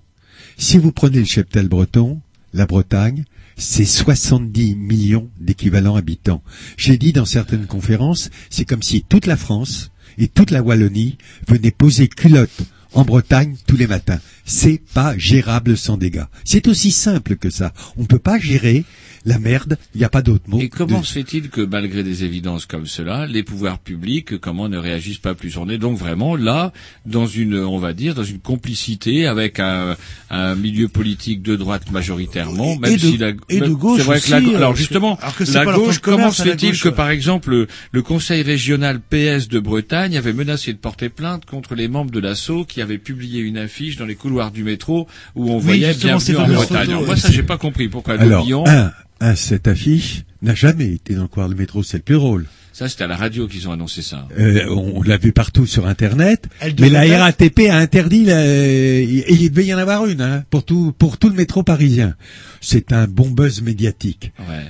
Si 0.58 0.78
vous 0.78 0.92
prenez 0.92 1.18
le 1.18 1.24
cheptel 1.24 1.68
breton, 1.68 2.20
la 2.52 2.66
Bretagne, 2.66 3.24
c'est 3.56 3.84
70 3.84 4.74
millions 4.74 5.30
d'équivalents 5.38 5.96
habitants. 5.96 6.42
J'ai 6.76 6.98
dit 6.98 7.12
dans 7.12 7.24
certaines 7.24 7.66
conférences, 7.66 8.30
c'est 8.50 8.64
comme 8.64 8.82
si 8.82 9.02
toute 9.02 9.26
la 9.26 9.36
France 9.36 9.90
et 10.18 10.28
toute 10.28 10.50
la 10.50 10.62
Wallonie 10.62 11.18
venaient 11.48 11.70
poser 11.70 12.08
culotte 12.08 12.62
en 12.92 13.04
Bretagne 13.04 13.56
tous 13.66 13.76
les 13.76 13.86
matins. 13.86 14.20
C'est 14.50 14.82
pas 14.94 15.16
gérable 15.16 15.76
sans 15.76 15.96
dégâts. 15.96 16.24
C'est 16.44 16.66
aussi 16.66 16.90
simple 16.90 17.36
que 17.36 17.50
ça. 17.50 17.72
On 17.96 18.02
ne 18.02 18.06
peut 18.06 18.18
pas 18.18 18.38
gérer 18.38 18.84
la 19.26 19.38
merde, 19.38 19.76
il 19.94 19.98
n'y 19.98 20.04
a 20.04 20.08
pas 20.08 20.22
d'autre 20.22 20.44
mot. 20.48 20.58
Et 20.60 20.70
comment 20.70 21.00
de- 21.00 21.04
se 21.04 21.12
fait-il 21.12 21.50
que 21.50 21.60
malgré 21.60 22.02
des 22.02 22.24
évidences 22.24 22.64
comme 22.64 22.86
cela, 22.86 23.26
les 23.26 23.42
pouvoirs 23.42 23.78
publics, 23.78 24.38
comment 24.38 24.70
ne 24.70 24.78
réagissent 24.78 25.18
pas 25.18 25.34
plus? 25.34 25.58
On 25.58 25.68
est 25.68 25.76
donc 25.76 25.98
vraiment 25.98 26.36
là 26.36 26.72
dans 27.04 27.26
une, 27.26 27.58
on 27.58 27.78
va 27.78 27.92
dire, 27.92 28.14
dans 28.14 28.24
une 28.24 28.38
complicité 28.38 29.26
avec 29.26 29.60
un, 29.60 29.94
un 30.30 30.54
milieu 30.54 30.88
politique 30.88 31.42
de 31.42 31.54
droite 31.54 31.90
majoritairement, 31.90 32.76
même 32.78 32.92
et 32.92 32.96
de- 32.96 33.00
si 33.00 33.18
la, 33.18 33.32
et 33.50 33.60
de 33.60 33.68
gauche 33.68 33.98
c'est 34.00 34.06
vrai 34.06 34.20
que 34.22 34.30
la, 34.30 34.38
euh, 34.38 34.56
alors 34.56 34.74
justement, 34.74 35.16
alors 35.20 35.36
que 35.36 35.44
c'est 35.44 35.52
la 35.52 35.66
gauche, 35.66 35.98
comment 35.98 36.30
se 36.30 36.42
fait-il 36.42 36.80
que 36.80 36.88
ouais. 36.88 36.94
par 36.94 37.10
exemple 37.10 37.50
le, 37.50 37.66
le 37.92 38.02
conseil 38.02 38.40
régional 38.40 39.00
PS 39.02 39.48
de 39.48 39.60
Bretagne 39.60 40.16
avait 40.16 40.32
menacé 40.32 40.72
de 40.72 40.78
porter 40.78 41.10
plainte 41.10 41.44
contre 41.44 41.74
les 41.74 41.88
membres 41.88 42.10
de 42.10 42.20
l'assaut 42.20 42.64
qui 42.64 42.80
avaient 42.80 42.96
publié 42.96 43.40
une 43.40 43.58
affiche 43.58 43.96
dans 43.98 44.06
les 44.06 44.14
couloirs 44.14 44.39
du 44.50 44.64
métro 44.64 45.06
où 45.36 45.50
on 45.50 45.56
Oui, 45.58 45.62
voyait 45.62 45.92
ces 45.92 46.10
en 46.36 46.46
Bretagne. 46.48 46.94
moi 47.04 47.16
ça 47.16 47.30
j'ai 47.30 47.42
pas 47.42 47.58
compris 47.58 47.88
pourquoi 47.88 48.14
le 48.16 48.22
Alors, 48.22 48.46
Lyon. 48.46 48.64
un, 48.66 48.90
un, 49.20 49.34
cette 49.34 49.68
affiche 49.68 50.22
n'a 50.40 50.54
jamais 50.54 50.86
été 50.94 51.14
dans 51.14 51.22
le 51.22 51.28
couloir 51.28 51.50
du 51.50 51.54
métro, 51.54 51.82
c'est 51.82 51.98
le 51.98 52.02
plus 52.02 52.14
drôle. 52.14 52.46
Ça 52.72 52.88
c'était 52.88 53.04
à 53.04 53.08
la 53.08 53.16
radio 53.16 53.46
qu'ils 53.46 53.68
ont 53.68 53.72
annoncé 53.72 54.00
ça. 54.00 54.26
Euh, 54.38 54.64
on 54.70 55.02
l'a 55.02 55.18
vu 55.18 55.32
partout 55.32 55.66
sur 55.66 55.86
Internet, 55.86 56.48
mais 56.78 56.88
la 56.88 57.06
être- 57.06 57.18
RATP 57.20 57.68
a 57.68 57.76
interdit, 57.76 58.24
la- 58.24 58.46
et 58.46 59.24
il 59.28 59.50
devait 59.50 59.66
y 59.66 59.74
en 59.74 59.78
avoir 59.78 60.06
une 60.06 60.22
hein, 60.22 60.44
pour 60.48 60.64
tout 60.64 60.94
pour 60.96 61.18
tout 61.18 61.28
le 61.28 61.34
métro 61.34 61.62
parisien. 61.62 62.14
C'est 62.62 62.92
un 62.94 63.06
bon 63.06 63.28
buzz 63.28 63.60
médiatique. 63.60 64.32
Ouais. 64.48 64.64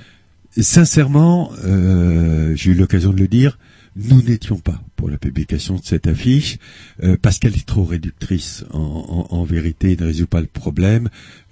Sincèrement, 0.62 1.52
euh, 1.64 2.54
j'ai 2.56 2.72
eu 2.72 2.74
l'occasion 2.74 3.12
de 3.12 3.18
le 3.20 3.28
dire, 3.28 3.58
nous 3.96 4.22
n'étions 4.22 4.58
pas 4.58 4.80
pour 5.00 5.08
la 5.08 5.16
publication 5.16 5.76
de 5.76 5.80
cette 5.82 6.06
affiche 6.06 6.58
euh, 7.02 7.16
parce 7.20 7.38
qu'elle 7.38 7.54
est 7.56 7.64
trop 7.66 7.84
réductrice. 7.84 8.64
En, 8.70 9.26
en- 9.30 9.34
en 9.34 9.44
vérité, 9.44 9.92
elle 9.92 10.04
ne 10.04 10.10
résout 10.12 10.26
pas 10.26 10.42
le 10.42 10.46
problème 10.46 11.08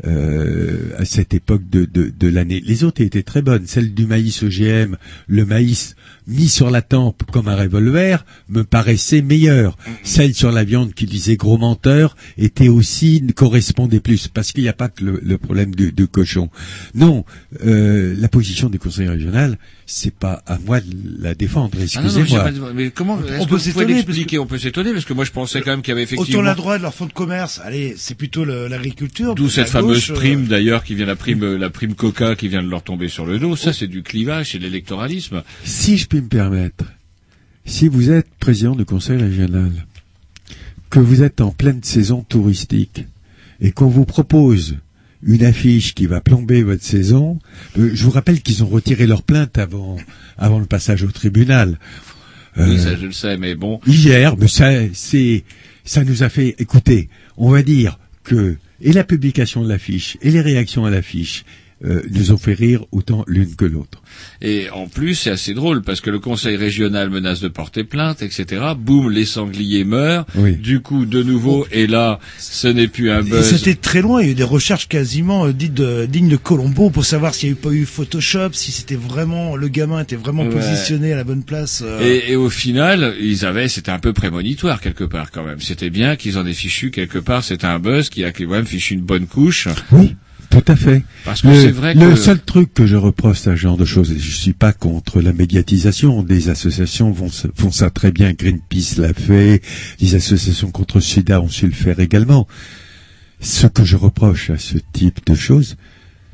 euh, 0.07 0.91
à 0.99 1.07
cette 1.07 1.33
époque 1.33 1.62
de, 1.70 1.87
de, 1.87 2.12
de 2.16 2.29
l'année. 2.29 2.61
Les 2.65 2.85
autres 2.85 3.01
étaient 3.01 3.23
très 3.23 3.41
bonnes. 3.41 3.66
Celle 3.66 3.95
du 3.95 4.05
maïs 4.07 4.43
OGM, 4.43 4.97
le 5.29 5.45
maïs 5.47 5.97
mis 6.27 6.49
sur 6.49 6.70
la 6.70 6.83
tempe 6.83 7.23
comme 7.33 7.49
un 7.49 7.57
revolver, 7.57 8.27
me 8.51 8.65
paraissait 8.65 9.23
meilleure. 9.23 9.79
Celle 10.05 10.35
sur 10.35 10.53
la 10.53 10.62
viande 10.65 10.93
qui 10.93 11.07
disait 11.07 11.37
gros 11.37 11.57
menteur 11.57 12.16
était 12.37 12.69
aussi 12.69 13.25
correspondait 13.35 14.01
plus 14.01 14.29
parce 14.29 14.53
qu'il 14.53 14.62
n'y 14.65 14.69
a 14.69 14.75
pas 14.75 14.89
que 14.91 15.05
le, 15.05 15.20
le 15.25 15.39
problème 15.39 15.75
du, 15.75 15.91
du 15.93 16.07
cochon. 16.07 16.51
Non, 16.95 17.25
euh, 17.65 18.15
la 18.19 18.29
position 18.29 18.69
du 18.69 18.79
conseil 18.79 19.09
régional, 19.09 19.59
c'est 19.87 20.12
pas 20.15 20.43
à 20.47 20.59
moi 20.59 20.81
de 20.81 20.87
la 21.23 21.35
défendre. 21.35 21.70
Ah 21.79 21.83
Excusez-moi. 21.83 22.45
pas- 22.45 22.73
mais 22.75 22.91
comment 22.91 23.16
Est-ce 23.39 23.43
On 23.43 23.47
que 23.47 23.51
peut 23.51 23.56
vous 23.56 23.73
pouvez 23.73 24.39
On 24.39 24.47
peut 24.47 24.59
s'étonner 24.59 24.93
parce 24.93 25.05
que 25.05 25.12
moi 25.12 25.24
je 25.24 25.31
pensais 25.31 25.60
quand 25.60 25.70
même 25.70 25.82
qu'il 25.82 25.90
y 25.90 25.93
avait 25.93 26.02
effectivement 26.02 26.40
Autant 26.40 26.43
la 26.43 26.55
droite 26.55 26.78
de 26.78 26.82
leur 26.82 26.94
fonds 26.94 27.06
de 27.06 27.12
commerce, 27.12 27.60
allez, 27.65 27.94
c'est 27.97 28.15
plutôt 28.15 28.44
le- 28.44 28.69
l'agriculture. 28.69 29.35
D'où 29.35 29.48
cette 29.48 29.69
fameuse 29.69 29.97
gauche, 29.98 30.10
euh, 30.10 30.15
prime 30.15 30.47
d'ailleurs 30.47 30.85
qui 30.85 30.94
vient 30.94 31.06
la 31.06 31.16
prime 31.16 31.43
euh, 31.43 31.56
la 31.59 31.70
prime 31.70 31.94
Coca 31.94 32.35
qui 32.36 32.48
vient 32.48 32.62
de 32.62 32.69
leur 32.69 32.82
tomber 32.82 33.09
sur 33.09 33.27
le 33.27 33.39
dos. 33.39 33.56
Ça 33.56 33.73
c'est 33.73 33.86
du 33.89 34.02
clivage, 34.02 34.52
c'est 34.52 34.59
de 34.59 34.65
l'électoralisme. 34.65 35.43
Si 35.65 35.97
je 35.98 36.06
puis 36.06 36.20
me 36.20 36.28
permettre, 36.28 36.85
si 37.65 37.89
vous 37.89 38.10
êtes 38.10 38.28
président 38.40 38.74
du 38.74 38.85
conseil 38.85 39.19
régional, 39.19 39.70
que 40.90 40.98
vous 41.01 41.23
êtes 41.23 41.40
en 41.40 41.51
pleine 41.51 41.82
saison 41.82 42.24
touristique 42.28 43.05
et 43.60 43.73
qu'on 43.73 43.89
vous 43.89 44.05
propose 44.05 44.77
une 45.23 45.44
affiche 45.44 45.94
qui 45.94 46.06
va 46.06 46.20
plomber 46.20 46.62
votre 46.62 46.85
saison, 46.85 47.40
euh, 47.78 47.90
je 47.93 48.05
vous 48.05 48.10
rappelle 48.12 48.40
qu'ils 48.40 48.62
ont 48.62 48.69
retiré 48.69 49.06
leur 49.06 49.23
plainte 49.23 49.59
avant, 49.59 49.97
avant 50.39 50.60
le 50.60 50.65
passage 50.66 51.02
au 51.02 51.10
tribunal. 51.10 51.78
Oui, 52.59 52.76
Euh, 52.76 52.78
ça 52.78 52.97
je 52.97 53.06
le 53.06 53.12
sais, 53.12 53.36
mais 53.36 53.55
bon. 53.55 53.80
Hier, 53.86 54.36
mais 54.36 54.48
ça, 54.48 54.70
c'est, 54.93 55.44
ça 55.85 56.05
nous 56.05 56.22
a 56.22 56.28
fait, 56.28 56.55
écoutez, 56.59 57.09
on 57.36 57.51
va 57.51 57.62
dire 57.62 57.98
que, 58.24 58.56
et 58.80 58.93
la 58.93 59.05
publication 59.05 59.62
de 59.62 59.68
l'affiche, 59.68 60.16
et 60.22 60.30
les 60.30 60.40
réactions 60.40 60.85
à 60.85 60.90
l'affiche, 60.90 61.44
euh, 61.85 62.03
nous 62.11 62.33
ont 62.33 62.37
fait 62.39 62.55
rire 62.55 62.85
autant 62.93 63.25
l'une 63.27 63.55
que 63.55 63.65
l'autre. 63.65 64.03
Et 64.43 64.69
en 64.71 64.87
plus, 64.89 65.15
c'est 65.15 65.31
assez 65.31 65.55
drôle 65.55 65.83
parce 65.83 66.01
que 66.01 66.11
le 66.11 66.19
conseil 66.19 66.57
régional 66.57 67.11
menace 67.11 67.41
de 67.41 67.49
porter 67.49 67.85
plainte, 67.85 68.23
etc. 68.23 68.63
Boum, 68.79 69.11
les 69.11 69.25
sangliers 69.25 69.85
meurent. 69.85 70.27
Oui. 70.35 70.57
Du 70.57 70.81
coup, 70.81 71.05
de 71.07 71.23
nouveau, 71.23 71.67
et 71.73 71.87
là, 71.87 72.19
ce 72.39 72.69
n'est 72.69 72.89
plus 72.89 73.11
un 73.11 73.23
buzz. 73.23 73.45
C'était 73.57 73.75
très 73.75 74.03
loin, 74.03 74.21
il 74.21 74.27
y 74.27 74.29
a 74.29 74.33
eu 74.33 74.35
des 74.35 74.43
recherches 74.43 74.89
quasiment 74.89 75.47
euh, 75.47 75.53
dites 75.53 75.75
de- 75.75 76.07
dignes 76.07 76.29
de 76.29 76.37
Colombo 76.37 76.91
pour 76.91 77.05
savoir 77.05 77.35
s'il 77.35 77.49
n'y 77.51 77.53
avait 77.53 77.61
pas 77.61 77.71
eu 77.75 77.85
Photoshop, 77.85 78.51
si 78.53 78.73
c'était 78.73 78.97
vraiment, 78.97 79.55
le 79.57 79.69
gamin 79.69 80.01
était 80.03 80.17
vraiment 80.17 80.43
Ouais. 80.45 80.51
positionné 80.51 81.13
à 81.13 81.17
la 81.17 81.25
bonne 81.25 81.43
place. 81.45 81.83
euh. 81.85 82.01
Et, 82.01 82.33
et 82.33 82.37
au 82.37 82.51
final, 82.51 83.15
ils 83.21 83.45
avaient, 83.45 83.69
c'était 83.69 83.91
un 83.93 83.99
peu 83.99 84.13
prémonitoire 84.13 84.81
quelque 84.81 85.05
part 85.05 85.31
quand 85.31 85.45
même. 85.45 85.61
C'était 85.61 85.91
bien 85.91 86.17
qu'ils 86.17 86.39
en 86.39 86.47
aient 86.47 86.53
fichu 86.53 86.91
quelque 86.91 87.19
part. 87.19 87.45
C'était 87.45 87.67
un 87.67 87.79
buzz 87.79 88.09
qui 88.09 88.25
a 88.25 88.33
quand 88.33 88.47
même 88.49 88.67
fichu 88.67 88.95
une 88.95 89.01
bonne 89.03 89.27
couche. 89.27 89.69
Oui, 89.93 90.17
tout 90.51 90.65
à 90.66 90.77
fait. 90.77 91.03
Parce 91.25 91.43
que 91.43 91.49
le, 91.49 91.55
c'est 91.55 91.70
vrai 91.70 91.95
le 91.95 92.16
seul 92.16 92.41
truc 92.41 92.73
que 92.73 92.87
je 92.87 92.97
reproche 92.97 93.41
à 93.41 93.53
ce 93.53 93.57
genre 93.57 93.77
de 93.77 93.85
choses, 93.85 94.12
et 94.12 94.19
je 94.19 94.31
suis 94.35 94.53
pas 94.53 94.73
contre 94.73 95.20
la 95.20 95.33
médiatisation, 95.33 96.23
des 96.23 96.49
associations 96.49 97.11
vont 97.11 97.31
font 97.55 97.70
ça 97.70 97.91
très 97.91 98.12
bien, 98.12 98.33
Greenpeace 98.33 98.97
l'a 98.99 99.12
fait, 99.12 99.62
des 100.01 100.15
associations 100.15 100.70
contre 100.70 100.99
le 100.99 101.03
sida 101.03 101.41
ont 101.41 101.49
su 101.49 101.66
le 101.66 101.73
faire 101.73 102.01
également. 102.01 102.47
Ce 103.41 103.66
que 103.66 103.85
je 103.85 103.97
reproche 103.97 104.51
à 104.51 104.59
ce 104.59 104.79
type 104.93 105.20
de 105.27 105.35
choses, 105.35 105.77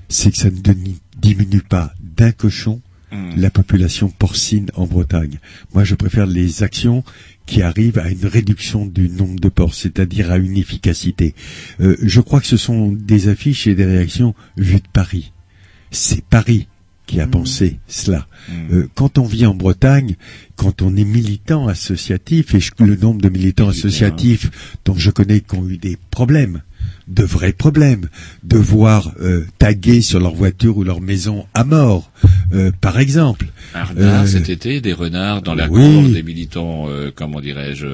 c'est 0.09 0.31
que 0.31 0.39
ça 0.39 0.49
ne 0.51 0.75
diminue 1.21 1.63
pas 1.63 1.93
d'un 2.01 2.33
cochon 2.33 2.81
Hmm. 3.15 3.31
la 3.37 3.49
population 3.49 4.09
porcine 4.09 4.73
en 4.75 4.87
Bretagne. 4.87 5.39
Moi, 5.73 5.85
je 5.85 5.95
préfère 5.95 6.27
les 6.27 6.65
actions 6.65 7.05
qui 7.47 7.63
arrivent 7.63 8.01
à 8.01 8.11
une 8.11 8.27
réduction 8.27 8.87
du 8.87 9.09
nombre 9.09 9.39
de 9.39 9.49
porcs, 9.49 9.75
c'est-à-dire 9.75 10.33
à 10.33 10.37
une 10.37 10.57
efficacité. 10.57 11.37
Euh, 11.81 11.97
je 12.03 12.21
crois 12.21 12.41
que 12.41 12.49
ce 12.49 12.57
sont 12.57 12.91
des 12.91 13.29
affiches 13.29 13.69
et 13.69 13.77
des 13.77 13.85
réactions 13.85 14.35
vues 14.57 14.81
de 14.81 14.89
Paris. 14.93 15.33
C'est 15.93 16.25
Paris 16.25 16.67
qui 17.07 17.21
a 17.21 17.27
pensé 17.27 17.79
cela. 17.87 18.27
Euh, 18.73 18.89
quand 18.95 19.19
on 19.19 19.25
vit 19.25 19.45
en 19.47 19.55
Bretagne, 19.55 20.17
quand 20.57 20.81
on 20.83 20.97
est 20.97 21.05
militant 21.05 21.69
associatif, 21.69 22.55
et 22.55 22.61
je- 22.61 22.71
le 22.79 22.97
nombre 22.97 23.21
de 23.21 23.29
militants 23.29 23.69
associatifs 23.69 24.51
dont 24.85 24.95
je 24.97 25.11
connais 25.11 25.41
qui 25.41 25.55
ont 25.57 25.69
eu 25.69 25.77
des 25.77 25.99
problèmes, 26.11 26.63
de 27.09 27.23
vrais 27.23 27.53
problèmes, 27.53 28.09
de 28.43 28.57
voir 28.57 29.13
euh, 29.21 29.45
taguer 29.59 30.01
sur 30.01 30.19
leur 30.21 30.35
voiture 30.35 30.79
ou 30.79 30.85
leur 30.85 31.03
maison 31.03 31.47
à 31.53 31.65
mort, 31.65 32.11
euh, 32.55 32.71
par 32.81 32.99
exemple. 32.99 33.47
Un 33.75 33.85
renard 33.85 34.23
Euh, 34.23 34.27
cet 34.27 34.49
été, 34.49 34.81
des 34.81 34.93
renards 34.95 35.43
dans 35.43 35.55
la 35.55 35.69
oui. 35.69 35.81
cour, 36.03 36.11
des 36.11 36.23
militants, 36.23 36.89
euh, 36.89 37.11
comment 37.15 37.41
dirais-je, 37.43 37.87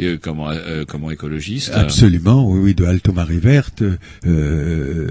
euh, 0.00 0.16
comment, 0.20 0.50
euh, 0.50 0.84
comment 0.86 1.12
écologistes. 1.12 1.70
Absolument, 1.72 2.50
oui, 2.50 2.58
oui, 2.60 2.74
de 2.74 2.84
Alto 2.84 3.12
Marée 3.12 3.38
Verte. 3.38 3.84
Euh, 4.26 5.08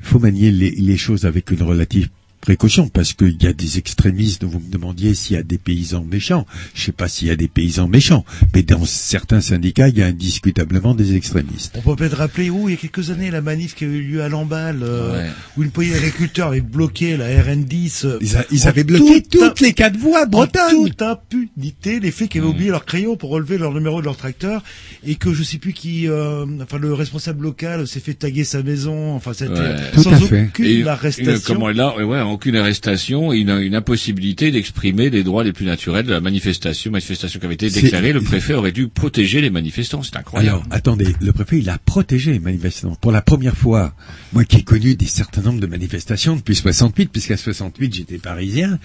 il 0.00 0.06
faut 0.06 0.18
manier 0.18 0.50
les, 0.50 0.70
les 0.70 0.96
choses 0.96 1.24
avec 1.26 1.50
une 1.50 1.62
relative 1.62 2.08
précaution 2.44 2.88
parce 2.88 3.14
qu'il 3.14 3.42
y 3.42 3.46
a 3.46 3.52
des 3.52 3.78
extrémistes. 3.78 4.44
Vous 4.44 4.58
me 4.60 4.70
demandiez 4.70 5.14
s'il 5.14 5.34
y 5.36 5.38
a 5.38 5.42
des 5.42 5.58
paysans 5.58 6.04
méchants. 6.04 6.46
Je 6.74 6.82
sais 6.84 6.92
pas 6.92 7.08
s'il 7.08 7.28
y 7.28 7.30
a 7.30 7.36
des 7.36 7.48
paysans 7.48 7.88
méchants, 7.88 8.24
mais 8.54 8.62
dans 8.62 8.84
certains 8.84 9.40
syndicats, 9.40 9.88
il 9.88 9.98
y 9.98 10.02
a 10.02 10.06
indiscutablement 10.06 10.94
des 10.94 11.16
extrémistes. 11.16 11.74
On 11.76 11.80
peut 11.80 11.96
peut-être 11.96 12.18
rappeler 12.18 12.50
où, 12.50 12.68
il 12.68 12.72
y 12.72 12.74
a 12.74 12.78
quelques 12.78 13.10
années, 13.10 13.30
la 13.30 13.40
manif 13.40 13.74
qui 13.74 13.84
avait 13.84 13.94
eu 13.96 14.02
lieu 14.02 14.22
à 14.22 14.28
Lamballe, 14.28 14.80
euh, 14.82 15.12
Ouais. 15.24 15.30
où 15.56 15.62
une 15.62 15.70
poignée 15.70 15.92
d'agriculteurs 15.92 16.48
avait 16.48 16.60
bloqué 16.60 17.16
la 17.16 17.28
RN10. 17.42 18.04
euh, 18.04 18.18
Ils, 18.20 18.36
a- 18.36 18.44
ils 18.50 18.64
en 18.64 18.68
avaient 18.68 18.84
bloqué 18.84 19.22
toute 19.22 19.30
toutes 19.40 19.60
les 19.60 19.72
quatre 19.72 19.96
voies 19.96 20.26
bretonnes. 20.26 20.70
toute 20.86 21.00
impunité, 21.02 22.00
les 22.00 22.10
flics 22.10 22.36
avaient 22.36 22.46
oublié 22.46 22.70
leur 22.70 22.84
crayon 22.84 23.16
pour 23.16 23.30
relever 23.30 23.58
leur 23.58 23.72
numéro 23.72 24.00
de 24.00 24.04
leur 24.04 24.16
tracteur 24.16 24.62
et 25.06 25.14
que 25.16 25.32
je 25.32 25.42
sais 25.42 25.58
plus 25.58 25.72
qui, 25.72 26.08
euh, 26.08 26.44
enfin 26.62 26.78
le 26.78 26.92
responsable 26.92 27.42
local 27.42 27.86
s'est 27.86 28.00
fait 28.00 28.14
taguer 28.14 28.44
sa 28.44 28.62
maison. 28.62 29.14
Enfin, 29.14 29.32
c'était 29.32 29.52
Ouais. 29.54 29.76
sans 30.02 30.22
aucune 30.22 30.66
Et 30.66 30.86
arrestation. 30.86 31.32
une- 31.34 31.40
comment 31.40 31.68
là, 31.68 31.96
ouais, 32.04 32.20
aucune 32.34 32.56
arrestation, 32.56 33.32
et 33.32 33.38
une, 33.38 33.50
une 33.50 33.74
impossibilité 33.74 34.50
d'exprimer 34.50 35.08
les 35.10 35.22
droits 35.22 35.44
les 35.44 35.52
plus 35.52 35.66
naturels 35.66 36.04
de 36.04 36.12
la 36.12 36.20
manifestation, 36.20 36.90
manifestation 36.90 37.40
qui 37.40 37.46
avait 37.46 37.54
été 37.54 37.70
déclarée. 37.70 38.12
Le 38.12 38.20
préfet 38.20 38.54
aurait 38.54 38.72
dû 38.72 38.88
protéger 38.88 39.40
les 39.40 39.50
manifestants. 39.50 40.02
C'est 40.02 40.16
incroyable. 40.16 40.58
Alors, 40.58 40.66
attendez, 40.70 41.14
le 41.20 41.32
préfet, 41.32 41.58
il 41.58 41.70
a 41.70 41.78
protégé 41.78 42.32
les 42.32 42.40
manifestants. 42.40 42.96
Pour 43.00 43.12
la 43.12 43.22
première 43.22 43.56
fois, 43.56 43.94
moi 44.32 44.44
qui 44.44 44.56
ai 44.56 44.62
connu 44.62 44.94
des 44.96 45.06
certain 45.06 45.42
nombre 45.42 45.60
de 45.60 45.66
manifestations 45.66 46.36
depuis 46.36 46.56
68, 46.56 47.10
puisqu'à 47.10 47.36
68 47.36 47.94
j'étais 47.94 48.18
parisien, 48.18 48.78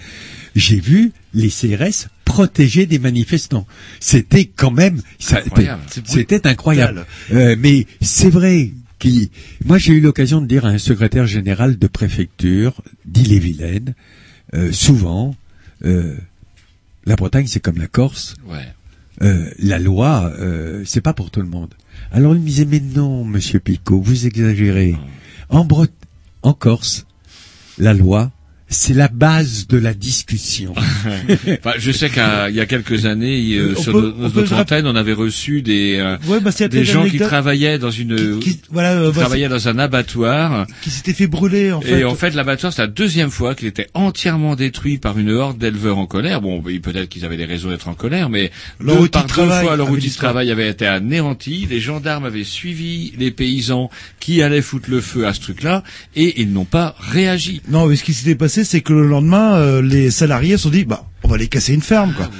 j'ai 0.54 0.80
vu 0.80 1.12
les 1.34 1.48
CRS 1.48 2.08
protéger 2.24 2.86
des 2.86 2.98
manifestants. 3.00 3.66
C'était 3.98 4.44
quand 4.44 4.70
même, 4.70 5.02
Incroyable. 5.32 5.82
c'était 6.04 6.46
incroyable. 6.46 7.04
Euh, 7.32 7.56
mais 7.58 7.86
c'est 8.00 8.30
vrai 8.30 8.70
qui, 9.00 9.32
moi 9.64 9.78
j'ai 9.78 9.94
eu 9.94 10.00
l'occasion 10.00 10.40
de 10.40 10.46
dire 10.46 10.64
à 10.64 10.68
un 10.68 10.78
secrétaire 10.78 11.26
général 11.26 11.78
de 11.78 11.86
préfecture 11.88 12.80
d'Ille-et-Vilaine, 13.04 13.94
euh, 14.54 14.70
souvent, 14.70 15.34
euh, 15.84 16.16
la 17.06 17.16
Bretagne 17.16 17.48
c'est 17.48 17.60
comme 17.60 17.78
la 17.78 17.88
Corse. 17.88 18.36
Ouais. 18.46 18.68
Euh, 19.22 19.50
la 19.58 19.78
loi, 19.78 20.32
euh, 20.38 20.82
c'est 20.86 21.00
pas 21.00 21.12
pour 21.12 21.30
tout 21.30 21.40
le 21.40 21.48
monde. 21.48 21.74
Alors 22.12 22.34
il 22.34 22.40
me 22.40 22.46
disait 22.46 22.64
mais 22.66 22.80
non, 22.80 23.24
Monsieur 23.24 23.58
Picot, 23.58 24.00
vous 24.00 24.26
exagérez. 24.26 24.96
En 25.48 25.64
Bret 25.64 25.88
en 26.42 26.52
Corse, 26.52 27.06
la 27.78 27.94
loi, 27.94 28.30
c'est 28.70 28.94
la 28.94 29.08
base 29.08 29.66
de 29.66 29.76
la 29.76 29.92
discussion. 29.94 30.74
Enfin, 31.58 31.72
je 31.78 31.90
sais 31.92 32.08
qu'il 32.08 32.54
y 32.54 32.60
a 32.60 32.66
quelques 32.66 33.04
années, 33.06 33.54
euh, 33.56 33.74
sur 33.74 33.92
peut- 33.92 34.14
nos- 34.16 34.28
notre 34.28 34.54
antenne, 34.54 34.86
on 34.86 34.94
avait 34.96 35.12
reçu 35.12 35.60
des, 35.62 35.96
euh, 35.98 36.16
Ouais, 36.26 36.40
bah, 36.40 36.50
des 36.68 36.84
gens 36.84 37.04
qui 37.08 37.18
travaillaient 37.18 37.78
dans 37.78 37.90
une, 37.90 38.38
qui- 38.38 38.60
voilà, 38.70 38.92
euh, 38.92 39.08
qui 39.10 39.16
bah, 39.16 39.20
travaillaient 39.22 39.48
dans 39.48 39.68
un 39.68 39.78
abattoir. 39.78 40.66
qui 40.82 40.90
s'était 40.90 41.12
fait 41.12 41.26
brûler 41.26 41.72
en 41.72 41.80
fait. 41.80 42.00
Et 42.00 42.04
en 42.04 42.14
fait, 42.14 42.34
l'abattoir, 42.34 42.72
c'est 42.72 42.82
la 42.82 42.88
deuxième 42.88 43.30
fois 43.30 43.54
qu'il 43.54 43.66
était 43.68 43.88
entièrement 43.94 44.54
détruit 44.56 44.98
par 44.98 45.18
une 45.18 45.30
horde 45.30 45.58
d'éleveurs 45.58 45.98
en 45.98 46.06
colère. 46.06 46.40
Bon, 46.40 46.62
peut-être 46.62 47.08
qu'ils 47.08 47.24
avaient 47.24 47.36
des 47.36 47.44
raisons 47.44 47.70
d'être 47.70 47.88
en 47.88 47.94
colère, 47.94 48.28
mais 48.30 48.50
Leur 48.80 49.00
outil 49.00 49.10
par 49.10 49.22
de 49.24 49.28
travail 49.28 49.64
fois, 49.66 49.76
leur 49.76 49.90
outil 49.90 50.08
de 50.10 50.14
travail 50.14 50.50
avait 50.50 50.68
été 50.68 50.86
anéanti. 50.86 51.66
Les 51.68 51.80
gendarmes 51.80 52.24
avaient 52.24 52.44
suivi 52.44 53.12
les 53.18 53.30
paysans 53.30 53.90
qui 54.20 54.42
allaient 54.42 54.62
foutre 54.62 54.90
le 54.90 55.00
feu 55.00 55.26
à 55.26 55.34
ce 55.34 55.40
truc-là, 55.40 55.82
et 56.14 56.40
ils 56.40 56.52
n'ont 56.52 56.64
pas 56.64 56.94
réagi. 57.00 57.62
Non, 57.68 57.86
mais 57.86 57.96
ce 57.96 58.04
qui 58.04 58.12
s'était 58.14 58.34
passé, 58.34 58.59
c'est 58.64 58.80
que 58.80 58.92
le 58.92 59.06
lendemain, 59.06 59.56
euh, 59.56 59.82
les 59.82 60.10
salariés 60.10 60.56
se 60.56 60.64
sont 60.64 60.70
dit, 60.70 60.84
bah, 60.84 61.06
on 61.22 61.28
va 61.28 61.34
aller 61.36 61.48
casser 61.48 61.74
une 61.74 61.82
ferme, 61.82 62.12
quoi. 62.14 62.30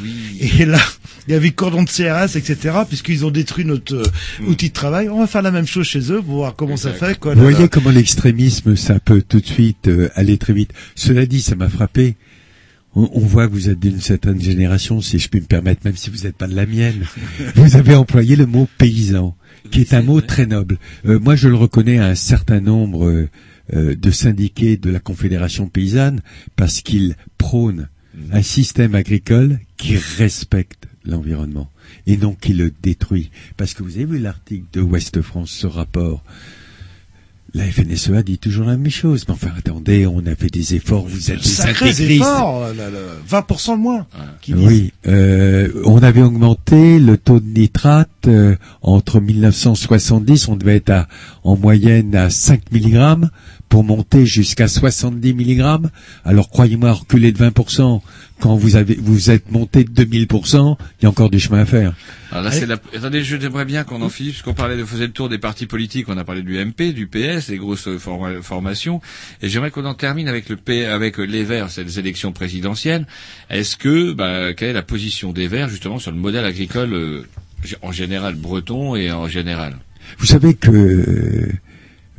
Et 0.41 0.65
là, 0.65 0.79
il 1.29 1.33
y 1.33 1.35
avait 1.35 1.51
cordon 1.51 1.83
de 1.83 1.89
CRS, 1.89 2.37
etc., 2.37 2.79
puisqu'ils 2.89 3.25
ont 3.25 3.31
détruit 3.31 3.65
notre 3.65 3.95
euh, 3.95 4.47
outil 4.47 4.69
de 4.69 4.75
travail. 4.75 5.09
On 5.09 5.21
va 5.21 5.27
faire 5.27 5.43
la 5.43 5.51
même 5.51 5.67
chose 5.67 5.87
chez 5.87 6.13
eux 6.13 6.23
pour 6.23 6.37
voir 6.37 6.57
comment 6.57 6.77
ça 6.77 6.93
fait, 6.93 7.19
quoi. 7.19 7.35
Vous 7.35 7.43
voyez 7.43 7.69
comment 7.69 7.91
l'extrémisme, 7.91 8.77
ça 8.77 8.99
peut 9.01 9.23
tout 9.23 9.41
de 9.41 9.47
suite 9.47 9.89
euh, 9.89 10.09
aller 10.15 10.39
très 10.39 10.53
vite. 10.53 10.73
Cela 10.95 11.27
dit, 11.27 11.43
ça 11.43 11.55
m'a 11.55 11.69
frappé. 11.69 12.17
On, 12.97 13.09
on 13.13 13.21
voit 13.21 13.47
que 13.47 13.53
vous 13.53 13.69
êtes 13.69 13.79
d'une 13.79 14.01
certaine 14.01 14.41
génération, 14.41 15.01
si 15.01 15.19
je 15.19 15.29
puis 15.29 15.41
me 15.41 15.47
permettre, 15.47 15.83
même 15.85 15.97
si 15.97 16.11
vous 16.11 16.25
n'êtes 16.25 16.37
pas 16.37 16.49
de 16.49 16.57
la 16.57 16.67
mienne. 16.67 17.05
vous 17.55 17.77
avez 17.77 17.95
employé 17.95 18.35
le 18.35 18.47
mot 18.47 18.69
paysan, 18.79 19.37
qui 19.71 19.81
est 19.83 19.95
un 19.95 20.03
mot 20.03 20.21
très 20.21 20.47
noble. 20.47 20.79
Euh, 21.07 21.19
moi, 21.21 21.37
je 21.37 21.49
le 21.49 21.55
reconnais 21.55 21.99
à 21.99 22.07
un 22.07 22.15
certain 22.15 22.61
nombre 22.61 23.29
euh, 23.73 23.91
euh, 23.91 23.97
de 23.97 24.11
syndiqués 24.11 24.77
de 24.77 24.91
la 24.91 25.01
Confédération 25.01 25.69
paysanne, 25.69 26.21
parce 26.57 26.81
qu'ils 26.81 27.17
prônent 27.39 27.89
un 28.33 28.43
système 28.43 28.95
agricole 28.95 29.61
qui 29.77 29.97
respecte 29.97 30.89
l'environnement 31.05 31.71
et 32.07 32.17
non 32.17 32.35
qui 32.35 32.53
le 32.53 32.73
détruit. 32.83 33.31
Parce 33.57 33.75
que 33.75 33.83
vous 33.83 33.97
avez 33.97 34.05
vu 34.05 34.19
l'article 34.19 34.67
de 34.73 34.81
Ouest 34.81 35.23
France, 35.23 35.51
ce 35.51 35.67
rapport. 35.67 36.23
La 37.53 37.65
FNSEA 37.65 38.23
dit 38.23 38.39
toujours 38.39 38.67
la 38.67 38.77
même 38.77 38.91
chose. 38.91 39.25
Mais 39.27 39.35
enfin, 39.35 39.51
attendez, 39.59 40.07
on 40.07 40.25
a 40.27 40.37
fait 40.37 40.51
des 40.51 40.77
efforts, 40.77 41.07
vous 41.07 41.33
êtes 41.33 41.43
des 41.83 42.13
efforts, 42.15 42.63
euh, 42.63 42.75
là, 42.75 42.91
là, 42.91 42.99
20% 43.29 43.73
de 43.73 43.83
moins. 43.83 44.07
Oui, 44.51 44.93
euh, 45.09 45.83
on 45.85 46.01
avait 46.01 46.23
augmenté 46.23 47.01
le 47.01 47.19
taux 47.19 47.41
de 47.41 47.49
nitrate 47.49 48.09
euh, 48.29 48.55
entre 48.83 49.21
1970, 49.21 50.47
on 50.47 50.57
devait 50.57 50.77
être 50.77 50.91
à, 50.91 51.09
en 51.43 51.57
moyenne 51.57 52.15
à 52.15 52.31
5 52.31 52.71
mg 52.73 53.27
pour 53.71 53.85
monter 53.85 54.27
jusqu'à 54.27 54.69
70 54.69 55.33
mg. 55.33 55.87
Alors 56.25 56.51
croyez-moi, 56.51 56.93
reculer 56.93 57.31
de 57.33 57.39
20%, 57.39 58.03
quand 58.41 58.57
vous 58.57 58.75
avez, 58.75 58.97
vous 59.01 59.31
êtes 59.31 59.51
monté 59.53 59.85
de 59.85 60.05
2000%, 60.05 60.77
il 61.01 61.05
y 61.05 61.07
a 61.07 61.09
encore 61.09 61.31
du 61.31 61.39
chemin 61.39 61.61
à 61.61 61.67
faire. 61.67 61.95
Alors 62.33 62.45
là, 62.45 62.51
c'est 62.51 62.67
la... 62.67 62.79
Attendez, 62.95 63.23
j'aimerais 63.23 63.65
bien 63.65 63.85
qu'on 63.85 64.03
en 64.03 64.09
finisse, 64.09 64.33
puisqu'on 64.33 64.55
parlait 64.55 64.77
de 64.77 64.85
faisait 64.85 65.07
le 65.07 65.13
tour 65.13 65.29
des 65.29 65.39
partis 65.39 65.67
politiques, 65.67 66.09
on 66.09 66.19
a 66.19 66.25
parlé 66.25 66.43
du 66.43 66.63
MP, 66.63 66.93
du 66.93 67.07
PS, 67.07 67.49
des 67.49 67.59
grosses 67.59 67.87
euh, 67.87 67.97
forma- 67.97 68.43
formations, 68.43 69.01
et 69.41 69.49
j'aimerais 69.49 69.71
qu'on 69.71 69.85
en 69.85 69.95
termine 69.95 70.27
avec 70.27 70.49
le 70.49 70.57
P, 70.57 70.85
avec 70.87 71.19
les 71.19 71.45
Verts, 71.45 71.71
ces 71.71 71.99
élections 72.01 72.33
présidentielles. 72.33 73.07
Est-ce 73.51 73.77
que, 73.77 74.13
bah, 74.13 74.53
quelle 74.53 74.71
est 74.71 74.75
la 74.75 74.83
position 74.83 75.33
des 75.33 75.47
Verts 75.47 75.69
justement 75.69 76.01
sur 76.01 76.11
le 76.11 76.19
modèle 76.19 76.45
agricole 76.45 76.93
euh, 76.93 77.23
en 77.83 77.93
général 77.93 78.35
breton 78.35 78.97
et 78.97 79.13
en 79.13 79.29
général? 79.29 79.77
Vous 80.19 80.27
savez 80.27 80.55
que 80.55 81.49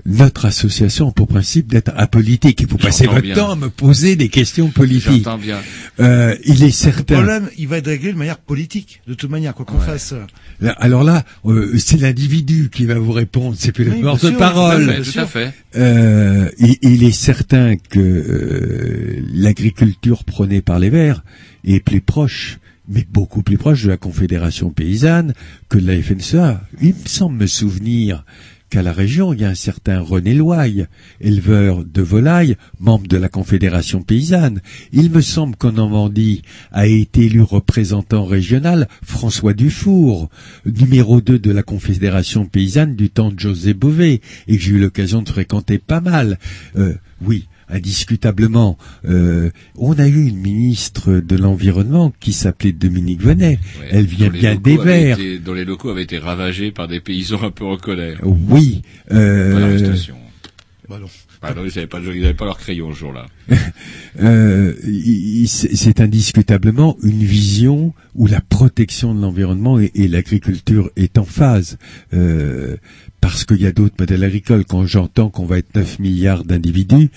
notre 0.05 0.45
association 0.45 1.09
a 1.09 1.11
pour 1.11 1.27
principe 1.27 1.67
d'être 1.67 1.91
apolitique. 1.95 2.61
Et 2.61 2.65
vous 2.65 2.77
passez 2.77 3.05
votre 3.07 3.21
bien. 3.21 3.35
temps 3.35 3.51
à 3.51 3.55
me 3.55 3.69
poser 3.69 4.15
des 4.15 4.29
questions 4.29 4.69
politiques. 4.69 5.23
J'entends 5.23 5.37
bien. 5.37 5.59
Euh, 5.99 6.35
il 6.45 6.63
est 6.63 6.67
Le 6.67 6.71
certain. 6.71 7.15
problème, 7.15 7.49
il 7.57 7.67
va 7.67 7.77
être 7.77 7.87
réglé 7.87 8.13
de 8.13 8.17
manière 8.17 8.37
politique, 8.37 9.01
de 9.07 9.13
toute 9.13 9.29
manière, 9.29 9.53
quoi 9.53 9.65
qu'on 9.65 9.79
fasse. 9.79 10.13
Là, 10.59 10.71
Alors 10.79 11.03
là, 11.03 11.23
euh, 11.45 11.77
c'est 11.77 11.99
l'individu 11.99 12.69
qui 12.73 12.85
va 12.85 12.95
vous 12.99 13.11
répondre, 13.11 13.55
c'est 13.57 13.71
plus 13.71 13.89
Oui, 13.89 13.97
le 13.97 14.01
porte-parole. 14.03 14.85
tout 14.85 14.89
à 14.89 15.03
fait, 15.03 15.11
tout 15.11 15.19
à 15.19 15.25
fait. 15.25 15.53
Euh, 15.75 16.49
il, 16.57 16.75
il 16.81 17.03
est 17.03 17.11
certain 17.11 17.75
que 17.77 17.99
euh, 17.99 19.21
l'agriculture 19.33 20.23
prônée 20.23 20.61
par 20.61 20.79
les 20.79 20.89
Verts 20.89 21.23
est 21.65 21.79
plus 21.79 22.01
proche, 22.01 22.59
mais 22.89 23.05
beaucoup 23.11 23.43
plus 23.43 23.57
proche 23.57 23.83
de 23.83 23.89
la 23.89 23.97
Confédération 23.97 24.69
paysanne 24.71 25.33
que 25.69 25.77
de 25.77 25.87
la 25.87 26.01
FNSEA. 26.01 26.61
Il 26.81 26.89
me 26.89 27.05
semble 27.07 27.37
me 27.37 27.47
souvenir 27.47 28.25
qu'à 28.71 28.81
la 28.81 28.93
région, 28.93 29.33
il 29.33 29.41
y 29.41 29.45
a 29.45 29.49
un 29.49 29.55
certain 29.55 29.99
René 29.99 30.33
Loaille, 30.33 30.87
éleveur 31.19 31.83
de 31.83 32.01
volailles, 32.01 32.55
membre 32.79 33.07
de 33.07 33.17
la 33.17 33.27
Confédération 33.27 34.01
paysanne. 34.01 34.61
Il 34.93 35.11
me 35.11 35.19
semble 35.19 35.57
qu'en 35.57 35.73
Normandie 35.73 36.41
a 36.71 36.87
été 36.87 37.25
élu 37.25 37.41
représentant 37.41 38.23
régional 38.23 38.87
François 39.03 39.53
Dufour, 39.53 40.29
numéro 40.65 41.19
2 41.19 41.37
de 41.37 41.51
la 41.51 41.63
Confédération 41.63 42.45
paysanne 42.45 42.95
du 42.95 43.09
temps 43.09 43.29
de 43.29 43.39
José 43.39 43.73
Bové, 43.73 44.21
et 44.47 44.57
que 44.57 44.63
j'ai 44.63 44.71
eu 44.71 44.79
l'occasion 44.79 45.21
de 45.21 45.27
fréquenter 45.27 45.77
pas 45.77 45.99
mal. 45.99 46.39
Euh, 46.77 46.93
oui, 47.21 47.47
indiscutablement. 47.71 48.77
Euh, 49.05 49.49
on 49.77 49.93
a 49.97 50.07
eu 50.07 50.25
une 50.27 50.37
ministre 50.37 51.13
de 51.13 51.35
l'Environnement 51.35 52.13
qui 52.19 52.33
s'appelait 52.33 52.71
Dominique 52.71 53.21
Venet. 53.21 53.59
Elle 53.89 54.05
vient 54.05 54.29
bien 54.29 54.55
des 54.55 54.77
Verts. 54.77 55.19
été- 55.19 55.39
dont 55.39 55.53
les 55.53 55.65
locaux 55.65 55.89
avaient 55.89 56.03
été 56.03 56.17
ravagés 56.19 56.71
par 56.71 56.87
des 56.87 56.99
paysans 56.99 57.41
un 57.43 57.51
peu 57.51 57.65
en 57.65 57.77
colère. 57.77 58.19
Oui. 58.23 58.81
euh, 59.11 59.53
Pas 59.53 59.59
l'arrestation. 59.59 60.15
Bah 60.89 60.97
non. 60.99 61.07
Ah 61.43 61.55
non, 61.55 61.63
ils 61.63 61.69
n'avaient 61.75 61.87
pas, 61.87 61.99
ils 61.99 62.23
avaient 62.23 62.35
pas 62.35 62.45
leur 62.45 62.57
crayon 62.59 62.93
ce 62.93 62.99
jour-là. 62.99 63.25
Euh, 64.21 64.73
c'est 65.47 65.75
c'est 65.75 66.01
indiscutablement 66.01 66.97
une 67.01 67.23
vision 67.23 67.93
où 68.13 68.27
la 68.27 68.41
protection 68.41 69.15
de 69.15 69.21
l'environnement 69.21 69.79
et, 69.79 69.89
et 69.95 70.07
l'agriculture 70.09 70.91
est 70.97 71.17
en 71.17 71.23
phase. 71.23 71.77
Euh, 72.13 72.75
parce 73.21 73.45
qu'il 73.45 73.61
y 73.61 73.65
a 73.67 73.71
d'autres 73.71 73.95
modèles 73.99 74.23
agricoles. 74.25 74.65
Quand 74.65 74.85
j'entends 74.85 75.29
qu'on 75.29 75.45
va 75.45 75.59
être 75.59 75.73
9 75.75 75.99
milliards 75.99 76.43
d'individus, 76.43 77.09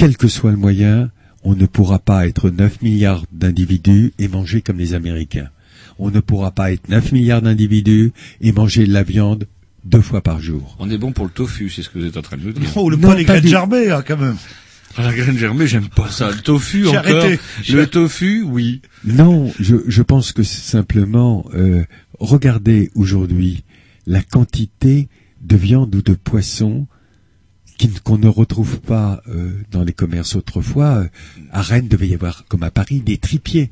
quel 0.00 0.16
que 0.16 0.28
soit 0.28 0.50
le 0.50 0.56
moyen, 0.56 1.10
on 1.44 1.54
ne 1.54 1.66
pourra 1.66 1.98
pas 1.98 2.26
être 2.26 2.48
9 2.48 2.80
milliards 2.80 3.22
d'individus 3.32 4.14
et 4.18 4.28
manger 4.28 4.62
comme 4.62 4.78
les 4.78 4.94
Américains. 4.94 5.50
On 5.98 6.10
ne 6.10 6.20
pourra 6.20 6.52
pas 6.52 6.72
être 6.72 6.88
9 6.88 7.12
milliards 7.12 7.42
d'individus 7.42 8.14
et 8.40 8.50
manger 8.52 8.86
de 8.86 8.94
la 8.94 9.02
viande 9.02 9.46
deux 9.84 10.00
fois 10.00 10.22
par 10.22 10.40
jour. 10.40 10.74
On 10.78 10.88
est 10.88 10.96
bon 10.96 11.12
pour 11.12 11.26
le 11.26 11.30
tofu, 11.30 11.68
c'est 11.68 11.82
ce 11.82 11.90
que 11.90 11.98
vous 11.98 12.06
êtes 12.06 12.16
en 12.16 12.22
train 12.22 12.38
de 12.38 12.44
nous 12.44 12.52
dire. 12.52 12.66
Oh, 12.76 12.88
le 12.88 12.96
Non, 12.96 13.08
pas 13.08 13.14
les 13.14 13.24
graines 13.26 13.46
germées, 13.46 13.90
hein, 13.90 14.02
quand 14.06 14.16
même. 14.16 14.36
Ah, 14.96 15.02
la 15.02 15.12
graine 15.12 15.36
germée, 15.36 15.66
j'aime 15.66 15.90
pas 15.90 16.08
ça. 16.10 16.30
Le 16.30 16.38
tofu 16.40 16.84
J'ai 16.84 16.96
encore. 16.96 17.04
arrêté. 17.04 17.38
Le 17.70 17.86
tofu, 17.86 18.42
oui. 18.42 18.80
Non, 19.04 19.52
je, 19.60 19.76
je 19.86 20.02
pense 20.02 20.32
que 20.32 20.42
c'est 20.42 20.62
simplement 20.62 21.44
euh, 21.52 21.84
regardez 22.18 22.90
aujourd'hui 22.94 23.64
la 24.06 24.22
quantité 24.22 25.10
de 25.42 25.56
viande 25.56 25.94
ou 25.94 26.00
de 26.00 26.14
poisson 26.14 26.86
qu'on 28.04 28.18
ne 28.18 28.28
retrouve 28.28 28.80
pas 28.80 29.22
euh, 29.28 29.52
dans 29.70 29.82
les 29.84 29.92
commerces 29.92 30.36
autrefois. 30.36 30.96
Euh, 31.04 31.08
À 31.52 31.62
Rennes 31.62 31.88
devait 31.88 32.08
y 32.08 32.14
avoir, 32.14 32.44
comme 32.48 32.62
à 32.62 32.70
Paris, 32.70 33.00
des 33.00 33.18
tripiers. 33.18 33.70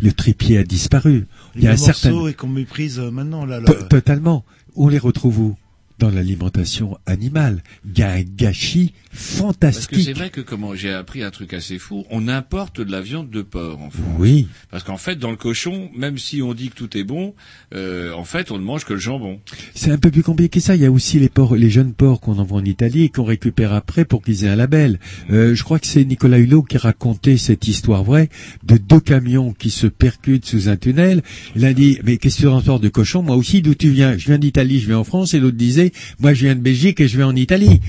Le 0.00 0.12
tripier 0.12 0.58
a 0.58 0.64
disparu. 0.64 1.26
Il 1.56 1.62
y 1.62 1.66
a 1.66 1.70
un 1.70 1.72
Les 1.72 1.78
certain 1.78 2.26
et 2.28 2.34
qu'on 2.34 2.48
méprise 2.48 2.98
euh, 3.00 3.10
maintenant, 3.10 3.44
là. 3.44 3.58
là. 3.60 3.66
To- 3.66 3.82
Totalement. 3.88 4.44
On 4.76 4.88
les 4.88 4.98
retrouve 4.98 5.38
où? 5.40 5.56
Dans 5.98 6.10
l'alimentation 6.10 6.96
animale. 7.06 7.62
Il 7.84 7.98
y 7.98 8.02
a 8.02 8.12
un 8.12 8.22
gâchis 8.22 8.92
Parce 9.10 9.18
que 9.18 9.26
c'est 9.26 9.36
fantastique. 9.38 10.16
vrai 10.16 10.30
que 10.30 10.40
comment 10.40 10.74
j'ai 10.74 10.92
appris 10.92 11.22
un 11.24 11.30
truc 11.30 11.54
assez 11.54 11.78
fou, 11.78 12.04
on 12.10 12.28
importe 12.28 12.80
de 12.80 12.92
la 12.92 13.00
viande 13.00 13.30
de 13.30 13.42
porc 13.42 13.80
en 13.82 13.90
France. 13.90 14.04
Oui. 14.18 14.46
Parce 14.70 14.84
qu'en 14.84 14.96
fait, 14.96 15.16
dans 15.16 15.30
le 15.30 15.36
cochon, 15.36 15.90
même 15.96 16.16
si 16.18 16.40
on 16.40 16.54
dit 16.54 16.68
que 16.68 16.76
tout 16.76 16.96
est 16.96 17.02
bon, 17.04 17.34
euh, 17.74 18.12
en 18.12 18.24
fait, 18.24 18.50
on 18.52 18.58
ne 18.58 18.62
mange 18.64 18.84
que 18.84 18.92
le 18.92 19.00
jambon. 19.00 19.40
C'est 19.74 19.90
un 19.90 19.98
peu 19.98 20.10
plus 20.10 20.22
compliqué 20.22 20.60
que 20.60 20.64
ça. 20.64 20.76
Il 20.76 20.82
y 20.82 20.86
a 20.86 20.90
aussi 20.92 21.18
les 21.18 21.28
porcs, 21.28 21.56
les 21.56 21.70
jeunes 21.70 21.94
porcs 21.94 22.20
qu'on 22.20 22.38
envoie 22.38 22.60
en 22.60 22.64
Italie 22.64 23.02
et 23.04 23.08
qu'on 23.08 23.24
récupère 23.24 23.72
après 23.72 24.04
pour 24.04 24.22
qu'ils 24.22 24.44
aient 24.44 24.48
un 24.48 24.56
label. 24.56 25.00
Euh, 25.30 25.54
je 25.56 25.62
crois 25.64 25.78
que 25.80 25.86
c'est 25.88 26.04
Nicolas 26.04 26.38
Hulot 26.38 26.62
qui 26.62 26.78
racontait 26.78 27.36
cette 27.38 27.66
histoire 27.66 28.04
vraie 28.04 28.28
de 28.62 28.76
deux 28.76 29.00
camions 29.00 29.52
qui 29.52 29.70
se 29.70 29.86
percutent 29.88 30.46
sous 30.46 30.68
un 30.68 30.76
tunnel. 30.76 31.22
A 31.60 31.72
dit, 31.72 31.98
mais 32.04 32.18
qu'est-ce 32.18 32.36
que 32.36 32.42
tu 32.42 32.46
transportes 32.46 32.82
de 32.82 32.88
cochon? 32.88 33.22
Moi 33.22 33.34
aussi, 33.36 33.62
d'où 33.62 33.74
tu 33.74 33.90
viens? 33.90 34.16
Je 34.16 34.26
viens 34.26 34.38
d'Italie, 34.38 34.78
je 34.80 34.86
viens 34.86 34.98
en 34.98 35.04
France. 35.04 35.34
Et 35.34 35.40
l'autre 35.40 35.56
disait, 35.56 35.87
moi 36.18 36.34
je 36.34 36.44
viens 36.44 36.54
de 36.54 36.60
Belgique 36.60 37.00
et 37.00 37.08
je 37.08 37.16
vais 37.16 37.24
en 37.24 37.36
Italie. 37.36 37.80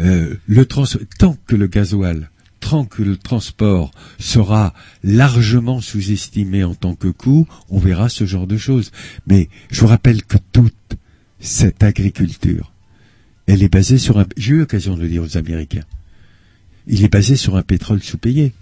Euh, 0.00 0.34
le 0.46 0.66
tant 0.66 1.36
que 1.46 1.54
le 1.54 1.66
gasoil 1.66 2.28
tant 2.64 2.86
que 2.86 3.02
le 3.02 3.18
transport 3.18 3.90
sera 4.18 4.72
largement 5.02 5.82
sous-estimé 5.82 6.64
en 6.64 6.74
tant 6.74 6.94
que 6.94 7.08
coût, 7.08 7.46
on 7.68 7.78
verra 7.78 8.08
ce 8.08 8.24
genre 8.24 8.46
de 8.46 8.56
choses. 8.56 8.90
Mais 9.26 9.50
je 9.70 9.82
vous 9.82 9.86
rappelle 9.86 10.22
que 10.24 10.38
toute 10.50 10.96
cette 11.40 11.82
agriculture, 11.82 12.72
elle 13.46 13.62
est 13.62 13.68
basée 13.68 13.98
sur 13.98 14.18
un... 14.18 14.26
J'ai 14.38 14.52
eu 14.52 14.58
l'occasion 14.60 14.96
de 14.96 15.02
le 15.02 15.08
dire 15.08 15.22
aux 15.22 15.36
Américains. 15.36 15.84
Il 16.86 17.04
est 17.04 17.12
basé 17.12 17.36
sur 17.36 17.56
un 17.56 17.62
pétrole 17.62 18.02
sous-payé. 18.02 18.54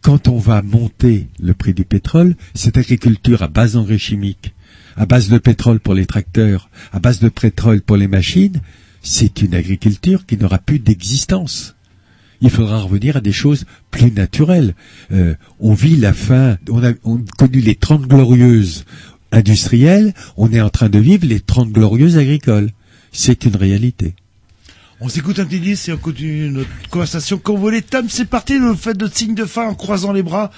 Quand 0.00 0.28
on 0.28 0.38
va 0.38 0.62
monter 0.62 1.26
le 1.40 1.54
prix 1.54 1.74
du 1.74 1.84
pétrole, 1.84 2.36
cette 2.54 2.76
agriculture 2.76 3.42
à 3.42 3.48
base 3.48 3.72
d'engrais 3.72 3.98
chimiques, 3.98 4.54
à 4.96 5.06
base 5.06 5.28
de 5.28 5.38
pétrole 5.38 5.80
pour 5.80 5.94
les 5.94 6.06
tracteurs, 6.06 6.70
à 6.92 6.98
base 6.98 7.20
de 7.20 7.28
pétrole 7.28 7.82
pour 7.82 7.96
les 7.96 8.08
machines, 8.08 8.60
c'est 9.02 9.42
une 9.42 9.54
agriculture 9.54 10.26
qui 10.26 10.36
n'aura 10.36 10.58
plus 10.58 10.78
d'existence. 10.78 11.74
Il 12.40 12.50
faudra 12.50 12.80
revenir 12.80 13.16
à 13.16 13.20
des 13.20 13.32
choses 13.32 13.64
plus 13.90 14.10
naturelles. 14.10 14.74
Euh, 15.12 15.34
on 15.60 15.74
vit 15.74 15.96
la 15.96 16.12
fin, 16.12 16.58
on 16.68 16.84
a, 16.84 16.92
on 17.04 17.16
a 17.16 17.24
connu 17.38 17.60
les 17.60 17.76
trente 17.76 18.06
glorieuses 18.06 18.84
industrielles, 19.32 20.12
on 20.36 20.52
est 20.52 20.60
en 20.60 20.70
train 20.70 20.88
de 20.88 20.98
vivre 20.98 21.26
les 21.26 21.40
trente 21.40 21.70
glorieuses 21.70 22.18
agricoles. 22.18 22.70
C'est 23.12 23.44
une 23.44 23.56
réalité. 23.56 24.14
On 25.00 25.08
s'écoute 25.08 25.38
un 25.38 25.44
petit 25.44 25.60
disque 25.60 25.88
et 25.88 25.92
on 25.92 25.98
continue 25.98 26.50
notre 26.50 26.70
conversation. 26.90 27.38
Quand 27.38 27.54
vous 27.54 27.60
voulez, 27.60 27.82
Tom, 27.82 28.08
c'est 28.08 28.24
parti, 28.24 28.58
vous 28.58 28.74
faites 28.74 28.98
notre 28.98 29.16
signe 29.16 29.34
de 29.34 29.44
fin 29.44 29.68
en 29.68 29.74
croisant 29.74 30.12
les 30.12 30.22
bras. 30.22 30.50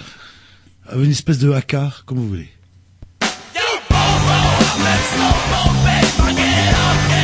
Une 0.95 1.11
espèce 1.11 1.39
de 1.39 1.51
haka, 1.51 1.93
comme 2.07 2.19
vous 2.19 2.29
voulez. 2.29 2.49
Let's 4.89 5.13
go, 5.13 5.21
move 5.21 5.85
it, 5.85 6.05
forget 6.17 6.49
it 6.65 7.13
all. 7.13 7.18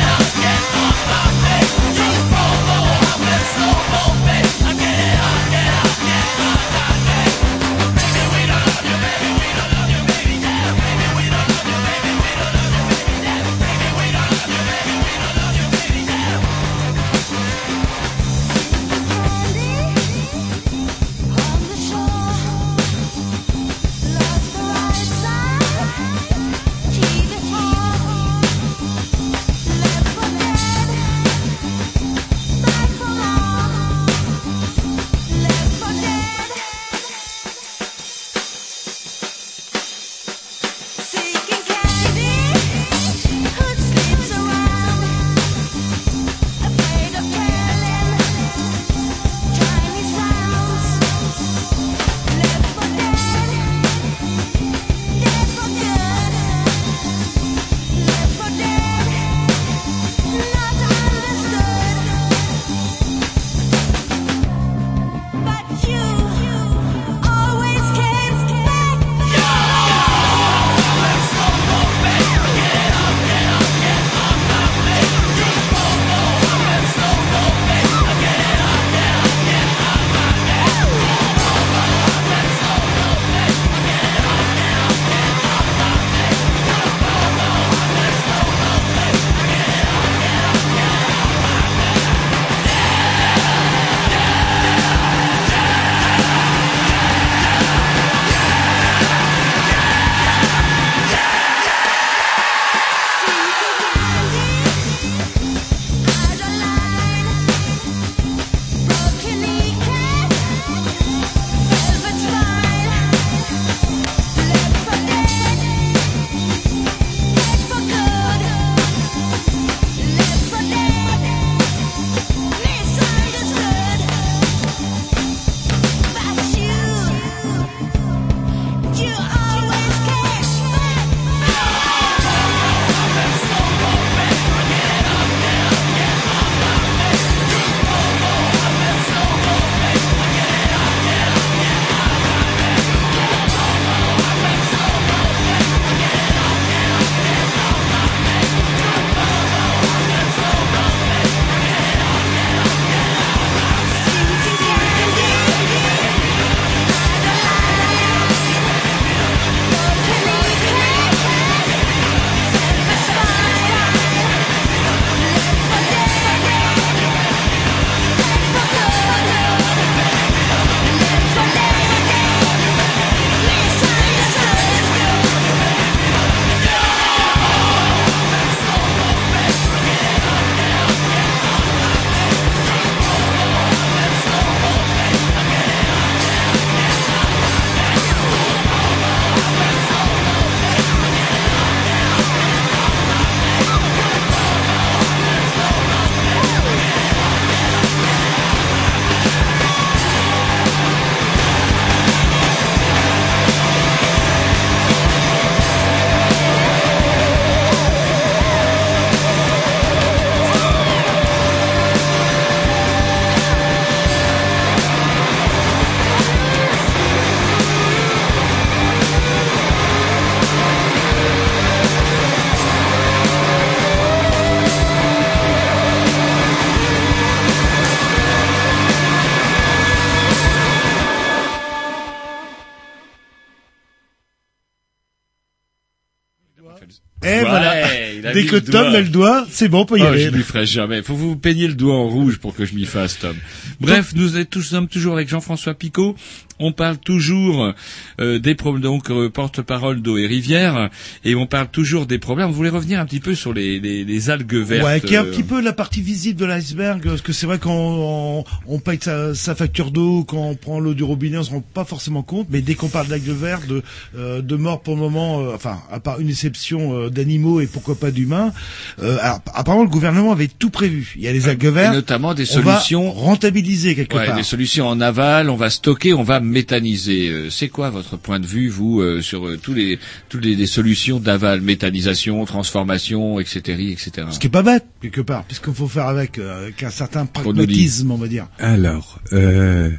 Dès 238.35 238.45
que 238.45 238.57
Tom 238.57 238.91
met 238.91 239.01
le 239.01 239.09
doigt, 239.09 239.45
c'est 239.49 239.67
bon, 239.69 239.81
on 239.81 239.85
peut 239.85 239.97
y 239.97 240.03
Oh, 240.03 240.05
aller. 240.07 240.25
je 240.25 240.29
lui 240.29 240.43
ferai 240.43 240.65
jamais. 240.65 241.01
Faut 241.01 241.15
vous 241.15 241.35
peigner 241.35 241.67
le 241.67 241.73
doigt 241.73 241.95
en 241.95 242.07
rouge 242.07 242.37
pour 242.37 242.55
que 242.55 242.65
je 242.65 242.75
m'y 242.75 242.85
fasse, 242.85 243.17
Tom. 243.19 243.35
Bref, 243.79 244.13
nous 244.15 244.61
sommes 244.61 244.87
toujours 244.87 245.13
avec 245.13 245.27
Jean-François 245.29 245.73
Picot. 245.73 246.15
On 246.59 246.71
parle 246.71 246.97
toujours 246.97 247.73
euh, 248.19 248.39
des 248.39 248.55
problèmes, 248.55 248.81
donc 248.83 249.09
euh, 249.11 249.29
porte-parole 249.29 250.01
d'eau 250.01 250.17
et 250.17 250.25
rivière, 250.25 250.89
et 251.25 251.35
on 251.35 251.45
parle 251.47 251.67
toujours 251.67 252.05
des 252.05 252.17
problèmes. 252.19 252.47
On 252.49 252.51
voulait 252.53 252.69
revenir 252.69 252.99
un 252.99 253.05
petit 253.05 253.19
peu 253.19 253.35
sur 253.35 253.53
les, 253.53 253.79
les, 253.79 254.05
les 254.05 254.29
algues 254.29 254.55
vertes. 254.55 254.85
Ouais, 254.85 255.01
qui 255.01 255.15
est 255.15 255.17
un 255.17 255.25
euh, 255.25 255.31
petit 255.31 255.43
peu 255.43 255.61
la 255.61 255.73
partie 255.73 256.01
visible 256.01 256.39
de 256.39 256.45
l'iceberg, 256.45 257.03
parce 257.03 257.21
que 257.21 257.33
c'est 257.33 257.45
vrai 257.45 257.59
qu'on 257.59 257.71
on, 257.71 258.43
on 258.67 258.79
paye 258.79 258.99
sa, 259.01 259.35
sa 259.35 259.53
facture 259.55 259.91
d'eau, 259.91 260.23
quand 260.23 260.37
on 260.37 260.55
prend 260.55 260.79
l'eau 260.79 260.93
du 260.93 261.03
robinet, 261.03 261.37
on 261.37 261.43
se 261.43 261.51
rend 261.51 261.61
pas 261.73 261.83
forcément 261.85 262.23
compte, 262.23 262.47
mais 262.49 262.61
dès 262.61 262.75
qu'on 262.75 262.87
parle 262.89 263.07
d'algues 263.07 263.27
vertes, 263.29 263.67
de, 263.67 263.83
euh, 264.17 264.41
de 264.41 264.55
morts 264.55 264.81
pour 264.81 264.95
le 264.95 265.01
moment, 265.01 265.41
euh, 265.41 265.53
enfin, 265.55 265.79
à 265.91 265.99
part 265.99 266.19
une 266.19 266.29
exception 266.29 266.93
euh, 266.97 267.09
d'animaux 267.09 267.59
et 267.59 267.67
pourquoi 267.67 267.95
pas 267.95 268.11
d'humains, 268.11 268.53
euh, 269.01 269.17
alors, 269.21 269.41
apparemment 269.53 269.83
le 269.83 269.89
gouvernement 269.89 270.31
avait 270.31 270.47
tout 270.47 270.69
prévu. 270.69 271.13
Il 271.17 271.23
y 271.23 271.27
a 271.27 271.33
les 271.33 271.49
algues 271.49 271.65
et 271.65 271.69
vertes, 271.69 271.95
notamment 271.95 272.33
des 272.33 272.49
on 272.55 272.61
va 272.61 272.79
solutions 272.79 273.11
rentabiliser 273.11 273.95
quelque 273.95 274.15
Ouais, 274.15 274.27
part. 274.27 274.35
des 274.37 274.43
solutions 274.43 274.87
en 274.87 275.01
aval, 275.01 275.49
on 275.49 275.55
va 275.57 275.69
stocker, 275.69 276.13
on 276.13 276.23
va 276.23 276.39
méthaniser. 276.49 277.29
Euh, 277.29 277.49
C'est 277.49 277.69
quoi 277.69 277.89
votre 277.89 278.17
point 278.17 278.39
de 278.39 278.45
vue, 278.45 278.69
vous, 278.69 279.01
euh, 279.01 279.21
sur 279.21 279.47
euh, 279.47 279.57
tous 279.57 279.73
les 279.73 279.99
toutes 280.29 280.43
les, 280.43 280.55
les 280.55 280.67
solutions 280.67 281.19
d'aval, 281.19 281.61
méthanisation, 281.61 282.43
transformation, 282.45 283.39
etc., 283.39 283.59
etc. 283.91 284.27
Ce 284.31 284.39
qui 284.39 284.47
est 284.47 284.49
pas 284.49 284.63
bête, 284.63 284.85
quelque 285.01 285.21
part, 285.21 285.43
puisqu'il 285.43 285.73
faut 285.73 285.87
faire 285.87 286.07
avec, 286.07 286.37
euh, 286.37 286.63
avec 286.63 286.83
un 286.83 286.89
certain 286.89 287.25
pragmatisme, 287.25 288.11
on 288.11 288.17
va 288.17 288.27
dire. 288.27 288.47
Alors, 288.59 289.19
euh, 289.33 289.91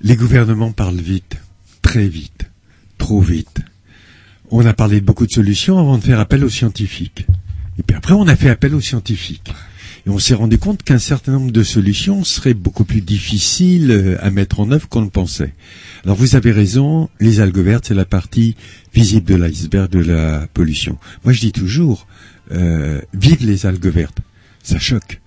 les 0.00 0.16
gouvernements 0.16 0.72
parlent 0.72 0.96
vite, 1.00 1.36
très 1.82 2.08
vite, 2.08 2.50
trop 2.98 3.20
vite. 3.20 3.58
On 4.50 4.64
a 4.64 4.72
parlé 4.72 5.00
de 5.00 5.04
beaucoup 5.06 5.26
de 5.26 5.32
solutions 5.32 5.78
avant 5.78 5.98
de 5.98 6.02
faire 6.04 6.20
appel 6.20 6.44
aux 6.44 6.48
scientifiques. 6.48 7.26
Et 7.78 7.82
puis 7.82 7.96
après, 7.96 8.14
on 8.14 8.26
a 8.26 8.34
fait 8.36 8.48
appel 8.48 8.74
aux 8.74 8.80
scientifiques. 8.80 9.52
Et 10.08 10.10
on 10.10 10.18
s'est 10.18 10.32
rendu 10.32 10.56
compte 10.56 10.82
qu'un 10.82 10.98
certain 10.98 11.32
nombre 11.32 11.52
de 11.52 11.62
solutions 11.62 12.24
seraient 12.24 12.54
beaucoup 12.54 12.84
plus 12.84 13.02
difficiles 13.02 13.90
euh, 13.90 14.16
à 14.24 14.30
mettre 14.30 14.58
en 14.58 14.70
œuvre 14.70 14.88
qu'on 14.88 15.02
le 15.02 15.10
pensait. 15.10 15.52
Alors 16.02 16.16
vous 16.16 16.34
avez 16.34 16.50
raison, 16.50 17.10
les 17.20 17.40
algues 17.40 17.58
vertes, 17.58 17.88
c'est 17.88 17.94
la 17.94 18.06
partie 18.06 18.56
visible 18.94 19.26
de 19.26 19.34
l'iceberg 19.34 19.90
de 19.90 19.98
la 19.98 20.46
pollution. 20.54 20.96
Moi 21.24 21.34
je 21.34 21.40
dis 21.40 21.52
toujours, 21.52 22.06
euh, 22.52 23.02
vive 23.12 23.46
les 23.46 23.66
algues 23.66 23.88
vertes. 23.88 24.16
Ça 24.62 24.78
choque. 24.78 25.20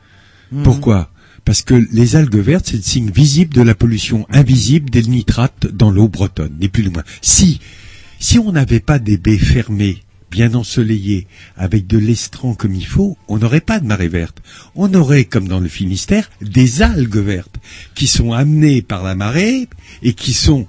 Mhm. 0.52 0.64
Pourquoi? 0.64 1.12
Parce 1.46 1.62
que 1.62 1.76
les 1.92 2.16
algues 2.16 2.38
vertes, 2.38 2.70
c'est 2.70 2.78
le 2.78 2.82
signe 2.82 3.12
visible 3.12 3.54
de 3.54 3.62
la 3.62 3.76
pollution 3.76 4.26
invisible 4.32 4.90
des 4.90 5.04
nitrates 5.04 5.68
dans 5.68 5.92
l'eau 5.92 6.08
bretonne, 6.08 6.58
ni 6.60 6.70
plus 6.70 6.86
ni 6.86 6.90
moins. 6.90 7.04
Si, 7.22 7.60
si 8.20 8.40
on 8.40 8.52
n'avait 8.52 8.80
pas 8.80 8.98
des 8.98 9.20
baies 9.20 9.38
fermées, 9.38 10.02
bien 10.32 10.56
ensoleillées, 10.56 11.28
avec 11.58 11.86
de 11.86 11.98
l'estran 11.98 12.56
comme 12.56 12.74
il 12.74 12.86
faut, 12.86 13.18
on 13.28 13.38
n'aurait 13.38 13.60
pas 13.62 13.80
de 13.80 13.86
marée 13.86 14.08
verte. 14.08 14.42
On 14.76 14.92
aurait, 14.94 15.26
comme 15.26 15.48
dans 15.48 15.60
le 15.60 15.68
Finistère, 15.68 16.32
des 16.42 16.82
algues 16.82 17.18
vertes 17.18 17.58
qui 17.94 18.08
sont 18.08 18.32
amenées 18.32 18.82
par 18.82 19.04
la 19.04 19.14
marée 19.14 19.68
et 20.02 20.14
qui 20.14 20.34
sont 20.34 20.66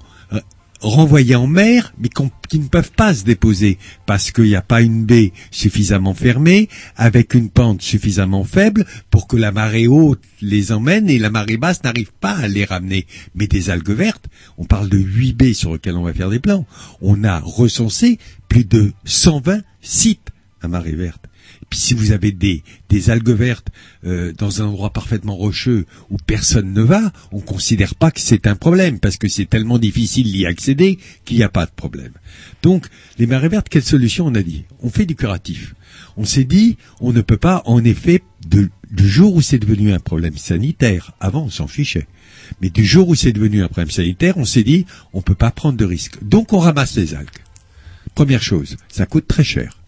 renvoyées 0.83 1.35
en 1.35 1.47
mer, 1.47 1.93
mais 1.97 2.09
qui 2.49 2.59
ne 2.59 2.67
peuvent 2.67 2.91
pas 2.91 3.13
se 3.13 3.23
déposer 3.23 3.79
parce 4.05 4.31
qu'il 4.31 4.43
n'y 4.45 4.55
a 4.55 4.61
pas 4.61 4.81
une 4.81 5.05
baie 5.05 5.31
suffisamment 5.49 6.13
fermée, 6.13 6.69
avec 6.95 7.33
une 7.33 7.49
pente 7.49 7.81
suffisamment 7.81 8.43
faible 8.43 8.85
pour 9.09 9.27
que 9.27 9.37
la 9.37 9.51
marée 9.51 9.87
haute 9.87 10.21
les 10.41 10.71
emmène 10.71 11.09
et 11.09 11.17
la 11.17 11.29
marée 11.29 11.57
basse 11.57 11.83
n'arrive 11.83 12.11
pas 12.19 12.35
à 12.35 12.47
les 12.47 12.65
ramener. 12.65 13.07
Mais 13.33 13.47
des 13.47 13.69
algues 13.69 13.91
vertes, 13.91 14.25
on 14.57 14.65
parle 14.65 14.89
de 14.89 14.97
8 14.97 15.33
baies 15.33 15.53
sur 15.53 15.73
lesquelles 15.73 15.97
on 15.97 16.03
va 16.03 16.13
faire 16.13 16.29
des 16.29 16.39
plans. 16.39 16.67
On 17.01 17.23
a 17.23 17.39
recensé 17.39 18.19
plus 18.49 18.65
de 18.65 18.91
120 19.05 19.61
sites 19.81 20.29
à 20.61 20.67
marée 20.67 20.95
verte. 20.95 21.25
Si 21.73 21.93
vous 21.93 22.11
avez 22.11 22.31
des, 22.31 22.63
algues 23.09 23.29
vertes 23.29 23.67
euh, 24.05 24.33
dans 24.37 24.61
un 24.61 24.65
endroit 24.65 24.91
parfaitement 24.91 25.35
rocheux 25.35 25.85
où 26.09 26.17
personne 26.17 26.73
ne 26.73 26.81
va, 26.81 27.11
on 27.31 27.39
considère 27.39 27.95
pas 27.95 28.11
que 28.11 28.19
c'est 28.21 28.47
un 28.47 28.55
problème 28.55 28.99
parce 28.99 29.17
que 29.17 29.27
c'est 29.27 29.49
tellement 29.49 29.79
difficile 29.79 30.31
d'y 30.31 30.45
accéder 30.45 30.99
qu'il 31.25 31.37
n'y 31.37 31.43
a 31.43 31.49
pas 31.49 31.65
de 31.65 31.71
problème. 31.71 32.13
Donc 32.61 32.87
les 33.17 33.25
marées 33.27 33.49
vertes, 33.49 33.69
quelle 33.69 33.83
solution 33.83 34.27
on 34.27 34.35
a 34.35 34.43
dit? 34.43 34.65
On 34.81 34.89
fait 34.89 35.05
du 35.05 35.15
curatif. 35.15 35.75
On 36.17 36.25
s'est 36.25 36.43
dit, 36.43 36.77
on 37.01 37.11
ne 37.11 37.21
peut 37.21 37.37
pas, 37.37 37.61
en 37.65 37.83
effet, 37.83 38.23
de- 38.47 38.69
du 38.91 39.07
jour 39.07 39.33
où 39.35 39.41
c'est 39.41 39.59
devenu 39.59 39.91
un 39.91 39.99
problème 39.99 40.37
sanitaire, 40.37 41.13
avant 41.19 41.43
on 41.45 41.49
s'en 41.49 41.67
fichait, 41.67 42.07
mais 42.61 42.69
du 42.69 42.85
jour 42.85 43.07
où 43.07 43.15
c'est 43.15 43.31
devenu 43.31 43.63
un 43.63 43.67
problème 43.67 43.91
sanitaire, 43.91 44.37
on 44.37 44.45
s'est 44.45 44.63
dit, 44.63 44.85
on 45.13 45.21
peut 45.21 45.35
pas 45.35 45.51
prendre 45.51 45.77
de 45.77 45.85
risques. 45.85 46.23
Donc 46.23 46.53
on 46.53 46.59
ramasse 46.59 46.95
les 46.95 47.15
algues. 47.15 47.29
Première 48.15 48.43
chose, 48.43 48.77
ça 48.89 49.05
coûte 49.05 49.27
très 49.27 49.43
cher. 49.43 49.79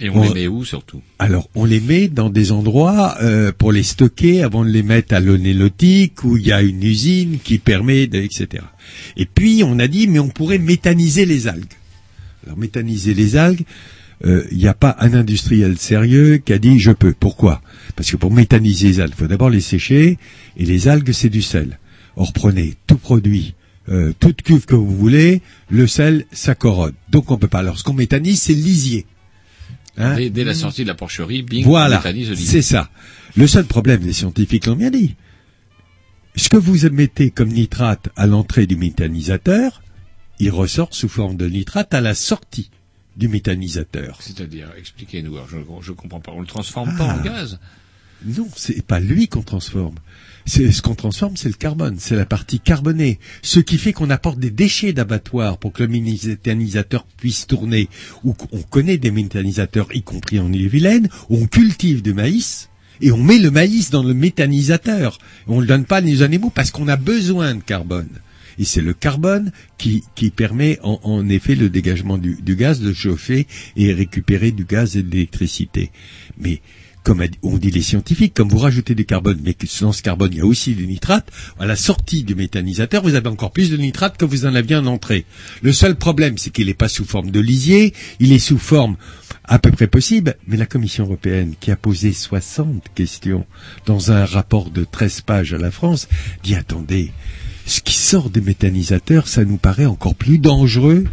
Et 0.00 0.10
on 0.10 0.22
les 0.22 0.34
met 0.34 0.48
où 0.48 0.64
surtout? 0.64 1.02
Alors, 1.18 1.48
on 1.54 1.64
les 1.64 1.80
met 1.80 2.08
dans 2.08 2.30
des 2.30 2.52
endroits 2.52 3.16
euh, 3.20 3.52
pour 3.56 3.72
les 3.72 3.82
stocker 3.82 4.42
avant 4.42 4.64
de 4.64 4.70
les 4.70 4.82
mettre 4.82 5.14
à 5.14 5.20
l'onélotique 5.20 6.22
où 6.24 6.36
il 6.36 6.46
y 6.46 6.52
a 6.52 6.62
une 6.62 6.82
usine 6.82 7.38
qui 7.42 7.58
permet, 7.58 8.06
de, 8.06 8.18
etc. 8.18 8.64
Et 9.16 9.26
puis, 9.26 9.62
on 9.64 9.78
a 9.78 9.88
dit, 9.88 10.06
mais 10.06 10.18
on 10.18 10.28
pourrait 10.28 10.58
méthaniser 10.58 11.26
les 11.26 11.48
algues. 11.48 11.64
Alors, 12.46 12.58
méthaniser 12.58 13.12
les 13.14 13.36
algues, 13.36 13.64
euh, 14.24 14.44
il 14.50 14.58
n'y 14.58 14.68
a 14.68 14.74
pas 14.74 14.96
un 15.00 15.14
industriel 15.14 15.78
sérieux 15.78 16.38
qui 16.38 16.52
a 16.52 16.58
dit 16.58 16.78
je 16.78 16.92
peux. 16.92 17.12
Pourquoi? 17.12 17.60
Parce 17.96 18.10
que 18.10 18.16
pour 18.16 18.32
méthaniser 18.32 18.88
les 18.88 19.00
algues, 19.00 19.14
il 19.16 19.20
faut 19.20 19.26
d'abord 19.26 19.50
les 19.50 19.60
sécher, 19.60 20.18
et 20.56 20.64
les 20.64 20.88
algues, 20.88 21.12
c'est 21.12 21.28
du 21.28 21.42
sel. 21.42 21.78
Or, 22.16 22.32
prenez 22.32 22.74
tout 22.86 22.98
produit, 22.98 23.54
euh, 23.88 24.12
toute 24.18 24.42
cuve 24.42 24.66
que 24.66 24.74
vous 24.74 24.96
voulez, 24.96 25.40
le 25.70 25.86
sel, 25.86 26.24
ça 26.32 26.54
corrode. 26.54 26.94
Donc, 27.10 27.30
on 27.30 27.38
peut 27.38 27.48
pas. 27.48 27.60
Alors, 27.60 27.78
ce 27.78 27.84
qu'on 27.84 27.94
méthanise, 27.94 28.40
c'est 28.40 28.54
lisier. 28.54 29.06
Hein 29.98 30.14
dès, 30.16 30.30
dès 30.30 30.44
la 30.44 30.54
sortie 30.54 30.82
de 30.84 30.88
la 30.88 30.94
porcherie, 30.94 31.42
bing, 31.42 31.64
voilà, 31.64 32.00
c'est 32.36 32.62
ça. 32.62 32.88
Le 33.36 33.46
seul 33.46 33.64
problème, 33.66 34.02
les 34.02 34.12
scientifiques 34.12 34.66
l'ont 34.66 34.76
bien 34.76 34.90
dit. 34.90 35.16
Ce 36.36 36.48
que 36.48 36.56
vous 36.56 36.88
mettez 36.90 37.30
comme 37.30 37.48
nitrate 37.48 38.08
à 38.16 38.26
l'entrée 38.26 38.66
du 38.66 38.76
méthanisateur, 38.76 39.82
il 40.38 40.50
ressort 40.50 40.94
sous 40.94 41.08
forme 41.08 41.36
de 41.36 41.48
nitrate 41.48 41.92
à 41.94 42.00
la 42.00 42.14
sortie 42.14 42.70
du 43.16 43.26
méthanisateur. 43.26 44.18
C'est-à-dire, 44.22 44.68
expliquez-nous. 44.78 45.36
Je, 45.50 45.56
je 45.82 45.92
comprends 45.92 46.20
pas. 46.20 46.30
On 46.32 46.40
le 46.40 46.46
transforme 46.46 46.96
pas 46.96 47.04
en 47.04 47.18
Ah. 47.18 47.22
gaz? 47.24 47.58
Non, 48.24 48.48
c'est 48.56 48.84
pas 48.84 49.00
lui 49.00 49.28
qu'on 49.28 49.42
transforme. 49.42 49.94
C'est 50.44 50.72
ce 50.72 50.80
qu'on 50.80 50.94
transforme, 50.94 51.36
c'est 51.36 51.48
le 51.48 51.54
carbone, 51.54 51.96
c'est 51.98 52.16
la 52.16 52.24
partie 52.24 52.58
carbonée. 52.58 53.18
Ce 53.42 53.60
qui 53.60 53.76
fait 53.76 53.92
qu'on 53.92 54.10
apporte 54.10 54.38
des 54.38 54.50
déchets 54.50 54.94
d'abattoir 54.94 55.58
pour 55.58 55.72
que 55.72 55.82
le 55.82 55.88
méthanisateur 55.90 57.06
puisse 57.18 57.46
tourner. 57.46 57.88
Ou 58.24 58.32
qu'on 58.32 58.62
connaît 58.62 58.96
des 58.96 59.10
méthanisateurs, 59.10 59.88
y 59.94 60.02
compris 60.02 60.40
en 60.40 60.52
Ille-et-Vilaine, 60.52 61.08
où 61.28 61.36
on 61.36 61.46
cultive 61.46 62.02
du 62.02 62.14
maïs 62.14 62.70
et 63.00 63.12
on 63.12 63.18
met 63.18 63.38
le 63.38 63.50
maïs 63.50 63.90
dans 63.90 64.02
le 64.02 64.14
méthanisateur. 64.14 65.18
On 65.46 65.60
le 65.60 65.66
donne 65.66 65.84
pas 65.84 66.02
aux 66.02 66.22
animaux 66.22 66.50
parce 66.50 66.70
qu'on 66.70 66.88
a 66.88 66.96
besoin 66.96 67.54
de 67.54 67.62
carbone. 67.62 68.08
Et 68.58 68.64
c'est 68.64 68.80
le 68.80 68.92
carbone 68.92 69.52
qui, 69.76 70.02
qui 70.16 70.30
permet 70.30 70.80
en, 70.82 70.98
en 71.04 71.28
effet 71.28 71.54
le 71.54 71.70
dégagement 71.70 72.18
du, 72.18 72.38
du 72.42 72.56
gaz, 72.56 72.80
de 72.80 72.92
chauffer 72.92 73.46
et 73.76 73.92
récupérer 73.92 74.50
du 74.50 74.64
gaz 74.64 74.96
et 74.96 75.02
de 75.02 75.10
l'électricité. 75.12 75.92
Mais 76.38 76.60
comme 77.08 77.22
a 77.22 77.26
dit- 77.26 77.70
les 77.70 77.80
scientifiques, 77.80 78.34
comme 78.34 78.50
vous 78.50 78.58
rajoutez 78.58 78.94
du 78.94 79.06
carbone, 79.06 79.40
mais 79.42 79.54
que 79.54 79.64
dans 79.80 79.92
ce 79.92 80.02
carbone 80.02 80.28
il 80.30 80.38
y 80.38 80.40
a 80.42 80.44
aussi 80.44 80.74
du 80.74 80.86
nitrate, 80.86 81.32
à 81.58 81.64
la 81.64 81.74
sortie 81.74 82.22
du 82.22 82.34
méthanisateur, 82.34 83.02
vous 83.02 83.14
avez 83.14 83.28
encore 83.30 83.50
plus 83.50 83.70
de 83.70 83.78
nitrate 83.78 84.18
que 84.18 84.26
vous 84.26 84.44
en 84.44 84.54
aviez 84.54 84.76
en 84.76 84.84
entrée. 84.84 85.24
Le 85.62 85.72
seul 85.72 85.96
problème, 85.96 86.36
c'est 86.36 86.50
qu'il 86.50 86.66
n'est 86.66 86.74
pas 86.74 86.90
sous 86.90 87.06
forme 87.06 87.30
de 87.30 87.40
lisier, 87.40 87.94
il 88.20 88.30
est 88.32 88.38
sous 88.38 88.58
forme 88.58 88.98
à 89.44 89.58
peu 89.58 89.70
près 89.70 89.86
possible, 89.86 90.34
mais 90.46 90.58
la 90.58 90.66
Commission 90.66 91.04
européenne, 91.04 91.54
qui 91.58 91.70
a 91.70 91.76
posé 91.76 92.12
60 92.12 92.84
questions 92.94 93.46
dans 93.86 94.12
un 94.12 94.26
rapport 94.26 94.70
de 94.70 94.84
13 94.84 95.22
pages 95.22 95.54
à 95.54 95.58
la 95.58 95.70
France, 95.70 96.08
dit 96.42 96.56
attendez, 96.56 97.10
ce 97.64 97.80
qui 97.80 97.94
sort 97.94 98.28
des 98.28 98.42
méthanisateurs, 98.42 99.28
ça 99.28 99.46
nous 99.46 99.56
paraît 99.56 99.86
encore 99.86 100.14
plus 100.14 100.36
dangereux 100.36 101.04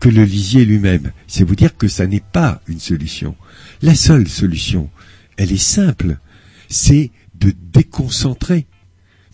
que 0.00 0.08
le 0.08 0.24
lisier 0.24 0.64
lui-même. 0.64 1.12
C'est 1.26 1.44
vous 1.44 1.56
dire 1.56 1.76
que 1.76 1.88
ça 1.88 2.06
n'est 2.06 2.20
pas 2.32 2.62
une 2.68 2.80
solution. 2.80 3.36
La 3.82 3.94
seule 3.94 4.28
solution, 4.28 4.88
elle 5.36 5.52
est 5.52 5.56
simple, 5.56 6.18
c'est 6.68 7.10
de 7.34 7.52
déconcentrer. 7.72 8.66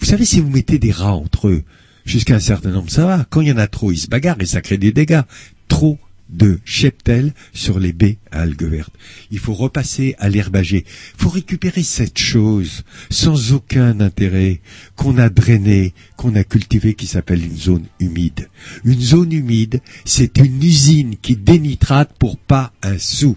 Vous 0.00 0.06
savez, 0.06 0.24
si 0.24 0.40
vous 0.40 0.50
mettez 0.50 0.78
des 0.78 0.92
rats 0.92 1.14
entre 1.14 1.48
eux, 1.48 1.64
jusqu'à 2.04 2.36
un 2.36 2.40
certain 2.40 2.70
nombre, 2.70 2.90
ça 2.90 3.06
va. 3.06 3.26
Quand 3.28 3.40
il 3.40 3.48
y 3.48 3.52
en 3.52 3.58
a 3.58 3.66
trop, 3.66 3.92
ils 3.92 3.98
se 3.98 4.08
bagarrent 4.08 4.40
et 4.40 4.46
ça 4.46 4.60
crée 4.60 4.78
des 4.78 4.92
dégâts. 4.92 5.22
Trop 5.68 5.98
de 6.28 6.60
cheptel 6.64 7.32
sur 7.52 7.78
les 7.78 7.92
baies 7.92 8.18
à 8.30 8.42
algues 8.42 8.64
vertes. 8.64 8.92
Il 9.30 9.38
faut 9.38 9.54
repasser 9.54 10.14
à 10.18 10.28
l'herbager. 10.28 10.84
Il 10.86 11.22
faut 11.22 11.30
récupérer 11.30 11.82
cette 11.82 12.18
chose 12.18 12.84
sans 13.10 13.52
aucun 13.52 14.00
intérêt 14.00 14.60
qu'on 14.96 15.16
a 15.18 15.30
drainé, 15.30 15.94
qu'on 16.16 16.34
a 16.34 16.44
cultivé 16.44 16.94
qui 16.94 17.06
s'appelle 17.06 17.44
une 17.44 17.56
zone 17.56 17.86
humide. 17.98 18.48
Une 18.84 19.00
zone 19.00 19.32
humide, 19.32 19.80
c'est 20.04 20.38
une 20.38 20.62
usine 20.62 21.16
qui 21.16 21.36
dénitrate 21.36 22.12
pour 22.18 22.36
pas 22.36 22.72
un 22.82 22.98
sou. 22.98 23.36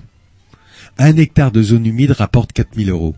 Un 1.03 1.17
hectare 1.17 1.49
de 1.49 1.63
zone 1.63 1.89
humide 1.89 2.13
rapporte 2.13 2.53
4000 2.53 2.89
euros. 2.89 3.15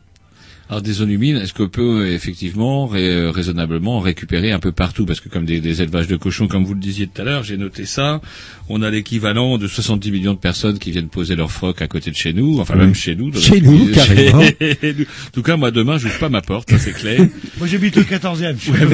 Alors 0.74 0.82
des 0.82 0.94
zones 0.94 1.12
humides, 1.12 1.36
est-ce 1.36 1.54
qu'on 1.54 1.70
peut 1.70 2.08
effectivement 2.08 2.88
rai- 2.88 3.08
euh, 3.08 3.30
raisonnablement 3.30 3.98
en 3.98 4.00
récupérer 4.00 4.52
un 4.52 4.58
peu 4.58 4.72
partout? 4.72 5.06
Parce 5.06 5.20
que 5.20 5.30
comme 5.30 5.46
des, 5.46 5.62
des 5.62 5.84
élevages 5.84 6.08
de 6.08 6.16
cochons, 6.16 6.48
comme 6.48 6.66
vous 6.66 6.74
le 6.74 6.80
disiez 6.80 7.06
tout 7.06 7.22
à 7.22 7.26
l'heure, 7.26 7.44
j'ai 7.44 7.58
noté 7.58 7.86
ça, 7.86 8.22
on 8.70 8.82
a 8.82 8.90
l'équivalent 8.90 9.60
de 9.60 9.68
70 9.68 10.10
millions 10.12 10.34
de 10.34 10.40
personnes 10.40 10.80
qui 10.80 10.90
viennent 10.90 11.10
poser 11.10 11.36
leur 11.36 11.52
froc 11.52 11.80
à 11.84 11.88
côté 11.88 12.10
de 12.10 12.16
chez 12.16 12.34
nous, 12.34 12.60
enfin 12.60 12.74
Oui. 12.74 12.80
même 12.86 12.96
chez 12.96 13.16
nous. 13.16 13.30
dans 13.30 13.40
Chez 13.40 13.62
notre 13.62 13.72
nous, 13.72 13.86
pays. 13.86 13.94
carrément. 13.94 14.40
en 15.28 15.32
tout 15.32 15.44
cas, 15.44 15.58
moi 15.58 15.70
demain, 15.70 16.00
j'ouvre 16.00 16.18
pas 16.18 16.30
ma 16.30 16.42
porte, 16.42 16.72
ça 16.72 16.80
c'est 16.80 16.94
clair. 16.94 17.20
Moi 17.60 17.68
j'habite 17.68 17.96
au 17.98 18.02
14e. 18.02 18.56
je 18.58 18.66
sais 18.66 18.72
Ouais, 18.72 18.86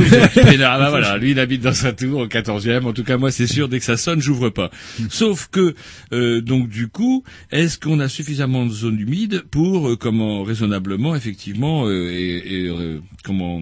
vous 0.51 0.57
là, 0.57 0.77
bah 0.77 0.89
voilà, 0.89 1.17
lui 1.17 1.31
il 1.31 1.39
habite 1.39 1.61
dans 1.61 1.71
sa 1.71 1.93
tour 1.93 2.19
au 2.19 2.27
14e. 2.27 2.83
En 2.83 2.91
tout 2.91 3.05
cas, 3.05 3.15
moi 3.15 3.31
c'est 3.31 3.47
sûr, 3.47 3.69
dès 3.69 3.79
que 3.79 3.85
ça 3.85 3.95
sonne, 3.95 4.19
j'ouvre 4.21 4.49
pas. 4.49 4.69
Sauf 5.09 5.47
que 5.49 5.75
euh, 6.11 6.41
donc 6.41 6.67
du 6.67 6.89
coup, 6.89 7.23
est-ce 7.53 7.79
qu'on 7.79 8.01
a 8.01 8.09
suffisamment 8.09 8.65
de 8.65 8.71
zones 8.73 8.99
humides 8.99 9.43
pour 9.49 9.87
euh, 9.87 9.95
comment 9.95 10.43
raisonnablement 10.43 11.15
effectivement 11.15 11.68
euh, 11.69 12.09
et, 12.11 12.67
euh, 12.67 13.01
comment 13.23 13.61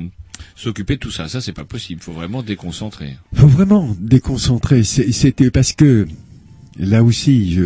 s'occuper 0.56 0.96
de 0.96 1.00
tout 1.00 1.12
ça 1.12 1.28
Ça 1.28 1.42
c'est 1.42 1.54
pas 1.54 1.66
possible. 1.66 2.02
Faut 2.02 2.14
vraiment 2.14 2.44
déconcentrer. 2.44 3.18
faut 3.34 3.48
vraiment 3.48 3.96
déconcentrer. 4.00 4.84
C'était 4.84 5.52
parce 5.52 5.74
que 5.74 6.08
là 6.78 7.04
aussi, 7.04 7.58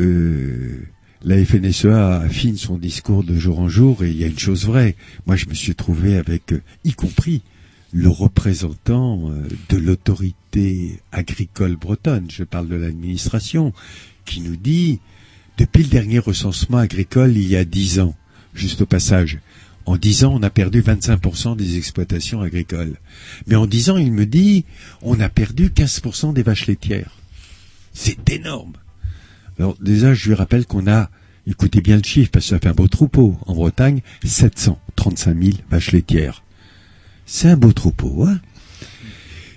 la 1.24 1.44
FNSEA 1.44 2.22
affine 2.22 2.58
son 2.58 2.78
discours 2.78 3.24
de 3.24 3.38
jour 3.38 3.60
en 3.60 3.70
jour 3.70 4.04
et 4.04 4.10
il 4.10 4.18
y 4.18 4.24
a 4.24 4.28
une 4.28 4.40
chose 4.40 4.66
vraie. 4.66 4.96
Moi, 5.26 5.36
je 5.36 5.48
me 5.48 5.54
suis 5.54 5.76
trouvé 5.76 6.18
avec, 6.18 6.54
euh, 6.54 6.62
y 6.84 6.94
compris 6.94 7.42
le 7.94 8.08
représentant 8.08 9.30
de 9.68 9.78
l'autorité 9.78 11.02
agricole 11.12 11.76
bretonne, 11.76 12.28
je 12.32 12.46
parle 12.46 12.70
de 12.70 12.78
l'administration, 12.78 13.74
qui 14.24 14.40
nous 14.40 14.56
dit, 14.56 15.02
depuis 15.58 15.84
le 15.84 15.90
dernier 15.90 16.20
recensement 16.20 16.78
agricole 16.78 17.36
il 17.36 17.50
y 17.50 17.58
a 17.58 17.66
dix 17.66 18.00
ans, 18.00 18.16
juste 18.54 18.82
au 18.82 18.86
passage, 18.86 19.40
en 19.86 19.98
dix 19.98 20.24
ans, 20.24 20.34
on 20.36 20.44
a 20.44 20.50
perdu 20.50 20.82
25% 20.82 21.56
des 21.56 21.78
exploitations 21.78 22.42
agricoles. 22.42 22.98
Mais 23.48 23.56
en 23.56 23.66
dix 23.66 23.90
ans, 23.90 23.98
il 23.98 24.12
me 24.12 24.26
dit, 24.26 24.66
on 25.02 25.20
a 25.20 25.30
perdu 25.30 25.70
15% 25.70 26.34
des 26.34 26.44
vaches 26.44 26.68
laitières. 26.68 27.18
C'est 27.94 28.30
énorme. 28.30 28.74
Alors 29.58 29.76
déjà, 29.82 30.14
je 30.14 30.30
lui 30.30 30.36
rappelle 30.36 30.66
qu'on 30.66 30.88
a, 30.88 31.10
écoutez 31.48 31.82
bien 31.82 31.98
le 31.98 32.04
chiffre, 32.04 32.32
parce 32.32 32.46
que 32.46 32.50
ça 32.50 32.60
fait 32.60 32.70
un 32.70 32.74
beau 32.74 32.88
troupeau. 32.88 33.38
En 33.48 33.56
Bretagne, 33.56 34.02
735 34.24 35.42
000 35.42 35.58
vaches 35.70 35.92
laitières. 35.92 36.44
C'est 37.26 37.50
un 37.50 37.58
beau 37.58 37.74
troupeau, 37.74 38.26
hein 38.26 38.40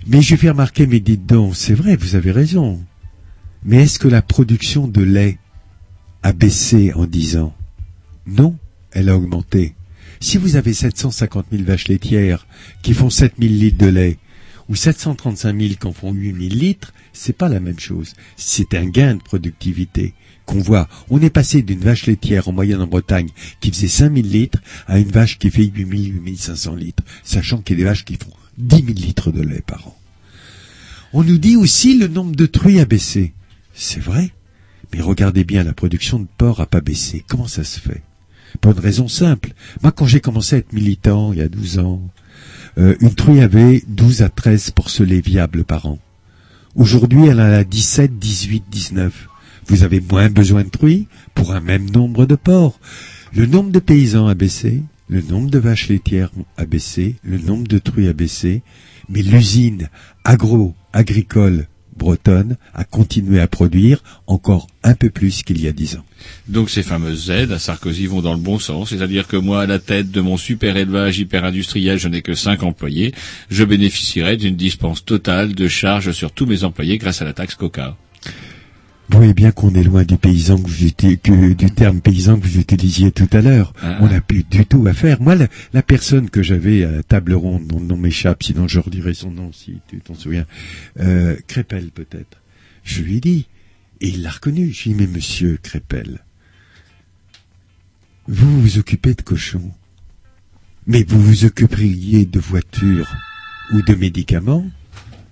Mais 0.07 0.21
je 0.21 0.31
lui 0.31 0.37
fais 0.41 0.49
remarquer, 0.49 0.87
mais 0.87 0.99
dites 0.99 1.25
donc, 1.25 1.55
c'est 1.55 1.73
vrai, 1.73 1.95
vous 1.95 2.15
avez 2.15 2.31
raison. 2.31 2.83
Mais 3.63 3.83
est-ce 3.83 3.99
que 3.99 4.07
la 4.07 4.21
production 4.21 4.87
de 4.87 5.01
lait 5.01 5.39
a 6.23 6.33
baissé 6.33 6.93
en 6.93 7.05
10 7.05 7.37
ans? 7.37 7.55
Non, 8.27 8.55
elle 8.91 9.09
a 9.09 9.17
augmenté. 9.17 9.75
Si 10.19 10.37
vous 10.37 10.55
avez 10.55 10.73
750 10.73 11.47
000 11.51 11.63
vaches 11.63 11.87
laitières 11.87 12.47
qui 12.81 12.93
font 12.93 13.09
7 13.09 13.33
000 13.39 13.51
litres 13.53 13.77
de 13.77 13.87
lait, 13.87 14.17
ou 14.69 14.75
735 14.75 15.59
000 15.59 15.73
qui 15.79 15.87
en 15.87 15.93
font 15.93 16.11
8 16.11 16.49
000 16.49 16.55
litres, 16.55 16.93
c'est 17.13 17.37
pas 17.37 17.49
la 17.49 17.59
même 17.59 17.79
chose. 17.79 18.13
C'est 18.35 18.73
un 18.73 18.85
gain 18.85 19.15
de 19.15 19.21
productivité 19.21 20.13
qu'on 20.45 20.59
voit. 20.59 20.87
On 21.09 21.21
est 21.21 21.29
passé 21.29 21.61
d'une 21.61 21.79
vache 21.79 22.07
laitière 22.07 22.47
en 22.47 22.51
moyenne 22.51 22.81
en 22.81 22.87
Bretagne 22.87 23.29
qui 23.59 23.71
faisait 23.71 23.87
5 23.87 24.13
000 24.15 24.27
litres 24.27 24.59
à 24.87 24.99
une 24.99 25.11
vache 25.11 25.37
qui 25.37 25.49
fait 25.49 25.65
8 25.65 26.11
000, 26.11 26.23
8 26.23 26.37
500 26.37 26.75
litres, 26.75 27.03
sachant 27.23 27.61
qu'il 27.61 27.77
y 27.77 27.81
a 27.81 27.83
des 27.83 27.89
vaches 27.89 28.05
qui 28.05 28.15
font 28.15 28.31
10 28.57 28.75
000 28.77 28.87
litres 28.87 29.31
de 29.31 29.41
lait 29.41 29.63
par 29.65 29.87
an. 29.87 29.97
On 31.13 31.23
nous 31.23 31.37
dit 31.37 31.55
aussi 31.55 31.97
le 31.97 32.07
nombre 32.07 32.35
de 32.35 32.45
truies 32.45 32.79
a 32.79 32.85
baissé. 32.85 33.33
C'est 33.73 34.01
vrai. 34.01 34.31
Mais 34.93 35.01
regardez 35.01 35.43
bien, 35.43 35.63
la 35.63 35.73
production 35.73 36.19
de 36.19 36.27
porc 36.37 36.59
a 36.59 36.65
pas 36.65 36.81
baissé. 36.81 37.23
Comment 37.27 37.47
ça 37.47 37.63
se 37.63 37.79
fait? 37.79 38.03
Pour 38.61 38.73
une 38.73 38.79
raison 38.79 39.07
simple. 39.07 39.53
Moi, 39.83 39.91
quand 39.91 40.05
j'ai 40.05 40.19
commencé 40.19 40.55
à 40.55 40.59
être 40.59 40.73
militant, 40.73 41.33
il 41.33 41.39
y 41.39 41.41
a 41.41 41.47
12 41.47 41.79
ans, 41.79 42.01
euh, 42.77 42.95
une 42.99 43.13
truie 43.13 43.41
avait 43.41 43.83
12 43.87 44.21
à 44.21 44.29
13 44.29 44.71
porcelets 44.71 45.21
viables 45.21 45.63
par 45.63 45.85
an. 45.85 45.99
Aujourd'hui, 46.75 47.27
elle 47.27 47.39
en 47.39 47.51
a 47.51 47.63
17, 47.63 48.19
18, 48.19 48.65
19. 48.69 49.27
Vous 49.67 49.83
avez 49.83 50.01
moins 50.01 50.29
besoin 50.29 50.63
de 50.63 50.69
truies 50.69 51.07
pour 51.33 51.53
un 51.53 51.61
même 51.61 51.89
nombre 51.89 52.25
de 52.25 52.35
porcs. 52.35 52.79
Le 53.33 53.45
nombre 53.45 53.71
de 53.71 53.79
paysans 53.79 54.27
a 54.27 54.35
baissé, 54.35 54.83
le 55.09 55.21
nombre 55.21 55.49
de 55.49 55.59
vaches 55.59 55.89
laitières 55.89 56.31
a 56.57 56.65
baissé, 56.65 57.15
le 57.23 57.37
nombre 57.37 57.67
de 57.67 57.77
truies 57.77 58.07
a 58.07 58.13
baissé, 58.13 58.61
mais 59.09 59.21
l'usine 59.21 59.89
agro-agricole 60.23 61.67
bretonne 61.95 62.57
a 62.73 62.83
continué 62.83 63.39
à 63.39 63.47
produire 63.47 64.03
encore 64.27 64.67
un 64.83 64.93
peu 64.93 65.09
plus 65.09 65.43
qu'il 65.43 65.61
y 65.61 65.67
a 65.67 65.71
dix 65.71 65.95
ans. 65.95 66.05
Donc 66.47 66.69
ces 66.69 66.83
fameuses 66.83 67.29
aides 67.29 67.51
à 67.51 67.59
Sarkozy 67.59 68.07
vont 68.07 68.21
dans 68.21 68.33
le 68.33 68.39
bon 68.39 68.59
sens, 68.59 68.89
c'est-à-dire 68.89 69.27
que 69.27 69.37
moi, 69.37 69.61
à 69.61 69.65
la 69.65 69.79
tête 69.79 70.11
de 70.11 70.21
mon 70.21 70.37
super 70.37 70.77
élevage 70.77 71.19
hyper 71.19 71.45
industriel, 71.45 71.97
je 71.97 72.07
n'ai 72.07 72.21
que 72.21 72.33
5 72.33 72.63
employés, 72.63 73.13
je 73.49 73.63
bénéficierai 73.63 74.37
d'une 74.37 74.55
dispense 74.55 75.05
totale 75.05 75.53
de 75.53 75.67
charges 75.67 76.11
sur 76.11 76.31
tous 76.31 76.45
mes 76.45 76.63
employés 76.63 76.97
grâce 76.97 77.21
à 77.21 77.25
la 77.25 77.33
taxe 77.33 77.55
Coca. 77.55 77.95
Vous 79.09 79.17
voyez 79.17 79.33
bien 79.33 79.51
qu'on 79.51 79.73
est 79.75 79.83
loin 79.83 80.03
du 80.03 80.17
paysan 80.17 80.57
que 80.57 81.53
du 81.53 81.71
terme 81.71 82.01
paysan 82.01 82.39
que 82.39 82.47
vous 82.47 82.57
utilisiez 82.57 83.11
tout 83.11 83.29
à 83.33 83.41
l'heure. 83.41 83.73
Ah. 83.81 83.99
On 84.01 84.07
n'a 84.07 84.19
plus 84.19 84.43
du 84.43 84.65
tout 84.65 84.85
à 84.87 84.93
faire. 84.93 85.21
Moi, 85.21 85.35
la, 85.35 85.47
la 85.73 85.83
personne 85.83 86.29
que 86.29 86.41
j'avais 86.41 86.83
à 86.83 86.91
la 86.91 87.03
table 87.03 87.33
ronde, 87.33 87.67
dont 87.67 87.79
le 87.79 87.85
nom 87.85 87.97
m'échappe, 87.97 88.43
sinon 88.43 88.67
je 88.67 88.79
redirai 88.79 89.13
son 89.13 89.31
nom 89.31 89.51
si 89.53 89.79
tu 89.87 89.99
t'en 89.99 90.15
souviens, 90.15 90.45
euh, 90.99 91.35
Crépel 91.47 91.91
peut-être. 91.91 92.41
Je 92.83 93.01
lui 93.03 93.17
ai 93.17 93.19
dit, 93.19 93.47
et 94.01 94.09
il 94.09 94.23
l'a 94.23 94.31
reconnu. 94.31 94.71
Je 94.73 94.83
lui 94.83 94.91
ai 94.91 94.93
dit, 94.95 95.01
mais 95.01 95.07
monsieur 95.07 95.59
Crépel, 95.61 96.19
vous 98.27 98.61
vous 98.61 98.79
occupez 98.79 99.13
de 99.13 99.21
cochons, 99.21 99.71
mais 100.87 101.03
vous 101.03 101.21
vous 101.21 101.45
occuperiez 101.45 102.25
de 102.25 102.39
voitures 102.39 103.15
ou 103.71 103.81
de 103.81 103.93
médicaments, 103.93 104.65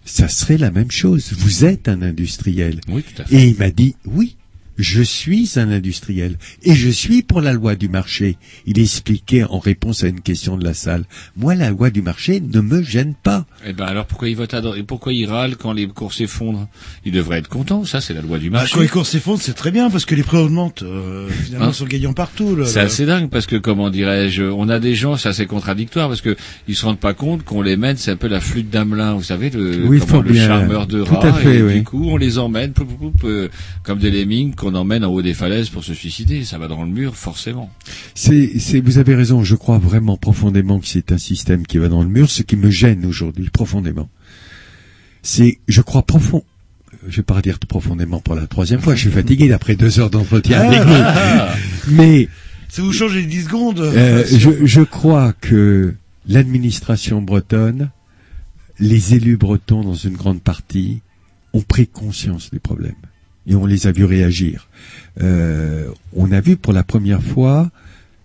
ça 0.05 0.27
serait 0.27 0.57
la 0.57 0.71
même 0.71 0.91
chose. 0.91 1.33
Vous 1.33 1.65
êtes 1.65 1.87
un 1.87 2.01
industriel. 2.01 2.81
Oui, 2.87 3.03
tout 3.03 3.21
à 3.21 3.25
fait. 3.25 3.35
Et 3.35 3.47
il 3.47 3.57
m'a 3.57 3.71
dit, 3.71 3.95
oui, 4.05 4.35
je 4.77 5.01
suis 5.01 5.51
un 5.57 5.69
industriel 5.71 6.37
et 6.63 6.73
je 6.75 6.89
suis 6.89 7.21
pour 7.21 7.41
la 7.41 7.53
loi 7.53 7.75
du 7.75 7.89
marché. 7.89 8.37
Il 8.65 8.79
expliquait 8.79 9.43
en 9.43 9.59
réponse 9.59 10.03
à 10.03 10.07
une 10.07 10.21
question 10.21 10.57
de 10.57 10.63
la 10.63 10.73
salle, 10.73 11.03
moi 11.37 11.55
la 11.55 11.69
loi 11.69 11.89
du 11.89 12.01
marché 12.01 12.41
ne 12.41 12.61
me 12.61 12.81
gêne 12.83 13.13
pas. 13.21 13.45
Eh 13.65 13.73
ben 13.73 13.85
alors 13.85 14.05
pourquoi 14.05 14.29
il 14.29 14.35
vote 14.35 14.53
à 14.53 14.61
droite 14.61 14.77
et 14.79 14.83
pourquoi 14.83 15.13
il 15.13 15.25
râle 15.25 15.55
quand 15.57 15.73
les 15.73 15.87
cours 15.87 16.13
s'effondrent? 16.13 16.67
Il 17.05 17.11
devrait 17.11 17.39
être 17.39 17.49
content, 17.49 17.85
ça 17.85 18.01
c'est 18.01 18.13
la 18.13 18.21
loi 18.21 18.39
du 18.39 18.49
Bah, 18.49 18.59
marché. 18.59 18.73
quand 18.75 18.81
les 18.81 18.87
courses 18.87 19.09
s'effondrent, 19.09 19.41
c'est 19.41 19.53
très 19.53 19.71
bien 19.71 19.89
parce 19.89 20.05
que 20.05 20.15
les 20.15 20.23
prix 20.23 20.37
augmentent. 20.37 20.83
euh, 20.83 21.27
finalement, 21.29 21.65
Hein 21.67 21.69
ils 21.71 21.75
sont 21.75 21.85
gagnants 21.85 22.13
partout. 22.13 22.55
Là, 22.55 22.65
C'est 22.65 22.79
là. 22.79 22.85
assez 22.85 23.05
dingue 23.05 23.29
parce 23.29 23.45
que 23.45 23.55
comment 23.55 23.89
dirais-je, 23.89 24.43
on 24.43 24.69
a 24.69 24.79
des 24.79 24.95
gens, 24.95 25.17
c'est 25.17 25.29
assez 25.29 25.45
contradictoire 25.45 26.07
parce 26.07 26.21
que 26.21 26.35
ils 26.67 26.75
se 26.75 26.85
rendent 26.85 26.99
pas 26.99 27.13
compte 27.13 27.43
qu'on 27.43 27.61
les 27.61 27.77
mène, 27.77 27.97
c'est 27.97 28.11
un 28.11 28.15
peu 28.15 28.27
la 28.27 28.39
flûte 28.41 28.69
d'Amelin, 28.69 29.13
vous 29.13 29.23
savez, 29.23 29.49
le, 29.49 29.85
Oui, 29.85 29.99
comment, 29.99 30.21
le 30.21 30.31
bien. 30.31 30.47
charmeur 30.47 30.87
de 30.87 31.03
Tout 31.03 31.13
rats. 31.15 31.27
à 31.27 31.33
fait, 31.33 31.57
et 31.57 31.61
oui. 31.63 31.73
du 31.75 31.83
coup, 31.83 32.09
on 32.09 32.17
les 32.17 32.37
emmène 32.37 32.73
poup, 32.73 32.85
poup, 32.85 33.11
poup, 33.11 33.27
euh, 33.27 33.49
comme 33.83 33.99
des 33.99 34.11
lemmings 34.11 34.53
qu'on 34.63 34.75
emmène 34.75 35.03
en 35.05 35.11
haut 35.11 35.21
des 35.21 35.33
falaises 35.33 35.69
pour 35.69 35.83
se 35.83 35.93
suicider. 35.93 36.43
Ça 36.45 36.57
va 36.57 36.67
dans 36.67 36.83
le 36.83 36.89
mur, 36.89 37.15
forcément. 37.15 37.69
C'est, 38.15 38.57
c'est, 38.59 38.79
vous 38.79 38.97
avez 38.97 39.13
raison, 39.15 39.43
je 39.43 39.55
crois 39.55 39.77
vraiment 39.77 40.17
profondément 40.17 40.79
que 40.79 40.87
c'est 40.87 41.11
un 41.11 41.17
système 41.17 41.67
qui 41.67 41.77
va 41.77 41.89
dans 41.89 42.01
le 42.01 42.09
mur, 42.09 42.29
ce 42.31 42.41
qui 42.43 42.55
me 42.55 42.69
gêne 42.69 43.05
aujourd'hui 43.05 43.49
profondément. 43.49 44.09
C'est, 45.21 45.59
je 45.67 45.81
crois 45.81 46.03
profond, 46.03 46.43
je 47.07 47.17
vais 47.17 47.23
pas 47.23 47.41
dire 47.41 47.59
profondément 47.59 48.19
pour 48.19 48.35
la 48.35 48.47
troisième 48.47 48.81
fois, 48.81 48.95
je 48.95 49.01
suis 49.01 49.11
fatigué 49.11 49.47
d'après 49.49 49.75
deux 49.75 49.99
heures 49.99 50.09
d'entretien 50.09 50.59
avec 50.69 50.81
vous. 50.81 51.91
Mais, 51.93 52.27
Si 52.69 52.81
vous 52.81 52.91
changez 52.93 53.21
les 53.21 53.27
10 53.27 53.43
secondes. 53.43 53.79
Euh, 53.79 54.23
c'est- 54.25 54.39
je, 54.39 54.65
je 54.65 54.81
crois 54.81 55.33
que 55.33 55.93
l'administration 56.27 57.21
bretonne, 57.21 57.91
les 58.79 59.13
élus 59.13 59.37
bretons 59.37 59.83
dans 59.83 59.93
une 59.93 60.15
grande 60.15 60.41
partie, 60.41 61.01
ont 61.53 61.61
pris 61.61 61.87
conscience 61.87 62.49
des 62.51 62.59
problèmes 62.59 62.95
et 63.47 63.55
on 63.55 63.65
les 63.65 63.87
a 63.87 63.91
vus 63.91 64.05
réagir. 64.05 64.67
Euh, 65.21 65.89
on 66.15 66.31
a 66.31 66.41
vu 66.41 66.57
pour 66.57 66.73
la 66.73 66.83
première 66.83 67.21
fois 67.21 67.69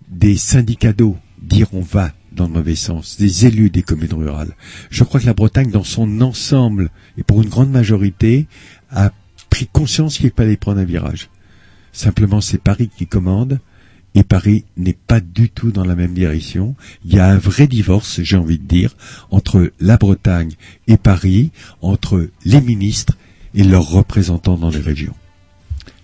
des 0.09 0.37
syndicats 0.37 0.93
d'eau 0.93 1.17
dire 1.41 1.67
on 1.73 1.81
va 1.81 2.11
dans 2.31 2.47
le 2.47 2.53
mauvais 2.53 2.75
sens, 2.75 3.17
des 3.17 3.45
élus 3.47 3.69
des 3.69 3.81
communes 3.81 4.13
rurales. 4.13 4.55
Je 4.89 5.03
crois 5.03 5.19
que 5.19 5.25
la 5.25 5.33
Bretagne, 5.33 5.71
dans 5.71 5.83
son 5.83 6.21
ensemble, 6.21 6.91
et 7.17 7.23
pour 7.23 7.41
une 7.41 7.49
grande 7.49 7.71
majorité, 7.71 8.47
a 8.91 9.11
pris 9.49 9.67
conscience 9.67 10.17
qu'il 10.17 10.31
fallait 10.31 10.57
prendre 10.57 10.79
un 10.79 10.85
virage. 10.85 11.29
Simplement, 11.91 12.39
c'est 12.39 12.61
Paris 12.61 12.89
qui 12.95 13.07
commande, 13.07 13.59
et 14.15 14.23
Paris 14.23 14.65
n'est 14.77 14.93
pas 14.93 15.19
du 15.19 15.49
tout 15.49 15.71
dans 15.71 15.85
la 15.85 15.95
même 15.95 16.13
direction. 16.13 16.75
Il 17.05 17.13
y 17.13 17.19
a 17.19 17.27
un 17.27 17.37
vrai 17.37 17.67
divorce, 17.67 18.21
j'ai 18.21 18.37
envie 18.37 18.59
de 18.59 18.67
dire, 18.67 18.95
entre 19.31 19.71
la 19.79 19.97
Bretagne 19.97 20.53
et 20.87 20.97
Paris, 20.97 21.51
entre 21.81 22.29
les 22.45 22.61
ministres 22.61 23.17
et 23.55 23.63
leurs 23.63 23.87
représentants 23.89 24.57
dans 24.57 24.69
les 24.69 24.79
régions. 24.79 25.13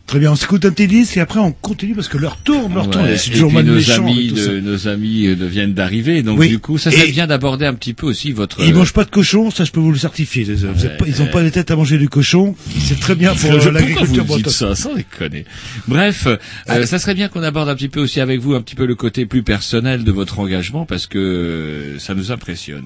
Très 0.07 0.19
bien, 0.19 0.33
on 0.33 0.35
s'écoute 0.35 0.63
un 0.65 0.69
petit 0.69 0.85
disque 0.85 1.17
et 1.17 1.19
après 1.19 1.39
on 1.39 1.51
continue 1.51 1.95
parce 1.95 2.07
que 2.09 2.19
l'heure 2.19 2.37
tourne, 2.37 2.75
l'heure 2.75 2.91
tourne. 2.91 3.05
Ouais, 3.05 3.13
et 3.15 3.17
C'est 3.17 3.31
et 3.31 3.33
toujours 3.33 3.47
puis 3.49 3.55
mal 3.55 3.65
nos 3.65 3.73
méchant 3.73 4.05
et 4.05 4.11
amis, 4.11 4.33
ça. 4.37 4.51
nos 4.61 4.87
amis 4.87 5.25
euh, 5.25 5.35
de- 5.35 5.45
viennent 5.47 5.73
d'arriver, 5.73 6.21
donc 6.21 6.37
Oui. 6.37 6.47
du 6.49 6.59
coup, 6.59 6.77
ça 6.77 6.91
serait 6.91 7.09
Et- 7.09 7.11
bien 7.11 7.25
d'aborder 7.25 7.65
un 7.65 7.73
petit 7.73 7.95
peu 7.95 8.05
aussi 8.05 8.31
votre. 8.31 8.63
Ils 8.63 8.75
mangent 8.75 8.93
pas 8.93 9.03
de 9.03 9.09
cochon, 9.09 9.49
ça 9.49 9.63
je 9.63 9.71
peux 9.71 9.79
vous 9.79 9.91
le 9.91 9.97
certifier. 9.97 10.43
Vous 10.43 10.85
êtes 10.85 10.97
pas- 10.97 11.05
ils 11.07 11.23
ont 11.23 11.27
pas 11.31 11.41
les 11.41 11.49
têtes 11.49 11.71
à 11.71 11.75
manger 11.75 11.97
du 11.97 12.07
cochon. 12.07 12.53
C'est 12.77 12.99
très 12.99 13.15
bien 13.15 13.33
pour 13.33 13.49
euh, 13.49 13.53
pourquoi 13.55 13.71
l'agriculture 13.71 14.25
vous 14.25 14.35
dites 14.35 14.45
bretonne. 14.45 14.75
ça, 14.75 14.75
sans 14.75 14.93
déconner. 14.93 15.45
Bref, 15.87 16.27
euh, 16.27 16.85
ça 16.85 16.99
serait 16.99 17.15
bien 17.15 17.27
qu'on 17.27 17.41
aborde 17.41 17.67
un 17.69 17.75
petit 17.75 17.89
peu 17.89 17.99
aussi 18.01 18.19
avec 18.21 18.39
vous 18.39 18.53
un 18.53 18.61
petit 18.61 18.75
peu 18.75 18.85
le 18.85 18.93
côté 18.93 19.25
plus 19.25 19.41
personnel 19.41 20.03
de 20.03 20.11
votre 20.11 20.37
engagement 20.37 20.85
parce 20.85 21.07
que 21.07 21.17
euh, 21.17 21.97
ça 21.99 22.13
nous 22.13 22.31
impressionne. 22.31 22.85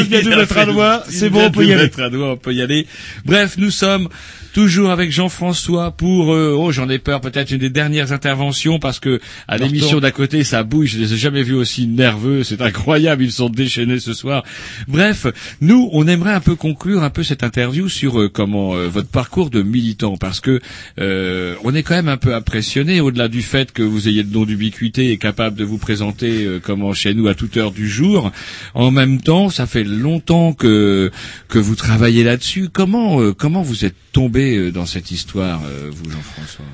Il 0.00 0.32
a 0.32 0.36
mettre 0.36 0.66
doigt, 0.66 1.04
c'est 1.08 1.30
bon, 1.30 1.46
on 1.46 1.50
peut 1.50 1.64
y 1.64 1.72
aller. 1.72 1.84
mettre 1.84 2.00
à 2.00 2.10
doigt, 2.10 2.32
on 2.32 2.36
peut 2.36 2.54
y 2.54 2.62
aller. 2.62 2.86
Bref, 3.24 3.56
nous 3.58 3.70
sommes 3.70 4.08
toujours 4.54 4.90
avec 4.90 5.10
Jean-François 5.10 5.90
pour, 5.90 6.32
euh, 6.32 6.56
oh, 6.56 6.70
j'en 6.70 6.88
ai 6.88 6.98
peur, 6.98 7.20
peut-être 7.20 7.50
une 7.50 7.58
des 7.58 7.70
dernières 7.70 8.12
interventions 8.12 8.78
parce 8.78 9.00
que 9.00 9.20
à 9.48 9.58
l'émission 9.58 9.98
d'à 9.98 10.12
côté, 10.12 10.44
ça 10.44 10.62
bouge. 10.62 10.90
Je 10.90 10.98
les 11.00 11.12
ai 11.12 11.16
jamais 11.16 11.42
vus 11.42 11.54
aussi 11.54 11.86
nerveux. 11.88 12.44
C'est 12.44 12.62
incroyable. 12.62 13.24
Ils 13.24 13.32
sont 13.32 13.50
déchaînés 13.50 13.98
ce 13.98 14.14
soir. 14.14 14.44
Bref, 14.88 15.26
nous, 15.60 15.88
on 15.92 16.06
aimerait 16.06 16.32
un 16.32 16.40
peu 16.40 16.54
conclure 16.54 17.02
un 17.02 17.10
peu 17.10 17.22
cette 17.22 17.42
interview 17.42 17.88
sur 17.88 18.20
euh, 18.20 18.28
comment 18.28 18.74
euh, 18.74 18.88
votre 18.88 19.08
parcours 19.08 19.50
de 19.50 19.62
militant 19.62 20.16
parce 20.16 20.40
que 20.40 20.60
euh, 20.98 21.54
on 21.64 21.74
est 21.74 21.82
quand 21.82 21.94
même 21.94 22.08
un 22.08 22.16
peu 22.16 22.34
impressionné 22.34 23.00
au-delà 23.00 23.28
du 23.28 23.42
fait 23.42 23.72
que 23.72 23.82
vous 23.82 24.08
ayez 24.08 24.22
le 24.22 24.28
don 24.28 24.44
d'ubiquité 24.44 25.10
et 25.10 25.18
capable 25.18 25.56
de 25.56 25.64
vous 25.64 25.78
présenter 25.78 26.44
euh, 26.44 26.60
comment 26.62 26.92
chez 26.92 27.14
nous 27.14 27.28
à 27.28 27.34
toute 27.34 27.56
heure 27.56 27.72
du 27.72 27.88
jour. 27.88 28.30
En 28.74 28.90
même 28.90 29.20
temps, 29.20 29.50
ça 29.50 29.66
fait 29.66 29.84
longtemps 29.84 30.52
que 30.52 31.10
que 31.48 31.58
vous 31.58 31.74
travaillez 31.74 32.24
là-dessus. 32.24 32.68
Comment 32.72 33.20
euh, 33.20 33.32
comment 33.32 33.62
vous 33.62 33.84
êtes 33.84 33.96
tombé 34.12 34.56
euh, 34.56 34.72
dans 34.72 34.86
cette 34.86 35.10
histoire, 35.10 35.62
euh, 35.66 35.90
vous 35.92 36.10
Jean-François? 36.10 36.64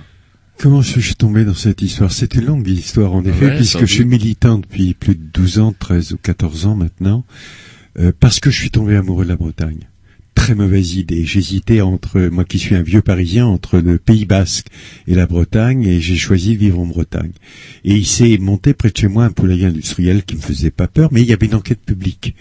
Comment 0.59 0.83
je 0.83 1.01
suis 1.01 1.15
tombé 1.15 1.45
dans 1.45 1.55
cette 1.55 1.81
histoire? 1.81 2.13
C'est 2.13 2.35
une 2.35 2.45
longue 2.45 2.69
histoire 2.69 3.15
en 3.15 3.25
effet, 3.25 3.47
Ouais, 3.47 3.57
puisque 3.57 3.81
je 3.81 3.95
suis 3.95 4.05
militant 4.05 4.59
depuis 4.59 4.93
plus 4.93 5.15
de 5.15 5.23
12 5.33 5.59
ans, 5.59 5.75
13 5.79 6.13
ou 6.13 6.19
14 6.19 6.67
ans 6.67 6.77
maintenant, 6.77 7.25
euh, 7.99 8.13
parce 8.19 8.41
que 8.41 8.51
je 8.51 8.59
suis 8.59 8.71
tombé 8.71 8.97
amoureux 8.97 9.25
de 9.25 9.31
la 9.31 9.37
Bretagne. 9.37 9.89
Très 10.35 10.55
mauvaise 10.55 10.95
idée. 10.95 11.25
J'hésitais 11.25 11.81
entre, 11.81 12.21
moi 12.21 12.45
qui 12.45 12.59
suis 12.59 12.75
un 12.75 12.83
vieux 12.83 13.03
Parisien, 13.03 13.47
entre 13.47 13.79
le 13.79 13.99
Pays 13.99 14.25
Basque 14.25 14.67
et 15.07 15.15
la 15.15 15.27
Bretagne, 15.27 15.85
et 15.85 16.01
j'ai 16.01 16.17
choisi 16.17 16.55
de 16.55 16.61
vivre 16.61 16.79
en 16.79 16.87
Bretagne. 16.87 17.33
Et 17.85 17.95
il 17.95 18.07
s'est 18.07 18.39
monté 18.39 18.73
près 18.73 18.91
de 18.91 18.97
chez 18.97 19.09
moi 19.09 19.25
un 19.25 19.31
poulailler 19.31 19.67
industriel 19.67 20.23
qui 20.23 20.37
me 20.37 20.41
faisait 20.41 20.71
pas 20.71 20.89
peur, 20.89 21.11
mais 21.13 21.23
il 21.23 21.29
y 21.29 21.33
avait 21.33 21.47
une 21.47 21.57
enquête 21.57 21.81
publique. 21.85 22.35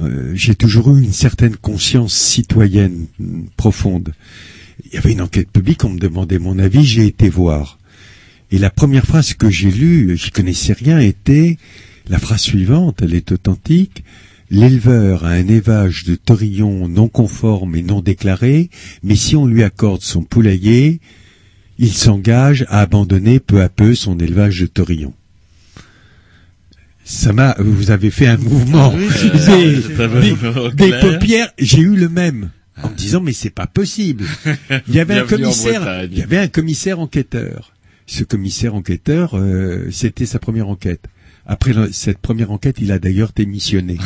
Euh, 0.00 0.32
j'ai 0.34 0.54
toujours 0.54 0.96
eu 0.96 1.02
une 1.02 1.12
certaine 1.12 1.56
conscience 1.56 2.14
citoyenne 2.14 3.06
profonde. 3.56 4.14
Il 4.86 4.94
y 4.94 4.96
avait 4.96 5.12
une 5.12 5.20
enquête 5.20 5.50
publique, 5.50 5.84
on 5.84 5.90
me 5.90 5.98
demandait 5.98 6.38
mon 6.38 6.58
avis, 6.58 6.84
j'ai 6.84 7.06
été 7.06 7.28
voir. 7.28 7.78
Et 8.50 8.58
la 8.58 8.70
première 8.70 9.06
phrase 9.06 9.34
que 9.34 9.50
j'ai 9.50 9.70
lue, 9.70 10.16
je 10.16 10.30
connaissais 10.30 10.72
rien, 10.72 10.98
était 10.98 11.56
la 12.08 12.18
phrase 12.18 12.40
suivante, 12.40 13.00
elle 13.02 13.14
est 13.14 13.32
authentique. 13.32 14.02
L'éleveur 14.52 15.24
a 15.24 15.30
un 15.30 15.48
élevage 15.48 16.04
de 16.04 16.14
taurillons 16.14 16.86
non 16.86 17.08
conforme 17.08 17.74
et 17.74 17.82
non 17.82 18.02
déclaré, 18.02 18.68
mais 19.02 19.16
si 19.16 19.34
on 19.34 19.46
lui 19.46 19.62
accorde 19.62 20.02
son 20.02 20.24
poulailler, 20.24 21.00
il 21.78 21.90
s'engage 21.90 22.66
à 22.68 22.80
abandonner 22.80 23.40
peu 23.40 23.62
à 23.62 23.70
peu 23.70 23.94
son 23.94 24.18
élevage 24.18 24.60
de 24.60 24.66
taurillons. 24.66 25.14
Ça 27.02 27.32
m'a, 27.32 27.56
vous 27.58 27.90
avez 27.90 28.10
fait 28.10 28.26
un 28.26 28.36
mouvement 28.36 28.94
Oui, 28.94 29.06
des, 30.74 31.00
paupières. 31.00 31.50
J'ai 31.56 31.80
eu 31.80 31.96
le 31.96 32.10
même 32.10 32.50
en 32.82 32.90
me 32.90 32.94
disant 32.94 33.22
mais 33.22 33.32
c'est 33.32 33.48
pas 33.48 33.66
possible. 33.66 34.26
Il 34.86 34.94
y 34.94 35.00
avait 35.00 35.18
un 35.18 35.26
commissaire, 35.26 36.04
il 36.04 36.18
y 36.18 36.22
avait 36.22 36.36
un 36.36 36.48
commissaire 36.48 37.00
enquêteur. 37.00 37.72
Ce 38.04 38.22
commissaire 38.22 38.74
enquêteur, 38.74 39.30
euh, 39.32 39.88
c'était 39.90 40.26
sa 40.26 40.38
première 40.38 40.68
enquête. 40.68 41.08
Après 41.44 41.72
le- 41.72 41.90
cette 41.92 42.18
première 42.18 42.52
enquête, 42.52 42.76
il 42.80 42.92
a 42.92 42.98
d'ailleurs 42.98 43.32
démissionné. 43.34 43.98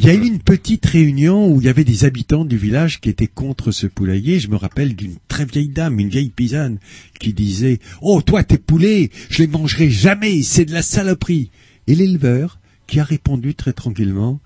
il 0.00 0.06
y 0.06 0.10
a 0.10 0.14
eu 0.14 0.24
une 0.26 0.38
petite 0.38 0.86
réunion 0.86 1.50
où 1.50 1.60
il 1.60 1.66
y 1.66 1.68
avait 1.68 1.84
des 1.84 2.04
habitants 2.04 2.44
du 2.44 2.56
village 2.56 3.00
qui 3.00 3.08
étaient 3.08 3.26
contre 3.26 3.72
ce 3.72 3.86
poulailler. 3.86 4.38
Je 4.38 4.48
me 4.48 4.56
rappelle 4.56 4.94
d'une 4.94 5.16
très 5.28 5.44
vieille 5.44 5.68
dame, 5.68 5.98
une 5.98 6.08
vieille 6.08 6.30
paysanne, 6.30 6.78
qui 7.18 7.32
disait 7.32 7.80
"Oh, 8.00 8.22
toi, 8.22 8.44
tes 8.44 8.58
poulets, 8.58 9.10
je 9.28 9.38
les 9.42 9.48
mangerai 9.48 9.90
jamais, 9.90 10.42
c'est 10.42 10.64
de 10.64 10.72
la 10.72 10.82
saloperie." 10.82 11.50
Et 11.88 11.94
l'éleveur, 11.94 12.58
qui 12.86 13.00
a 13.00 13.04
répondu 13.04 13.54
très 13.54 13.72
tranquillement 13.72 14.40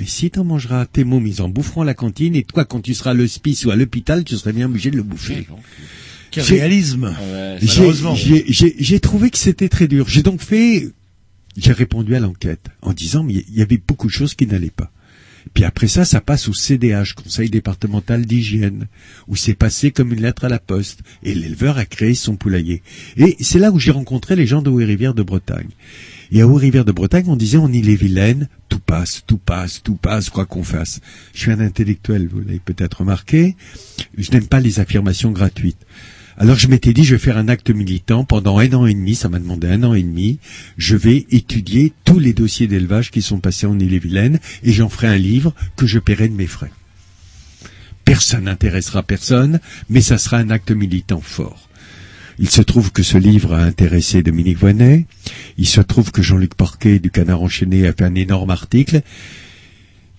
mais 0.00 0.06
si 0.06 0.28
t'en 0.28 0.42
mangeras 0.42 0.86
tes 0.86 1.04
mômes, 1.04 1.24
ils 1.28 1.40
en 1.40 1.48
boufferont 1.48 1.82
à 1.82 1.84
la 1.84 1.94
cantine, 1.94 2.34
et 2.34 2.42
toi, 2.42 2.64
quand 2.64 2.80
tu 2.80 2.94
seras 2.94 3.12
à 3.12 3.14
l'hospice 3.14 3.64
ou 3.64 3.70
à 3.70 3.76
l'hôpital, 3.76 4.24
tu 4.24 4.34
seras 4.36 4.50
bien 4.50 4.66
obligé 4.66 4.90
de 4.90 4.96
le 4.96 5.04
bouffer. 5.04 5.46
Quel 6.32 6.42
réalisme. 6.42 7.14
Ouais, 7.32 7.58
j'ai 8.80 8.98
trouvé 8.98 9.30
que 9.30 9.38
c'était 9.38 9.68
très 9.68 9.86
dur. 9.86 10.08
J'ai 10.08 10.24
donc 10.24 10.40
fait, 10.40 10.88
j'ai 11.56 11.72
répondu 11.72 12.14
à 12.14 12.20
l'enquête 12.20 12.68
en 12.82 12.92
disant, 12.92 13.22
mais 13.22 13.34
il 13.34 13.54
y 13.54 13.62
avait 13.62 13.78
beaucoup 13.78 14.06
de 14.06 14.12
choses 14.12 14.34
qui 14.34 14.46
n'allaient 14.46 14.70
pas. 14.70 14.90
Puis 15.52 15.64
après 15.64 15.88
ça, 15.88 16.04
ça 16.04 16.20
passe 16.20 16.48
au 16.48 16.54
CDH, 16.54 17.12
Conseil 17.14 17.50
départemental 17.50 18.24
d'hygiène, 18.24 18.86
où 19.28 19.36
c'est 19.36 19.54
passé 19.54 19.90
comme 19.90 20.12
une 20.12 20.22
lettre 20.22 20.44
à 20.44 20.48
la 20.48 20.58
poste. 20.58 21.00
Et 21.22 21.34
l'éleveur 21.34 21.76
a 21.76 21.84
créé 21.84 22.14
son 22.14 22.36
poulailler. 22.36 22.82
Et 23.16 23.36
c'est 23.40 23.58
là 23.58 23.70
où 23.70 23.78
j'ai 23.78 23.90
rencontré 23.90 24.36
les 24.36 24.46
gens 24.46 24.62
de 24.62 24.70
Haut-Rivière 24.70 25.14
de 25.14 25.22
Bretagne. 25.22 25.68
Et 26.32 26.40
à 26.40 26.48
Haut-Rivière 26.48 26.84
de 26.84 26.92
Bretagne, 26.92 27.26
on 27.28 27.36
disait 27.36 27.58
en 27.58 27.72
Ille-et-Vilaine, 27.72 28.48
tout 28.68 28.80
passe, 28.80 29.22
tout 29.26 29.38
passe, 29.38 29.82
tout 29.82 29.96
passe, 29.96 30.30
quoi 30.30 30.46
qu'on 30.46 30.64
fasse. 30.64 31.00
Je 31.34 31.40
suis 31.40 31.52
un 31.52 31.60
intellectuel, 31.60 32.28
vous 32.28 32.40
l'avez 32.40 32.60
peut-être 32.60 33.00
remarqué. 33.00 33.54
Je 34.16 34.30
n'aime 34.30 34.46
pas 34.46 34.60
les 34.60 34.80
affirmations 34.80 35.30
gratuites. 35.30 35.86
Alors 36.36 36.58
je 36.58 36.66
m'étais 36.66 36.92
dit, 36.92 37.04
je 37.04 37.14
vais 37.14 37.20
faire 37.20 37.38
un 37.38 37.48
acte 37.48 37.70
militant 37.70 38.24
pendant 38.24 38.58
un 38.58 38.72
an 38.72 38.86
et 38.86 38.94
demi, 38.94 39.14
ça 39.14 39.28
m'a 39.28 39.38
demandé 39.38 39.68
un 39.68 39.84
an 39.84 39.94
et 39.94 40.02
demi, 40.02 40.38
je 40.76 40.96
vais 40.96 41.26
étudier 41.30 41.92
tous 42.04 42.18
les 42.18 42.32
dossiers 42.32 42.66
d'élevage 42.66 43.10
qui 43.12 43.22
sont 43.22 43.38
passés 43.38 43.66
en 43.66 43.78
Ille-et-Vilaine 43.78 44.40
et 44.64 44.72
j'en 44.72 44.88
ferai 44.88 45.06
un 45.06 45.16
livre 45.16 45.54
que 45.76 45.86
je 45.86 46.00
paierai 46.00 46.28
de 46.28 46.34
mes 46.34 46.48
frais. 46.48 46.72
Personne 48.04 48.44
n'intéressera 48.44 49.02
personne, 49.02 49.60
mais 49.88 50.00
ça 50.00 50.18
sera 50.18 50.38
un 50.38 50.50
acte 50.50 50.72
militant 50.72 51.20
fort. 51.20 51.68
Il 52.38 52.50
se 52.50 52.62
trouve 52.62 52.90
que 52.90 53.04
ce 53.04 53.16
livre 53.16 53.54
a 53.54 53.62
intéressé 53.62 54.22
Dominique 54.22 54.58
Voynet. 54.58 55.06
Il 55.56 55.66
se 55.66 55.80
trouve 55.80 56.10
que 56.10 56.20
Jean-Luc 56.20 56.54
Porquet 56.54 56.98
du 56.98 57.10
Canard 57.10 57.42
Enchaîné 57.42 57.86
a 57.86 57.92
fait 57.92 58.04
un 58.04 58.14
énorme 58.16 58.50
article. 58.50 59.02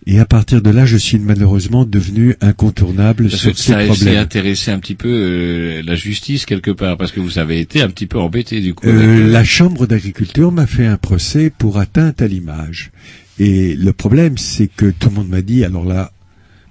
Et 0.08 0.20
à 0.20 0.26
partir 0.26 0.62
de 0.62 0.70
là, 0.70 0.86
je 0.86 0.98
suis 0.98 1.18
malheureusement 1.18 1.84
devenu 1.84 2.36
incontournable 2.40 3.28
Parce 3.30 3.42
sur 3.42 3.52
que 3.54 3.58
ces 3.58 3.72
ça 3.72 3.80
a 3.80 3.86
problèmes. 3.86 4.18
intéressé 4.18 4.70
un 4.70 4.78
petit 4.80 4.94
peu 4.94 5.10
euh, 5.10 5.82
la 5.84 5.96
justice 5.96 6.46
quelque 6.46 6.70
part, 6.70 6.96
parce 6.98 7.12
que 7.12 7.20
vous 7.20 7.40
avez 7.40 7.60
été 7.60 7.82
un 7.82 7.90
petit 7.90 8.06
peu 8.06 8.20
embêté 8.20 8.62
du 8.62 8.76
coup. 8.76 8.86
Euh, 8.88 8.92
euh, 9.26 9.32
la 9.32 9.44
Chambre 9.44 9.88
d'agriculture 9.88 10.52
m'a 10.52 10.68
fait 10.68 10.86
un 10.86 10.98
procès 10.98 11.50
pour 11.50 11.80
atteinte 11.80 12.22
à 12.22 12.28
l'image. 12.28 12.92
Et 13.40 13.76
le 13.76 13.94
problème, 13.94 14.38
c'est 14.38 14.68
que 14.68 14.92
tout 14.92 15.10
le 15.10 15.16
monde 15.16 15.30
m'a 15.30 15.42
dit, 15.42 15.66
alors 15.66 15.86
là, 15.86 16.12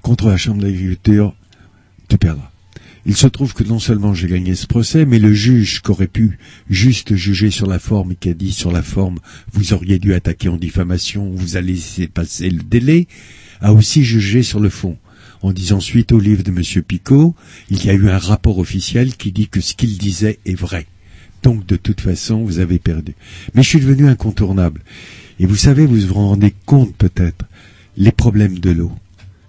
contre 0.01 0.28
la 0.28 0.36
Chambre 0.36 0.62
d'agriculture, 0.62 1.35
tu 2.09 2.16
perdras. 2.19 2.51
Il 3.07 3.17
se 3.17 3.27
trouve 3.27 3.53
que 3.53 3.65
non 3.65 3.79
seulement 3.79 4.15
j'ai 4.15 4.29
gagné 4.29 4.55
ce 4.55 4.67
procès, 4.67 5.05
mais 5.05 5.19
le 5.19 5.35
juge 5.35 5.83
qui 5.83 5.91
aurait 5.91 6.07
pu 6.07 6.39
juste 6.71 7.15
juger 7.17 7.51
sur 7.51 7.67
la 7.67 7.79
forme 7.79 8.13
et 8.13 8.17
qui 8.17 8.31
a 8.31 8.35
dit 8.35 8.53
sur 8.53 8.73
la 8.73 8.83
forme, 8.83 9.19
vous 9.53 9.75
auriez 9.75 9.99
dû 9.99 10.15
attaquer 10.15 10.49
en 10.49 10.57
diffamation, 10.57 11.31
vous 11.31 11.57
allez 11.57 11.75
laisser 11.75 12.09
passer 12.09 12.49
le 12.49 12.63
délai, 12.63 13.07
a 13.61 13.75
aussi 13.75 14.05
jugé 14.05 14.43
sur 14.43 14.59
le 14.59 14.71
fond. 14.71 14.97
En 15.43 15.53
disant 15.53 15.81
suite 15.81 16.13
au 16.13 16.19
livre 16.19 16.43
de 16.43 16.51
Monsieur 16.51 16.81
Picot, 16.81 17.35
il 17.69 17.85
y 17.85 17.91
a 17.91 17.93
eu 17.93 18.09
un 18.09 18.17
rapport 18.17 18.59
officiel 18.59 19.15
qui 19.15 19.33
dit 19.33 19.49
que 19.49 19.61
ce 19.61 19.75
qu'il 19.75 19.99
disait 19.99 20.39
est 20.47 20.59
vrai. 20.59 20.87
Donc 21.43 21.67
de 21.67 21.77
toute 21.77 22.01
façon, 22.01 22.43
vous 22.43 22.59
avez 22.59 22.79
perdu. 22.79 23.15
Mais 23.55 23.63
je 23.63 23.69
suis 23.69 23.81
devenu 23.81 24.09
incontournable. 24.09 24.81
Et 25.39 25.45
vous 25.45 25.57
savez, 25.57 25.85
vous 25.85 26.01
vous 26.01 26.15
rendez 26.15 26.55
compte 26.65 26.97
peut-être, 26.97 27.45
les 27.99 28.13
problèmes 28.13 28.59
de 28.59 28.71
l'eau. 28.71 28.93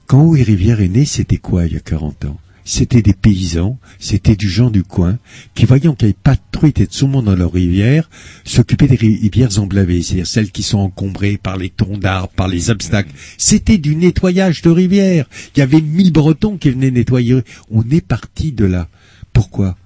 Quand 0.08 0.24
Haut 0.24 0.36
et 0.36 0.44
Rivière 0.44 0.82
est 0.82 0.90
né, 0.90 1.06
c'était 1.06 1.38
quoi 1.38 1.66
il 1.66 1.74
y 1.74 1.78
a 1.78 1.80
40 1.80 2.26
ans? 2.26 2.40
C'était 2.68 3.04
des 3.04 3.14
paysans, 3.14 3.78
c'était 4.00 4.36
du 4.36 4.50
gens 4.50 4.72
du 4.72 4.84
coin, 4.84 5.20
qui 5.54 5.66
voyant 5.66 5.94
qu'il 5.94 6.08
n'y 6.08 6.14
avait 6.14 6.20
pas 6.22 6.34
de 6.34 6.42
truites 6.52 6.80
et 6.80 6.88
de 6.88 6.92
saumon 6.92 7.22
dans 7.22 7.36
leurs 7.36 7.54
rivières, 7.54 8.10
s'occupaient 8.44 8.88
des 8.88 8.96
rivières 8.96 9.60
emblavées, 9.60 10.02
c'est-à-dire 10.02 10.26
celles 10.26 10.52
qui 10.52 10.64
sont 10.64 10.80
encombrées 10.80 11.38
par 11.38 11.58
les 11.58 11.70
troncs 11.70 12.00
d'arbres, 12.00 12.34
par 12.36 12.48
les 12.48 12.72
obstacles. 12.72 13.12
C'était 13.38 13.78
du 13.78 13.96
nettoyage 13.96 14.64
de 14.64 14.72
rivières. 14.72 15.30
Il 15.56 15.60
y 15.60 15.62
avait 15.62 15.80
mille 15.80 16.12
bretons 16.12 16.58
qui 16.58 16.72
venaient 16.72 16.90
nettoyer. 16.90 17.42
On 17.70 17.88
est 17.92 18.06
parti 18.06 18.52
de 18.52 18.66
là. 18.66 18.90
Pourquoi? 19.32 19.78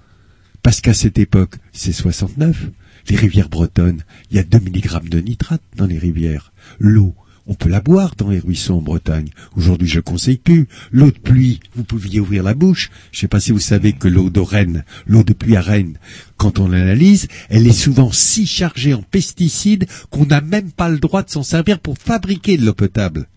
Parce 0.64 0.80
qu'à 0.80 0.94
cette 0.94 1.20
époque, 1.20 1.56
c'est 1.74 1.92
69. 1.92 2.70
Les 3.10 3.18
rivières 3.18 3.50
bretonnes, 3.50 4.04
il 4.32 4.38
y 4.38 4.40
a 4.40 4.44
2 4.44 4.58
mg 4.58 5.10
de 5.10 5.20
nitrate 5.20 5.64
dans 5.76 5.88
les 5.88 5.98
rivières. 5.98 6.54
L'eau, 6.80 7.14
on 7.50 7.56
peut 7.56 7.68
la 7.68 7.82
boire 7.82 8.14
dans 8.16 8.30
les 8.30 8.40
ruisseaux 8.40 8.76
en 8.76 8.82
Bretagne. 8.82 9.30
Aujourd'hui, 9.58 9.88
je 9.88 10.00
conseille 10.00 10.38
plus. 10.38 10.68
L'eau 10.92 11.08
de 11.08 11.18
pluie, 11.18 11.60
vous 11.76 11.84
pouviez 11.84 12.20
ouvrir 12.20 12.44
la 12.44 12.54
bouche. 12.54 12.92
Je 13.12 13.20
sais 13.20 13.28
pas 13.28 13.40
si 13.40 13.52
vous 13.52 13.60
savez 13.60 13.94
que 13.94 14.08
l'eau 14.08 14.30
de 14.30 14.40
Rennes, 14.40 14.86
l'eau 15.08 15.24
de 15.24 15.34
pluie 15.34 15.58
à 15.58 15.62
Rennes, 15.62 15.98
quand 16.38 16.60
on 16.60 16.68
l'analyse, 16.68 17.28
elle 17.50 17.66
est 17.66 17.72
souvent 17.72 18.12
si 18.12 18.46
chargée 18.46 18.94
en 18.94 19.02
pesticides 19.02 19.88
qu'on 20.12 20.28
n'a 20.28 20.42
même 20.42 20.72
pas 20.72 20.90
le 20.90 21.00
droit 21.00 21.24
de 21.24 21.32
s'en 21.32 21.44
servir 21.44 21.80
pour 21.80 21.98
fabriquer 21.98 22.56
de 22.56 22.66
l'eau 22.66 22.76
potable. 22.76 23.28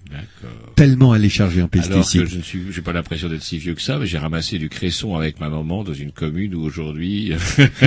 Tellement 0.77 1.15
elle 1.15 1.25
est 1.25 1.29
chargée 1.29 1.63
en 1.63 1.67
Alors 1.67 1.71
pesticides. 1.71 2.25
que 2.25 2.29
je 2.29 2.37
ne 2.37 2.43
suis, 2.43 2.73
j'ai 2.73 2.83
pas 2.83 2.93
l'impression 2.93 3.29
d'être 3.29 3.43
si 3.43 3.59
vieux 3.59 3.75
que 3.75 3.83
ça, 3.83 3.99
mais 3.99 4.07
j'ai 4.07 4.19
ramassé 4.19 4.59
du 4.59 4.69
cresson 4.69 5.17
avec 5.17 5.41
ma 5.41 5.49
maman 5.49 5.85
dans 5.85 5.95
une 5.95 6.13
commune 6.13 6.55
où 6.55 6.63
aujourd'hui. 6.63 7.33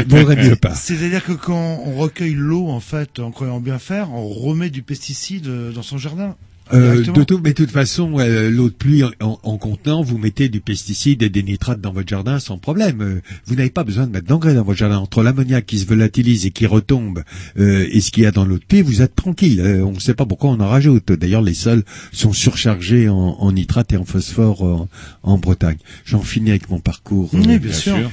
C'est-à-dire 0.76 1.24
que 1.24 1.34
quand 1.34 1.84
on 1.86 1.98
recueille 1.98 2.36
l'eau, 2.36 2.68
en 2.68 2.80
fait, 2.80 3.20
en 3.20 3.32
croyant 3.32 3.60
bien 3.60 3.80
faire, 3.80 4.12
on 4.12 4.28
remet 4.28 4.70
du 4.70 4.82
pesticide 4.82 5.48
euh, 5.48 5.72
dans 5.72 5.84
son 5.84 5.98
jardin. 5.98 6.36
Euh, 6.74 7.04
de 7.04 7.24
tout, 7.24 7.40
mais 7.44 7.52
de 7.52 7.56
toute 7.56 7.70
façon, 7.70 8.18
euh, 8.20 8.50
l'eau 8.50 8.70
de 8.70 8.74
pluie 8.74 9.04
en, 9.04 9.40
en 9.44 9.58
contenant, 9.58 10.02
vous 10.02 10.18
mettez 10.18 10.50
du 10.50 10.62
pesticide 10.62 11.22
et 11.22 11.30
des 11.30 11.44
nitrates 11.44 11.80
dans 11.80 11.94
votre 11.94 12.08
jardin 12.10 12.40
sans 12.40 12.58
problème. 12.58 13.02
Euh, 13.02 13.22
vous 13.46 13.54
n'avez 13.56 13.70
pas 13.70 13.84
besoin 13.84 14.08
de 14.08 14.12
mettre 14.12 14.26
d'engrais 14.26 14.56
dans 14.56 14.64
votre 14.64 14.80
jardin. 14.80 14.98
Entre 14.98 15.22
l'ammoniac 15.22 15.66
qui 15.66 15.78
se 15.78 15.86
volatilise 15.86 16.48
et 16.48 16.52
qui 16.52 16.66
retombe 16.66 17.24
euh, 17.60 17.88
et 17.92 18.02
ce 18.02 18.10
qu'il 18.10 18.24
y 18.24 18.26
a 18.26 18.32
dans 18.32 18.46
l'eau 18.46 18.58
de 18.58 18.66
pluie, 18.66 18.82
vous 18.82 19.04
êtes 19.04 19.16
tranquille. 19.16 19.60
Euh, 19.62 19.84
on 19.86 19.92
ne 19.92 20.00
sait 20.00 20.16
pas 20.16 20.26
pourquoi 20.26 20.50
on 20.50 20.60
en 20.60 20.68
rajoute. 20.68 21.12
D'ailleurs, 21.12 21.44
les 21.44 21.54
sols 21.54 21.84
sont 22.12 22.34
surchargés 22.34 23.10
en, 23.10 23.16
en 23.16 23.52
nitrate 23.52 23.94
et 23.94 23.98
en 23.98 24.06
phosphore 24.06 24.64
en, 24.64 24.90
en 25.22 25.38
Bretagne. 25.38 25.78
J'en 26.04 26.22
finis 26.22 26.50
avec 26.50 26.70
mon 26.72 26.80
parcours. 26.80 27.30
Oui, 27.34 27.46
euh, 27.48 27.60
bien 27.60 27.74
sûr. 27.74 28.12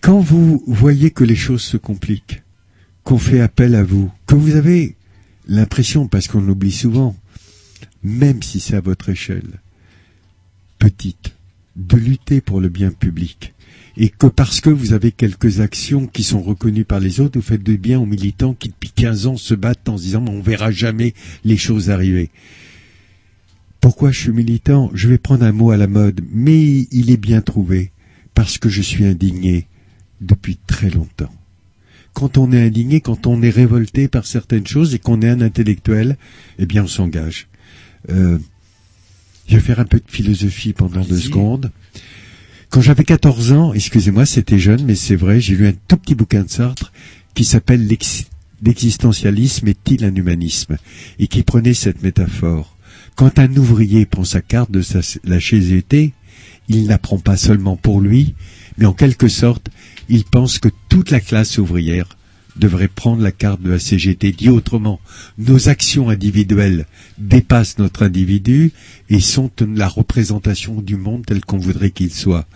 quand 0.00 0.20
vous 0.20 0.62
voyez 0.66 1.10
que 1.10 1.24
les 1.24 1.36
choses 1.36 1.62
se 1.62 1.76
compliquent, 1.76 2.42
qu'on 3.04 3.18
fait 3.18 3.40
appel 3.40 3.74
à 3.74 3.82
vous, 3.82 4.10
que 4.26 4.34
vous 4.34 4.56
avez 4.56 4.96
l'impression, 5.48 6.06
parce 6.06 6.28
qu'on 6.28 6.40
l'oublie 6.40 6.72
souvent, 6.72 7.16
même 8.02 8.42
si 8.42 8.60
c'est 8.60 8.76
à 8.76 8.80
votre 8.80 9.08
échelle, 9.08 9.60
petite, 10.78 11.34
de 11.76 11.96
lutter 11.96 12.40
pour 12.40 12.60
le 12.60 12.68
bien 12.68 12.90
public 12.90 13.54
et 13.96 14.10
que 14.10 14.28
parce 14.28 14.60
que 14.60 14.70
vous 14.70 14.92
avez 14.92 15.10
quelques 15.10 15.60
actions 15.60 16.06
qui 16.06 16.22
sont 16.22 16.40
reconnues 16.40 16.84
par 16.84 17.00
les 17.00 17.20
autres, 17.20 17.38
vous 17.38 17.44
faites 17.44 17.64
du 17.64 17.78
bien 17.78 17.98
aux 17.98 18.06
militants 18.06 18.54
qui 18.54 18.68
depuis 18.68 18.90
15 18.90 19.26
ans 19.26 19.36
se 19.36 19.54
battent 19.54 19.88
en 19.88 19.96
se 19.96 20.04
disant 20.04 20.24
on 20.28 20.40
verra 20.40 20.70
jamais 20.70 21.14
les 21.44 21.56
choses 21.56 21.90
arriver. 21.90 22.30
Pourquoi 23.80 24.12
je 24.12 24.20
suis 24.20 24.32
militant? 24.32 24.90
Je 24.94 25.08
vais 25.08 25.18
prendre 25.18 25.44
un 25.44 25.52
mot 25.52 25.72
à 25.72 25.76
la 25.76 25.88
mode, 25.88 26.20
mais 26.30 26.86
il 26.92 27.10
est 27.10 27.16
bien 27.16 27.40
trouvé, 27.40 27.90
parce 28.34 28.58
que 28.58 28.68
je 28.68 28.82
suis 28.82 29.04
indigné 29.04 29.66
depuis 30.20 30.58
très 30.66 30.90
longtemps. 30.90 31.32
Quand 32.18 32.36
on 32.36 32.50
est 32.50 32.60
indigné, 32.66 33.00
quand 33.00 33.28
on 33.28 33.42
est 33.42 33.50
révolté 33.50 34.08
par 34.08 34.26
certaines 34.26 34.66
choses 34.66 34.92
et 34.92 34.98
qu'on 34.98 35.22
est 35.22 35.28
un 35.28 35.40
intellectuel, 35.40 36.16
eh 36.58 36.66
bien 36.66 36.82
on 36.82 36.88
s'engage. 36.88 37.46
Euh, 38.10 38.38
je 39.48 39.54
vais 39.54 39.60
faire 39.62 39.78
un 39.78 39.84
peu 39.84 39.98
de 39.98 40.10
philosophie 40.10 40.72
pendant 40.72 41.02
deux 41.02 41.16
secondes. 41.18 41.70
Quand 42.70 42.80
j'avais 42.80 43.04
14 43.04 43.52
ans, 43.52 43.72
excusez-moi, 43.72 44.26
c'était 44.26 44.58
jeune, 44.58 44.84
mais 44.84 44.96
c'est 44.96 45.14
vrai, 45.14 45.40
j'ai 45.40 45.54
lu 45.54 45.68
un 45.68 45.72
tout 45.86 45.96
petit 45.96 46.16
bouquin 46.16 46.42
de 46.42 46.50
Sartre 46.50 46.92
qui 47.34 47.44
s'appelle 47.44 47.86
L'ex- 47.86 48.24
L'existentialisme 48.64 49.68
est-il 49.68 50.04
un 50.04 50.14
humanisme? 50.16 50.76
Et 51.20 51.28
qui 51.28 51.44
prenait 51.44 51.72
cette 51.72 52.02
métaphore. 52.02 52.76
Quand 53.14 53.38
un 53.38 53.56
ouvrier 53.56 54.06
prend 54.06 54.24
sa 54.24 54.40
carte 54.40 54.72
de 54.72 54.82
sa, 54.82 55.00
la 55.22 55.38
CGT, 55.40 56.12
il 56.68 56.86
n'apprend 56.88 57.18
pas 57.18 57.36
seulement 57.36 57.76
pour 57.76 58.00
lui, 58.00 58.34
mais 58.76 58.86
en 58.86 58.92
quelque 58.92 59.28
sorte, 59.28 59.68
il 60.08 60.24
pense 60.24 60.58
que 60.58 60.68
toute 60.88 61.10
la 61.10 61.20
classe 61.20 61.58
ouvrière 61.58 62.08
devrait 62.58 62.88
prendre 62.88 63.22
la 63.22 63.32
carte 63.32 63.62
de 63.62 63.70
la 63.70 63.78
CGT. 63.78 64.32
Dit 64.32 64.48
autrement, 64.48 65.00
nos 65.38 65.68
actions 65.68 66.08
individuelles 66.08 66.86
dépassent 67.18 67.78
notre 67.78 68.04
individu 68.04 68.72
et 69.08 69.20
sont 69.20 69.50
la 69.74 69.88
représentation 69.88 70.80
du 70.80 70.96
monde 70.96 71.24
tel 71.24 71.44
qu'on 71.44 71.58
voudrait 71.58 71.90
qu'il 71.90 72.12
soit. 72.12 72.46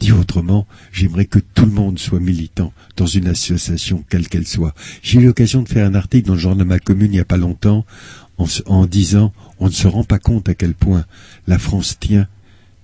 Dit 0.00 0.12
autrement, 0.12 0.66
j'aimerais 0.92 1.26
que 1.26 1.38
tout 1.38 1.66
le 1.66 1.72
monde 1.72 1.98
soit 1.98 2.20
militant 2.20 2.72
dans 2.96 3.06
une 3.06 3.26
association, 3.26 4.02
quelle 4.08 4.28
qu'elle 4.28 4.46
soit. 4.46 4.74
J'ai 5.02 5.20
eu 5.20 5.26
l'occasion 5.26 5.62
de 5.62 5.68
faire 5.68 5.86
un 5.86 5.94
article 5.94 6.28
dans 6.28 6.34
le 6.34 6.40
journal 6.40 6.58
de 6.58 6.64
ma 6.64 6.78
commune 6.78 7.12
il 7.12 7.16
n'y 7.16 7.20
a 7.20 7.26
pas 7.26 7.36
longtemps 7.36 7.84
en, 8.38 8.46
en 8.66 8.86
disant 8.86 9.32
on 9.58 9.66
ne 9.66 9.72
se 9.72 9.86
rend 9.86 10.04
pas 10.04 10.18
compte 10.18 10.48
à 10.48 10.54
quel 10.54 10.72
point 10.72 11.04
la 11.46 11.58
France 11.58 11.98
tient 12.00 12.26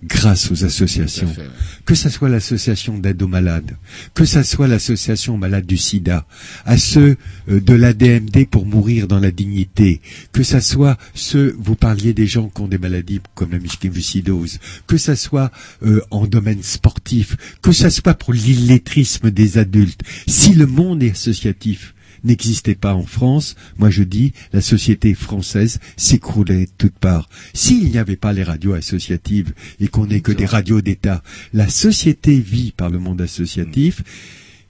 grâce 0.06 0.50
aux 0.50 0.64
associations. 0.64 1.26
fait, 1.28 1.42
ouais. 1.42 1.48
Que 1.84 1.94
ça 1.94 2.10
soit 2.10 2.28
l'association 2.28 2.98
d'aide 2.98 3.22
aux 3.22 3.28
malades, 3.28 3.76
que 4.14 4.24
ça 4.24 4.42
soit 4.42 4.68
l'association 4.68 5.36
malades 5.36 5.66
du 5.66 5.76
sida, 5.76 6.26
à 6.64 6.78
ceux 6.78 7.16
euh, 7.48 7.60
de 7.60 7.74
l'ADMD 7.74 8.46
pour 8.50 8.66
mourir 8.66 9.08
dans 9.08 9.20
la 9.20 9.30
dignité, 9.30 10.00
que 10.32 10.42
ça 10.42 10.60
soit 10.60 10.96
ceux, 11.14 11.56
vous 11.58 11.76
parliez 11.76 12.12
des 12.12 12.26
gens 12.26 12.48
qui 12.48 12.60
ont 12.60 12.68
des 12.68 12.78
maladies 12.78 13.20
comme 13.34 13.52
la 13.52 13.58
mucoviscidose, 13.58 14.58
que 14.86 14.96
ça 14.96 15.16
soit 15.16 15.50
euh, 15.82 16.00
en 16.10 16.26
domaine 16.26 16.62
sportif, 16.62 17.36
que 17.62 17.72
ça 17.72 17.90
soit 17.90 18.14
pour 18.14 18.32
l'illettrisme 18.32 19.30
des 19.30 19.58
adultes. 19.58 20.00
Si 20.26 20.54
le 20.54 20.66
monde 20.66 21.02
est 21.02 21.10
associatif, 21.12 21.94
n'existait 22.26 22.74
pas 22.74 22.94
en 22.94 23.06
France, 23.06 23.56
moi 23.78 23.90
je 23.90 24.02
dis 24.02 24.32
la 24.52 24.60
société 24.60 25.14
française 25.14 25.78
s'écroulait 25.96 26.66
de 26.66 26.70
toutes 26.76 26.98
parts. 26.98 27.28
S'il 27.54 27.90
n'y 27.90 27.98
avait 27.98 28.16
pas 28.16 28.32
les 28.32 28.42
radios 28.42 28.74
associatives 28.74 29.52
et 29.80 29.88
qu'on 29.88 30.06
n'ait 30.06 30.20
que 30.20 30.32
des 30.32 30.46
radios 30.46 30.80
d'État, 30.80 31.22
la 31.52 31.68
société 31.68 32.38
vit 32.38 32.72
par 32.76 32.90
le 32.90 32.98
monde 32.98 33.20
associatif. 33.20 34.02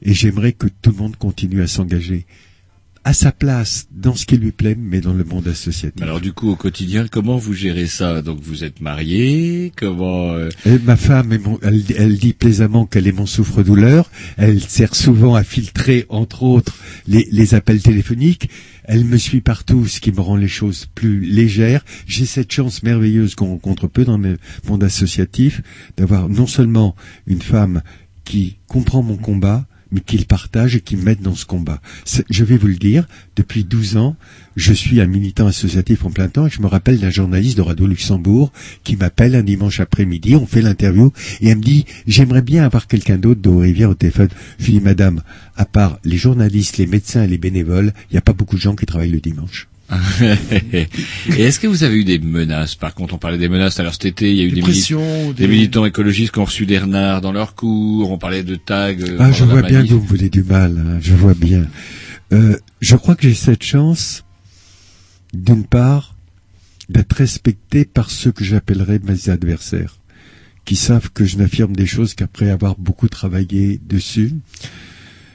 Et 0.03 0.13
j'aimerais 0.13 0.53
que 0.53 0.67
tout 0.67 0.91
le 0.91 0.97
monde 0.97 1.17
continue 1.17 1.63
à 1.63 1.67
s'engager 1.67 2.27
à 3.07 3.13
sa 3.13 3.31
place 3.31 3.87
dans 3.93 4.17
ce 4.17 4.27
qui 4.27 4.37
lui 4.37 4.51
plaît, 4.51 4.77
mais 4.77 5.01
dans 5.01 5.13
le 5.15 5.23
monde 5.23 5.47
associatif. 5.47 6.03
Alors 6.03 6.21
du 6.21 6.33
coup, 6.33 6.51
au 6.51 6.57
quotidien, 6.57 7.07
comment 7.07 7.37
vous 7.39 7.53
gérez 7.53 7.87
ça? 7.87 8.21
Donc 8.21 8.41
vous 8.43 8.65
êtes 8.65 8.81
marié, 8.81 9.71
comment 9.77 10.33
euh, 10.33 10.49
Et 10.67 10.77
ma 10.81 10.97
femme, 10.97 11.33
est 11.33 11.39
mon- 11.39 11.61
elle, 11.63 11.85
elle 11.97 12.19
dit 12.19 12.33
plaisamment 12.33 12.85
qu'elle 12.85 13.07
est 13.07 13.13
mon 13.13 13.25
souffre-douleur. 13.27 14.11
Elle 14.37 14.61
sert 14.61 14.97
souvent 14.97 15.37
à 15.37 15.45
filtrer, 15.45 16.05
entre 16.09 16.43
autres, 16.43 16.77
les, 17.07 17.29
les 17.31 17.55
appels 17.55 17.81
téléphoniques. 17.81 18.51
Elle 18.83 19.05
me 19.05 19.19
suit 19.19 19.41
partout, 19.41 19.87
ce 19.87 20.01
qui 20.01 20.11
me 20.11 20.21
rend 20.21 20.35
les 20.35 20.49
choses 20.49 20.87
plus 20.97 21.21
légères. 21.21 21.85
J'ai 22.09 22.27
cette 22.27 22.51
chance 22.51 22.83
merveilleuse 22.83 23.37
qu'on 23.37 23.47
rencontre 23.51 23.87
peu 23.87 24.05
dans 24.05 24.19
le 24.19 24.37
monde 24.69 24.83
associatif, 24.83 25.63
d'avoir 25.97 26.29
non 26.29 26.49
seulement 26.49 26.97
une 27.29 27.41
femme 27.43 27.83
qui 28.25 28.57
comprend 28.67 29.05
mon 29.05 29.17
combat, 29.17 29.65
mais 29.91 30.01
qui 30.01 30.19
le 30.19 30.25
partage 30.25 30.77
et 30.77 30.81
qui 30.81 30.97
m'aide 30.97 31.21
dans 31.21 31.35
ce 31.35 31.45
combat. 31.45 31.81
Je 32.31 32.45
vais 32.45 32.57
vous 32.57 32.67
le 32.67 32.77
dire, 32.77 33.07
depuis 33.37 33.65
12 33.65 33.97
ans, 33.97 34.17
je 34.57 34.73
suis 34.73 35.01
un 35.01 35.07
militant 35.07 35.47
associatif 35.47 36.05
en 36.05 36.11
plein 36.11 36.29
temps 36.29 36.47
et 36.47 36.51
je 36.51 36.61
me 36.61 36.67
rappelle 36.67 36.99
d'un 36.99 37.11
journaliste 37.11 37.57
de 37.57 37.63
Radio 37.63 37.87
Luxembourg 37.87 38.53
qui 38.85 38.97
m'appelle 38.97 39.35
un 39.35 39.43
dimanche 39.43 39.81
après-midi, 39.81 40.37
on 40.37 40.47
fait 40.47 40.63
l'interview 40.63 41.13
et 41.41 41.49
elle 41.49 41.59
me 41.59 41.63
dit 41.63 41.85
j'aimerais 42.07 42.43
bien 42.43 42.65
avoir 42.65 42.87
quelqu'un 42.87 43.19
d'autre 43.19 43.41
de 43.41 43.51
Rivière 43.51 43.91
au 43.91 43.95
téléphone. 43.95 44.29
Je 44.59 44.67
lui 44.67 44.73
dis 44.75 44.81
madame, 44.81 45.23
à 45.57 45.65
part 45.65 45.99
les 46.05 46.17
journalistes, 46.17 46.79
les 46.79 46.87
médecins 46.87 47.25
et 47.25 47.29
les 47.29 47.39
bénévoles, 47.39 47.93
il 48.11 48.15
n'y 48.15 48.19
a 48.19 48.23
pas 48.23 48.33
beaucoup 48.33 48.57
de 48.57 48.61
gens 48.61 48.77
qui 48.77 48.87
travaillent 48.87 49.11
le 49.11 49.21
dimanche. 49.21 49.69
Et 50.73 51.43
est-ce 51.43 51.61
que 51.61 51.67
vous 51.67 51.85
avez 51.85 51.97
eu 51.97 52.05
des 52.05 52.19
menaces? 52.19 52.75
Par 52.75 52.95
contre, 52.95 53.15
on 53.15 53.19
parlait 53.19 53.39
des 53.39 53.49
menaces. 53.49 53.79
Alors 53.81 53.93
cet 53.93 54.05
été, 54.07 54.31
il 54.31 54.37
y 54.37 54.41
a 54.41 54.45
eu 54.45 54.49
Des 54.51 54.57
des, 54.57 54.61
pressions, 54.63 55.29
des- 55.33 55.35
des 55.47 55.49
militants 55.49 55.85
écologistes 55.85 56.33
qui 56.33 56.39
ont 56.41 56.45
reçu 56.45 56.67
des 56.67 56.79
renards 56.79 57.21
dans 57.21 57.33
leur 57.33 57.55
cours. 57.55 58.11
On 58.11 58.19
parlait 58.19 58.43
de 58.43 58.57
tags. 58.57 58.93
euh, 58.99 59.17
Ah, 59.19 59.31
je 59.33 59.45
vois 59.45 59.63
bien 59.63 59.83
que 59.85 59.89
vous 59.91 60.01
me 60.01 60.07
voulez 60.07 60.29
du 60.31 60.43
mal, 60.43 60.77
hein, 60.79 60.99
je 61.01 61.15
vois 61.15 61.35
bien. 61.35 61.67
Euh, 62.33 62.57
je 62.81 62.97
crois 62.97 63.15
que 63.15 63.29
j'ai 63.29 63.35
cette 63.35 63.63
chance, 63.63 64.25
d'une 65.33 65.65
part, 65.65 66.15
d'être 66.89 67.13
respecté 67.15 67.85
par 67.85 68.11
ceux 68.11 68.33
que 68.33 68.45
j'appellerais 68.45 69.01
mes 69.05 69.29
adversaires, 69.29 69.99
qui 70.65 70.75
savent 70.77 71.11
que 71.13 71.25
je 71.25 71.37
n'affirme 71.37 71.75
des 71.77 71.87
choses 71.87 72.15
qu'après 72.15 72.51
avoir 72.51 72.77
beaucoup 72.77 73.09
travaillé 73.09 73.81
dessus. 73.89 74.33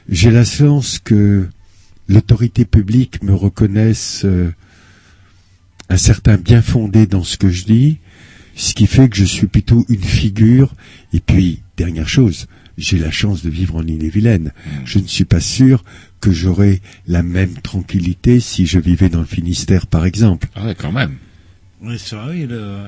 J'ai 0.10 0.32
la 0.32 0.44
chance 0.44 1.00
que 1.02 1.48
l'autorité 2.08 2.66
publique 2.66 3.24
me 3.24 3.34
reconnaisse 3.34 4.24
euh, 4.26 4.54
un 5.90 5.98
certain 5.98 6.38
bien 6.38 6.62
fondé 6.62 7.08
dans 7.08 7.24
ce 7.24 7.38
que 7.38 7.50
je 7.50 7.66
dis, 7.66 7.98
ce 8.56 8.74
qui 8.74 8.88
fait 8.88 9.10
que 9.10 9.18
je 9.18 9.26
suis 9.26 9.48
plutôt 9.48 9.86
une 9.90 10.04
figure. 10.04 10.74
Et 11.14 11.20
puis, 11.20 11.62
dernière 11.78 12.10
chose, 12.10 12.48
j'ai 12.78 12.98
la 12.98 13.12
chance 13.12 13.44
de 13.44 13.50
vivre 13.50 13.76
en 13.76 13.84
Ille-et-Vilaine. 13.84 14.54
Je 14.86 15.00
ne 15.00 15.08
suis 15.08 15.26
pas 15.26 15.40
sûr 15.40 15.84
que 16.20 16.32
j'aurais 16.32 16.82
la 17.08 17.24
même 17.24 17.54
tranquillité 17.56 18.40
si 18.40 18.66
je 18.66 18.80
vivais 18.80 19.10
dans 19.10 19.20
le 19.20 19.26
Finistère, 19.26 19.88
par 19.88 20.06
exemple. 20.06 20.48
Ah 20.56 20.66
ouais, 20.66 20.76
quand 20.76 20.92
même. 20.92 21.18
Oui, 21.84 21.96
c'est 21.98 22.16
vrai. 22.16 22.32
oui, 22.36 22.46
le- 22.48 22.84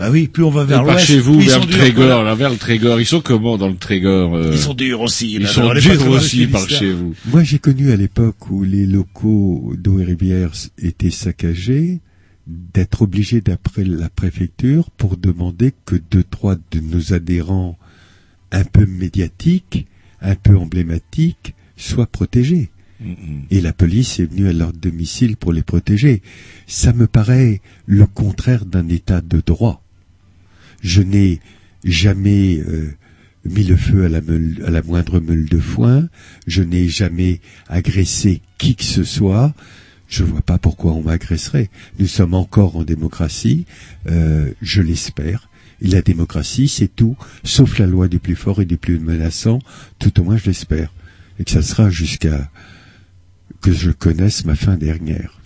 Bah 0.00 0.10
oui, 0.10 0.26
plus 0.26 0.42
on 0.42 0.50
va 0.50 0.64
vers 0.64 0.82
l'ouest, 0.82 1.04
chez 1.06 1.20
vous, 1.20 1.38
vers 1.40 1.60
le 1.60 1.66
Trégor, 1.66 2.24
là, 2.24 2.34
vers 2.34 2.50
le 2.50 2.56
Trégor. 2.56 3.00
Ils 3.00 3.06
sont 3.06 3.20
comment 3.20 3.56
dans 3.56 3.68
le 3.68 3.76
Trégor 3.76 4.34
euh, 4.34 4.50
Ils 4.52 4.58
sont 4.58 4.74
durs 4.74 5.00
aussi. 5.00 5.34
Ils 5.34 5.46
sont 5.46 5.72
durs 5.72 6.08
aussi 6.10 6.48
par 6.48 6.68
chez 6.68 6.92
vous. 6.92 7.14
Moi, 7.26 7.44
j'ai 7.44 7.60
connu 7.60 7.92
à 7.92 7.96
l'époque 7.96 8.50
où 8.50 8.64
les 8.64 8.84
locaux 8.84 9.74
d'eau 9.78 10.00
et 10.00 10.04
rivière 10.04 10.50
étaient 10.78 11.10
saccagés, 11.10 12.00
d'être 12.48 13.02
obligé 13.02 13.40
d'après 13.40 13.84
la 13.84 14.08
préfecture 14.08 14.90
pour 14.90 15.16
demander 15.16 15.72
que 15.86 15.94
deux, 16.10 16.24
trois 16.24 16.56
de 16.56 16.80
nos 16.80 17.12
adhérents 17.12 17.78
un 18.50 18.64
peu 18.64 18.84
médiatiques, 18.86 19.86
un 20.20 20.34
peu 20.34 20.56
emblématiques, 20.58 21.54
soient 21.76 22.06
protégés. 22.08 22.70
Et 23.50 23.60
la 23.60 23.72
police 23.72 24.20
est 24.20 24.26
venue 24.26 24.48
à 24.48 24.52
leur 24.52 24.72
domicile 24.72 25.36
pour 25.36 25.52
les 25.52 25.62
protéger. 25.62 26.22
Ça 26.66 26.92
me 26.92 27.06
paraît 27.06 27.60
le 27.86 28.06
contraire 28.06 28.64
d'un 28.64 28.88
état 28.88 29.20
de 29.20 29.40
droit. 29.44 29.82
Je 30.82 31.02
n'ai 31.02 31.40
jamais 31.84 32.58
euh, 32.60 32.94
mis 33.44 33.64
le 33.64 33.76
feu 33.76 34.04
à 34.04 34.08
la, 34.08 34.82
moindre 34.82 35.20
meule 35.20 35.48
de 35.48 35.58
foin. 35.58 36.08
Je 36.46 36.62
n'ai 36.62 36.88
jamais 36.88 37.40
agressé 37.68 38.40
qui 38.58 38.74
que 38.76 38.84
ce 38.84 39.04
soit. 39.04 39.54
Je 40.08 40.24
vois 40.24 40.42
pas 40.42 40.58
pourquoi 40.58 40.92
on 40.92 41.02
m'agresserait. 41.02 41.70
Nous 41.98 42.06
sommes 42.06 42.34
encore 42.34 42.76
en 42.76 42.84
démocratie, 42.84 43.64
euh, 44.08 44.50
je 44.60 44.82
l'espère. 44.82 45.48
Et 45.80 45.88
la 45.88 46.02
démocratie, 46.02 46.68
c'est 46.68 46.94
tout, 46.94 47.16
sauf 47.44 47.78
la 47.78 47.86
loi 47.86 48.08
du 48.08 48.18
plus 48.18 48.36
fort 48.36 48.60
et 48.60 48.66
du 48.66 48.76
plus 48.76 48.98
menaçant, 48.98 49.58
tout 49.98 50.20
au 50.20 50.24
moins 50.24 50.36
je 50.36 50.46
l'espère. 50.46 50.92
Et 51.40 51.44
que 51.44 51.50
ça 51.50 51.62
sera 51.62 51.90
jusqu'à 51.90 52.50
que 53.60 53.72
je 53.72 53.90
connaisse 53.90 54.44
ma 54.44 54.54
fin 54.54 54.76
dernière. 54.76 55.38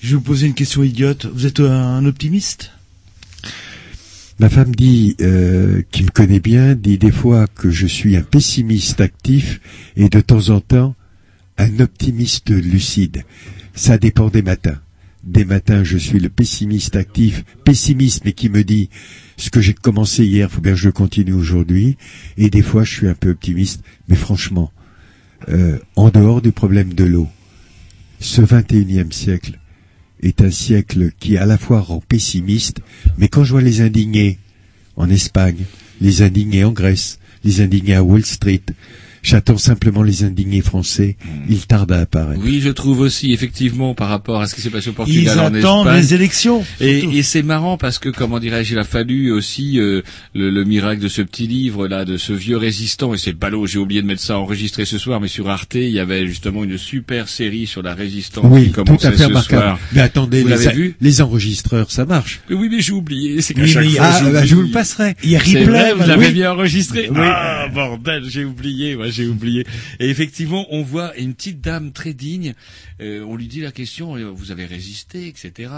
Je 0.00 0.10
vais 0.10 0.14
vous 0.16 0.20
poser 0.20 0.46
une 0.46 0.54
question 0.54 0.82
idiote. 0.82 1.26
Vous 1.26 1.46
êtes 1.46 1.60
un 1.60 2.04
optimiste? 2.04 2.72
Ma 4.40 4.48
femme 4.48 4.74
dit, 4.74 5.14
euh, 5.20 5.82
qui 5.92 6.02
me 6.02 6.10
connaît 6.10 6.40
bien, 6.40 6.74
dit 6.74 6.98
des 6.98 7.12
fois 7.12 7.46
que 7.46 7.70
je 7.70 7.86
suis 7.86 8.16
un 8.16 8.22
pessimiste 8.22 9.00
actif 9.00 9.60
et 9.94 10.08
de 10.08 10.20
temps 10.20 10.48
en 10.48 10.60
temps 10.60 10.96
un 11.58 11.78
optimiste 11.78 12.50
lucide. 12.50 13.22
Ça 13.74 13.98
dépend 13.98 14.28
des 14.28 14.42
matins. 14.42 14.80
Des 15.22 15.44
matins, 15.44 15.84
je 15.84 15.96
suis 15.96 16.18
le 16.18 16.28
pessimiste 16.28 16.96
actif, 16.96 17.44
pessimiste, 17.64 18.24
mais 18.24 18.32
qui 18.32 18.48
me 18.48 18.64
dit 18.64 18.90
ce 19.36 19.50
que 19.50 19.60
j'ai 19.60 19.74
commencé 19.74 20.24
hier, 20.24 20.50
faut 20.50 20.60
bien 20.60 20.72
que 20.72 20.78
je 20.78 20.86
le 20.86 20.92
continue 20.92 21.34
aujourd'hui. 21.34 21.96
Et 22.36 22.50
des 22.50 22.62
fois, 22.62 22.82
je 22.82 22.92
suis 22.92 23.08
un 23.08 23.14
peu 23.14 23.30
optimiste, 23.30 23.84
mais 24.08 24.16
franchement, 24.16 24.72
euh, 25.48 25.78
en 25.94 26.10
dehors 26.10 26.42
du 26.42 26.50
problème 26.50 26.94
de 26.94 27.04
l'eau, 27.04 27.28
ce 28.22 28.40
21e 28.40 29.12
siècle 29.12 29.58
est 30.22 30.40
un 30.42 30.50
siècle 30.50 31.10
qui 31.18 31.36
à 31.36 31.44
la 31.44 31.58
fois 31.58 31.80
rend 31.80 32.00
pessimiste, 32.00 32.80
mais 33.18 33.28
quand 33.28 33.42
je 33.42 33.50
vois 33.50 33.62
les 33.62 33.80
indignés 33.80 34.38
en 34.96 35.10
Espagne, 35.10 35.64
les 36.00 36.22
indignés 36.22 36.64
en 36.64 36.70
Grèce, 36.70 37.18
les 37.42 37.60
indignés 37.60 37.96
à 37.96 38.04
Wall 38.04 38.24
Street. 38.24 38.62
J'attends 39.22 39.56
simplement 39.58 40.02
les 40.02 40.24
indignés 40.24 40.60
français. 40.62 41.16
Ils 41.48 41.66
tardent 41.66 41.92
à 41.92 42.00
apparaître. 42.00 42.40
Oui, 42.44 42.60
je 42.60 42.70
trouve 42.70 43.00
aussi, 43.00 43.32
effectivement, 43.32 43.94
par 43.94 44.08
rapport 44.08 44.40
à 44.40 44.46
ce 44.46 44.54
qui 44.54 44.60
s'est 44.60 44.70
passé 44.70 44.90
au 44.90 44.92
Portugal, 44.94 45.22
Ils 45.36 45.40
en 45.40 45.54
attendent 45.54 45.86
Espagne. 45.86 46.00
les 46.00 46.14
élections. 46.14 46.64
Et, 46.80 46.98
et 47.18 47.22
c'est 47.22 47.42
marrant 47.42 47.76
parce 47.78 47.98
que, 47.98 48.08
comment 48.08 48.40
dirais-je, 48.40 48.72
il 48.74 48.78
a 48.78 48.84
fallu 48.84 49.30
aussi 49.30 49.78
euh, 49.78 50.02
le, 50.34 50.50
le 50.50 50.64
miracle 50.64 51.00
de 51.00 51.08
ce 51.08 51.22
petit 51.22 51.46
livre 51.46 51.86
là, 51.86 52.04
de 52.04 52.16
ce 52.16 52.32
vieux 52.32 52.56
résistant. 52.56 53.14
Et 53.14 53.18
c'est 53.18 53.32
ballot, 53.32 53.66
j'ai 53.66 53.78
oublié 53.78 54.02
de 54.02 54.06
mettre 54.06 54.22
ça 54.22 54.38
enregistré 54.38 54.84
ce 54.84 54.98
soir, 54.98 55.20
mais 55.20 55.28
sur 55.28 55.48
Arte, 55.48 55.74
il 55.76 55.90
y 55.90 56.00
avait 56.00 56.26
justement 56.26 56.64
une 56.64 56.76
super 56.76 57.28
série 57.28 57.66
sur 57.68 57.82
la 57.82 57.94
résistance 57.94 58.44
qui 58.44 58.50
Oui, 58.50 58.70
tout 58.72 58.82
commençait 58.84 59.06
à 59.06 59.12
fait 59.12 59.28
ce 59.32 59.40
soir. 59.42 59.78
Mais 59.92 60.00
attendez, 60.00 60.42
Vous 60.42 60.48
les, 60.48 60.68
vu 60.72 60.96
les 61.00 61.20
enregistreurs, 61.22 61.90
ça 61.92 62.04
marche. 62.04 62.40
Oui, 62.50 62.68
mais 62.70 62.80
j'ai 62.80 62.92
oublié. 62.92 63.40
C'est 63.40 63.54
qu'à 63.54 63.62
Oui, 63.62 63.68
chaque 63.68 63.86
fois, 63.88 64.00
ah, 64.04 64.20
bah, 64.32 64.44
je 64.44 64.54
vous 64.56 64.62
le 64.62 64.70
passerai. 64.70 65.14
Il 65.22 65.30
y 65.30 65.36
a 65.36 65.38
replay, 65.38 65.64
vrai, 65.64 65.94
vous 65.94 66.08
l'avez 66.08 66.26
oui. 66.26 66.32
bien 66.32 66.52
enregistré. 66.52 67.08
Oui. 67.08 67.16
Ah, 67.20 67.68
bordel, 67.72 68.24
j'ai 68.28 68.44
oublié, 68.44 68.96
moi 68.96 69.06
j'ai 69.12 69.26
oublié. 69.26 69.66
Et 70.00 70.08
effectivement, 70.08 70.66
on 70.70 70.82
voit 70.82 71.16
une 71.16 71.34
petite 71.34 71.60
dame 71.60 71.92
très 71.92 72.14
digne. 72.14 72.54
euh, 73.00 73.24
on 73.24 73.36
lui 73.36 73.46
dit 73.46 73.60
la 73.60 73.72
question, 73.72 74.16
euh, 74.16 74.30
vous 74.30 74.50
avez 74.50 74.66
résisté, 74.66 75.28
etc. 75.28 75.70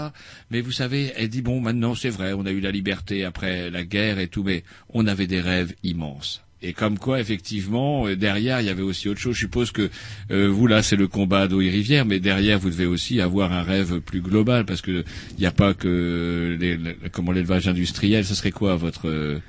Mais 0.49 0.61
vous 0.61 0.71
savez, 0.71 1.11
elle 1.15 1.29
dit 1.29 1.41
bon, 1.41 1.59
maintenant 1.59 1.95
c'est 1.95 2.09
vrai, 2.09 2.33
on 2.33 2.45
a 2.45 2.51
eu 2.51 2.59
la 2.59 2.71
liberté 2.71 3.23
après 3.23 3.69
la 3.69 3.83
guerre 3.83 4.19
et 4.19 4.27
tout, 4.27 4.43
mais 4.43 4.63
on 4.89 5.07
avait 5.07 5.27
des 5.27 5.41
rêves 5.41 5.73
immenses. 5.83 6.45
Et 6.61 6.73
comme 6.73 6.97
quoi, 6.97 7.19
effectivement, 7.19 8.07
euh, 8.07 8.15
derrière, 8.15 8.59
il 8.59 8.65
y 8.65 8.69
avait 8.69 8.81
aussi 8.81 9.07
autre 9.07 9.19
chose. 9.19 9.35
Je 9.35 9.41
suppose 9.41 9.71
que 9.71 9.89
euh, 10.31 10.47
vous, 10.47 10.65
là, 10.65 10.81
c'est 10.81 10.95
le 10.95 11.07
combat 11.07 11.47
d'eau 11.47 11.61
et 11.61 11.69
rivière, 11.69 12.05
mais 12.05 12.19
derrière, 12.19 12.57
vous 12.57 12.71
devez 12.71 12.87
aussi 12.87 13.21
avoir 13.21 13.53
un 13.53 13.61
rêve 13.61 13.99
plus 13.99 14.21
global, 14.21 14.65
parce 14.65 14.81
que 14.81 15.03
il 15.37 15.39
n'y 15.39 15.45
a 15.45 15.51
pas 15.51 15.75
que 15.75 16.57
comment 17.11 17.31
l'élevage 17.33 17.67
industriel. 17.67 18.25
Ce 18.25 18.33
serait 18.33 18.51
quoi 18.51 18.75
votre 18.77 19.07
euh, 19.07 19.35
Votre 19.35 19.43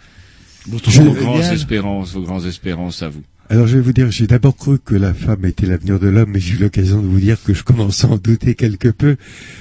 Je- 0.89 1.03
vos 1.03 1.13
grandes 1.13 1.43
espérances, 1.43 2.13
vos 2.15 2.23
grandes 2.23 2.47
espérances 2.47 3.03
à 3.03 3.09
vous 3.09 3.23
Alors 3.49 3.67
je 3.69 3.77
vais 3.77 3.83
vous 3.83 3.93
dire, 3.93 4.11
j'ai 4.11 4.27
d'abord 4.27 4.57
cru 4.57 4.79
que 4.81 4.97
la 4.97 5.15
femme 5.15 5.45
était 5.45 5.67
l'avenir 5.67 6.01
de 6.01 6.09
l'homme, 6.09 6.31
mais 6.33 6.41
j'ai 6.41 6.55
eu 6.55 6.59
l'occasion 6.59 7.01
de 7.01 7.07
vous 7.07 7.21
dire 7.21 7.41
que 7.45 7.55
je 7.55 7.63
commence 7.63 8.05
à 8.05 8.09
en 8.09 8.17
douter 8.17 8.55
quelque 8.57 8.89
peu. 8.89 9.17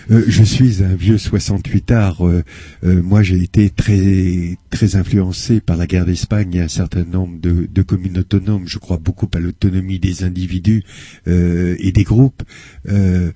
Euh, 0.10 0.24
je 0.28 0.44
suis 0.44 0.84
un 0.84 0.96
vieux 0.96 1.20
68 1.20 1.92
art. 1.92 2.26
euh, 2.28 2.44
euh, 2.84 3.04
moi, 3.04 3.22
j'ai 3.22 3.42
été 3.44 3.70
très 3.70 4.58
très 4.72 4.96
influencé 4.96 5.60
par 5.62 5.78
la 5.78 5.86
guerre 5.86 6.06
d'Espagne 6.08 6.56
et 6.56 6.62
un 6.62 6.68
certain 6.68 7.04
nombre 7.06 7.40
de, 7.40 7.68
de 7.72 7.82
communes 7.84 8.18
autonomes. 8.18 8.68
Je 8.68 8.80
crois 8.80 8.98
beaucoup 8.98 9.30
à 9.36 9.40
l'autonomie 9.40 10.00
des 10.00 10.24
individus 10.24 10.84
euh, 11.28 11.76
et 11.80 11.92
des 11.92 12.04
groupes. 12.04 12.42
Euh, 12.90 13.32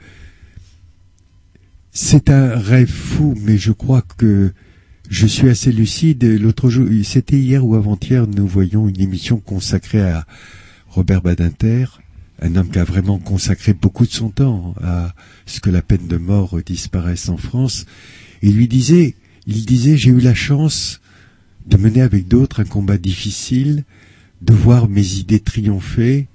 c'est 1.92 2.30
un 2.30 2.56
rêve 2.58 2.90
fou, 2.90 3.36
mais 3.46 3.58
je 3.58 3.72
crois 3.72 4.04
que 4.18 4.52
je 5.10 5.26
suis 5.26 5.50
assez 5.50 5.72
lucide. 5.72 6.24
L'autre 6.24 6.70
jour, 6.70 6.88
c'était 7.04 7.40
hier 7.40 7.66
ou 7.66 7.76
avant-hier, 7.76 8.28
nous 8.28 8.48
voyons 8.48 8.88
une 8.88 9.02
émission 9.02 9.40
consacrée 9.40 10.02
à 10.02 10.26
Robert 10.88 11.22
Badinter, 11.22 11.86
un 12.42 12.56
homme 12.56 12.70
qui 12.70 12.80
a 12.80 12.84
vraiment 12.84 13.18
consacré 13.18 13.74
beaucoup 13.74 14.06
de 14.06 14.12
son 14.12 14.30
temps 14.30 14.76
à 14.82 15.14
ce 15.46 15.60
que 15.60 15.72
la 15.72 15.82
peine 15.82 16.08
de 16.08 16.18
mort 16.18 16.60
disparaisse 16.64 17.28
en 17.28 17.38
France. 17.38 17.86
Il 18.44 18.56
lui 18.56 18.68
disait, 18.68 19.16
il 19.48 19.66
disait, 19.66 19.98
j'ai 19.98 20.12
eu 20.12 20.20
la 20.20 20.36
chance 20.36 21.02
de 21.66 21.78
mener 21.78 22.02
avec 22.02 22.28
d'autres 22.28 22.62
un 22.62 22.66
combat 22.66 22.98
difficile, 22.98 23.86
de 24.42 24.54
voir 24.54 24.88
mes 24.88 25.16
idées 25.16 25.40
triompher. 25.40 26.28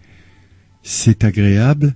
C'est 0.83 1.23
agréable, 1.25 1.95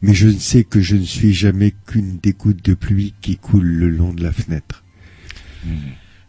mais 0.00 0.14
je 0.14 0.28
ne 0.28 0.38
sais 0.38 0.62
que 0.62 0.80
je 0.80 0.96
ne 0.96 1.04
suis 1.04 1.34
jamais 1.34 1.74
qu'une 1.86 2.18
des 2.18 2.32
gouttes 2.32 2.64
de 2.64 2.74
pluie 2.74 3.14
qui 3.20 3.36
coule 3.36 3.66
le 3.66 3.90
long 3.90 4.14
de 4.14 4.22
la 4.22 4.32
fenêtre. 4.32 4.84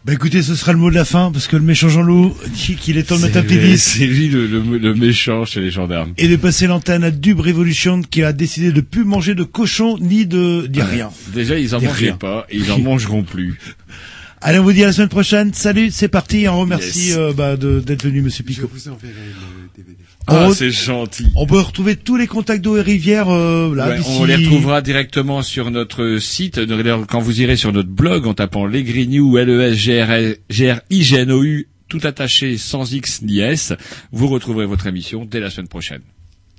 Bah 0.05 0.13
écoutez, 0.13 0.41
ce 0.41 0.55
sera 0.55 0.71
le 0.71 0.77
mot 0.79 0.89
de 0.89 0.95
la 0.95 1.03
fin, 1.03 1.29
parce 1.31 1.47
que 1.47 1.57
le 1.57 1.61
méchant 1.61 1.89
Jean-Loup 1.89 2.33
dit 2.53 2.75
qu'il 2.77 2.97
est 2.97 3.03
temps 3.03 3.17
de 3.17 3.23
mettre 3.23 3.37
un 3.37 3.41
petit 3.43 3.77
C'est- 3.77 4.07
lui 4.07 4.29
le, 4.29 4.47
le- 4.47 4.77
le 4.77 4.93
méchant 4.95 5.43
chez 5.43 5.59
les 5.59 5.71
gendarmes. 5.71 6.13
Et 6.17 6.29
de 6.29 6.37
passer 6.37 6.67
l'antenne 6.67 7.03
à 7.03 7.11
Dub 7.11 7.41
Revolution 7.41 8.01
qui 8.01 8.23
a 8.23 8.31
décidé 8.31 8.71
de 8.71 8.79
plus 8.79 9.03
manger 9.03 9.35
de 9.35 9.43
cochon 9.43 9.97
ni 9.99 10.25
de 10.25 10.67
dire 10.67 10.85
rien. 10.85 11.09
Déjà, 11.33 11.59
ils 11.59 11.75
en 11.75 11.81
mangeaient 11.81 11.91
rien. 12.05 12.15
pas 12.17 12.47
et 12.49 12.55
ils 12.57 12.71
en 12.71 12.79
mangeront 12.79 13.23
plus. 13.23 13.59
Allez, 14.41 14.57
on 14.59 14.63
vous 14.63 14.71
dit 14.71 14.83
à 14.83 14.87
la 14.87 14.93
semaine 14.93 15.09
prochaine. 15.09 15.53
Salut, 15.53 15.91
c'est 15.91 16.07
parti. 16.07 16.47
On 16.47 16.61
remercie 16.61 17.07
Yes. 17.09 17.17
euh, 17.17 17.33
bah, 17.33 17.57
de- 17.57 17.81
d'être 17.81 18.03
venu, 18.05 18.21
Monsieur 18.21 18.45
Picot. 18.45 18.69
vous 18.73 18.87
enverrai 18.87 19.11
le 19.13 19.83
DVD. 19.83 19.97
Ah, 20.29 20.49
c'est 20.53 20.71
gentil. 20.71 21.27
On 21.35 21.45
peut 21.45 21.59
retrouver 21.59 21.95
tous 21.95 22.17
les 22.17 22.27
contacts 22.27 22.63
d'eau 22.63 22.77
et 22.77 22.81
rivière 22.81 23.29
euh, 23.29 23.73
là, 23.75 23.89
Ouais, 23.89 23.99
on 24.19 24.25
les 24.25 24.35
retrouvera 24.35 24.81
directement 24.81 25.41
sur 25.41 25.71
notre 25.71 26.17
site. 26.19 26.59
Quand 27.07 27.19
vous 27.19 27.41
irez 27.41 27.55
sur 27.55 27.71
notre 27.73 27.89
blog 27.89 28.27
en 28.27 28.33
tapant 28.33 28.65
Lesgrignoux, 28.65 29.37
E 29.37 29.41
L-E-S-G-R-I-G-N-O-U, 29.41 31.67
tout 31.87 31.99
attaché 32.03 32.57
sans 32.57 32.93
X 32.93 33.21
ni 33.23 33.39
S, 33.39 33.73
vous 34.11 34.27
retrouverez 34.27 34.65
votre 34.65 34.87
émission 34.87 35.25
dès 35.25 35.39
la 35.39 35.49
semaine 35.49 35.67
prochaine. 35.67 36.01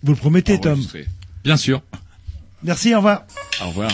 Vous 0.03 0.13
le 0.13 0.19
promettez, 0.19 0.59
Tom. 0.59 0.83
Bien 1.45 1.57
sûr. 1.57 1.83
Merci, 2.63 2.95
au 2.95 2.99
revoir. 2.99 3.25
Au 3.63 3.69
revoir. 3.69 3.91